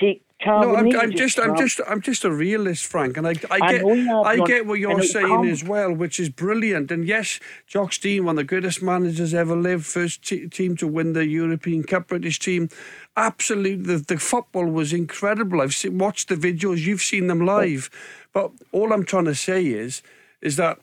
Take. 0.00 0.24
No, 0.46 0.76
I'm, 0.76 0.94
I'm 0.98 1.12
just, 1.12 1.38
I'm 1.38 1.56
just, 1.56 1.80
I'm 1.86 2.00
just 2.00 2.24
a 2.24 2.30
realist, 2.30 2.86
Frank, 2.86 3.16
and 3.16 3.26
I, 3.26 3.34
I, 3.50 3.72
get, 3.72 3.84
I 3.84 4.36
get 4.44 4.66
what 4.66 4.78
you're 4.78 5.02
saying 5.02 5.46
as 5.46 5.64
well, 5.64 5.92
which 5.92 6.20
is 6.20 6.28
brilliant. 6.28 6.90
And 6.90 7.06
yes, 7.06 7.40
Jock 7.66 7.92
Stein, 7.92 8.24
one 8.24 8.34
of 8.34 8.36
the 8.38 8.44
greatest 8.44 8.82
managers 8.82 9.34
ever 9.34 9.56
lived, 9.56 9.86
first 9.86 10.22
t- 10.22 10.48
team 10.48 10.76
to 10.76 10.86
win 10.86 11.12
the 11.12 11.26
European 11.26 11.82
Cup, 11.82 12.08
British 12.08 12.38
team. 12.38 12.68
Absolutely, 13.16 13.96
the, 13.96 13.98
the 13.98 14.18
football 14.18 14.66
was 14.66 14.92
incredible. 14.92 15.60
I've 15.60 15.74
seen, 15.74 15.98
watched 15.98 16.28
the 16.28 16.36
videos, 16.36 16.78
you've 16.78 17.02
seen 17.02 17.26
them 17.26 17.44
live. 17.44 17.90
But 18.32 18.52
all 18.72 18.92
I'm 18.92 19.04
trying 19.04 19.26
to 19.26 19.34
say 19.34 19.64
is, 19.66 20.02
is 20.40 20.56
that 20.56 20.78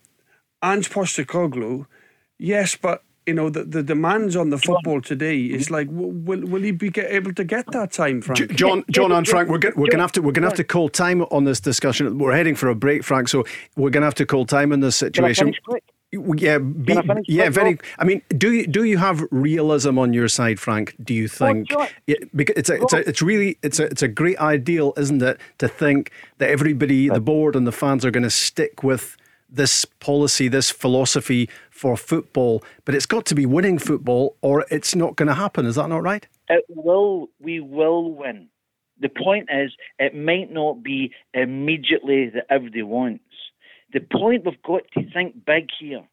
Ange 0.63 0.89
Postecoglou, 0.89 1.85
yes, 2.37 2.75
but 2.75 3.03
you 3.25 3.33
know 3.33 3.49
the, 3.49 3.63
the 3.63 3.83
demands 3.83 4.35
on 4.35 4.49
the 4.49 4.57
football 4.57 5.01
today 5.01 5.39
is 5.39 5.65
mm-hmm. 5.65 5.73
like 5.73 5.87
will 5.91 6.41
will 6.41 6.61
he 6.61 6.71
be 6.71 6.89
get, 6.89 7.11
able 7.11 7.33
to 7.33 7.43
get 7.43 7.65
that 7.71 7.91
time 7.91 8.21
Frank? 8.21 8.51
John 8.55 8.83
John 8.89 9.11
and 9.11 9.27
Frank 9.27 9.49
we're 9.49 9.59
going 9.59 9.75
we're 9.75 9.87
going 9.87 9.97
to 9.97 10.03
have 10.03 10.11
to 10.13 10.21
we're 10.21 10.31
going 10.31 10.43
to 10.43 10.49
have 10.49 10.57
to 10.57 10.63
call 10.63 10.89
time 10.89 11.21
on 11.23 11.43
this 11.43 11.59
discussion. 11.59 12.17
We're 12.17 12.33
heading 12.33 12.55
for 12.55 12.69
a 12.69 12.75
break 12.75 13.03
Frank 13.03 13.29
so 13.29 13.45
we're 13.75 13.89
going 13.89 14.01
to 14.01 14.07
have 14.07 14.15
to 14.15 14.25
call 14.25 14.45
time 14.45 14.71
in 14.71 14.79
this 14.79 14.95
situation. 14.95 15.53
yeah, 16.11 16.57
be, 16.57 16.99
yeah, 17.27 17.49
very. 17.49 17.79
I 17.97 18.03
mean, 18.03 18.21
do 18.37 18.51
you 18.51 18.67
do 18.67 18.83
you 18.83 18.97
have 18.97 19.23
realism 19.31 19.97
on 19.97 20.13
your 20.13 20.27
side, 20.27 20.59
Frank? 20.59 20.95
Do 21.01 21.13
you 21.13 21.27
think? 21.27 21.69
Yeah, 22.05 22.15
because 22.35 22.55
it's 22.57 22.69
a, 22.69 22.81
it's 22.81 22.93
a, 22.93 23.09
it's 23.09 23.21
really 23.21 23.57
it's 23.63 23.79
a 23.79 23.85
it's 23.85 24.01
a 24.01 24.09
great 24.09 24.37
ideal, 24.39 24.93
isn't 24.97 25.21
it, 25.21 25.39
to 25.59 25.69
think 25.69 26.11
that 26.39 26.49
everybody, 26.49 27.07
the 27.07 27.21
board 27.21 27.55
and 27.55 27.65
the 27.65 27.71
fans, 27.71 28.03
are 28.03 28.11
going 28.11 28.23
to 28.23 28.29
stick 28.29 28.83
with 28.83 29.15
this 29.51 29.85
policy, 29.85 30.47
this 30.47 30.69
philosophy 30.69 31.49
for 31.81 31.97
football, 31.97 32.63
but 32.85 32.93
it's 32.93 33.07
got 33.07 33.25
to 33.25 33.33
be 33.33 33.47
winning 33.47 33.79
football 33.79 34.37
or 34.43 34.67
it's 34.69 34.95
not 34.95 35.15
going 35.15 35.27
to 35.27 35.33
happen. 35.33 35.65
Is 35.65 35.75
that 35.75 35.89
not 35.89 36.03
right? 36.03 36.27
It 36.47 36.63
will. 36.69 37.29
We 37.39 37.59
will 37.59 38.13
win. 38.13 38.49
The 38.99 39.09
point 39.09 39.49
is, 39.51 39.71
it 39.97 40.13
might 40.15 40.51
not 40.51 40.83
be 40.83 41.11
immediately 41.33 42.29
that 42.35 42.45
everybody 42.51 42.83
wants. 42.83 43.23
The 43.93 43.99
point 43.99 44.45
we've 44.45 44.61
got 44.61 44.83
to 44.93 45.11
think 45.11 45.43
big 45.43 45.69
here. 45.79 46.03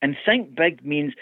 And 0.00 0.16
think 0.24 0.54
big 0.54 0.82
means 0.82 1.12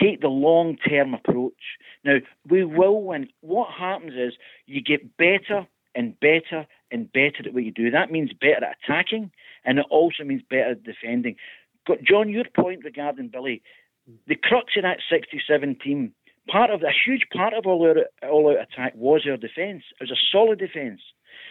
take 0.00 0.20
the 0.20 0.26
long 0.26 0.76
term 0.76 1.14
approach. 1.14 1.62
Now, 2.04 2.16
we 2.48 2.64
will 2.64 3.00
win. 3.00 3.28
What 3.42 3.68
happens 3.78 4.14
is 4.14 4.32
you 4.66 4.82
get 4.82 5.16
better 5.16 5.68
and 5.94 6.18
better 6.18 6.66
and 6.90 7.12
better 7.12 7.46
at 7.46 7.54
what 7.54 7.62
you 7.62 7.70
do. 7.70 7.92
That 7.92 8.10
means 8.10 8.32
better 8.32 8.64
at 8.64 8.76
attacking, 8.84 9.30
and 9.64 9.78
it 9.78 9.86
also 9.88 10.24
means 10.24 10.42
better 10.50 10.72
at 10.72 10.82
defending. 10.82 11.36
John, 12.04 12.28
your 12.28 12.44
point 12.54 12.84
regarding 12.84 13.28
Billy, 13.28 13.62
the 14.26 14.36
crux 14.36 14.74
of 14.76 14.82
that 14.82 14.98
67 15.10 15.76
team, 15.82 16.12
part 16.48 16.70
of 16.70 16.82
a 16.82 16.92
huge 17.04 17.26
part 17.32 17.54
of 17.54 17.66
all 17.66 17.86
our 17.86 18.28
all 18.28 18.50
out 18.50 18.62
attack 18.62 18.94
was 18.96 19.26
our 19.28 19.36
defence. 19.36 19.84
It 20.00 20.04
was 20.04 20.10
a 20.10 20.22
solid 20.32 20.58
defence, 20.58 21.00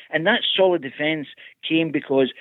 and 0.09 0.25
that 0.27 0.41
solid 0.55 0.81
defence 0.81 1.27
came 1.67 1.91
because 1.91 2.33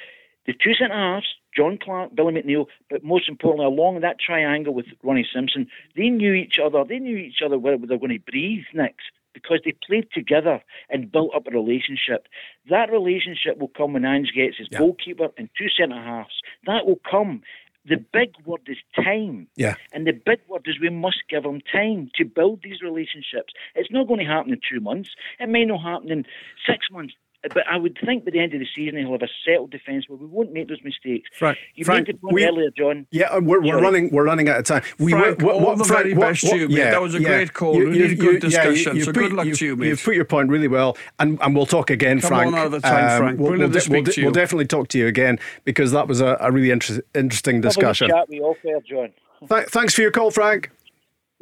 the 0.47 0.53
two 0.53 0.75
centre 0.75 0.95
halves, 0.95 1.27
John 1.57 1.79
Clarke, 1.83 2.15
Billy 2.15 2.35
McNeill, 2.35 2.67
but 2.89 3.05
most 3.05 3.29
importantly, 3.29 3.67
along 3.67 4.01
that 4.01 4.17
triangle 4.19 4.75
with 4.75 4.87
Ronnie 5.03 5.27
Simpson, 5.33 5.67
they 5.97 6.09
knew 6.09 6.33
each 6.33 6.57
other. 6.63 6.85
They 6.89 6.99
knew 6.99 7.17
each 7.17 7.43
other 7.45 7.59
where 7.59 7.77
they 7.77 7.87
were 7.87 7.99
going 7.99 8.19
to 8.19 8.31
breathe 8.31 8.65
next 8.75 9.11
because 9.35 9.61
they 9.65 9.75
played 9.87 10.09
together 10.13 10.61
and 10.89 11.13
built 11.13 11.35
up 11.35 11.47
a 11.47 11.51
relationship. 11.51 12.27
That 12.69 12.91
relationship 12.91 13.59
will 13.59 13.71
come 13.77 13.93
when 13.93 14.05
Ange 14.05 14.33
gets 14.35 14.59
his 14.59 14.69
yeah. 14.71 14.79
goalkeeper 14.79 15.29
and 15.37 15.49
two 15.57 15.69
centre 15.69 16.03
halves. 16.03 16.41
That 16.67 16.87
will 16.87 17.01
come. 17.09 17.43
The 17.91 17.97
big 17.97 18.35
word 18.47 18.61
is 18.69 18.77
time. 18.95 19.49
Yeah. 19.57 19.75
And 19.93 20.07
the 20.07 20.13
big 20.13 20.39
word 20.49 20.63
is 20.67 20.79
we 20.81 20.91
must 20.91 21.25
give 21.29 21.43
them 21.43 21.61
time 21.73 22.09
to 22.15 22.25
build 22.25 22.61
these 22.63 22.83
relationships. 22.83 23.53
It's 23.75 23.91
not 23.91 24.07
going 24.07 24.21
to 24.21 24.27
happen 24.27 24.53
in 24.53 24.61
two 24.71 24.79
months. 24.79 25.11
It 25.41 25.49
may 25.49 25.65
not 25.65 25.83
happen 25.83 26.13
in 26.13 26.25
six 26.65 26.87
months. 26.93 27.15
But 27.43 27.67
I 27.67 27.79
would 27.79 27.97
think 28.05 28.27
by 28.27 28.33
the 28.33 28.39
end 28.39 28.53
of 28.53 28.61
the 28.61 28.67
season 28.75 28.99
he'll 28.99 29.13
have 29.13 29.23
a 29.23 29.29
settled 29.47 29.71
defence 29.71 30.09
where 30.09 30.19
we 30.19 30.27
won't 30.27 30.53
make 30.53 30.69
those 30.69 30.83
mistakes. 30.85 31.31
Frank, 31.39 31.57
you 31.75 31.87
Frank, 31.87 32.07
made 32.07 32.17
the 32.17 32.21
point 32.21 32.35
we, 32.35 32.45
earlier, 32.45 32.71
John. 32.77 33.07
Yeah, 33.11 33.39
we're, 33.39 33.63
we're 33.63 33.81
running 33.81 34.11
we're 34.11 34.25
running 34.25 34.49
out 34.51 34.59
of 34.59 34.65
time. 34.67 34.83
We 34.99 35.13
Frank, 35.13 35.41
what, 35.41 35.55
all 35.55 35.75
the 35.75 35.85
Frank, 35.85 36.03
very 36.03 36.15
best 36.15 36.45
what, 36.45 36.53
what, 36.53 36.61
you, 36.61 36.69
mate. 36.69 36.77
Yeah, 36.77 36.91
that 36.91 37.01
was 37.01 37.15
a 37.15 37.21
yeah. 37.21 37.29
great 37.29 37.55
call. 37.55 37.77
You, 37.77 37.91
really 37.91 38.15
good 38.15 38.43
discussion. 38.43 38.97
Yeah, 38.97 39.05
so 39.05 39.13
put, 39.13 39.21
good 39.21 39.33
luck 39.33 39.47
to 39.47 39.65
you, 39.65 39.77
mate. 39.77 39.89
You've 39.89 40.03
put 40.03 40.17
your 40.17 40.27
point 40.27 40.51
really 40.51 40.69
well, 40.69 40.99
and, 41.19 41.39
and 41.41 41.57
we'll 41.57 41.67
talk 41.67 41.89
again, 41.89 42.21
Come 42.21 42.29
Frank. 42.29 42.47
On 42.49 42.59
another 42.59 42.81
time, 42.81 43.11
um, 43.11 43.19
Frank. 43.19 43.41
We'll, 43.41 43.51
we'll, 43.53 43.69
de- 43.71 43.91
we'll, 43.91 44.03
de- 44.03 44.23
we'll, 44.23 44.33
definitely 44.33 44.67
talk 44.67 44.89
to 44.89 44.99
you 44.99 45.07
again 45.07 45.39
because 45.65 45.93
that 45.93 46.09
was 46.09 46.21
a, 46.21 46.37
a 46.41 46.53
really 46.53 46.71
inter- 46.71 47.03
interesting 47.15 47.63
discussion. 47.63 48.11
Have 48.11 48.17
a 48.17 48.21
chat 48.21 48.29
with 48.29 48.37
you 48.37 48.45
off 48.45 48.85
John. 48.87 49.13
Th- 49.49 49.69
thanks 49.69 49.95
for 49.95 50.03
your 50.03 50.11
call, 50.11 50.31
Frank. 50.31 50.71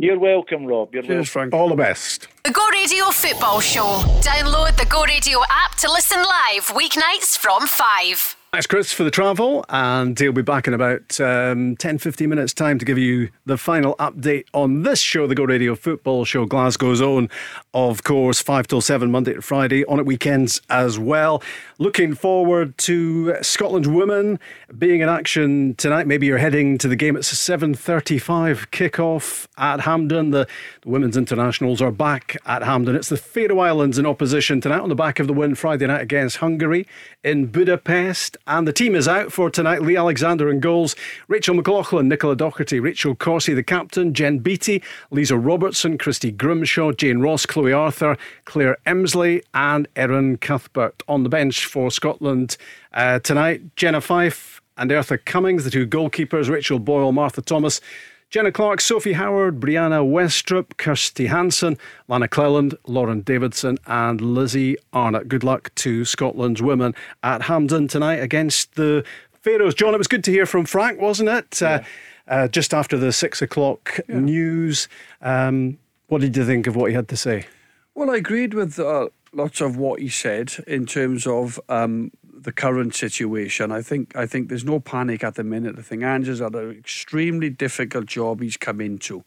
You're 0.00 0.18
welcome, 0.18 0.64
Rob. 0.64 0.94
You're 0.94 1.02
Cheers, 1.02 1.34
welcome. 1.34 1.50
Frank. 1.50 1.54
All 1.54 1.68
the 1.68 1.74
best. 1.74 2.28
The 2.44 2.52
Go 2.52 2.64
Radio 2.70 3.06
Football 3.06 3.58
Show. 3.58 3.82
Download 4.22 4.76
the 4.76 4.86
Go 4.86 5.02
Radio 5.02 5.40
app 5.50 5.74
to 5.78 5.90
listen 5.90 6.18
live 6.18 6.66
weeknights 6.68 7.36
from 7.36 7.66
5. 7.66 8.37
Thanks, 8.50 8.66
Chris, 8.66 8.94
for 8.94 9.04
the 9.04 9.10
travel, 9.10 9.62
and 9.68 10.18
he'll 10.18 10.32
be 10.32 10.40
back 10.40 10.66
in 10.66 10.72
about 10.72 11.20
um, 11.20 11.76
10 11.76 11.98
15 11.98 12.30
minutes' 12.30 12.54
time 12.54 12.78
to 12.78 12.86
give 12.86 12.96
you 12.96 13.28
the 13.44 13.58
final 13.58 13.94
update 13.96 14.46
on 14.54 14.84
this 14.84 15.00
show, 15.00 15.26
the 15.26 15.34
Go 15.34 15.44
Radio 15.44 15.74
Football 15.74 16.24
Show, 16.24 16.46
Glasgow's 16.46 17.02
own, 17.02 17.28
of 17.74 18.04
course, 18.04 18.40
5 18.40 18.66
till 18.66 18.80
7, 18.80 19.10
Monday 19.10 19.34
to 19.34 19.42
Friday, 19.42 19.84
on 19.84 20.00
at 20.00 20.06
weekends 20.06 20.62
as 20.70 20.98
well. 20.98 21.42
Looking 21.76 22.14
forward 22.14 22.76
to 22.78 23.36
Scotland's 23.42 23.86
women 23.86 24.40
being 24.78 25.02
in 25.02 25.10
action 25.10 25.74
tonight. 25.74 26.06
Maybe 26.06 26.26
you're 26.26 26.38
heading 26.38 26.78
to 26.78 26.88
the 26.88 26.96
game. 26.96 27.16
It's 27.16 27.30
a 27.32 27.58
7.35 27.58 28.68
kickoff 28.70 29.46
at 29.58 29.80
Hampden. 29.80 30.30
The, 30.30 30.48
the 30.80 30.88
Women's 30.88 31.18
Internationals 31.18 31.82
are 31.82 31.92
back 31.92 32.38
at 32.46 32.62
Hampden. 32.62 32.96
It's 32.96 33.10
the 33.10 33.18
Faroe 33.18 33.58
Islands 33.58 33.98
in 33.98 34.06
opposition 34.06 34.62
tonight 34.62 34.80
on 34.80 34.88
the 34.88 34.94
back 34.94 35.20
of 35.20 35.26
the 35.26 35.34
win 35.34 35.54
Friday 35.54 35.86
night 35.86 36.00
against 36.00 36.38
Hungary 36.38 36.86
in 37.22 37.46
Budapest. 37.46 38.38
And 38.48 38.66
the 38.66 38.72
team 38.72 38.94
is 38.94 39.06
out 39.06 39.30
for 39.30 39.50
tonight. 39.50 39.82
Lee 39.82 39.98
Alexander 39.98 40.48
in 40.48 40.58
goals, 40.58 40.96
Rachel 41.28 41.54
McLauchlan, 41.54 42.06
Nicola 42.06 42.34
Docherty, 42.34 42.82
Rachel 42.82 43.14
Corsie, 43.14 43.54
the 43.54 43.62
captain, 43.62 44.14
Jen 44.14 44.38
Beattie, 44.38 44.82
Lisa 45.10 45.36
Robertson, 45.36 45.98
Christy 45.98 46.32
Grimshaw, 46.32 46.92
Jane 46.92 47.18
Ross, 47.18 47.44
Chloe 47.44 47.74
Arthur, 47.74 48.16
Claire 48.46 48.78
Emslie, 48.86 49.42
and 49.52 49.86
Erin 49.96 50.38
Cuthbert 50.38 51.02
on 51.06 51.24
the 51.24 51.28
bench 51.28 51.66
for 51.66 51.90
Scotland 51.90 52.56
uh, 52.94 53.18
tonight. 53.18 53.76
Jenna 53.76 54.00
Fife 54.00 54.62
and 54.78 54.90
Eartha 54.90 55.22
Cummings, 55.22 55.64
the 55.64 55.70
two 55.70 55.86
goalkeepers, 55.86 56.48
Rachel 56.48 56.78
Boyle, 56.78 57.12
Martha 57.12 57.42
Thomas. 57.42 57.82
Jenna 58.30 58.52
Clark, 58.52 58.82
Sophie 58.82 59.14
Howard, 59.14 59.58
Brianna 59.58 60.06
Westrup, 60.06 60.76
Kirsty 60.76 61.28
Hanson, 61.28 61.78
Lana 62.08 62.28
Clelland, 62.28 62.74
Lauren 62.86 63.22
Davidson, 63.22 63.78
and 63.86 64.20
Lizzie 64.20 64.76
Arnott. 64.92 65.28
Good 65.28 65.44
luck 65.44 65.74
to 65.76 66.04
Scotland's 66.04 66.60
women 66.60 66.94
at 67.22 67.40
Hampden 67.42 67.88
tonight 67.88 68.16
against 68.16 68.74
the 68.74 69.02
Faroes. 69.40 69.74
John, 69.74 69.94
it 69.94 69.98
was 69.98 70.08
good 70.08 70.24
to 70.24 70.30
hear 70.30 70.44
from 70.44 70.66
Frank, 70.66 71.00
wasn't 71.00 71.30
it? 71.30 71.58
Yeah. 71.62 71.68
Uh, 71.68 71.84
uh, 72.30 72.48
just 72.48 72.74
after 72.74 72.98
the 72.98 73.12
six 73.12 73.40
o'clock 73.40 73.98
yeah. 74.06 74.18
news. 74.18 74.88
Um, 75.22 75.78
what 76.08 76.20
did 76.20 76.36
you 76.36 76.44
think 76.44 76.66
of 76.66 76.76
what 76.76 76.90
he 76.90 76.94
had 76.94 77.08
to 77.08 77.16
say? 77.16 77.46
Well, 77.94 78.10
I 78.10 78.16
agreed 78.16 78.52
with 78.52 78.78
uh, 78.78 79.08
lots 79.32 79.62
of 79.62 79.78
what 79.78 80.00
he 80.00 80.10
said 80.10 80.52
in 80.66 80.84
terms 80.84 81.26
of 81.26 81.58
um, 81.70 82.10
the 82.48 82.52
current 82.52 82.94
situation. 82.94 83.70
I 83.70 83.82
think 83.82 84.16
I 84.16 84.24
think 84.24 84.48
there's 84.48 84.64
no 84.64 84.80
panic 84.80 85.22
at 85.22 85.34
the 85.34 85.44
minute. 85.44 85.76
I 85.78 85.82
think 85.82 86.02
Ange's 86.02 86.38
had 86.40 86.54
an 86.54 86.70
extremely 86.70 87.50
difficult 87.50 88.06
job 88.06 88.40
he's 88.40 88.56
come 88.56 88.80
into. 88.80 89.22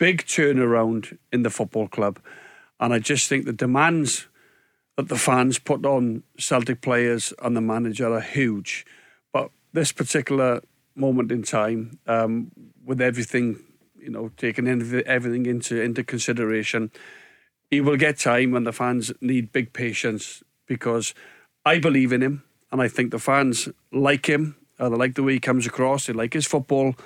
Big 0.00 0.24
turnaround 0.24 1.16
in 1.30 1.44
the 1.44 1.50
football 1.50 1.86
club. 1.86 2.18
And 2.80 2.92
I 2.92 2.98
just 2.98 3.28
think 3.28 3.44
the 3.44 3.52
demands 3.52 4.26
that 4.96 5.08
the 5.08 5.16
fans 5.16 5.60
put 5.60 5.86
on 5.86 6.24
Celtic 6.36 6.80
players 6.80 7.32
and 7.40 7.56
the 7.56 7.60
manager 7.60 8.12
are 8.12 8.20
huge. 8.20 8.84
But 9.32 9.52
this 9.72 9.92
particular 9.92 10.62
moment 10.96 11.30
in 11.30 11.44
time 11.44 12.00
um, 12.08 12.50
with 12.84 13.00
everything, 13.00 13.62
you 13.96 14.10
know, 14.10 14.32
taking 14.36 14.66
everything 14.66 15.46
into 15.46 15.80
into 15.80 16.02
consideration. 16.02 16.90
He 17.70 17.80
will 17.80 17.96
get 17.96 18.18
time, 18.18 18.56
and 18.56 18.66
the 18.66 18.72
fans 18.72 19.12
need 19.20 19.52
big 19.52 19.72
patience 19.72 20.42
because 20.66 21.14
I 21.64 21.78
believe 21.78 22.12
in 22.12 22.22
him, 22.22 22.42
and 22.70 22.80
I 22.80 22.88
think 22.88 23.10
the 23.10 23.18
fans 23.18 23.68
like 23.92 24.26
him. 24.26 24.56
Uh, 24.78 24.88
they 24.88 24.96
like 24.96 25.14
the 25.14 25.22
way 25.22 25.34
he 25.34 25.40
comes 25.40 25.66
across. 25.66 26.06
They 26.06 26.12
like 26.12 26.32
his 26.32 26.46
football. 26.46 26.96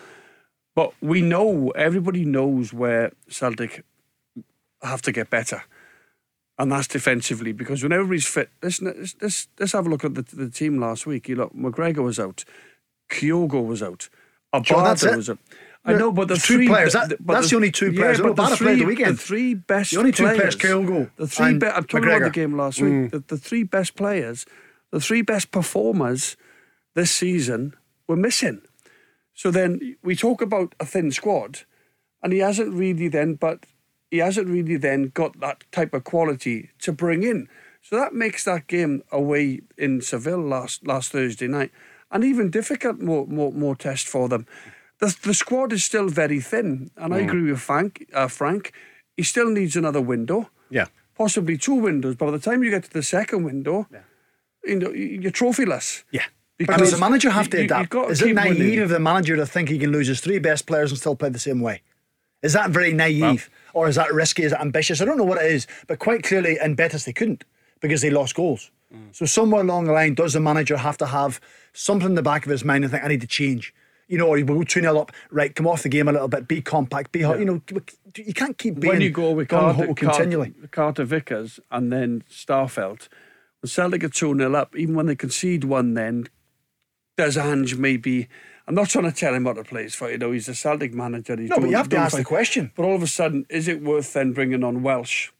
But 0.75 0.93
we 1.01 1.23
know, 1.23 1.71
everybody 1.71 2.25
knows 2.25 2.73
where 2.73 3.13
Celtic 3.29 3.85
have 4.83 5.03
to 5.03 5.13
get 5.13 5.31
better. 5.31 5.65
And 6.59 6.73
that's 6.73 6.87
defensively 6.87 7.53
because 7.53 7.83
when 7.83 7.93
everybody's 7.93 8.27
fit, 8.27 8.51
listen, 8.63 8.87
let's, 8.87 9.15
let's, 9.21 9.49
let's 9.59 9.73
have 9.73 9.87
a 9.87 9.91
look 9.91 10.05
at 10.05 10.15
the, 10.15 10.23
the 10.23 10.51
team 10.51 10.79
last 10.81 11.07
week. 11.07 11.29
You 11.29 11.37
look, 11.37 11.55
McGregor 11.55 12.03
was 12.03 12.19
out, 12.19 12.45
Kyogo 13.11 13.67
was 13.67 13.83
out, 13.83 14.09
Abada 14.55 15.17
was 15.17 15.29
out. 15.31 15.39
I 15.87 15.95
know, 15.95 16.11
but 16.13 16.29
the 16.29 16.35
two 16.35 16.57
three 16.57 16.69
players. 16.69 16.93
That, 16.95 17.11
the, 17.11 17.17
that's 17.21 17.47
the, 17.47 17.51
the 17.51 17.57
only 17.57 17.71
two 17.71 17.93
players. 17.93 18.19
Yeah, 18.19 18.25
but 18.25 18.37
the 18.37 18.57
three, 18.57 18.75
the 18.75 18.85
weekend. 18.85 19.17
the 19.17 19.23
three 19.23 19.55
best. 19.55 19.93
The 19.93 19.99
only 19.99 20.13
two 20.13 20.25
players, 20.25 20.57
players, 20.57 20.57
Kyogo 20.57 21.11
The 21.17 21.27
three. 21.29 21.47
and 21.47 21.61
Be, 21.61 21.67
I'm 21.69 21.85
talking 21.85 22.09
McGregor. 22.09 22.17
about 22.17 22.25
the 22.25 22.31
game 22.31 22.57
last 22.57 22.81
week. 22.81 22.93
Mm. 22.93 23.11
The, 23.13 23.19
the 23.21 23.39
three 23.39 23.63
best 23.63 23.95
players, 23.95 24.47
the 24.91 25.01
three 25.01 25.23
best 25.23 25.53
performers 25.53 26.37
this 26.95 27.13
season 27.13 27.75
were 28.09 28.17
missing. 28.17 28.63
So 29.33 29.51
then 29.51 29.97
we 30.03 30.17
talk 30.17 30.43
about 30.43 30.75
a 30.81 30.87
thin 30.87 31.13
squad, 31.13 31.61
and 32.23 32.33
he 32.33 32.41
hasn't 32.41 32.73
really 32.73 33.09
then, 33.09 33.35
but 33.35 33.67
he 34.11 34.19
hasn't 34.19 34.49
really 34.49 34.77
then 34.77 35.11
got 35.15 35.39
that 35.41 35.65
type 35.73 35.95
of 35.95 36.05
quality 36.05 36.71
to 36.81 36.93
bring 36.93 37.23
in. 37.23 37.49
So 37.83 37.97
that 37.97 38.13
makes 38.13 38.45
that 38.45 38.67
game 38.67 39.03
away 39.13 39.61
in 39.79 40.01
Seville 40.01 40.41
last 40.41 40.87
last 40.87 41.13
Thursday 41.13 41.47
night 41.47 41.71
an 42.11 42.25
even 42.25 42.51
difficult 42.51 43.01
more 43.01 43.27
more, 43.27 43.53
more 43.53 43.77
test 43.77 44.09
for 44.09 44.29
them. 44.29 44.47
The, 44.99 45.15
the 45.23 45.35
squad 45.35 45.73
is 45.73 45.85
still 45.85 46.09
very 46.09 46.41
thin, 46.41 46.91
and 46.97 47.13
I 47.15 47.19
agree 47.19 47.51
with 47.51 47.61
Frank. 47.61 48.07
Uh, 48.15 48.29
Frank, 48.29 48.73
he 49.17 49.23
still 49.23 49.51
needs 49.51 49.77
another 49.77 50.01
window, 50.01 50.49
Yeah. 50.71 50.87
possibly 51.17 51.59
two 51.59 51.75
windows. 51.75 52.15
But 52.17 52.27
by 52.27 52.31
the 52.33 52.39
time 52.39 52.65
you 52.65 52.71
get 52.71 52.85
to 52.85 52.91
the 52.93 53.03
second 53.03 53.45
window, 53.45 53.87
you 54.65 54.77
know 54.77 54.91
you're 54.91 55.31
trophyless. 55.33 56.05
Yeah. 56.11 56.25
But 56.59 56.79
does 56.79 56.93
the 56.93 56.99
manager 56.99 57.29
have 57.31 57.51
to 57.51 57.59
you- 57.59 57.65
you- 57.65 57.67
adapt? 57.67 57.91
to 57.93 58.05
Is 58.07 58.23
it 58.23 58.35
naive 58.35 58.59
winning. 58.59 58.79
of 58.79 58.89
the 58.89 58.99
manager 58.99 59.37
to 59.37 59.45
think 59.45 59.69
he 59.69 59.79
can 59.79 59.93
lose 59.93 60.07
his 60.09 60.21
three 60.21 60.39
best 60.39 60.67
players 60.67 60.91
and 60.91 60.99
still 60.99 61.15
play 61.15 61.29
the 61.29 61.39
same 61.39 61.61
way? 61.61 61.83
Is 62.43 62.55
that 62.55 62.71
very 62.71 62.93
naive? 62.93 63.51
or 63.75 63.87
is 63.89 63.97
that 63.97 64.11
risky? 64.15 64.43
Is 64.43 64.53
it 64.53 64.59
ambitious? 64.59 65.03
I 65.03 65.05
don't 65.05 65.19
know 65.19 65.25
what 65.25 65.37
it 65.43 65.51
is, 65.53 65.67
but 65.87 65.99
quite 65.99 66.23
clearly 66.23 66.59
in 66.65 66.75
Betis 66.77 67.05
they 67.05 67.13
couldn't 67.13 67.45
because 67.83 68.01
they 68.01 68.09
lost 68.09 68.35
goals. 68.35 68.71
Mm. 68.95 69.15
So 69.15 69.27
somewhere 69.27 69.61
along 69.61 69.85
the 69.85 69.93
line, 69.93 70.15
does 70.15 70.33
the 70.33 70.41
manager 70.41 70.79
have 70.79 70.97
to 70.97 71.05
have 71.07 71.39
something 71.75 72.09
in 72.09 72.15
the 72.15 72.23
back 72.23 72.47
of 72.47 72.51
his 72.51 72.65
mind 72.65 72.85
and 72.85 72.91
think, 72.91 73.05
I 73.05 73.09
need 73.09 73.21
to 73.21 73.27
change? 73.27 73.75
You 74.09 74.19
know, 74.19 74.29
or 74.29 74.39
you 74.39 74.47
will 74.47 74.57
go 74.57 74.63
2 74.63 74.81
0 74.81 74.99
up, 74.99 75.11
right, 75.31 75.55
come 75.55 75.67
off 75.67 75.83
the 75.83 75.89
game 75.89 76.07
a 76.07 76.13
little 76.13 76.29
bit, 76.29 76.47
be 76.47 76.63
compact, 76.63 77.11
be 77.11 77.23
hot. 77.23 77.41
You 77.41 77.45
know, 77.45 77.63
you 78.17 78.33
can't 78.33 78.57
keep 78.57 78.79
being 78.79 78.95
when 78.95 79.01
you 79.01 79.11
go 79.11 79.33
with 79.33 79.49
gung-ho 79.49 79.73
Carter, 79.73 79.95
continually. 79.95 80.51
Carter, 80.51 80.69
Carter 80.69 81.05
Vickers 81.05 81.61
and 81.71 81.93
then 81.93 82.23
Starfelt, 82.31 83.09
when 83.61 83.69
Celtic 83.69 84.05
are 84.05 84.09
2 84.09 84.37
0 84.37 84.55
up, 84.55 84.77
even 84.77 84.95
when 84.95 85.07
they 85.07 85.17
concede 85.17 85.65
one, 85.65 85.95
then 85.95 86.29
does 87.17 87.37
Ange 87.37 87.77
maybe. 87.77 88.29
I'm 88.69 88.75
not 88.75 88.89
trying 88.89 89.05
to 89.05 89.13
tell 89.13 89.35
him 89.35 89.45
what 89.45 89.55
to 89.55 89.65
play 89.65 89.89
for, 89.89 90.11
you 90.11 90.19
know, 90.19 90.33
he's 90.33 90.49
a 90.49 90.55
Celtic 90.55 90.93
manager. 90.93 91.37
He's 91.37 91.51
No, 91.51 91.59
but 91.59 91.71
you 91.71 91.77
have 91.77 91.87
to 91.87 91.91
doing 91.91 92.03
ask 92.03 92.17
the 92.17 92.25
question. 92.25 92.73
But 92.75 92.85
all 92.85 92.97
of 92.97 93.03
a 93.03 93.07
sudden, 93.07 93.47
is 93.49 93.69
it 93.69 93.81
worth 93.81 94.13
then 94.13 94.33
bringing 94.33 94.65
on 94.65 94.83
Welsh? 94.83 95.31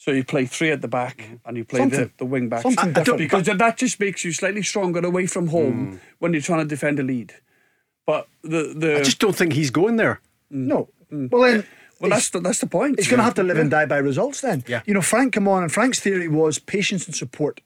So 0.00 0.12
you 0.12 0.24
play 0.24 0.46
three 0.46 0.70
at 0.70 0.80
the 0.80 0.88
back 0.88 1.18
mm-hmm. 1.18 1.34
and 1.44 1.58
you 1.58 1.64
play 1.66 1.80
the, 1.80 1.96
Something. 1.96 2.12
the 2.16 2.24
wing 2.24 2.48
backs. 2.48 2.62
Something 2.62 2.94
different. 2.94 3.18
Because 3.18 3.44
that 3.44 3.76
just 3.76 4.00
makes 4.00 4.24
you 4.24 4.32
slightly 4.32 4.62
stronger 4.62 5.00
away 5.00 5.26
from 5.26 5.48
home 5.48 5.92
mm. 5.92 6.00
when 6.20 6.32
you're 6.32 6.40
trying 6.40 6.60
to 6.60 6.64
defend 6.64 6.98
a 6.98 7.02
lead. 7.02 7.34
But 8.06 8.28
the. 8.42 8.74
the 8.76 8.96
I 8.98 9.02
just 9.02 9.18
don't 9.18 9.36
think 9.36 9.52
he's 9.52 9.70
going 9.70 9.96
there. 9.96 10.20
No. 10.50 10.88
Well, 11.10 11.42
then. 11.42 11.66
well, 12.00 12.10
that's 12.10 12.30
the, 12.30 12.40
that's 12.40 12.58
the 12.58 12.66
point. 12.66 12.98
He's 12.98 13.08
going 13.08 13.18
to 13.18 13.24
have 13.24 13.34
to 13.34 13.42
live 13.42 13.58
and 13.58 13.70
die 13.70 13.86
by 13.86 13.98
results 13.98 14.40
then. 14.40 14.64
Yeah. 14.66 14.82
You 14.86 14.94
know, 14.94 15.02
Frank 15.02 15.32
come 15.34 15.48
on, 15.48 15.62
and 15.62 15.72
Frank's 15.72 16.00
theory 16.00 16.28
was 16.28 16.58
patience 16.58 17.06
and 17.06 17.14
support, 17.14 17.60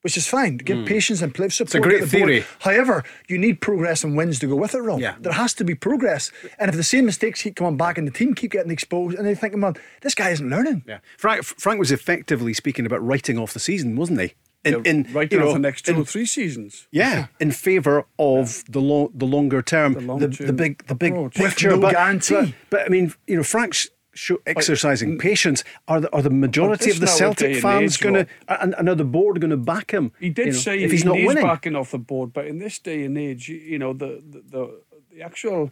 which 0.00 0.16
is 0.16 0.26
fine. 0.26 0.56
Give 0.56 0.86
patience 0.86 1.20
and 1.22 1.34
play 1.34 1.48
support. 1.50 1.72
Hmm. 1.72 1.78
a 1.78 1.80
great 1.82 2.00
get 2.00 2.10
the 2.10 2.18
board. 2.18 2.28
theory. 2.28 2.44
However, 2.60 3.04
you 3.28 3.38
need 3.38 3.60
progress 3.60 4.02
and 4.02 4.16
wins 4.16 4.38
to 4.40 4.46
go 4.46 4.56
with 4.56 4.74
it, 4.74 4.80
Rob. 4.80 5.00
Yeah. 5.00 5.16
There 5.20 5.32
has 5.32 5.52
to 5.54 5.64
be 5.64 5.74
progress. 5.74 6.30
And 6.58 6.68
if 6.70 6.76
the 6.76 6.82
same 6.82 7.04
mistakes 7.06 7.42
keep 7.42 7.56
coming 7.56 7.76
back 7.76 7.98
and 7.98 8.06
the 8.06 8.12
team 8.12 8.34
keep 8.34 8.52
getting 8.52 8.72
exposed, 8.72 9.16
and 9.16 9.26
they're 9.26 9.34
thinking, 9.34 9.60
well, 9.60 9.74
this 10.00 10.14
guy 10.14 10.30
isn't 10.30 10.48
learning. 10.48 10.84
Yeah. 10.86 10.98
Frank, 11.18 11.44
Frank 11.44 11.78
was 11.78 11.92
effectively 11.92 12.54
speaking 12.54 12.86
about 12.86 13.04
writing 13.06 13.38
off 13.38 13.52
the 13.52 13.60
season, 13.60 13.96
wasn't 13.96 14.20
he? 14.20 14.34
In, 14.64 14.84
in 14.84 15.06
right 15.12 15.30
you 15.30 15.38
know, 15.38 15.52
the 15.52 15.58
next 15.60 15.86
two 15.86 15.92
in- 15.92 16.00
or 16.00 16.04
three 16.04 16.26
seasons. 16.26 16.88
Yeah, 16.90 17.26
in 17.40 17.52
favour 17.52 18.04
of 18.18 18.64
the 18.68 18.80
lo- 18.80 19.12
the 19.14 19.26
longer 19.26 19.62
term, 19.62 19.92
the, 19.92 20.00
long 20.00 20.18
the, 20.18 20.28
term 20.28 20.56
big 20.56 20.84
the 20.88 20.94
big 20.94 21.12
approach. 21.12 21.34
picture, 21.34 21.70
no 21.70 21.80
but, 21.80 21.92
guarantee. 21.92 22.34
But, 22.34 22.54
but, 22.70 22.80
I 22.86 22.88
mean, 22.88 23.14
you 23.28 23.36
know, 23.36 23.44
Frank's 23.44 23.88
show, 24.14 24.38
exercising 24.44 25.18
patience. 25.18 25.62
Are 25.86 26.00
the 26.00 26.12
are 26.12 26.22
the 26.22 26.30
majority 26.30 26.90
of 26.90 26.98
the 26.98 27.06
now 27.06 27.12
a 27.12 27.16
day 27.16 27.18
Celtic 27.18 27.56
fans 27.62 27.96
going 27.96 28.14
to 28.14 28.26
and, 28.48 28.74
and 28.76 28.88
are 28.88 28.96
the 28.96 29.04
board 29.04 29.40
going 29.40 29.50
to 29.52 29.56
back 29.56 29.92
him? 29.92 30.10
He 30.18 30.30
did 30.30 30.46
you 30.46 30.52
know, 30.52 30.58
say 30.58 30.82
if 30.82 30.90
he's 30.90 31.02
he 31.02 31.08
not 31.08 31.14
winning. 31.14 31.44
backing 31.44 31.76
off 31.76 31.92
the 31.92 31.98
board, 31.98 32.32
but 32.32 32.46
in 32.46 32.58
this 32.58 32.78
day 32.80 33.04
and 33.04 33.16
age, 33.16 33.48
you- 33.48 33.56
you 33.58 33.78
know, 33.78 33.92
the 33.92 34.20
the, 34.28 34.42
the, 34.50 34.80
the 35.12 35.22
actual 35.22 35.70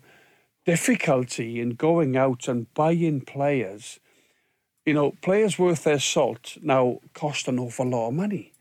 difficulty 0.64 1.60
in 1.60 1.70
going 1.70 2.16
out 2.16 2.48
and 2.48 2.72
buying 2.74 3.20
players, 3.20 4.00
you 4.86 4.94
know, 4.94 5.12
players 5.20 5.58
worth 5.58 5.84
their 5.84 5.98
salt 5.98 6.56
now 6.62 7.00
cost 7.12 7.48
an 7.48 7.58
awful 7.58 7.86
lot 7.86 8.08
of 8.08 8.14
money. 8.14 8.52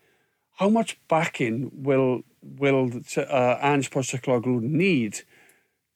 How 0.64 0.70
much 0.70 0.98
backing 1.10 1.70
will 1.74 2.22
will 2.42 2.90
uh, 3.18 3.58
Ange 3.62 3.90
Postecoglou 3.92 4.62
need 4.62 5.20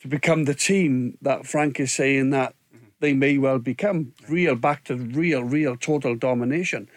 to 0.02 0.10
become 0.10 0.44
the 0.44 0.54
team 0.54 1.18
that 1.22 1.48
Frank 1.48 1.80
is 1.80 1.94
saying 1.94 2.32
that 2.32 2.54
they 3.00 3.14
may 3.14 3.38
well 3.38 3.60
become? 3.60 4.12
Real 4.28 4.56
back 4.56 4.84
to 4.84 4.98
real, 4.98 5.42
real 5.42 5.78
total 5.78 6.16
domination. 6.16 6.90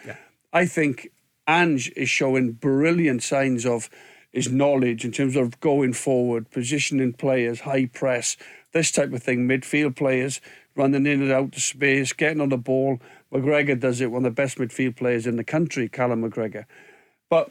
I 0.53 0.67
think 0.67 1.11
Ange 1.47 1.93
is 1.95 2.11
showing 2.11 2.55
brilliant 2.55 3.23
signs 3.23 3.65
of 3.65 3.89
his 4.33 4.51
knowledge 4.51 5.05
in 5.05 5.13
terms 5.13 5.37
of 5.37 5.61
going 5.61 5.93
forward, 5.93 6.51
positioning 6.51 7.13
players, 7.13 7.61
high 7.61 7.87
press, 7.87 8.37
this 8.73 8.91
type 8.91 9.13
of 9.13 9.23
thing, 9.23 9.47
midfield 9.47 9.95
players 9.95 10.41
running 10.75 11.07
in 11.07 11.23
and 11.23 11.31
out 11.31 11.55
of 11.55 11.63
space, 11.63 12.13
getting 12.13 12.41
on 12.41 12.49
the 12.49 12.59
ball. 12.59 12.99
McGregor 13.33 13.79
does 13.79 14.01
it, 14.01 14.11
one 14.11 14.27
of 14.27 14.35
the 14.35 14.43
best 14.43 14.59
midfield 14.59 14.97
players 14.97 15.25
in 15.25 15.37
the 15.37 15.45
country, 15.45 15.89
Callum 15.89 16.29
McGregor. 16.29 16.65
But 17.29 17.49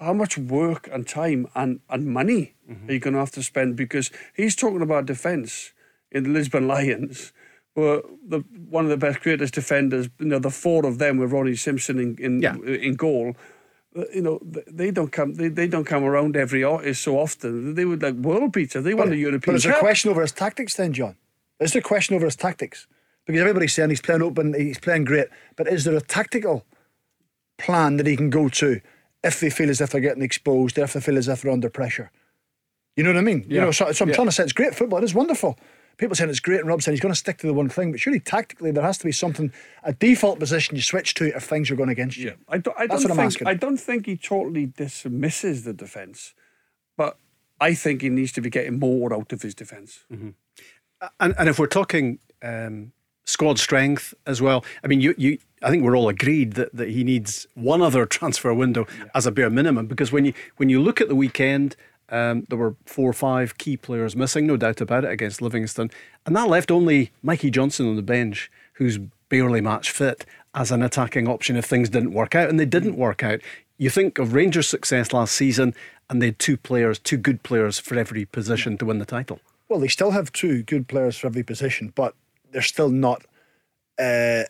how 0.00 0.12
much 0.12 0.38
work 0.38 0.88
and 0.92 1.06
time 1.06 1.46
and, 1.54 1.80
and 1.90 2.06
money 2.06 2.54
are 2.86 2.92
you 2.92 2.98
going 3.00 3.14
to 3.14 3.20
have 3.20 3.30
to 3.32 3.42
spend? 3.42 3.76
Because 3.76 4.10
he's 4.34 4.54
talking 4.54 4.82
about 4.82 5.06
defence 5.06 5.72
in 6.12 6.24
the 6.24 6.30
Lisbon 6.30 6.66
Lions, 6.68 7.32
were 7.74 8.02
the 8.26 8.40
one 8.70 8.84
of 8.84 8.90
the 8.90 8.96
best 8.96 9.20
greatest 9.20 9.54
defenders. 9.54 10.08
You 10.18 10.26
know, 10.26 10.38
the 10.38 10.50
four 10.50 10.84
of 10.86 10.98
them 10.98 11.16
with 11.18 11.32
Ronnie 11.32 11.56
Simpson 11.56 11.98
in 11.98 12.16
in, 12.18 12.42
Yeah. 12.42 12.56
in 12.56 12.94
goal. 12.94 13.34
You 14.14 14.22
know, 14.22 14.38
they 14.66 14.90
don't 14.90 15.10
come. 15.10 15.34
They, 15.34 15.48
they 15.48 15.66
don't 15.66 15.84
come 15.86 16.04
around 16.04 16.36
every 16.36 16.62
o- 16.62 16.78
eh, 16.78 16.92
so 16.92 17.18
often. 17.18 17.74
They 17.74 17.84
would 17.84 18.02
like 18.02 18.14
world 18.14 18.52
beaters. 18.52 18.84
They 18.84 18.94
won 18.94 19.08
the 19.10 19.16
European 19.16 19.56
But 19.56 19.62
there 19.62 19.72
a 19.76 19.80
question 19.80 20.10
over 20.10 20.20
his 20.22 20.32
tactics 20.32 20.74
then, 20.76 20.92
John? 20.92 21.16
Is 21.58 21.72
there 21.72 21.80
a 21.80 21.82
question 21.82 22.14
over 22.14 22.26
his 22.26 22.36
tactics? 22.36 22.86
Because 23.26 23.40
everybody's 23.40 23.72
saying 23.74 23.90
he's 23.90 24.00
playing 24.00 24.22
open, 24.22 24.54
he's 24.54 24.78
playing 24.78 25.04
great, 25.04 25.28
but 25.56 25.66
is 25.68 25.84
there 25.84 25.96
a 25.96 26.00
tactical 26.00 26.64
plan 27.58 27.96
that 27.96 28.06
he 28.06 28.16
can 28.16 28.30
go 28.30 28.48
to 28.48 28.80
if 29.22 29.40
they 29.40 29.50
feel 29.50 29.70
as 29.70 29.80
if 29.80 29.90
they're 29.90 30.00
getting 30.00 30.22
exposed, 30.22 30.78
if 30.78 30.92
they 30.92 31.00
feel 31.00 31.18
as 31.18 31.28
if 31.28 31.42
they're 31.42 31.52
under 31.52 31.70
pressure? 31.70 32.10
You 32.96 33.04
know 33.04 33.10
what 33.10 33.18
I 33.18 33.22
mean? 33.22 33.44
You 33.48 33.60
know, 33.60 33.70
so, 33.70 33.92
so 33.92 34.04
I'm 34.04 34.08
Yeah. 34.08 34.14
trying 34.16 34.26
to 34.28 34.32
say 34.32 34.42
it's 34.42 34.52
great 34.52 34.74
football. 34.74 34.98
It 34.98 35.04
is 35.04 35.14
wonderful. 35.14 35.58
People 35.98 36.14
saying 36.14 36.30
it's 36.30 36.38
great, 36.40 36.60
and 36.60 36.68
Rob 36.68 36.80
saying 36.82 36.94
he's 36.94 37.00
going 37.00 37.12
to 37.12 37.18
stick 37.18 37.38
to 37.38 37.46
the 37.48 37.52
one 37.52 37.68
thing. 37.68 37.90
But 37.90 37.98
surely 38.00 38.20
tactically, 38.20 38.70
there 38.70 38.84
has 38.84 38.98
to 38.98 39.04
be 39.04 39.10
something, 39.12 39.52
a 39.82 39.92
default 39.92 40.38
position 40.38 40.76
you 40.76 40.82
switch 40.82 41.14
to 41.14 41.34
if 41.36 41.42
things 41.44 41.70
are 41.72 41.76
going 41.76 41.88
against 41.88 42.16
you. 42.16 42.26
Yeah, 42.28 42.32
I 42.48 42.58
don't. 42.58 42.76
I 42.78 42.86
That's 42.86 43.02
don't 43.02 43.10
what 43.10 43.18
I'm 43.18 43.24
think. 43.24 43.26
asking. 43.34 43.46
I 43.48 43.54
don't 43.54 43.76
think 43.78 44.06
he 44.06 44.16
totally 44.16 44.66
dismisses 44.66 45.64
the 45.64 45.72
defence, 45.72 46.34
but 46.96 47.16
I 47.60 47.74
think 47.74 48.02
he 48.02 48.10
needs 48.10 48.30
to 48.32 48.40
be 48.40 48.48
getting 48.50 48.78
more 48.78 49.12
out 49.12 49.32
of 49.32 49.42
his 49.42 49.54
defence. 49.56 50.04
And, 50.10 50.34
and 51.20 51.48
if 51.48 51.58
we're 51.58 51.66
talking 51.66 52.18
um, 52.42 52.92
squad 53.26 53.58
strength 53.58 54.14
as 54.26 54.40
well, 54.42 54.64
I 54.84 54.86
mean, 54.86 55.00
you, 55.00 55.14
you, 55.18 55.38
I 55.62 55.70
think 55.70 55.82
we're 55.82 55.96
all 55.96 56.08
agreed 56.08 56.54
that, 56.54 56.74
that 56.74 56.90
he 56.90 57.04
needs 57.04 57.46
one 57.54 57.82
other 57.82 58.06
transfer 58.06 58.52
window 58.54 58.86
as 59.14 59.26
a 59.26 59.32
bare 59.32 59.50
minimum. 59.50 59.86
Because 59.86 60.12
when 60.12 60.24
you 60.24 60.32
when 60.56 60.68
you 60.68 60.80
look 60.80 61.00
at 61.00 61.08
the 61.08 61.14
weekend, 61.14 61.76
um, 62.10 62.46
there 62.48 62.58
were 62.58 62.74
four 62.86 63.10
or 63.10 63.14
five 63.14 63.58
key 63.58 63.76
players 63.76 64.16
missing, 64.16 64.46
no 64.46 64.56
doubt 64.56 64.80
about 64.80 65.04
it, 65.04 65.10
against 65.10 65.42
Livingston, 65.42 65.90
and 66.24 66.34
that 66.36 66.48
left 66.48 66.70
only 66.70 67.12
Mikey 67.22 67.50
Johnston 67.50 67.88
on 67.88 67.96
the 67.96 68.02
bench, 68.02 68.50
who's 68.74 68.98
barely 69.28 69.60
match 69.60 69.90
fit 69.90 70.24
as 70.54 70.70
an 70.70 70.82
attacking 70.82 71.28
option 71.28 71.56
if 71.56 71.66
things 71.66 71.88
didn't 71.88 72.12
work 72.12 72.34
out, 72.34 72.48
and 72.48 72.58
they 72.58 72.64
didn't 72.64 72.96
work 72.96 73.22
out. 73.22 73.40
You 73.76 73.90
think 73.90 74.18
of 74.18 74.32
Rangers' 74.32 74.66
success 74.66 75.12
last 75.12 75.34
season, 75.34 75.74
and 76.08 76.20
they 76.22 76.26
had 76.26 76.38
two 76.38 76.56
players, 76.56 76.98
two 76.98 77.16
good 77.18 77.42
players 77.42 77.78
for 77.78 77.96
every 77.96 78.24
position 78.24 78.78
to 78.78 78.86
win 78.86 78.98
the 78.98 79.04
title. 79.04 79.40
Well, 79.68 79.78
they 79.78 79.88
still 79.88 80.12
have 80.12 80.32
two 80.32 80.62
good 80.62 80.88
players 80.88 81.18
for 81.18 81.26
every 81.26 81.42
position, 81.42 81.92
but 81.94 82.14
they're 82.50 82.62
still 82.62 82.88
not. 82.88 83.24
Uh, 83.98 84.44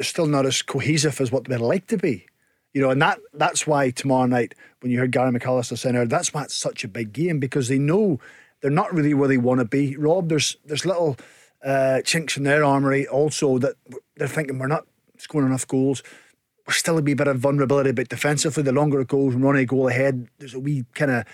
they're 0.00 0.04
still 0.06 0.24
not 0.24 0.46
as 0.46 0.62
cohesive 0.62 1.20
as 1.20 1.30
what 1.30 1.44
they'd 1.44 1.58
like 1.58 1.86
to 1.88 1.98
be. 1.98 2.24
You 2.72 2.80
know, 2.80 2.88
and 2.88 3.02
that 3.02 3.20
that's 3.34 3.66
why 3.66 3.90
tomorrow 3.90 4.24
night, 4.24 4.54
when 4.80 4.90
you 4.90 4.98
heard 4.98 5.12
Gary 5.12 5.30
McAllister 5.30 5.76
saying 5.76 6.08
that's 6.08 6.32
why 6.32 6.44
it's 6.44 6.54
such 6.54 6.84
a 6.84 6.88
big 6.88 7.12
game 7.12 7.38
because 7.38 7.68
they 7.68 7.78
know 7.78 8.18
they're 8.62 8.70
not 8.70 8.94
really 8.94 9.12
where 9.12 9.28
they 9.28 9.36
want 9.36 9.60
to 9.60 9.66
be. 9.66 9.98
Rob, 9.98 10.30
there's 10.30 10.56
there's 10.64 10.86
little 10.86 11.18
uh, 11.62 12.00
chinks 12.00 12.38
in 12.38 12.44
their 12.44 12.64
armory 12.64 13.06
also 13.06 13.58
that 13.58 13.74
they're 14.16 14.26
thinking 14.26 14.58
we're 14.58 14.68
not 14.68 14.86
scoring 15.18 15.48
enough 15.48 15.68
goals. 15.68 16.02
We're 16.66 16.72
still 16.72 16.96
a 16.96 17.02
wee 17.02 17.12
bit 17.12 17.28
of 17.28 17.36
vulnerability, 17.36 17.92
but 17.92 18.08
defensively, 18.08 18.62
the 18.62 18.72
longer 18.72 19.02
it 19.02 19.08
goes 19.08 19.34
and 19.34 19.44
running 19.44 19.64
a 19.64 19.66
goal 19.66 19.88
ahead, 19.88 20.28
there's 20.38 20.54
a 20.54 20.60
wee 20.60 20.86
kind 20.94 21.10
of 21.10 21.26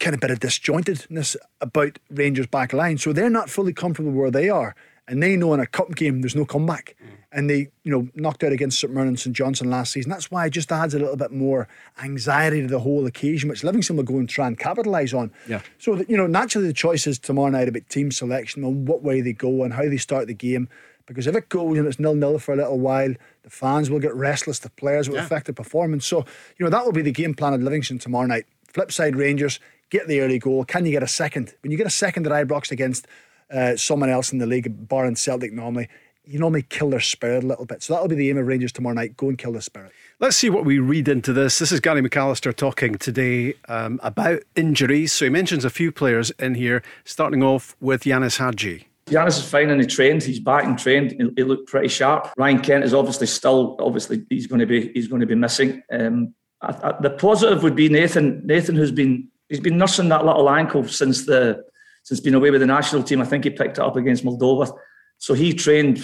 kind 0.00 0.12
of 0.12 0.20
bit 0.20 0.32
of 0.32 0.40
disjointedness 0.40 1.34
about 1.62 1.98
Rangers 2.10 2.46
back 2.46 2.74
line. 2.74 2.98
So 2.98 3.14
they're 3.14 3.30
not 3.30 3.48
fully 3.48 3.72
comfortable 3.72 4.12
where 4.12 4.30
they 4.30 4.50
are. 4.50 4.76
And 5.08 5.22
they 5.22 5.36
know 5.36 5.54
in 5.54 5.60
a 5.60 5.66
cup 5.66 5.94
game 5.94 6.20
there's 6.20 6.34
no 6.34 6.44
comeback. 6.44 6.96
Mm. 7.00 7.08
And 7.32 7.50
they, 7.50 7.68
you 7.84 7.92
know, 7.92 8.08
knocked 8.14 8.42
out 8.42 8.52
against 8.52 8.80
St 8.80 8.92
Mirren 8.92 9.08
and 9.08 9.20
St 9.20 9.36
Johnstone 9.36 9.70
last 9.70 9.92
season. 9.92 10.10
That's 10.10 10.30
why 10.30 10.46
it 10.46 10.50
just 10.50 10.72
adds 10.72 10.94
a 10.94 10.98
little 10.98 11.16
bit 11.16 11.30
more 11.30 11.68
anxiety 12.02 12.62
to 12.62 12.66
the 12.66 12.80
whole 12.80 13.06
occasion, 13.06 13.48
which 13.48 13.62
Livingston 13.62 13.96
will 13.96 14.04
go 14.04 14.16
and 14.16 14.28
try 14.28 14.46
and 14.46 14.58
capitalise 14.58 15.12
on. 15.12 15.30
Yeah. 15.46 15.60
So 15.78 15.96
that, 15.96 16.08
you 16.08 16.16
know, 16.16 16.26
naturally 16.26 16.66
the 16.66 16.72
choice 16.72 17.06
is 17.06 17.18
tomorrow 17.18 17.50
night 17.50 17.68
about 17.68 17.88
team 17.88 18.10
selection 18.10 18.64
and 18.64 18.88
what 18.88 19.02
way 19.02 19.20
they 19.20 19.32
go 19.32 19.64
and 19.64 19.74
how 19.74 19.82
they 19.82 19.98
start 19.98 20.26
the 20.26 20.34
game. 20.34 20.68
Because 21.04 21.26
if 21.26 21.36
it 21.36 21.48
goes 21.48 21.78
and 21.78 21.86
it's 21.86 22.00
nil 22.00 22.14
nil 22.14 22.38
for 22.38 22.52
a 22.52 22.56
little 22.56 22.80
while, 22.80 23.14
the 23.42 23.50
fans 23.50 23.90
will 23.90 24.00
get 24.00 24.14
restless, 24.14 24.58
the 24.58 24.70
players 24.70 25.08
will 25.08 25.16
yeah. 25.16 25.24
affect 25.24 25.46
the 25.46 25.52
performance. 25.52 26.04
So, 26.04 26.24
you 26.58 26.64
know, 26.64 26.70
that 26.70 26.84
will 26.84 26.92
be 26.92 27.02
the 27.02 27.12
game 27.12 27.34
plan 27.34 27.54
at 27.54 27.60
Livingston 27.60 27.98
tomorrow 27.98 28.26
night. 28.26 28.46
Flip 28.72 28.90
side 28.90 29.14
Rangers, 29.14 29.60
get 29.90 30.08
the 30.08 30.20
early 30.20 30.38
goal. 30.38 30.64
Can 30.64 30.84
you 30.84 30.90
get 30.90 31.02
a 31.02 31.08
second? 31.08 31.54
When 31.62 31.70
you 31.70 31.78
get 31.78 31.86
a 31.86 31.90
second 31.90 32.26
at 32.26 32.32
Ibrox 32.32 32.70
against 32.70 33.06
uh, 33.52 33.76
someone 33.76 34.10
else 34.10 34.32
in 34.32 34.38
the 34.38 34.46
league, 34.46 34.88
bar 34.88 35.04
and 35.04 35.18
Celtic 35.18 35.52
normally, 35.52 35.88
you 36.26 36.38
normally 36.40 36.62
kill 36.62 36.90
their 36.90 37.00
spirit 37.00 37.44
a 37.44 37.46
little 37.46 37.64
bit. 37.64 37.82
So 37.82 37.92
that'll 37.92 38.08
be 38.08 38.16
the 38.16 38.28
aim 38.30 38.38
of 38.38 38.46
Rangers 38.46 38.72
tomorrow 38.72 38.94
night. 38.94 39.16
Go 39.16 39.28
and 39.28 39.38
kill 39.38 39.52
the 39.52 39.62
spirit. 39.62 39.92
Let's 40.18 40.36
see 40.36 40.50
what 40.50 40.64
we 40.64 40.78
read 40.78 41.08
into 41.08 41.32
this. 41.32 41.58
This 41.58 41.70
is 41.70 41.78
Gary 41.78 42.02
McAllister 42.02 42.54
talking 42.54 42.96
today 42.96 43.54
um, 43.68 44.00
about 44.02 44.42
injuries. 44.56 45.12
So 45.12 45.26
he 45.26 45.30
mentions 45.30 45.64
a 45.64 45.70
few 45.70 45.92
players 45.92 46.30
in 46.32 46.54
here, 46.54 46.82
starting 47.04 47.42
off 47.42 47.76
with 47.80 48.02
Ianis 48.02 48.38
Hagi. 48.38 48.88
Ianis 49.06 49.38
is 49.38 49.48
fine 49.48 49.70
and 49.70 49.80
he 49.80 49.86
trained. 49.86 50.22
He's 50.24 50.40
back 50.40 50.64
and 50.64 50.76
trained. 50.76 51.12
He, 51.12 51.28
he, 51.36 51.44
looked 51.44 51.68
pretty 51.68 51.88
sharp. 51.88 52.32
Ryan 52.36 52.60
Kent 52.60 52.84
is 52.84 52.92
obviously 52.92 53.28
still 53.28 53.76
obviously 53.78 54.26
he's 54.28 54.48
going 54.48 54.58
to 54.58 54.66
be 54.66 54.90
he's 54.94 55.06
going 55.06 55.20
to 55.20 55.26
be 55.26 55.36
missing. 55.36 55.80
Um, 55.92 56.34
I, 56.60 56.72
I, 56.82 57.00
the 57.00 57.10
positive 57.10 57.62
would 57.62 57.76
be 57.76 57.88
Nathan. 57.88 58.44
Nathan 58.44 58.74
who's 58.74 58.90
been 58.90 59.28
he's 59.48 59.60
been 59.60 59.78
nursing 59.78 60.08
that 60.08 60.24
little 60.24 60.50
ankle 60.50 60.88
since 60.88 61.24
the 61.24 61.64
since 62.06 62.20
being 62.20 62.34
away 62.34 62.52
with 62.52 62.60
the 62.60 62.66
national 62.66 63.02
team. 63.02 63.20
I 63.20 63.24
think 63.24 63.42
he 63.42 63.50
picked 63.50 63.78
it 63.78 63.84
up 63.84 63.96
against 63.96 64.24
Moldova. 64.24 64.72
So 65.18 65.34
he 65.34 65.52
trained, 65.52 65.98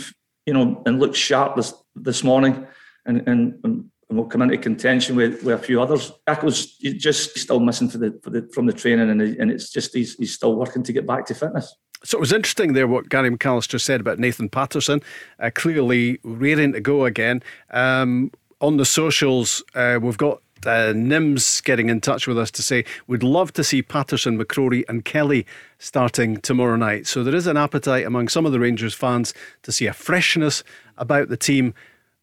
you 0.47 0.53
know, 0.53 0.83
and 0.85 0.99
looked 0.99 1.17
sharp 1.17 1.55
this 1.55 1.73
this 1.95 2.25
morning, 2.25 2.67
and 3.07 3.27
and, 3.29 3.61
and 3.63 3.85
will 4.11 4.27
come 4.27 4.43
into 4.43 4.59
contention 4.59 5.17
with, 5.17 5.43
with 5.45 5.55
a 5.55 5.63
few 5.63 5.81
others. 5.81 6.13
Jacko's 6.29 6.77
just 6.77 7.39
still 7.39 7.61
missing 7.61 7.89
for 7.89 7.99
the, 7.99 8.19
for 8.23 8.31
the 8.31 8.51
from 8.53 8.67
the 8.67 8.73
training, 8.73 9.11
and 9.11 9.23
and 9.23 9.51
it's 9.51 9.71
just 9.71 9.95
he's 9.95 10.17
he's 10.17 10.35
still 10.35 10.57
working 10.57 10.83
to 10.83 10.93
get 10.93 11.07
back 11.07 11.25
to 11.27 11.35
fitness. 11.35 11.75
So 12.05 12.19
it 12.19 12.21
was 12.21 12.33
interesting 12.33 12.73
there 12.73 12.89
what 12.89 13.09
Gary 13.09 13.31
McAllister 13.31 13.81
said 13.81 14.01
about 14.01 14.19
Nathan 14.19 14.49
Patterson. 14.49 15.03
Uh, 15.39 15.51
clearly 15.55 16.19
raring 16.25 16.73
to 16.73 16.81
go 16.81 17.05
again. 17.05 17.45
Um, 17.71 18.33
on 18.61 18.77
the 18.77 18.85
socials, 18.85 19.63
uh, 19.77 20.01
we've 20.03 20.19
got 20.19 20.43
uh, 20.67 20.93
Nims 20.93 21.63
getting 21.63 21.89
in 21.89 22.01
touch 22.01 22.27
with 22.27 22.39
us 22.39 22.51
to 22.53 22.63
say 22.63 22.85
we'd 23.07 23.23
love 23.23 23.53
to 23.55 23.65
see 23.65 23.83
Patterson, 23.83 24.39
McCrorie, 24.39 24.85
and 24.89 25.05
Kelly 25.05 25.47
starting 25.79 26.39
tomorrow 26.39 26.77
night. 26.77 27.07
So 27.07 27.25
there 27.25 27.35
is 27.35 27.47
an 27.47 27.57
appetite 27.57 28.07
among 28.07 28.29
some 28.29 28.47
of 28.47 28.53
the 28.53 28.61
Rangers 28.61 28.95
fans 28.95 29.35
to 29.63 29.73
see 29.73 29.87
a 29.87 29.93
freshness 29.93 30.63
about 30.97 31.29
the 31.29 31.37
team. 31.37 31.75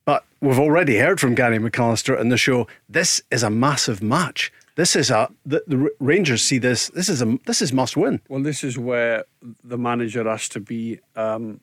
But 0.06 0.26
we've 0.41 0.60
already 0.60 0.98
heard 0.98 1.20
from 1.20 1.36
Gary 1.36 1.60
McAllister 1.60 2.20
in 2.20 2.30
the 2.30 2.38
show. 2.38 2.68
This 2.88 3.22
is 3.30 3.44
a 3.44 3.49
massive 3.49 4.02
match. 4.02 4.52
This 4.76 4.95
is 4.95 5.11
a 5.11 5.30
the, 5.45 5.61
the 5.68 5.90
Rangers 5.99 6.41
see 6.41 6.57
this. 6.57 6.88
This 6.90 7.10
is 7.10 7.22
a 7.22 7.38
this 7.45 7.61
is 7.61 7.74
must 7.74 7.98
win. 7.98 8.22
Well, 8.30 8.41
this 8.41 8.64
is 8.64 8.78
where 8.78 9.26
the 9.64 9.78
manager 9.78 10.24
has 10.24 10.48
to 10.49 10.61
be. 10.61 10.99
Um, 11.16 11.60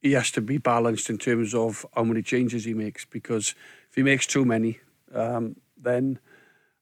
he 0.00 0.12
has 0.12 0.30
to 0.32 0.40
be 0.40 0.58
balanced 0.58 1.08
in 1.10 1.18
terms 1.18 1.54
of 1.54 1.84
how 1.94 2.04
many 2.04 2.22
changes 2.22 2.64
he 2.64 2.74
makes 2.74 3.04
because 3.04 3.54
if 3.88 3.96
he 3.96 4.02
makes 4.02 4.26
too 4.26 4.44
many, 4.44 4.80
um, 5.14 5.56
then 5.84 6.18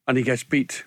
and 0.06 0.16
he 0.16 0.24
gets 0.24 0.42
beat, 0.42 0.84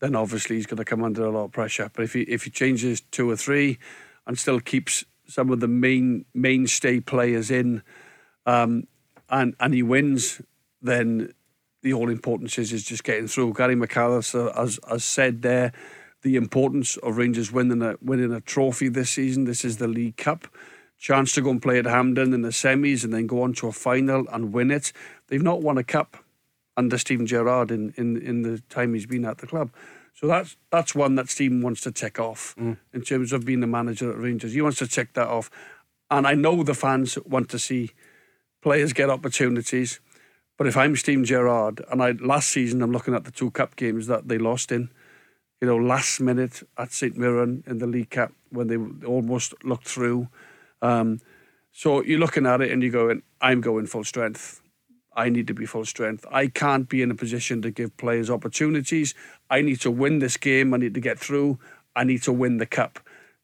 then 0.00 0.14
obviously 0.14 0.56
he's 0.56 0.66
going 0.66 0.78
to 0.78 0.84
come 0.84 1.02
under 1.02 1.24
a 1.24 1.30
lot 1.30 1.44
of 1.44 1.52
pressure. 1.52 1.90
But 1.92 2.04
if 2.04 2.12
he 2.12 2.22
if 2.22 2.44
he 2.44 2.50
changes 2.50 3.00
two 3.00 3.30
or 3.30 3.36
three, 3.36 3.78
and 4.26 4.38
still 4.38 4.60
keeps 4.60 5.04
some 5.26 5.50
of 5.50 5.60
the 5.60 5.68
main 5.68 6.24
mainstay 6.34 7.00
players 7.00 7.50
in, 7.50 7.82
um, 8.46 8.86
and 9.28 9.54
and 9.60 9.74
he 9.74 9.82
wins, 9.82 10.40
then 10.82 11.32
the 11.82 11.92
all 11.92 12.10
importance 12.10 12.58
is 12.58 12.72
is 12.72 12.84
just 12.84 13.04
getting 13.04 13.28
through. 13.28 13.54
Gary 13.54 13.76
McAllister 13.76 14.54
has 14.56 14.78
has 14.88 15.04
said 15.04 15.42
there 15.42 15.72
the 16.22 16.36
importance 16.36 16.96
of 16.98 17.18
Rangers 17.18 17.52
winning 17.52 17.82
a 17.82 17.96
winning 18.00 18.32
a 18.32 18.40
trophy 18.40 18.88
this 18.88 19.10
season. 19.10 19.44
This 19.44 19.64
is 19.64 19.76
the 19.76 19.88
League 19.88 20.16
Cup. 20.16 20.48
Chance 20.96 21.32
to 21.32 21.42
go 21.42 21.50
and 21.50 21.60
play 21.60 21.78
at 21.78 21.84
Hampden 21.84 22.32
in 22.32 22.42
the 22.42 22.48
semis 22.48 23.04
and 23.04 23.12
then 23.12 23.26
go 23.26 23.42
on 23.42 23.52
to 23.54 23.66
a 23.66 23.72
final 23.72 24.26
and 24.32 24.54
win 24.54 24.70
it. 24.70 24.92
They've 25.26 25.42
not 25.42 25.60
won 25.60 25.76
a 25.76 25.84
cup 25.84 26.23
under 26.76 26.98
Steven 26.98 27.26
Gerrard 27.26 27.70
in, 27.70 27.94
in, 27.96 28.16
in 28.16 28.42
the 28.42 28.60
time 28.68 28.94
he's 28.94 29.06
been 29.06 29.24
at 29.24 29.38
the 29.38 29.46
club. 29.46 29.70
So 30.14 30.28
that's 30.28 30.56
that's 30.70 30.94
one 30.94 31.16
that 31.16 31.28
Steven 31.28 31.60
wants 31.60 31.80
to 31.82 31.92
tick 31.92 32.20
off 32.20 32.54
mm. 32.56 32.78
in 32.92 33.02
terms 33.02 33.32
of 33.32 33.44
being 33.44 33.60
the 33.60 33.66
manager 33.66 34.10
at 34.12 34.18
Rangers. 34.18 34.52
He 34.52 34.62
wants 34.62 34.78
to 34.78 34.86
tick 34.86 35.14
that 35.14 35.26
off. 35.26 35.50
And 36.10 36.26
I 36.26 36.34
know 36.34 36.62
the 36.62 36.74
fans 36.74 37.18
want 37.26 37.48
to 37.50 37.58
see 37.58 37.90
players 38.62 38.92
get 38.92 39.10
opportunities. 39.10 40.00
But 40.56 40.68
if 40.68 40.76
I'm 40.76 40.94
Steven 40.94 41.24
Gerrard 41.24 41.84
and 41.90 42.00
I 42.00 42.12
last 42.12 42.50
season 42.50 42.80
I'm 42.80 42.92
looking 42.92 43.14
at 43.14 43.24
the 43.24 43.32
two 43.32 43.50
cup 43.50 43.74
games 43.74 44.06
that 44.06 44.28
they 44.28 44.38
lost 44.38 44.70
in, 44.70 44.90
you 45.60 45.66
know, 45.66 45.76
last 45.76 46.20
minute 46.20 46.62
at 46.78 46.92
St 46.92 47.16
Mirren 47.16 47.64
in 47.66 47.78
the 47.78 47.86
League 47.86 48.10
Cup 48.10 48.32
when 48.50 48.68
they 48.68 48.76
almost 49.04 49.52
looked 49.64 49.88
through. 49.88 50.28
Um, 50.80 51.20
so 51.72 52.04
you're 52.04 52.20
looking 52.20 52.46
at 52.46 52.60
it 52.60 52.70
and 52.70 52.82
you're 52.82 52.92
going, 52.92 53.22
I'm 53.40 53.60
going 53.60 53.86
full 53.86 54.04
strength. 54.04 54.60
I 55.16 55.28
need 55.28 55.46
to 55.46 55.54
be 55.54 55.66
full 55.66 55.84
strength. 55.84 56.24
I 56.30 56.48
can't 56.48 56.88
be 56.88 57.02
in 57.02 57.10
a 57.10 57.14
position 57.14 57.62
to 57.62 57.70
give 57.70 57.96
players 57.96 58.30
opportunities. 58.30 59.14
I 59.50 59.60
need 59.60 59.80
to 59.80 59.90
win 59.90 60.18
this 60.18 60.36
game. 60.36 60.74
I 60.74 60.78
need 60.78 60.94
to 60.94 61.00
get 61.00 61.18
through. 61.18 61.58
I 61.96 62.04
need 62.04 62.22
to 62.22 62.32
win 62.32 62.58
the 62.58 62.66
cup. 62.66 62.98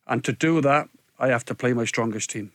And 0.07 0.25
to 0.25 0.33
do 0.33 0.61
that, 0.61 0.89
I 1.21 1.29
have 1.29 1.45
to 1.45 1.55
play 1.55 1.75
my 1.75 1.85
strongest 1.85 2.31
team. 2.31 2.51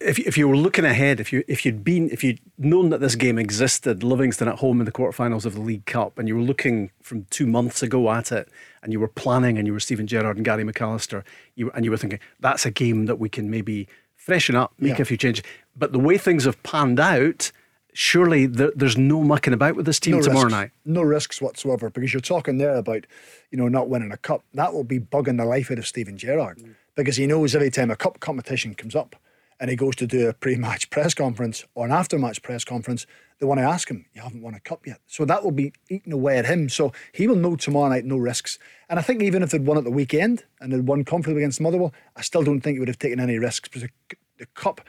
If, 0.00 0.18
if 0.18 0.36
you 0.36 0.48
were 0.48 0.56
looking 0.56 0.84
ahead, 0.84 1.20
if 1.20 1.32
you 1.32 1.44
if 1.46 1.64
you'd 1.64 1.84
been 1.84 2.10
if 2.10 2.24
you'd 2.24 2.40
known 2.58 2.90
that 2.90 3.00
this 3.00 3.14
game 3.14 3.38
existed, 3.38 4.02
Livingston 4.02 4.48
at 4.48 4.56
home 4.56 4.80
in 4.80 4.86
the 4.86 4.92
quarterfinals 4.92 5.46
of 5.46 5.54
the 5.54 5.60
League 5.60 5.86
Cup, 5.86 6.18
and 6.18 6.26
you 6.26 6.34
were 6.34 6.42
looking 6.42 6.90
from 7.00 7.26
two 7.30 7.46
months 7.46 7.80
ago 7.80 8.10
at 8.10 8.32
it, 8.32 8.48
and 8.82 8.92
you 8.92 8.98
were 8.98 9.08
planning, 9.08 9.56
and 9.56 9.68
you 9.68 9.72
were 9.72 9.80
Steven 9.80 10.08
Gerrard 10.08 10.36
and 10.36 10.44
Gary 10.44 10.64
McAllister, 10.64 11.22
you 11.54 11.70
and 11.70 11.84
you 11.84 11.92
were 11.92 11.96
thinking 11.96 12.18
that's 12.40 12.66
a 12.66 12.72
game 12.72 13.06
that 13.06 13.20
we 13.20 13.28
can 13.28 13.48
maybe 13.48 13.86
freshen 14.16 14.56
up, 14.56 14.74
make 14.78 14.98
yeah. 14.98 15.02
a 15.02 15.04
few 15.04 15.16
changes. 15.16 15.44
But 15.76 15.92
the 15.92 16.00
way 16.00 16.18
things 16.18 16.44
have 16.44 16.60
panned 16.64 16.98
out, 16.98 17.52
surely 17.98 18.46
there's 18.46 18.96
no 18.96 19.24
mucking 19.24 19.52
about 19.52 19.74
with 19.74 19.84
this 19.84 19.98
team 19.98 20.14
no 20.14 20.22
tomorrow 20.22 20.44
risks, 20.44 20.56
night. 20.56 20.70
No 20.84 21.02
risks 21.02 21.42
whatsoever 21.42 21.90
because 21.90 22.12
you're 22.12 22.20
talking 22.20 22.58
there 22.58 22.76
about, 22.76 23.08
you 23.50 23.58
know, 23.58 23.66
not 23.66 23.88
winning 23.88 24.12
a 24.12 24.16
cup. 24.16 24.44
That 24.54 24.72
will 24.72 24.84
be 24.84 25.00
bugging 25.00 25.36
the 25.36 25.44
life 25.44 25.68
out 25.72 25.78
of 25.78 25.86
Steven 25.86 26.16
Gerrard 26.16 26.58
mm. 26.58 26.76
because 26.94 27.16
he 27.16 27.26
knows 27.26 27.56
every 27.56 27.72
time 27.72 27.90
a 27.90 27.96
cup 27.96 28.20
competition 28.20 28.76
comes 28.76 28.94
up 28.94 29.16
and 29.58 29.68
he 29.68 29.74
goes 29.74 29.96
to 29.96 30.06
do 30.06 30.28
a 30.28 30.32
pre-match 30.32 30.90
press 30.90 31.12
conference 31.12 31.64
or 31.74 31.86
an 31.86 31.90
after-match 31.90 32.40
press 32.42 32.64
conference, 32.64 33.04
they 33.40 33.46
want 33.46 33.58
to 33.58 33.64
ask 33.64 33.90
him, 33.90 34.04
"You 34.14 34.22
haven't 34.22 34.42
won 34.42 34.54
a 34.54 34.60
cup 34.60 34.86
yet," 34.86 35.00
so 35.08 35.24
that 35.24 35.42
will 35.42 35.50
be 35.50 35.72
eating 35.90 36.12
away 36.12 36.38
at 36.38 36.46
him. 36.46 36.68
So 36.68 36.92
he 37.12 37.26
will 37.26 37.34
know 37.34 37.56
tomorrow 37.56 37.88
night, 37.88 38.04
no 38.04 38.16
risks. 38.16 38.60
And 38.88 39.00
I 39.00 39.02
think 39.02 39.22
even 39.22 39.42
if 39.42 39.50
they'd 39.50 39.66
won 39.66 39.76
at 39.76 39.82
the 39.82 39.90
weekend 39.90 40.44
and 40.60 40.72
they'd 40.72 40.86
won 40.86 41.04
comfortably 41.04 41.42
against 41.42 41.60
Motherwell, 41.60 41.92
I 42.14 42.22
still 42.22 42.44
don't 42.44 42.60
think 42.60 42.76
he 42.76 42.78
would 42.78 42.88
have 42.88 43.00
taken 43.00 43.18
any 43.18 43.38
risks 43.38 43.68
because 43.68 43.82
the, 43.82 44.16
the 44.38 44.46
cup 44.46 44.82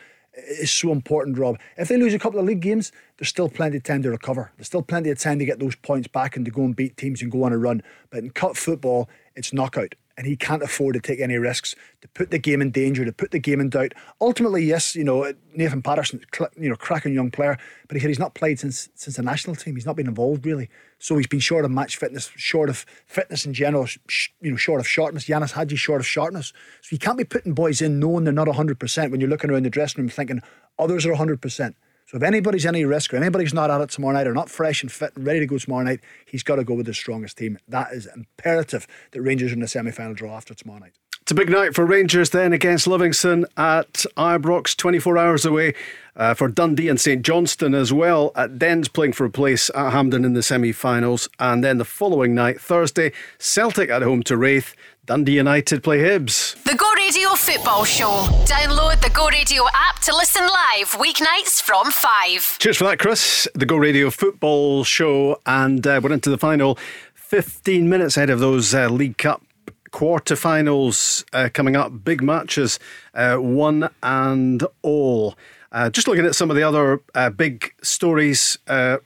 is 0.47 0.71
so 0.71 0.91
important, 0.91 1.37
Rob. 1.37 1.59
If 1.77 1.87
they 1.87 1.97
lose 1.97 2.13
a 2.13 2.19
couple 2.19 2.39
of 2.39 2.45
league 2.45 2.61
games, 2.61 2.91
there's 3.17 3.29
still 3.29 3.49
plenty 3.49 3.77
of 3.77 3.83
time 3.83 4.03
to 4.03 4.09
recover. 4.09 4.51
There's 4.57 4.67
still 4.67 4.81
plenty 4.81 5.09
of 5.09 5.19
time 5.19 5.39
to 5.39 5.45
get 5.45 5.59
those 5.59 5.75
points 5.75 6.07
back 6.07 6.35
and 6.35 6.45
to 6.45 6.51
go 6.51 6.63
and 6.63 6.75
beat 6.75 6.97
teams 6.97 7.21
and 7.21 7.31
go 7.31 7.43
on 7.43 7.53
a 7.53 7.57
run. 7.57 7.83
But 8.09 8.19
in 8.19 8.31
cup 8.31 8.57
football, 8.57 9.09
it's 9.35 9.53
knockout 9.53 9.95
and 10.19 10.27
he 10.27 10.35
can't 10.35 10.61
afford 10.61 10.95
to 10.95 10.99
take 10.99 11.21
any 11.21 11.37
risks 11.37 11.75
to 12.01 12.07
put 12.09 12.29
the 12.29 12.37
game 12.37 12.61
in 12.61 12.71
danger, 12.71 13.05
to 13.05 13.13
put 13.13 13.31
the 13.31 13.39
game 13.39 13.61
in 13.61 13.69
doubt. 13.69 13.93
Ultimately, 14.19 14.65
yes, 14.65 14.93
you 14.93 15.05
know 15.05 15.33
Nathan 15.55 15.81
Patterson, 15.81 16.19
you 16.59 16.67
know, 16.69 16.75
cracking 16.75 17.13
young 17.13 17.31
player, 17.31 17.57
but 17.87 17.95
he 17.95 18.01
said 18.01 18.09
he's 18.09 18.19
not 18.19 18.33
played 18.33 18.59
since 18.59 18.89
since 18.95 19.15
the 19.15 19.23
national 19.23 19.55
team. 19.55 19.75
He's 19.75 19.85
not 19.85 19.95
been 19.95 20.09
involved 20.09 20.45
really, 20.45 20.69
so 20.97 21.15
he's 21.15 21.25
been 21.25 21.39
short 21.39 21.63
of 21.63 21.71
match 21.71 21.95
fitness, 21.95 22.29
short 22.35 22.69
of 22.69 22.85
fitness 23.05 23.45
in 23.45 23.53
general, 23.53 23.85
sh- 23.85 24.27
you 24.41 24.51
know, 24.51 24.57
short 24.57 24.81
of 24.81 24.87
sharpness. 24.87 25.27
Ianis 25.27 25.53
Hagi 25.53 25.77
short 25.77 26.01
of 26.01 26.05
sharpness, 26.05 26.51
so 26.81 26.89
you 26.91 26.99
can't 26.99 27.17
be 27.17 27.23
putting 27.23 27.53
boys 27.53 27.81
in 27.81 27.97
knowing 27.97 28.25
they're 28.25 28.33
not 28.33 28.53
hundred 28.53 28.77
percent 28.77 29.11
when 29.11 29.21
you're 29.21 29.29
looking 29.29 29.49
around 29.49 29.63
the 29.63 29.69
dressing 29.69 30.01
room 30.01 30.09
thinking 30.09 30.41
others 30.77 31.05
are 31.05 31.13
hundred 31.13 31.41
percent. 31.41 31.77
So 32.09 32.17
if 32.17 32.23
anybody's 32.23 32.65
any 32.65 32.85
risk 32.85 33.13
or 33.13 33.17
anybody's 33.17 33.53
not 33.53 33.69
at 33.69 33.81
it 33.81 33.91
tomorrow 33.91 34.15
night 34.15 34.25
or 34.25 34.33
not 34.33 34.49
fresh 34.49 34.81
and 34.81 34.91
fit 34.91 35.15
and 35.15 35.27
ready 35.27 35.41
to 35.41 35.45
go 35.45 35.59
tomorrow 35.59 35.83
night, 35.83 35.99
he's 36.25 36.41
got 36.41 36.55
to 36.55 36.63
go 36.63 36.73
with 36.73 36.87
the 36.87 36.93
strongest 36.95 37.37
team. 37.37 37.59
That 37.67 37.93
is 37.93 38.07
imperative 38.07 38.87
that 39.11 39.21
Rangers 39.21 39.51
are 39.51 39.53
in 39.53 39.59
the 39.59 39.67
semi-final 39.67 40.15
draw 40.15 40.35
after 40.35 40.55
tomorrow 40.55 40.79
night. 40.79 40.93
It's 41.21 41.31
a 41.31 41.35
big 41.35 41.51
night 41.51 41.75
for 41.75 41.85
Rangers 41.85 42.31
then 42.31 42.51
against 42.51 42.87
Livingston 42.87 43.45
at 43.55 43.93
Ibrox, 44.17 44.75
24 44.75 45.19
hours 45.19 45.45
away. 45.45 45.75
Uh, 46.15 46.33
for 46.33 46.49
Dundee 46.49 46.89
and 46.89 46.99
St 46.99 47.21
Johnstone 47.21 47.75
as 47.75 47.93
well. 47.93 48.31
At 48.35 48.57
Dens 48.57 48.89
playing 48.89 49.13
for 49.13 49.25
a 49.25 49.29
place 49.29 49.69
at 49.73 49.91
Hampden 49.91 50.25
in 50.25 50.33
the 50.33 50.43
semi 50.43 50.71
finals. 50.71 51.29
And 51.37 51.63
then 51.63 51.77
the 51.77 51.85
following 51.85 52.33
night, 52.33 52.59
Thursday, 52.59 53.13
Celtic 53.37 53.89
at 53.89 54.01
home 54.01 54.23
to 54.23 54.35
Raith. 54.35 54.75
Dundee 55.09 55.37
United 55.37 55.81
play 55.81 55.97
Hibs. 55.97 56.53
The 56.65 56.75
Go 56.75 56.93
Radio 56.93 57.29
Football 57.29 57.83
Show. 57.83 58.27
Download 58.45 59.01
the 59.01 59.09
Go 59.09 59.27
Radio 59.27 59.63
app 59.73 59.99
to 60.03 60.15
listen 60.15 60.43
live 60.43 60.91
weeknights 60.91 61.63
from 61.63 61.89
5. 61.89 62.59
Cheers 62.59 62.77
for 62.77 62.83
that, 62.83 62.99
Chris. 62.99 63.47
The 63.55 63.65
Go 63.65 63.77
Radio 63.77 64.11
Football 64.11 64.83
Show, 64.83 65.41
and 65.47 65.87
uh, 65.87 65.99
we're 66.03 66.13
into 66.13 66.29
the 66.29 66.37
final 66.37 66.77
15 67.15 67.89
minutes 67.89 68.17
ahead 68.17 68.29
of 68.29 68.39
those 68.39 68.75
uh, 68.75 68.87
League 68.87 69.17
Cup 69.17 69.41
quarterfinals 69.89 71.25
uh, 71.33 71.49
coming 71.51 71.75
up. 71.75 72.03
Big 72.03 72.21
matches, 72.21 72.77
uh, 73.15 73.37
one 73.37 73.89
and 74.03 74.63
all. 74.83 75.35
Uh, 75.71 75.89
just 75.89 76.07
looking 76.07 76.27
at 76.27 76.35
some 76.35 76.51
of 76.51 76.55
the 76.55 76.61
other 76.61 77.01
uh, 77.15 77.31
big 77.31 77.73
stories 77.81 78.59
uh, 78.67 78.97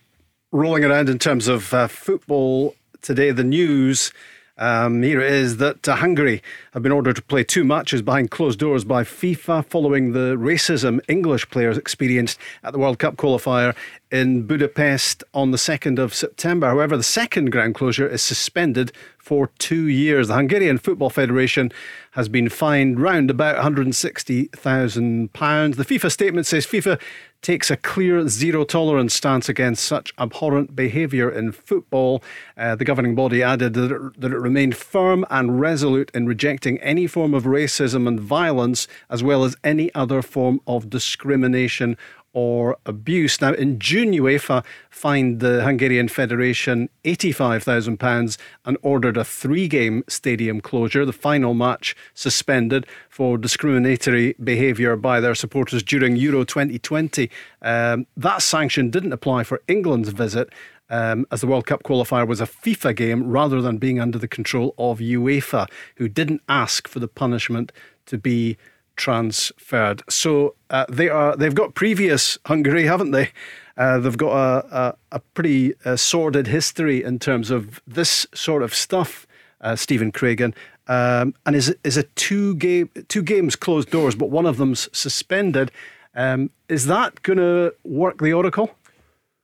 rolling 0.51 0.83
around 0.83 1.07
in 1.07 1.17
terms 1.17 1.47
of 1.47 1.73
uh, 1.73 1.87
football 1.87 2.75
today, 3.01 3.31
the 3.31 3.45
news. 3.45 4.11
Um, 4.57 5.01
here 5.01 5.19
it 5.19 5.31
is 5.31 5.57
that 5.57 5.87
uh, 5.89 5.95
Hungary 5.95 6.43
have 6.73 6.83
been 6.83 6.91
ordered 6.91 7.15
to 7.15 7.23
play 7.23 7.43
two 7.43 7.63
matches 7.63 8.03
behind 8.03 8.29
closed 8.29 8.59
doors 8.59 8.83
by 8.83 9.03
FIFA 9.03 9.65
following 9.65 10.11
the 10.11 10.35
racism 10.37 10.99
English 11.07 11.49
players 11.49 11.75
experienced 11.75 12.37
at 12.63 12.71
the 12.71 12.77
World 12.77 12.99
Cup 12.99 13.15
qualifier 13.15 13.75
in 14.11 14.43
Budapest 14.43 15.23
on 15.33 15.49
the 15.49 15.57
2nd 15.57 15.97
of 15.97 16.13
September. 16.13 16.67
However, 16.67 16.95
the 16.95 17.01
second 17.01 17.51
ground 17.51 17.73
closure 17.73 18.07
is 18.07 18.21
suspended 18.21 18.91
for 19.23 19.49
two 19.57 19.87
years. 19.87 20.27
The 20.27 20.35
Hungarian 20.35 20.77
Football 20.77 21.09
Federation 21.09 21.71
has 22.11 22.27
been 22.27 22.49
fined 22.49 22.99
round 22.99 23.31
about 23.31 23.55
£160,000. 23.55 25.75
The 25.75 25.85
FIFA 25.85 26.11
statement 26.11 26.45
says 26.45 26.67
FIFA 26.67 26.99
takes 27.41 27.71
a 27.71 27.77
clear 27.77 28.27
zero 28.27 28.65
tolerance 28.65 29.13
stance 29.13 29.47
against 29.47 29.85
such 29.85 30.13
abhorrent 30.17 30.75
behaviour 30.75 31.29
in 31.29 31.53
football. 31.53 32.21
Uh, 32.57 32.75
the 32.75 32.83
governing 32.83 33.15
body 33.15 33.41
added 33.41 33.75
that 33.75 33.91
it, 33.91 34.19
that 34.19 34.33
it 34.33 34.37
remained 34.37 34.75
firm 34.75 35.25
and 35.29 35.57
resolute 35.59 36.11
in 36.13 36.25
rejecting 36.25 36.77
any 36.79 37.07
form 37.07 37.33
of 37.33 37.45
racism 37.45 38.09
and 38.09 38.19
violence, 38.19 38.89
as 39.09 39.23
well 39.23 39.45
as 39.45 39.55
any 39.63 39.93
other 39.95 40.21
form 40.21 40.59
of 40.67 40.89
discrimination 40.89 41.95
or 42.33 42.77
abuse. 42.85 43.39
Now, 43.39 43.53
in 43.53 43.79
June, 43.79 44.11
UEFA 44.11 44.65
fined 44.89 45.39
the 45.39 45.63
Hungarian 45.63 46.07
Federation 46.07 46.89
£85,000 47.05 48.37
and 48.65 48.77
ordered 48.81 49.17
a 49.17 49.23
three 49.23 49.67
game 49.67 50.03
stadium 50.07 50.59
closure, 50.59 51.05
the 51.05 51.13
final 51.13 51.53
match 51.53 51.95
suspended 52.13 52.85
for 53.09 53.37
discriminatory 53.37 54.35
behaviour 54.43 54.95
by 54.95 55.19
their 55.19 55.35
supporters 55.35 55.83
during 55.83 56.15
Euro 56.15 56.43
2020. 56.43 57.29
Um, 57.61 58.07
that 58.17 58.41
sanction 58.41 58.89
didn't 58.89 59.13
apply 59.13 59.43
for 59.43 59.61
England's 59.67 60.09
visit. 60.09 60.49
Um, 60.89 61.25
as 61.31 61.41
the 61.41 61.47
World 61.47 61.65
Cup 61.65 61.83
qualifier 61.83 62.27
was 62.27 62.41
a 62.41 62.45
FIFA 62.45 62.95
game 62.95 63.27
rather 63.27 63.61
than 63.61 63.77
being 63.77 63.99
under 63.99 64.19
the 64.19 64.27
control 64.27 64.75
of 64.77 64.99
UEFA, 64.99 65.67
who 65.95 66.07
didn't 66.07 66.41
ask 66.49 66.87
for 66.87 66.99
the 66.99 67.07
punishment 67.07 67.71
to 68.05 68.17
be 68.17 68.57
transferred. 68.95 70.03
So 70.09 70.55
uh, 70.69 70.85
they 70.89 71.09
are 71.09 71.35
they've 71.35 71.55
got 71.55 71.75
previous 71.75 72.37
Hungary, 72.45 72.85
haven't 72.93 73.11
they? 73.11 73.31
Uh, 73.75 73.99
they've 73.99 74.17
got 74.17 74.33
a, 74.33 74.77
a, 74.77 74.97
a 75.13 75.19
pretty 75.19 75.73
uh, 75.83 75.95
sordid 75.95 76.47
history 76.47 77.03
in 77.03 77.17
terms 77.17 77.49
of 77.49 77.81
this 77.87 78.27
sort 78.33 78.61
of 78.61 78.73
stuff, 78.73 79.25
uh, 79.61 79.75
Stephen 79.75 80.11
Craigan. 80.11 80.53
Um, 80.87 81.33
and 81.45 81.55
is 81.55 81.73
is 81.83 81.97
a 81.97 82.03
two 82.03 82.55
game 82.55 82.89
two 83.07 83.23
games 83.23 83.55
closed 83.55 83.89
doors, 83.89 84.15
but 84.15 84.29
one 84.29 84.45
of 84.45 84.57
them's 84.57 84.89
suspended. 84.91 85.71
Um, 86.15 86.51
is 86.69 86.85
that 86.87 87.23
going 87.23 87.39
to 87.39 87.73
work 87.83 88.19
the 88.19 88.33
oracle? 88.33 88.75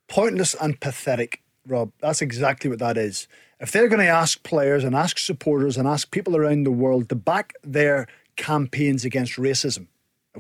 Pointless 0.08 0.54
and 0.54 0.80
pathetic, 0.80 1.42
Rob. 1.66 1.92
That's 2.02 2.22
exactly 2.22 2.70
what 2.70 2.80
that 2.80 2.98
is. 2.98 3.28
If 3.60 3.72
they're 3.72 3.88
going 3.88 4.02
to 4.02 4.08
ask 4.08 4.44
players 4.44 4.84
and 4.84 4.96
ask 4.96 5.18
supporters 5.18 5.78
and 5.78 5.88
ask 5.88 6.12
people 6.12 6.36
around 6.36 6.64
the 6.64 6.72
world 6.72 7.10
to 7.10 7.16
back 7.16 7.54
their 7.64 8.08
campaigns 8.40 9.06
against 9.06 9.36
racism. 9.36 9.88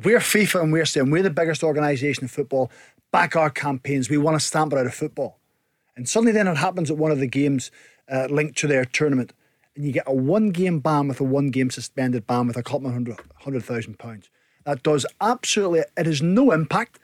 We're 0.03 0.19
FIFA 0.19 0.63
and 0.63 0.73
we're 0.73 0.85
saying 0.85 1.11
we're 1.11 1.21
the 1.21 1.29
biggest 1.29 1.63
organisation 1.63 2.23
in 2.23 2.27
football, 2.29 2.71
back 3.11 3.35
our 3.35 3.49
campaigns. 3.49 4.09
We 4.09 4.17
want 4.17 4.39
to 4.39 4.45
stamp 4.45 4.71
it 4.73 4.79
out 4.79 4.85
of 4.85 4.93
football. 4.93 5.37
And 5.95 6.07
suddenly 6.07 6.31
then 6.31 6.47
it 6.47 6.57
happens 6.57 6.89
at 6.89 6.97
one 6.97 7.11
of 7.11 7.19
the 7.19 7.27
games 7.27 7.71
uh, 8.09 8.27
linked 8.29 8.57
to 8.59 8.67
their 8.67 8.85
tournament, 8.85 9.33
and 9.75 9.85
you 9.85 9.91
get 9.91 10.05
a 10.07 10.13
one 10.13 10.49
game 10.51 10.79
ban 10.79 11.09
with 11.09 11.19
a 11.19 11.25
one 11.25 11.49
game 11.49 11.69
suspended 11.69 12.25
ban 12.25 12.47
with 12.47 12.55
a 12.55 12.63
couple 12.63 12.89
hundred, 12.89 13.17
hundred 13.35 13.63
thousand 13.63 13.99
pounds. 13.99 14.29
That 14.65 14.81
does 14.81 15.05
absolutely, 15.19 15.83
it 15.97 16.05
has 16.05 16.21
no 16.21 16.51
impact. 16.51 16.99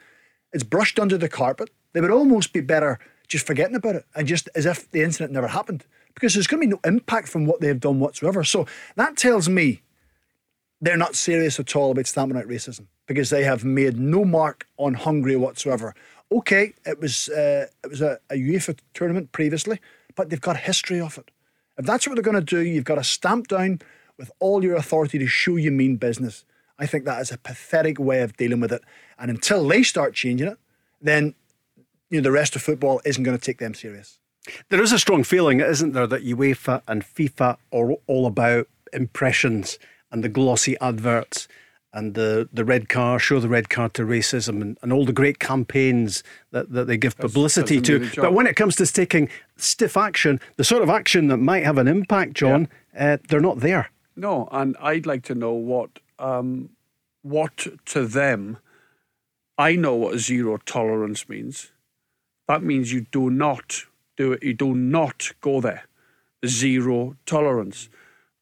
It's 0.52 0.64
brushed 0.64 0.98
under 0.98 1.18
the 1.18 1.28
carpet. 1.28 1.70
They 1.92 2.00
would 2.00 2.10
almost 2.10 2.52
be 2.52 2.60
better 2.60 2.98
just 3.28 3.46
forgetting 3.46 3.76
about 3.76 3.96
it 3.96 4.06
and 4.14 4.26
just 4.26 4.48
as 4.54 4.64
if 4.66 4.90
the 4.90 5.02
incident 5.02 5.32
never 5.32 5.48
happened 5.48 5.84
because 6.14 6.34
there's 6.34 6.46
going 6.46 6.62
to 6.62 6.66
be 6.66 6.72
no 6.72 6.80
impact 6.90 7.28
from 7.28 7.44
what 7.44 7.60
they've 7.60 7.78
done 7.78 8.00
whatsoever. 8.00 8.42
So 8.44 8.66
that 8.96 9.16
tells 9.16 9.48
me 9.48 9.82
they're 10.80 10.96
not 10.96 11.14
serious 11.14 11.58
at 11.58 11.74
all 11.74 11.92
about 11.92 12.06
stamping 12.06 12.36
out 12.36 12.46
racism 12.46 12.86
because 13.06 13.30
they 13.30 13.44
have 13.44 13.64
made 13.64 13.98
no 13.98 14.24
mark 14.24 14.66
on 14.76 14.94
Hungary 14.94 15.36
whatsoever. 15.36 15.94
Okay, 16.30 16.74
it 16.84 17.00
was 17.00 17.28
uh, 17.28 17.66
it 17.84 17.90
was 17.90 18.00
a, 18.00 18.18
a 18.30 18.34
UEFA 18.34 18.78
tournament 18.94 19.32
previously, 19.32 19.80
but 20.14 20.28
they've 20.28 20.40
got 20.40 20.56
history 20.56 21.00
of 21.00 21.18
it. 21.18 21.30
If 21.78 21.86
that's 21.86 22.06
what 22.06 22.14
they're 22.14 22.22
going 22.22 22.34
to 22.34 22.40
do, 22.40 22.60
you've 22.60 22.84
got 22.84 22.96
to 22.96 23.04
stamp 23.04 23.48
down 23.48 23.80
with 24.18 24.30
all 24.38 24.64
your 24.64 24.76
authority 24.76 25.18
to 25.18 25.26
show 25.26 25.56
you 25.56 25.70
mean 25.70 25.96
business. 25.96 26.44
I 26.78 26.86
think 26.86 27.04
that 27.04 27.20
is 27.20 27.30
a 27.30 27.38
pathetic 27.38 27.98
way 27.98 28.22
of 28.22 28.36
dealing 28.36 28.60
with 28.60 28.72
it. 28.72 28.82
And 29.18 29.30
until 29.30 29.66
they 29.66 29.82
start 29.82 30.14
changing 30.14 30.48
it, 30.48 30.58
then 31.00 31.34
you 32.10 32.18
know 32.18 32.22
the 32.22 32.32
rest 32.32 32.56
of 32.56 32.62
football 32.62 33.00
isn't 33.04 33.22
going 33.22 33.38
to 33.38 33.44
take 33.44 33.58
them 33.58 33.74
serious. 33.74 34.18
There 34.68 34.82
is 34.82 34.92
a 34.92 34.98
strong 34.98 35.24
feeling, 35.24 35.60
isn't 35.60 35.92
there, 35.92 36.06
that 36.06 36.24
UEFA 36.24 36.82
and 36.86 37.04
FIFA 37.04 37.56
are 37.72 37.92
all 38.06 38.26
about 38.26 38.68
impressions 38.92 39.78
and 40.10 40.22
the 40.22 40.28
glossy 40.28 40.76
adverts 40.80 41.48
and 41.92 42.14
the, 42.14 42.46
the 42.52 42.64
red 42.64 42.90
car, 42.90 43.18
show 43.18 43.40
the 43.40 43.48
red 43.48 43.70
car 43.70 43.88
to 43.88 44.02
racism 44.02 44.60
and, 44.60 44.78
and 44.82 44.92
all 44.92 45.06
the 45.06 45.14
great 45.14 45.38
campaigns 45.38 46.22
that, 46.50 46.70
that 46.72 46.86
they 46.86 46.98
give 46.98 47.16
publicity 47.16 47.80
to. 47.80 48.10
But 48.16 48.34
when 48.34 48.46
it 48.46 48.54
comes 48.54 48.76
to 48.76 48.86
taking 48.86 49.30
stiff 49.56 49.96
action, 49.96 50.38
the 50.56 50.64
sort 50.64 50.82
of 50.82 50.90
action 50.90 51.28
that 51.28 51.38
might 51.38 51.64
have 51.64 51.78
an 51.78 51.88
impact, 51.88 52.34
John, 52.34 52.68
yeah. 52.94 53.14
uh, 53.14 53.16
they're 53.28 53.40
not 53.40 53.60
there. 53.60 53.90
No, 54.14 54.46
and 54.52 54.76
I'd 54.80 55.06
like 55.06 55.22
to 55.24 55.34
know 55.34 55.52
what 55.52 56.00
um, 56.18 56.70
what 57.22 57.66
to 57.86 58.06
them. 58.06 58.58
I 59.58 59.76
know 59.76 59.94
what 59.94 60.18
zero 60.18 60.58
tolerance 60.58 61.28
means. 61.28 61.72
That 62.46 62.62
means 62.62 62.92
you 62.92 63.06
do 63.10 63.30
not 63.30 63.84
do 64.16 64.32
it. 64.32 64.42
You 64.42 64.54
do 64.54 64.74
not 64.74 65.32
go 65.40 65.60
there. 65.60 65.86
Zero 66.46 67.16
tolerance. 67.26 67.88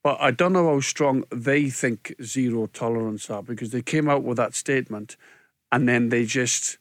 But 0.05 0.21
I 0.21 0.31
don't 0.33 0.53
know 0.53 0.69
how 0.69 0.81
strong 0.81 1.25
they 1.31 1.71
think 1.71 2.15
zero 2.23 2.67
tolerance 2.67 3.31
are 3.31 3.43
because 3.43 3.71
they 3.71 3.81
came 3.81 4.09
out 4.09 4.23
with 4.23 4.37
that 4.37 4.55
statement 4.55 5.17
and 5.73 5.89
then 5.89 6.11
they 6.11 6.27
just 6.27 6.77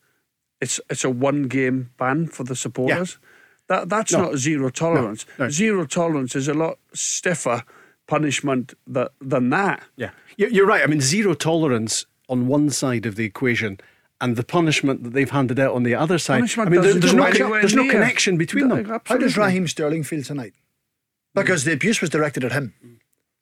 it's 0.60 0.80
it's 0.90 1.06
a 1.06 1.10
one 1.10 1.44
game 1.44 1.92
ban 1.98 2.28
for 2.28 2.44
the 2.44 2.56
supporters. 2.56 3.18
Yeah. 3.22 3.28
That 3.70 3.90
that's 3.90 4.12
no. 4.12 4.24
not 4.24 4.36
zero 4.36 4.70
tolerance. 4.70 5.26
No. 5.40 5.46
No. 5.46 5.50
Zero 5.50 5.86
tolerance 5.86 6.36
is 6.36 6.50
a 6.50 6.54
lot 6.54 6.80
stiffer 6.94 7.64
punishment 8.08 8.74
that, 8.86 9.14
than 9.22 9.50
that. 9.52 9.82
Yeah. 9.96 10.12
You're 10.36 10.68
right. 10.68 10.84
I 10.84 10.88
mean 10.88 11.00
zero 11.00 11.34
tolerance 11.34 12.06
on 12.28 12.48
one 12.48 12.70
side 12.72 13.06
of 13.06 13.16
the 13.16 13.24
equation 13.24 13.80
and 14.20 14.36
the 14.36 14.44
punishment 14.44 15.04
that 15.04 15.14
they've 15.14 15.30
handed 15.30 15.62
out 15.62 15.74
on 15.74 15.84
the 15.84 15.96
other 15.96 16.18
side. 16.18 16.40
Punishment 16.40 16.68
I 16.68 16.72
mean, 16.72 16.82
there's, 16.82 17.00
there's 17.00 17.14
no, 17.14 17.32
there's 17.32 17.76
no 17.76 17.90
connection 17.90 18.38
between 18.38 18.68
them. 18.68 18.80
Absolutely. 18.80 19.04
How 19.06 19.18
does 19.18 19.38
Raheem 19.38 19.68
Sterling 19.68 20.04
feel 20.04 20.24
tonight? 20.24 20.54
Because 21.34 21.64
the 21.64 21.72
abuse 21.72 22.02
was 22.02 22.10
directed 22.10 22.44
at 22.44 22.52
him. 22.52 22.74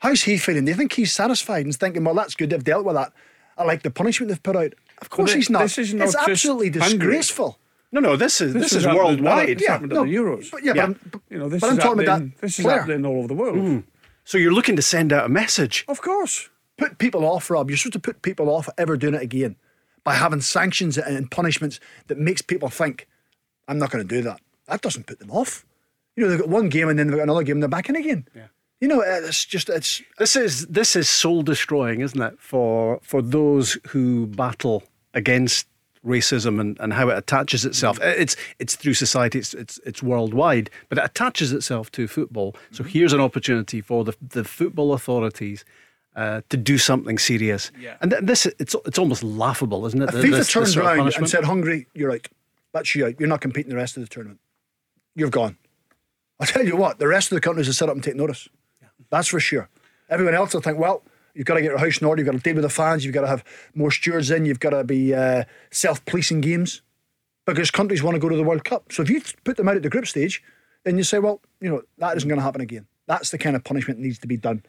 How's 0.01 0.23
he 0.23 0.37
feeling? 0.37 0.65
Do 0.65 0.71
you 0.71 0.77
think 0.77 0.93
he's 0.93 1.11
satisfied 1.11 1.65
and 1.65 1.75
thinking, 1.75 2.03
well, 2.03 2.15
that's 2.15 2.35
good, 2.35 2.49
they've 2.49 2.63
dealt 2.63 2.85
with 2.85 2.95
that? 2.95 3.13
I 3.57 3.63
like 3.63 3.83
the 3.83 3.91
punishment 3.91 4.29
they've 4.29 4.41
put 4.41 4.55
out. 4.55 4.73
Of 4.99 5.09
course 5.09 5.33
he's 5.33 5.49
not. 5.49 5.61
This 5.61 5.77
is 5.77 5.93
not 5.93 6.07
it's 6.07 6.15
absolutely 6.15 6.69
disgraceful. 6.69 7.59
No, 7.91 7.99
no, 7.99 8.15
this 8.15 8.41
is 8.41 8.53
this, 8.53 8.63
this 8.63 8.73
is, 8.73 8.85
is 8.85 8.87
worldwide. 8.87 9.59
This 9.59 9.67
yeah, 9.67 9.77
no, 9.77 10.05
the 10.05 10.11
Euros. 10.11 10.49
But 10.49 10.63
yeah, 10.63 10.73
yeah. 10.75 10.93
But, 11.11 11.21
you 11.29 11.37
know, 11.37 11.49
this 11.49 11.61
but 11.61 11.67
is 11.67 11.73
I'm 11.73 11.79
talking 11.79 12.03
about 12.03 12.19
that 12.19 12.41
This 12.41 12.57
is 12.57 12.65
player. 12.65 12.79
happening 12.79 13.05
all 13.05 13.19
over 13.19 13.27
the 13.27 13.33
world. 13.33 13.57
Mm. 13.57 13.83
So 14.23 14.37
you're 14.37 14.53
looking 14.53 14.75
to 14.75 14.81
send 14.81 15.11
out 15.11 15.25
a 15.25 15.29
message. 15.29 15.85
Of 15.87 16.01
course. 16.01 16.49
Put 16.77 16.97
people 16.97 17.25
off, 17.25 17.49
Rob. 17.49 17.69
You're 17.69 17.77
supposed 17.77 17.93
to 17.93 17.99
put 17.99 18.21
people 18.21 18.49
off 18.49 18.69
ever 18.77 18.97
doing 18.97 19.13
it 19.13 19.21
again 19.21 19.55
by 20.03 20.15
having 20.15 20.41
sanctions 20.41 20.97
and 20.97 21.29
punishments 21.29 21.79
that 22.07 22.17
makes 22.17 22.41
people 22.41 22.69
think, 22.69 23.07
I'm 23.67 23.77
not 23.77 23.91
going 23.91 24.07
to 24.07 24.15
do 24.15 24.21
that. 24.23 24.39
That 24.67 24.81
doesn't 24.81 25.05
put 25.05 25.19
them 25.19 25.29
off. 25.29 25.65
You 26.15 26.23
know, 26.23 26.29
they've 26.29 26.39
got 26.39 26.49
one 26.49 26.69
game 26.69 26.89
and 26.89 26.97
then 26.97 27.07
they've 27.07 27.17
got 27.17 27.23
another 27.23 27.43
game 27.43 27.57
and 27.57 27.63
they're 27.63 27.69
back 27.69 27.89
in 27.89 27.95
again. 27.95 28.27
Yeah. 28.33 28.47
You 28.81 28.87
know, 28.87 29.01
it's 29.01 29.45
just 29.45 29.69
it's 29.69 30.01
this 30.17 30.35
is 30.35 30.65
this 30.65 30.95
is 30.95 31.07
soul 31.07 31.43
destroying, 31.43 32.01
isn't 32.01 32.21
it? 32.21 32.39
For 32.39 32.99
for 33.03 33.21
those 33.21 33.77
who 33.89 34.27
battle 34.27 34.83
against 35.13 35.67
racism 36.05 36.59
and, 36.59 36.79
and 36.79 36.93
how 36.93 37.09
it 37.09 37.17
attaches 37.17 37.63
itself. 37.63 37.99
Mm-hmm. 37.99 38.21
It's 38.21 38.35
it's 38.59 38.75
through 38.75 38.95
society, 38.95 39.39
it's 39.39 39.53
it's 39.53 39.79
it's 39.85 40.01
worldwide, 40.01 40.69
but 40.89 40.97
it 40.97 41.05
attaches 41.05 41.53
itself 41.53 41.91
to 41.91 42.07
football. 42.07 42.55
So 42.71 42.83
mm-hmm. 42.83 42.91
here's 42.91 43.13
an 43.13 43.21
opportunity 43.21 43.81
for 43.81 44.03
the 44.03 44.15
the 44.29 44.43
football 44.43 44.93
authorities 44.93 45.63
uh, 46.15 46.41
to 46.49 46.57
do 46.57 46.77
something 46.77 47.17
serious. 47.19 47.71
Yeah. 47.79 47.97
And 48.01 48.11
this 48.11 48.45
it's 48.45 48.75
it's 48.85 48.97
almost 48.97 49.23
laughable, 49.23 49.85
isn't 49.85 50.01
it? 50.01 50.09
If 50.09 50.15
FIFA 50.15 50.49
turned 50.49 50.77
around 50.77 51.15
and 51.15 51.29
said, 51.29 51.43
"Hungary, 51.43 51.87
you're 51.93 52.11
out. 52.11 52.27
That's 52.73 52.95
you 52.95 53.05
out. 53.05 53.19
You're 53.19 53.29
not 53.29 53.41
competing 53.41 53.69
the 53.69 53.75
rest 53.75 53.97
of 53.97 54.03
the 54.03 54.09
tournament. 54.09 54.39
You're 55.15 55.29
gone." 55.29 55.57
I'll 56.39 56.47
tell 56.47 56.65
you 56.65 56.75
what, 56.75 56.97
the 56.97 57.07
rest 57.07 57.31
of 57.31 57.35
the 57.35 57.41
countries 57.41 57.67
will 57.67 57.75
sit 57.75 57.87
up 57.87 57.93
and 57.93 58.03
take 58.03 58.15
notice. 58.15 58.49
That's 59.11 59.27
for 59.27 59.39
sure. 59.39 59.69
Everyone 60.09 60.33
else 60.33 60.53
will 60.53 60.61
think, 60.61 60.79
well, 60.79 61.03
you've 61.35 61.45
got 61.45 61.55
to 61.55 61.61
get 61.61 61.69
your 61.69 61.77
house 61.77 61.99
in 61.99 62.07
order, 62.07 62.21
you've 62.21 62.31
got 62.31 62.37
to 62.37 62.43
deal 62.43 62.55
with 62.55 62.63
the 62.63 62.69
fans, 62.69 63.05
you've 63.05 63.13
got 63.13 63.21
to 63.21 63.27
have 63.27 63.43
more 63.75 63.91
stewards 63.91 64.31
in, 64.31 64.45
you've 64.45 64.59
got 64.59 64.71
to 64.71 64.83
be 64.83 65.13
uh, 65.13 65.43
self 65.69 66.03
policing 66.05 66.41
games 66.41 66.81
because 67.45 67.71
countries 67.71 68.01
want 68.01 68.15
to 68.15 68.19
go 68.19 68.29
to 68.29 68.35
the 68.35 68.43
World 68.43 68.63
Cup. 68.63 68.91
So 68.91 69.03
if 69.03 69.09
you 69.09 69.21
put 69.43 69.57
them 69.57 69.69
out 69.69 69.75
at 69.75 69.83
the 69.83 69.89
group 69.89 70.07
stage, 70.07 70.43
then 70.83 70.97
you 70.97 71.03
say, 71.03 71.19
well, 71.19 71.41
you 71.59 71.69
know, 71.69 71.81
that 71.99 72.17
isn't 72.17 72.27
going 72.27 72.39
to 72.39 72.43
happen 72.43 72.61
again. 72.61 72.87
That's 73.07 73.29
the 73.29 73.37
kind 73.37 73.55
of 73.55 73.63
punishment 73.63 73.99
that 73.99 74.05
needs 74.05 74.19
to 74.19 74.27
be 74.27 74.37
done. 74.37 74.63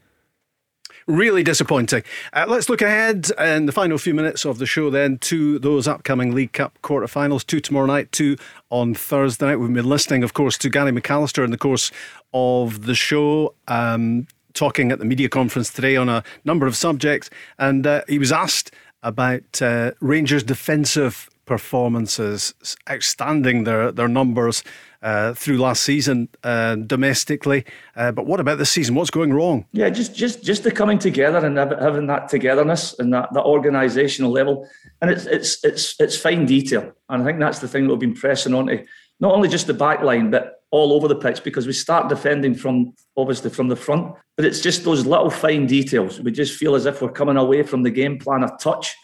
Really 1.06 1.42
disappointing. 1.42 2.04
Uh, 2.32 2.44
let's 2.48 2.68
look 2.68 2.80
ahead 2.80 3.30
in 3.38 3.66
the 3.66 3.72
final 3.72 3.98
few 3.98 4.14
minutes 4.14 4.44
of 4.44 4.58
the 4.58 4.66
show 4.66 4.88
then 4.88 5.18
to 5.18 5.58
those 5.58 5.88
upcoming 5.88 6.32
League 6.32 6.52
Cup 6.52 6.78
quarterfinals. 6.82 7.44
Two 7.44 7.60
tomorrow 7.60 7.86
night, 7.86 8.12
two 8.12 8.36
on 8.70 8.94
Thursday 8.94 9.46
night. 9.46 9.56
We've 9.56 9.72
been 9.72 9.88
listening, 9.88 10.22
of 10.22 10.34
course, 10.34 10.56
to 10.58 10.70
Gary 10.70 10.92
McAllister 10.92 11.44
in 11.44 11.50
the 11.50 11.58
course 11.58 11.90
of 12.32 12.86
the 12.86 12.94
show. 12.94 13.54
Um, 13.66 14.28
talking 14.54 14.92
at 14.92 14.98
the 14.98 15.04
media 15.04 15.28
conference 15.28 15.72
today 15.72 15.96
on 15.96 16.08
a 16.08 16.22
number 16.44 16.66
of 16.66 16.76
subjects, 16.76 17.30
and 17.58 17.86
uh, 17.86 18.02
he 18.06 18.18
was 18.18 18.30
asked 18.30 18.70
about 19.02 19.60
uh, 19.60 19.92
Rangers' 20.00 20.42
defensive 20.42 21.28
performances, 21.44 22.54
outstanding 22.90 23.64
their 23.64 23.92
their 23.92 24.08
numbers 24.08 24.62
uh, 25.02 25.34
through 25.34 25.58
last 25.58 25.82
season 25.82 26.28
uh, 26.44 26.76
domestically. 26.76 27.64
Uh, 27.96 28.12
but 28.12 28.26
what 28.26 28.40
about 28.40 28.58
this 28.58 28.70
season? 28.70 28.94
What's 28.94 29.10
going 29.10 29.32
wrong? 29.32 29.66
Yeah, 29.72 29.90
just 29.90 30.14
just 30.14 30.42
just 30.44 30.62
the 30.62 30.70
coming 30.70 30.98
together 30.98 31.44
and 31.44 31.56
having 31.56 32.06
that 32.06 32.28
togetherness 32.28 32.98
and 32.98 33.12
that, 33.12 33.32
that 33.34 33.44
organisational 33.44 34.30
level, 34.30 34.68
and 35.00 35.10
it's 35.10 35.26
it's 35.26 35.64
it's 35.64 36.00
it's 36.00 36.16
fine 36.16 36.46
detail, 36.46 36.92
and 37.08 37.22
I 37.22 37.24
think 37.24 37.40
that's 37.40 37.58
the 37.58 37.68
thing 37.68 37.84
that 37.84 37.90
we've 37.90 38.00
been 38.00 38.14
pressing 38.14 38.54
on 38.54 38.66
to 38.66 38.84
not 39.20 39.34
only 39.34 39.48
just 39.48 39.66
the 39.66 39.74
back 39.74 40.02
line, 40.02 40.30
but 40.30 40.62
all 40.72 40.92
over 40.94 41.06
the 41.06 41.14
pitch 41.14 41.44
because 41.44 41.66
we 41.66 41.72
start 41.72 42.08
defending 42.08 42.54
from 42.54 42.94
obviously 43.16 43.50
from 43.50 43.68
the 43.68 43.76
front, 43.76 44.14
but 44.36 44.44
it's 44.44 44.60
just 44.60 44.84
those 44.84 45.06
little 45.06 45.30
fine 45.30 45.66
details. 45.66 46.20
We 46.20 46.32
just 46.32 46.58
feel 46.58 46.74
as 46.74 46.86
if 46.86 47.02
we're 47.02 47.12
coming 47.12 47.36
away 47.36 47.62
from 47.62 47.82
the 47.82 47.90
game 47.90 48.18
plan 48.18 48.42
a 48.42 48.56
touch 48.58 48.94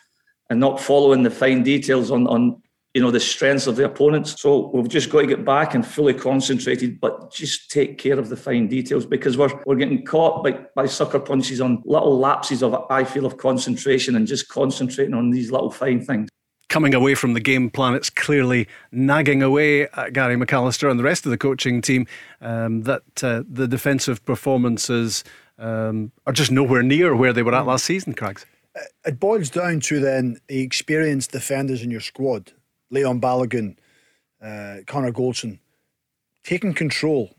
and 0.51 0.61
not 0.61 0.81
following 0.81 1.23
the 1.23 1.31
fine 1.31 1.63
details 1.63 2.11
on 2.11 2.27
on 2.27 2.61
you 2.95 3.03
know 3.03 3.11
the 3.11 3.21
strengths 3.21 3.67
of 3.67 3.77
the 3.77 3.85
opponents. 3.85 4.41
So 4.41 4.71
we've 4.73 4.89
just 4.89 5.11
got 5.11 5.21
to 5.21 5.27
get 5.27 5.45
back 5.45 5.75
and 5.75 5.87
fully 5.87 6.15
concentrated, 6.15 7.01
but 7.01 7.33
just 7.33 7.71
take 7.71 7.99
care 7.99 8.19
of 8.19 8.29
the 8.29 8.37
fine 8.37 8.67
details 8.67 9.07
because 9.07 9.37
we're 9.37 9.51
we're 9.67 9.77
getting 9.77 10.05
caught 10.05 10.43
by, 10.43 10.53
by 10.75 10.87
sucker 10.87 11.21
punches 11.21 11.61
on 11.61 11.83
little 11.85 12.19
lapses 12.19 12.63
of 12.63 12.75
I 12.91 13.05
feel 13.05 13.27
of 13.27 13.37
concentration 13.37 14.17
and 14.17 14.27
just 14.27 14.49
concentrating 14.49 15.15
on 15.15 15.31
these 15.31 15.53
little 15.53 15.71
fine 15.71 16.05
things. 16.05 16.29
Coming 16.69 16.93
away 16.93 17.15
from 17.15 17.33
the 17.33 17.41
game 17.41 17.71
plan, 17.71 17.95
it's 17.95 18.11
clearly 18.11 18.69
nagging 18.93 19.43
away 19.43 19.83
at 19.89 20.13
Gary 20.13 20.37
McAllister 20.37 20.91
and 20.91 20.99
the 20.99 21.05
rest 21.05 21.25
of 21.25 21.31
the 21.31 21.39
coaching 21.39 21.81
team 21.81 22.07
um, 22.43 22.83
that 22.83 23.25
uh, 23.25 23.43
the 23.49 23.67
defensive 23.67 24.23
performances 24.27 25.25
um, 25.59 26.13
are 26.27 26.33
just 26.33 26.51
nowhere 26.51 26.83
near 26.83 27.17
where 27.17 27.33
they 27.33 27.43
were 27.43 27.55
at 27.55 27.65
last 27.65 27.87
season, 27.87 28.13
Craigs 28.13 28.45
it 29.05 29.21
boils 29.21 29.51
down 29.51 29.81
to 29.81 30.01
then 30.01 30.41
the 30.49 30.61
experienced 30.61 31.33
defenders 31.33 31.83
in 31.83 31.91
your 31.91 32.01
squad, 32.01 32.53
Leon 32.91 33.21
Balogun, 33.21 33.77
uh, 34.43 34.79
Connor 34.87 35.13
Goldson, 35.13 35.59
taking 36.45 36.75
control 36.75 37.37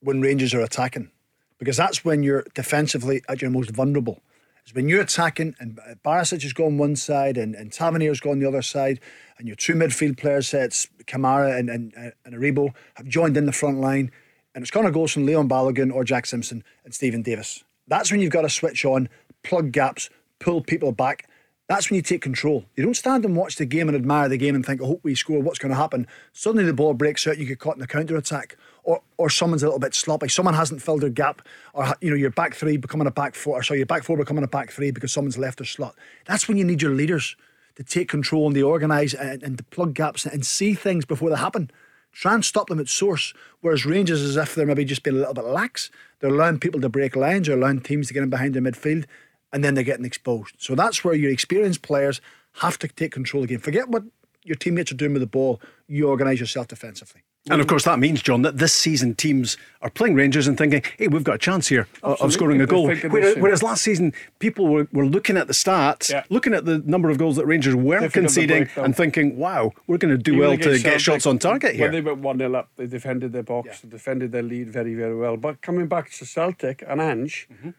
when 0.00 0.20
Rangers 0.20 0.54
are 0.54 0.60
attacking, 0.60 1.10
because 1.58 1.76
that's 1.76 2.04
when 2.04 2.22
you're 2.22 2.44
defensively 2.54 3.22
at 3.28 3.42
your 3.42 3.50
most 3.50 3.70
vulnerable. 3.70 4.20
It's 4.64 4.74
when 4.74 4.88
you're 4.88 5.00
attacking 5.00 5.54
and 5.58 5.78
Barisic 6.04 6.42
has 6.42 6.52
gone 6.52 6.78
one 6.78 6.96
side 6.96 7.36
and, 7.38 7.54
and 7.54 7.72
Tavernier's 7.72 8.20
gone 8.20 8.40
the 8.40 8.48
other 8.48 8.62
side, 8.62 9.00
and 9.38 9.46
your 9.46 9.56
two 9.56 9.74
midfield 9.74 10.18
player 10.18 10.42
sets, 10.42 10.86
Kamara 11.04 11.58
and, 11.58 11.70
and, 11.70 11.94
and 12.24 12.34
Aribo, 12.34 12.74
have 12.94 13.06
joined 13.06 13.36
in 13.36 13.46
the 13.46 13.52
front 13.52 13.80
line, 13.80 14.10
and 14.54 14.62
it's 14.62 14.70
Connor 14.70 14.92
Goldson, 14.92 15.24
Leon 15.24 15.48
Balogun, 15.48 15.92
or 15.92 16.04
Jack 16.04 16.26
Simpson 16.26 16.62
and 16.84 16.94
Stephen 16.94 17.22
Davis. 17.22 17.64
That's 17.86 18.10
when 18.10 18.20
you've 18.20 18.32
got 18.32 18.42
to 18.42 18.50
switch 18.50 18.84
on, 18.84 19.08
plug 19.42 19.72
gaps, 19.72 20.10
pull 20.40 20.60
people 20.62 20.90
back. 20.90 21.28
That's 21.68 21.88
when 21.88 21.94
you 21.94 22.02
take 22.02 22.20
control. 22.20 22.64
You 22.74 22.82
don't 22.82 22.96
stand 22.96 23.24
and 23.24 23.36
watch 23.36 23.54
the 23.54 23.64
game 23.64 23.88
and 23.88 23.94
admire 23.94 24.28
the 24.28 24.36
game 24.36 24.56
and 24.56 24.66
think, 24.66 24.82
I 24.82 24.86
hope 24.86 25.04
we 25.04 25.14
score, 25.14 25.40
what's 25.40 25.60
going 25.60 25.70
to 25.70 25.76
happen? 25.76 26.08
Suddenly 26.32 26.64
the 26.64 26.74
ball 26.74 26.94
breaks 26.94 27.28
out, 27.28 27.38
you 27.38 27.44
get 27.46 27.60
caught 27.60 27.76
in 27.76 27.80
the 27.80 27.86
counter 27.86 28.16
attack, 28.16 28.56
or 28.82 29.02
or 29.18 29.30
someone's 29.30 29.62
a 29.62 29.66
little 29.66 29.78
bit 29.78 29.94
sloppy, 29.94 30.26
someone 30.26 30.54
hasn't 30.54 30.82
filled 30.82 31.02
their 31.02 31.10
gap, 31.10 31.42
or 31.72 31.94
you 32.00 32.10
know, 32.10 32.16
your 32.16 32.30
back 32.30 32.56
three 32.56 32.76
becoming 32.76 33.06
a 33.06 33.12
back 33.12 33.36
four, 33.36 33.60
or 33.60 33.62
sorry, 33.62 33.78
your 33.78 33.86
back 33.86 34.02
four 34.02 34.16
becoming 34.16 34.42
a 34.42 34.48
back 34.48 34.72
three 34.72 34.90
because 34.90 35.12
someone's 35.12 35.38
left 35.38 35.58
their 35.58 35.64
slot. 35.64 35.94
That's 36.26 36.48
when 36.48 36.56
you 36.56 36.64
need 36.64 36.82
your 36.82 36.94
leaders 36.94 37.36
to 37.76 37.84
take 37.84 38.08
control 38.08 38.46
and 38.46 38.54
to 38.56 38.62
organise 38.62 39.14
and, 39.14 39.40
and 39.44 39.56
to 39.56 39.64
plug 39.64 39.94
gaps 39.94 40.26
and 40.26 40.44
see 40.44 40.74
things 40.74 41.04
before 41.04 41.30
they 41.30 41.36
happen. 41.36 41.70
Try 42.12 42.34
and 42.34 42.44
stop 42.44 42.68
them 42.68 42.80
at 42.80 42.88
source. 42.88 43.32
Whereas 43.60 43.86
Rangers, 43.86 44.20
as 44.22 44.36
if 44.36 44.56
they're 44.56 44.66
maybe 44.66 44.84
just 44.84 45.04
being 45.04 45.14
a 45.14 45.20
little 45.20 45.34
bit 45.34 45.44
lax, 45.44 45.90
they're 46.18 46.30
allowing 46.30 46.58
people 46.58 46.80
to 46.80 46.88
break 46.88 47.14
lines 47.14 47.48
or 47.48 47.52
allowing 47.52 47.80
teams 47.80 48.08
to 48.08 48.14
get 48.14 48.24
in 48.24 48.30
behind 48.30 48.54
the 48.54 48.60
midfield 48.60 49.04
and 49.52 49.64
then 49.64 49.74
they're 49.74 49.84
getting 49.84 50.04
exposed. 50.04 50.54
So 50.58 50.74
that's 50.74 51.04
where 51.04 51.14
your 51.14 51.30
experienced 51.30 51.82
players 51.82 52.20
have 52.54 52.78
to 52.80 52.88
take 52.88 53.12
control 53.12 53.44
again. 53.44 53.58
Forget 53.58 53.88
what 53.88 54.04
your 54.44 54.56
teammates 54.56 54.90
are 54.92 54.96
doing 54.96 55.12
with 55.12 55.22
the 55.22 55.26
ball. 55.26 55.60
You 55.86 56.08
organise 56.08 56.40
yourself 56.40 56.68
defensively. 56.68 57.22
And 57.48 57.60
of 57.60 57.66
course, 57.66 57.84
that 57.84 57.98
means, 57.98 58.20
John, 58.20 58.42
that 58.42 58.58
this 58.58 58.74
season 58.74 59.14
teams 59.14 59.56
are 59.80 59.88
playing 59.88 60.14
Rangers 60.14 60.46
and 60.46 60.58
thinking, 60.58 60.82
hey, 60.98 61.08
we've 61.08 61.24
got 61.24 61.36
a 61.36 61.38
chance 61.38 61.68
here 61.68 61.88
Absolutely. 61.96 62.26
of 62.26 62.32
scoring 62.34 62.60
a 62.60 62.66
goal. 62.66 62.86
Whereas, 62.86 63.36
whereas, 63.36 63.62
last 63.62 63.82
season, 63.82 64.12
people 64.40 64.68
were, 64.68 64.86
were 64.92 65.06
looking 65.06 65.38
at 65.38 65.46
the 65.46 65.54
stats, 65.54 66.10
yeah. 66.10 66.24
looking 66.28 66.52
at 66.52 66.66
the 66.66 66.82
number 66.84 67.08
of 67.08 67.16
goals 67.16 67.36
that 67.36 67.46
Rangers 67.46 67.74
weren't 67.74 68.12
conceding, 68.12 68.68
and 68.76 68.94
thinking, 68.94 69.38
wow, 69.38 69.72
we're 69.86 69.96
going 69.96 70.14
to 70.14 70.22
do 70.22 70.34
Even 70.34 70.48
well 70.48 70.58
to 70.58 70.78
get 70.78 71.00
shots 71.00 71.24
on 71.24 71.38
target 71.38 71.76
here. 71.76 71.86
When 71.86 71.92
they 71.92 72.02
went 72.02 72.18
1 72.18 72.38
0 72.38 72.54
up, 72.54 72.68
they 72.76 72.86
defended 72.86 73.32
their 73.32 73.42
box, 73.42 73.80
yeah. 73.82 73.90
defended 73.90 74.32
their 74.32 74.42
lead 74.42 74.68
very, 74.68 74.94
very 74.94 75.16
well. 75.16 75.38
But 75.38 75.62
coming 75.62 75.86
back 75.86 76.10
to 76.10 76.26
Celtic 76.26 76.84
and 76.86 77.00
Ange, 77.00 77.48
mm-hmm. 77.50 77.70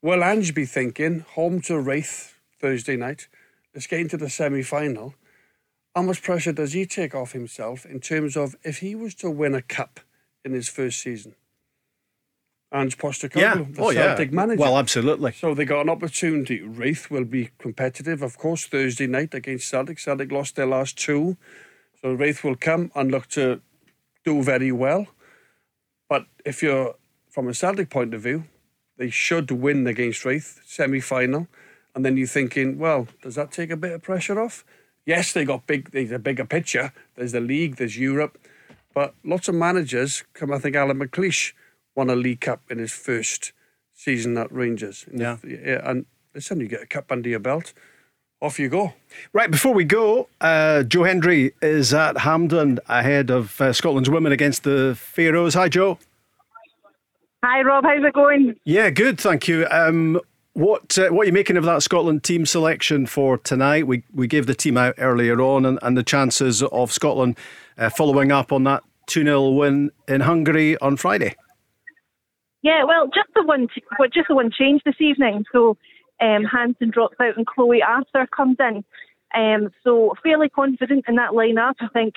Will 0.00 0.22
Ange 0.22 0.54
be 0.54 0.64
thinking, 0.64 1.20
home 1.34 1.60
to 1.62 1.78
Raith 1.78 2.34
Thursday 2.60 2.96
night, 2.96 3.26
let's 3.74 3.88
get 3.88 4.00
into 4.00 4.16
the 4.16 4.30
semi 4.30 4.62
final? 4.62 5.14
How 5.94 6.02
much 6.02 6.22
pressure 6.22 6.52
does 6.52 6.72
he 6.72 6.86
take 6.86 7.16
off 7.16 7.32
himself 7.32 7.84
in 7.84 7.98
terms 7.98 8.36
of 8.36 8.54
if 8.62 8.78
he 8.78 8.94
was 8.94 9.14
to 9.16 9.28
win 9.28 9.54
a 9.54 9.62
cup 9.62 9.98
in 10.44 10.52
his 10.52 10.68
first 10.68 11.00
season? 11.00 11.34
Ange 12.72 12.96
Postecoglou, 12.96 13.40
yeah. 13.40 13.54
the 13.54 13.82
oh, 13.82 13.90
Celtic 13.92 14.30
yeah. 14.30 14.36
manager. 14.36 14.60
Well, 14.60 14.78
absolutely. 14.78 15.32
So 15.32 15.54
they 15.54 15.64
got 15.64 15.80
an 15.80 15.88
opportunity. 15.88 16.62
Raith 16.62 17.10
will 17.10 17.24
be 17.24 17.50
competitive, 17.58 18.22
of 18.22 18.38
course, 18.38 18.66
Thursday 18.66 19.08
night 19.08 19.34
against 19.34 19.68
Celtic. 19.68 19.98
Celtic 19.98 20.30
lost 20.30 20.54
their 20.54 20.66
last 20.66 20.96
two. 20.96 21.36
So 22.00 22.12
Raith 22.12 22.44
will 22.44 22.56
come 22.56 22.92
and 22.94 23.10
look 23.10 23.26
to 23.30 23.62
do 24.24 24.42
very 24.44 24.70
well. 24.70 25.08
But 26.08 26.26
if 26.44 26.62
you're, 26.62 26.94
from 27.28 27.48
a 27.48 27.54
Celtic 27.54 27.90
point 27.90 28.14
of 28.14 28.20
view, 28.20 28.44
they 28.98 29.10
should 29.10 29.50
win 29.50 29.86
against 29.86 30.24
Raith, 30.24 30.60
semi 30.66 31.00
final. 31.00 31.48
And 31.94 32.04
then 32.04 32.16
you're 32.16 32.26
thinking, 32.26 32.78
well, 32.78 33.08
does 33.22 33.36
that 33.36 33.50
take 33.50 33.70
a 33.70 33.76
bit 33.76 33.92
of 33.92 34.02
pressure 34.02 34.38
off? 34.38 34.64
Yes, 35.06 35.32
they 35.32 35.44
got 35.44 35.66
big, 35.66 35.90
there's 35.92 36.12
a 36.12 36.18
bigger 36.18 36.44
picture. 36.44 36.92
There's 37.16 37.32
the 37.32 37.40
league, 37.40 37.76
there's 37.76 37.98
Europe. 37.98 38.38
But 38.92 39.14
lots 39.24 39.48
of 39.48 39.54
managers, 39.54 40.24
come 40.34 40.52
I 40.52 40.58
think 40.58 40.76
Alan 40.76 40.98
McLeish 40.98 41.54
won 41.94 42.10
a 42.10 42.16
League 42.16 42.42
Cup 42.42 42.62
in 42.70 42.78
his 42.78 42.92
first 42.92 43.52
season 43.94 44.36
at 44.36 44.52
Rangers. 44.52 45.06
Yeah. 45.12 45.38
yeah 45.42 45.80
and 45.82 46.06
listen, 46.34 46.60
you 46.60 46.68
get 46.68 46.82
a 46.82 46.86
cup 46.86 47.10
under 47.10 47.28
your 47.28 47.40
belt 47.40 47.72
off 48.40 48.58
you 48.58 48.68
go. 48.68 48.94
Right, 49.32 49.50
before 49.50 49.74
we 49.74 49.84
go, 49.84 50.28
uh, 50.40 50.84
Joe 50.84 51.04
Hendry 51.04 51.54
is 51.60 51.92
at 51.92 52.18
Hampden 52.18 52.78
ahead 52.88 53.30
of 53.30 53.60
uh, 53.60 53.72
Scotland's 53.72 54.10
women 54.10 54.32
against 54.32 54.62
the 54.62 54.96
Faroes. 54.96 55.54
Hi, 55.54 55.68
Joe. 55.68 55.98
Hi, 57.44 57.62
Rob. 57.62 57.84
How's 57.84 58.04
it 58.04 58.14
going? 58.14 58.56
Yeah, 58.64 58.90
good. 58.90 59.20
Thank 59.20 59.46
you. 59.46 59.66
Um, 59.70 60.20
what 60.54 60.98
uh, 60.98 61.10
what 61.10 61.22
are 61.22 61.26
you 61.26 61.32
making 61.32 61.56
of 61.56 61.64
that 61.64 61.84
Scotland 61.84 62.24
team 62.24 62.44
selection 62.46 63.06
for 63.06 63.38
tonight? 63.38 63.86
We 63.86 64.02
we 64.12 64.26
gave 64.26 64.46
the 64.46 64.56
team 64.56 64.76
out 64.76 64.94
earlier 64.98 65.40
on, 65.40 65.64
and, 65.64 65.78
and 65.82 65.96
the 65.96 66.02
chances 66.02 66.64
of 66.64 66.90
Scotland 66.90 67.38
uh, 67.76 67.90
following 67.90 68.32
up 68.32 68.50
on 68.50 68.64
that 68.64 68.82
two 69.06 69.22
0 69.22 69.50
win 69.50 69.92
in 70.08 70.22
Hungary 70.22 70.76
on 70.78 70.96
Friday. 70.96 71.36
Yeah, 72.62 72.82
well, 72.84 73.06
just 73.06 73.28
the 73.36 73.44
one, 73.44 73.68
just 74.12 74.28
the 74.28 74.34
one 74.34 74.50
change 74.50 74.82
this 74.84 75.00
evening. 75.00 75.44
So 75.52 75.76
um, 76.20 76.42
Hansen 76.42 76.90
drops 76.90 77.16
out 77.20 77.36
and 77.36 77.46
Chloe 77.46 77.82
Arthur 77.82 78.26
comes 78.26 78.56
in. 78.58 78.84
Um, 79.32 79.70
so 79.84 80.14
fairly 80.24 80.48
confident 80.48 81.04
in 81.06 81.14
that 81.16 81.30
lineup. 81.30 81.74
I 81.80 81.86
think 81.92 82.14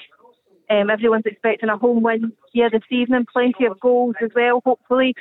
um, 0.72 0.90
everyone's 0.90 1.26
expecting 1.26 1.70
a 1.70 1.78
home 1.78 2.02
win 2.02 2.32
here 2.54 2.70
this 2.70 2.82
evening, 2.90 3.26
plenty 3.32 3.66
of 3.66 3.80
goals 3.80 4.16
as 4.24 4.30
well, 4.34 4.62
hopefully. 4.64 5.14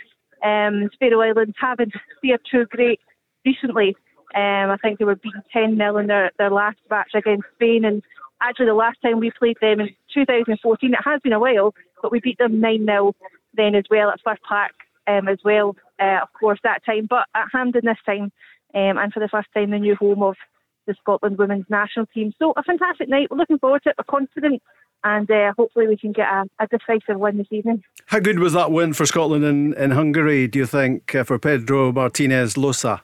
Um, 0.44 0.88
Islands 1.02 1.56
haven't 1.60 1.92
fared 2.22 2.40
too 2.50 2.66
great 2.66 3.00
recently. 3.44 3.96
Um, 4.34 4.70
I 4.70 4.76
think 4.80 4.98
they 4.98 5.04
were 5.04 5.16
beaten 5.16 5.42
10 5.52 5.76
0 5.76 5.96
in 5.98 6.06
their, 6.06 6.30
their 6.38 6.50
last 6.50 6.78
match 6.88 7.10
against 7.14 7.48
Spain. 7.56 7.84
And 7.84 8.02
actually, 8.40 8.66
the 8.66 8.74
last 8.74 8.98
time 9.02 9.18
we 9.18 9.32
played 9.32 9.56
them 9.60 9.80
in 9.80 9.88
2014, 10.14 10.92
it 10.92 10.98
has 11.04 11.20
been 11.20 11.32
a 11.32 11.40
while, 11.40 11.74
but 12.00 12.12
we 12.12 12.20
beat 12.20 12.38
them 12.38 12.60
9 12.60 12.86
0 12.86 13.14
then 13.54 13.74
as 13.74 13.84
well 13.90 14.10
at 14.10 14.20
Fir 14.22 14.36
Park 14.46 14.72
um, 15.08 15.26
as 15.26 15.38
well, 15.44 15.74
uh, 16.00 16.20
of 16.22 16.28
course, 16.38 16.60
that 16.62 16.84
time. 16.84 17.08
But 17.10 17.26
at 17.34 17.48
Hampden 17.52 17.82
this 17.84 17.98
time, 18.06 18.30
um, 18.72 18.98
and 18.98 19.12
for 19.12 19.18
the 19.18 19.28
first 19.28 19.48
time, 19.52 19.72
the 19.72 19.78
new 19.80 19.96
home 19.96 20.22
of 20.22 20.36
the 20.86 20.94
Scotland 21.00 21.38
women's 21.38 21.66
national 21.68 22.06
team. 22.06 22.32
So 22.38 22.52
a 22.56 22.62
fantastic 22.62 23.08
night. 23.08 23.28
We're 23.30 23.36
looking 23.36 23.58
forward 23.58 23.82
to 23.82 23.90
it. 23.90 23.96
We're 23.98 24.04
confident 24.04 24.62
and 25.04 25.30
uh, 25.30 25.52
hopefully 25.56 25.86
we 25.88 25.96
can 25.96 26.12
get 26.12 26.26
a, 26.26 26.44
a, 26.58 26.66
decisive 26.66 27.18
win 27.18 27.38
this 27.38 27.46
evening. 27.50 27.82
How 28.06 28.20
good 28.20 28.38
was 28.38 28.52
that 28.52 28.70
win 28.70 28.92
for 28.92 29.06
Scotland 29.06 29.44
in, 29.44 29.74
in 29.74 29.92
Hungary, 29.92 30.46
do 30.46 30.58
you 30.58 30.66
think, 30.66 31.14
uh, 31.14 31.24
for 31.24 31.38
Pedro 31.38 31.92
Martinez 31.92 32.54
Losa? 32.54 33.00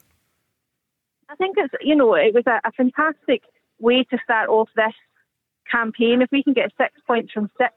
I 1.29 1.35
think 1.37 1.57
it's, 1.59 1.73
you 1.81 1.97
know, 1.97 2.15
it 2.15 2.35
was 2.35 2.45
a, 2.47 2.61
a, 2.67 2.73
fantastic 2.73 3.43
way 3.79 4.05
to 4.11 4.19
start 4.23 4.49
off 4.49 4.69
this 4.77 4.95
campaign. 5.71 6.23
If 6.23 6.31
we 6.31 6.43
can 6.43 6.53
get 6.53 6.73
six 6.79 6.93
points 7.07 7.33
from 7.33 7.51
six 7.59 7.73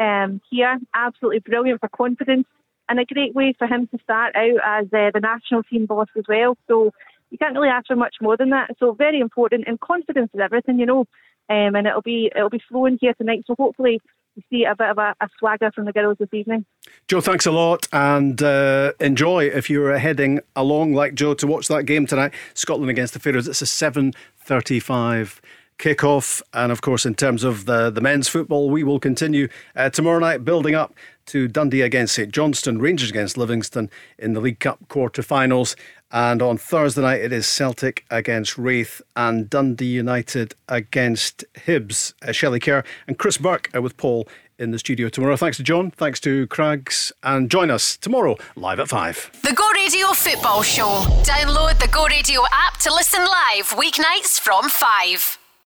um, 0.00 0.40
here, 0.50 0.78
absolutely 0.94 1.40
brilliant 1.40 1.80
for 1.80 1.88
confidence 1.88 2.46
and 2.88 2.98
a 2.98 3.04
great 3.04 3.34
way 3.34 3.54
for 3.58 3.66
him 3.66 3.86
to 3.88 3.98
start 4.02 4.34
out 4.34 4.60
as 4.64 4.86
uh, 4.86 5.10
the 5.12 5.20
national 5.20 5.62
team 5.64 5.86
boss 5.86 6.08
as 6.16 6.24
well. 6.28 6.56
So 6.68 6.92
you 7.30 7.36
can't 7.36 7.54
really 7.54 7.68
ask 7.68 7.86
for 7.86 7.96
much 7.96 8.16
more 8.20 8.36
than 8.36 8.50
that. 8.50 8.70
So 8.78 8.92
very 8.92 9.20
important, 9.20 9.64
and 9.66 9.78
confidence 9.78 10.30
is 10.32 10.40
everything, 10.40 10.78
you 10.78 10.86
know 10.86 11.06
um, 11.48 11.74
and 11.76 11.86
it'll 11.86 12.02
be 12.02 12.30
it'll 12.34 12.50
be 12.50 12.62
flowing 12.68 12.98
here 13.00 13.14
tonight. 13.14 13.44
So 13.46 13.54
hopefully 13.58 14.00
we 14.36 14.44
see 14.50 14.64
a 14.64 14.76
bit 14.76 14.90
of 14.90 14.98
a, 14.98 15.14
a 15.20 15.28
swagger 15.38 15.70
from 15.72 15.84
the 15.86 15.92
girls 15.92 16.18
this 16.18 16.32
evening. 16.32 16.64
Joe, 17.08 17.20
thanks 17.20 17.46
a 17.46 17.50
lot, 17.50 17.88
and 17.92 18.42
uh, 18.42 18.92
enjoy 19.00 19.46
if 19.46 19.68
you're 19.68 19.98
heading 19.98 20.40
along 20.54 20.94
like 20.94 21.14
Joe 21.14 21.34
to 21.34 21.46
watch 21.46 21.68
that 21.68 21.84
game 21.84 22.06
tonight. 22.06 22.32
Scotland 22.54 22.90
against 22.90 23.14
the 23.14 23.20
Faroes. 23.20 23.48
It's 23.48 23.62
a 23.62 23.66
seven 23.66 24.12
thirty-five 24.38 25.40
kickoff. 25.78 26.42
And 26.52 26.72
of 26.72 26.80
course, 26.80 27.06
in 27.06 27.14
terms 27.14 27.44
of 27.44 27.66
the, 27.66 27.88
the 27.88 28.00
men's 28.00 28.28
football, 28.28 28.68
we 28.68 28.82
will 28.82 28.98
continue 28.98 29.48
uh, 29.76 29.90
tomorrow 29.90 30.18
night 30.18 30.44
building 30.44 30.74
up 30.74 30.92
to 31.26 31.46
Dundee 31.46 31.82
against 31.82 32.14
St 32.14 32.32
Johnstone, 32.32 32.78
Rangers 32.78 33.10
against 33.10 33.36
Livingston 33.36 33.88
in 34.18 34.32
the 34.32 34.40
League 34.40 34.58
Cup 34.58 34.80
quarter-finals. 34.88 35.76
And 36.10 36.40
on 36.40 36.56
Thursday 36.56 37.02
night, 37.02 37.20
it 37.20 37.32
is 37.32 37.46
Celtic 37.46 38.04
against 38.10 38.56
Raith 38.56 39.02
and 39.14 39.50
Dundee 39.50 39.86
United 39.86 40.54
against 40.68 41.44
Hibs. 41.66 42.14
Uh, 42.22 42.32
Shelley 42.32 42.60
Kerr 42.60 42.82
and 43.06 43.18
Chris 43.18 43.36
Burke 43.36 43.70
are 43.74 43.82
with 43.82 43.96
Paul 43.96 44.26
in 44.58 44.70
the 44.70 44.78
studio 44.78 45.08
tomorrow. 45.08 45.36
Thanks 45.36 45.56
to 45.58 45.62
John, 45.62 45.90
thanks 45.90 46.18
to 46.20 46.46
Crags, 46.48 47.12
and 47.22 47.50
join 47.50 47.70
us 47.70 47.96
tomorrow 47.96 48.36
live 48.56 48.80
at 48.80 48.88
5. 48.88 49.40
The 49.42 49.52
Go 49.52 49.70
Radio 49.72 50.08
Football 50.08 50.62
Show. 50.62 51.04
Download 51.22 51.78
the 51.78 51.88
Go 51.88 52.06
Radio 52.06 52.42
app 52.52 52.78
to 52.78 52.92
listen 52.92 53.20
live 53.20 53.68
weeknights 53.70 54.40
from 54.40 54.68
5. 54.68 55.38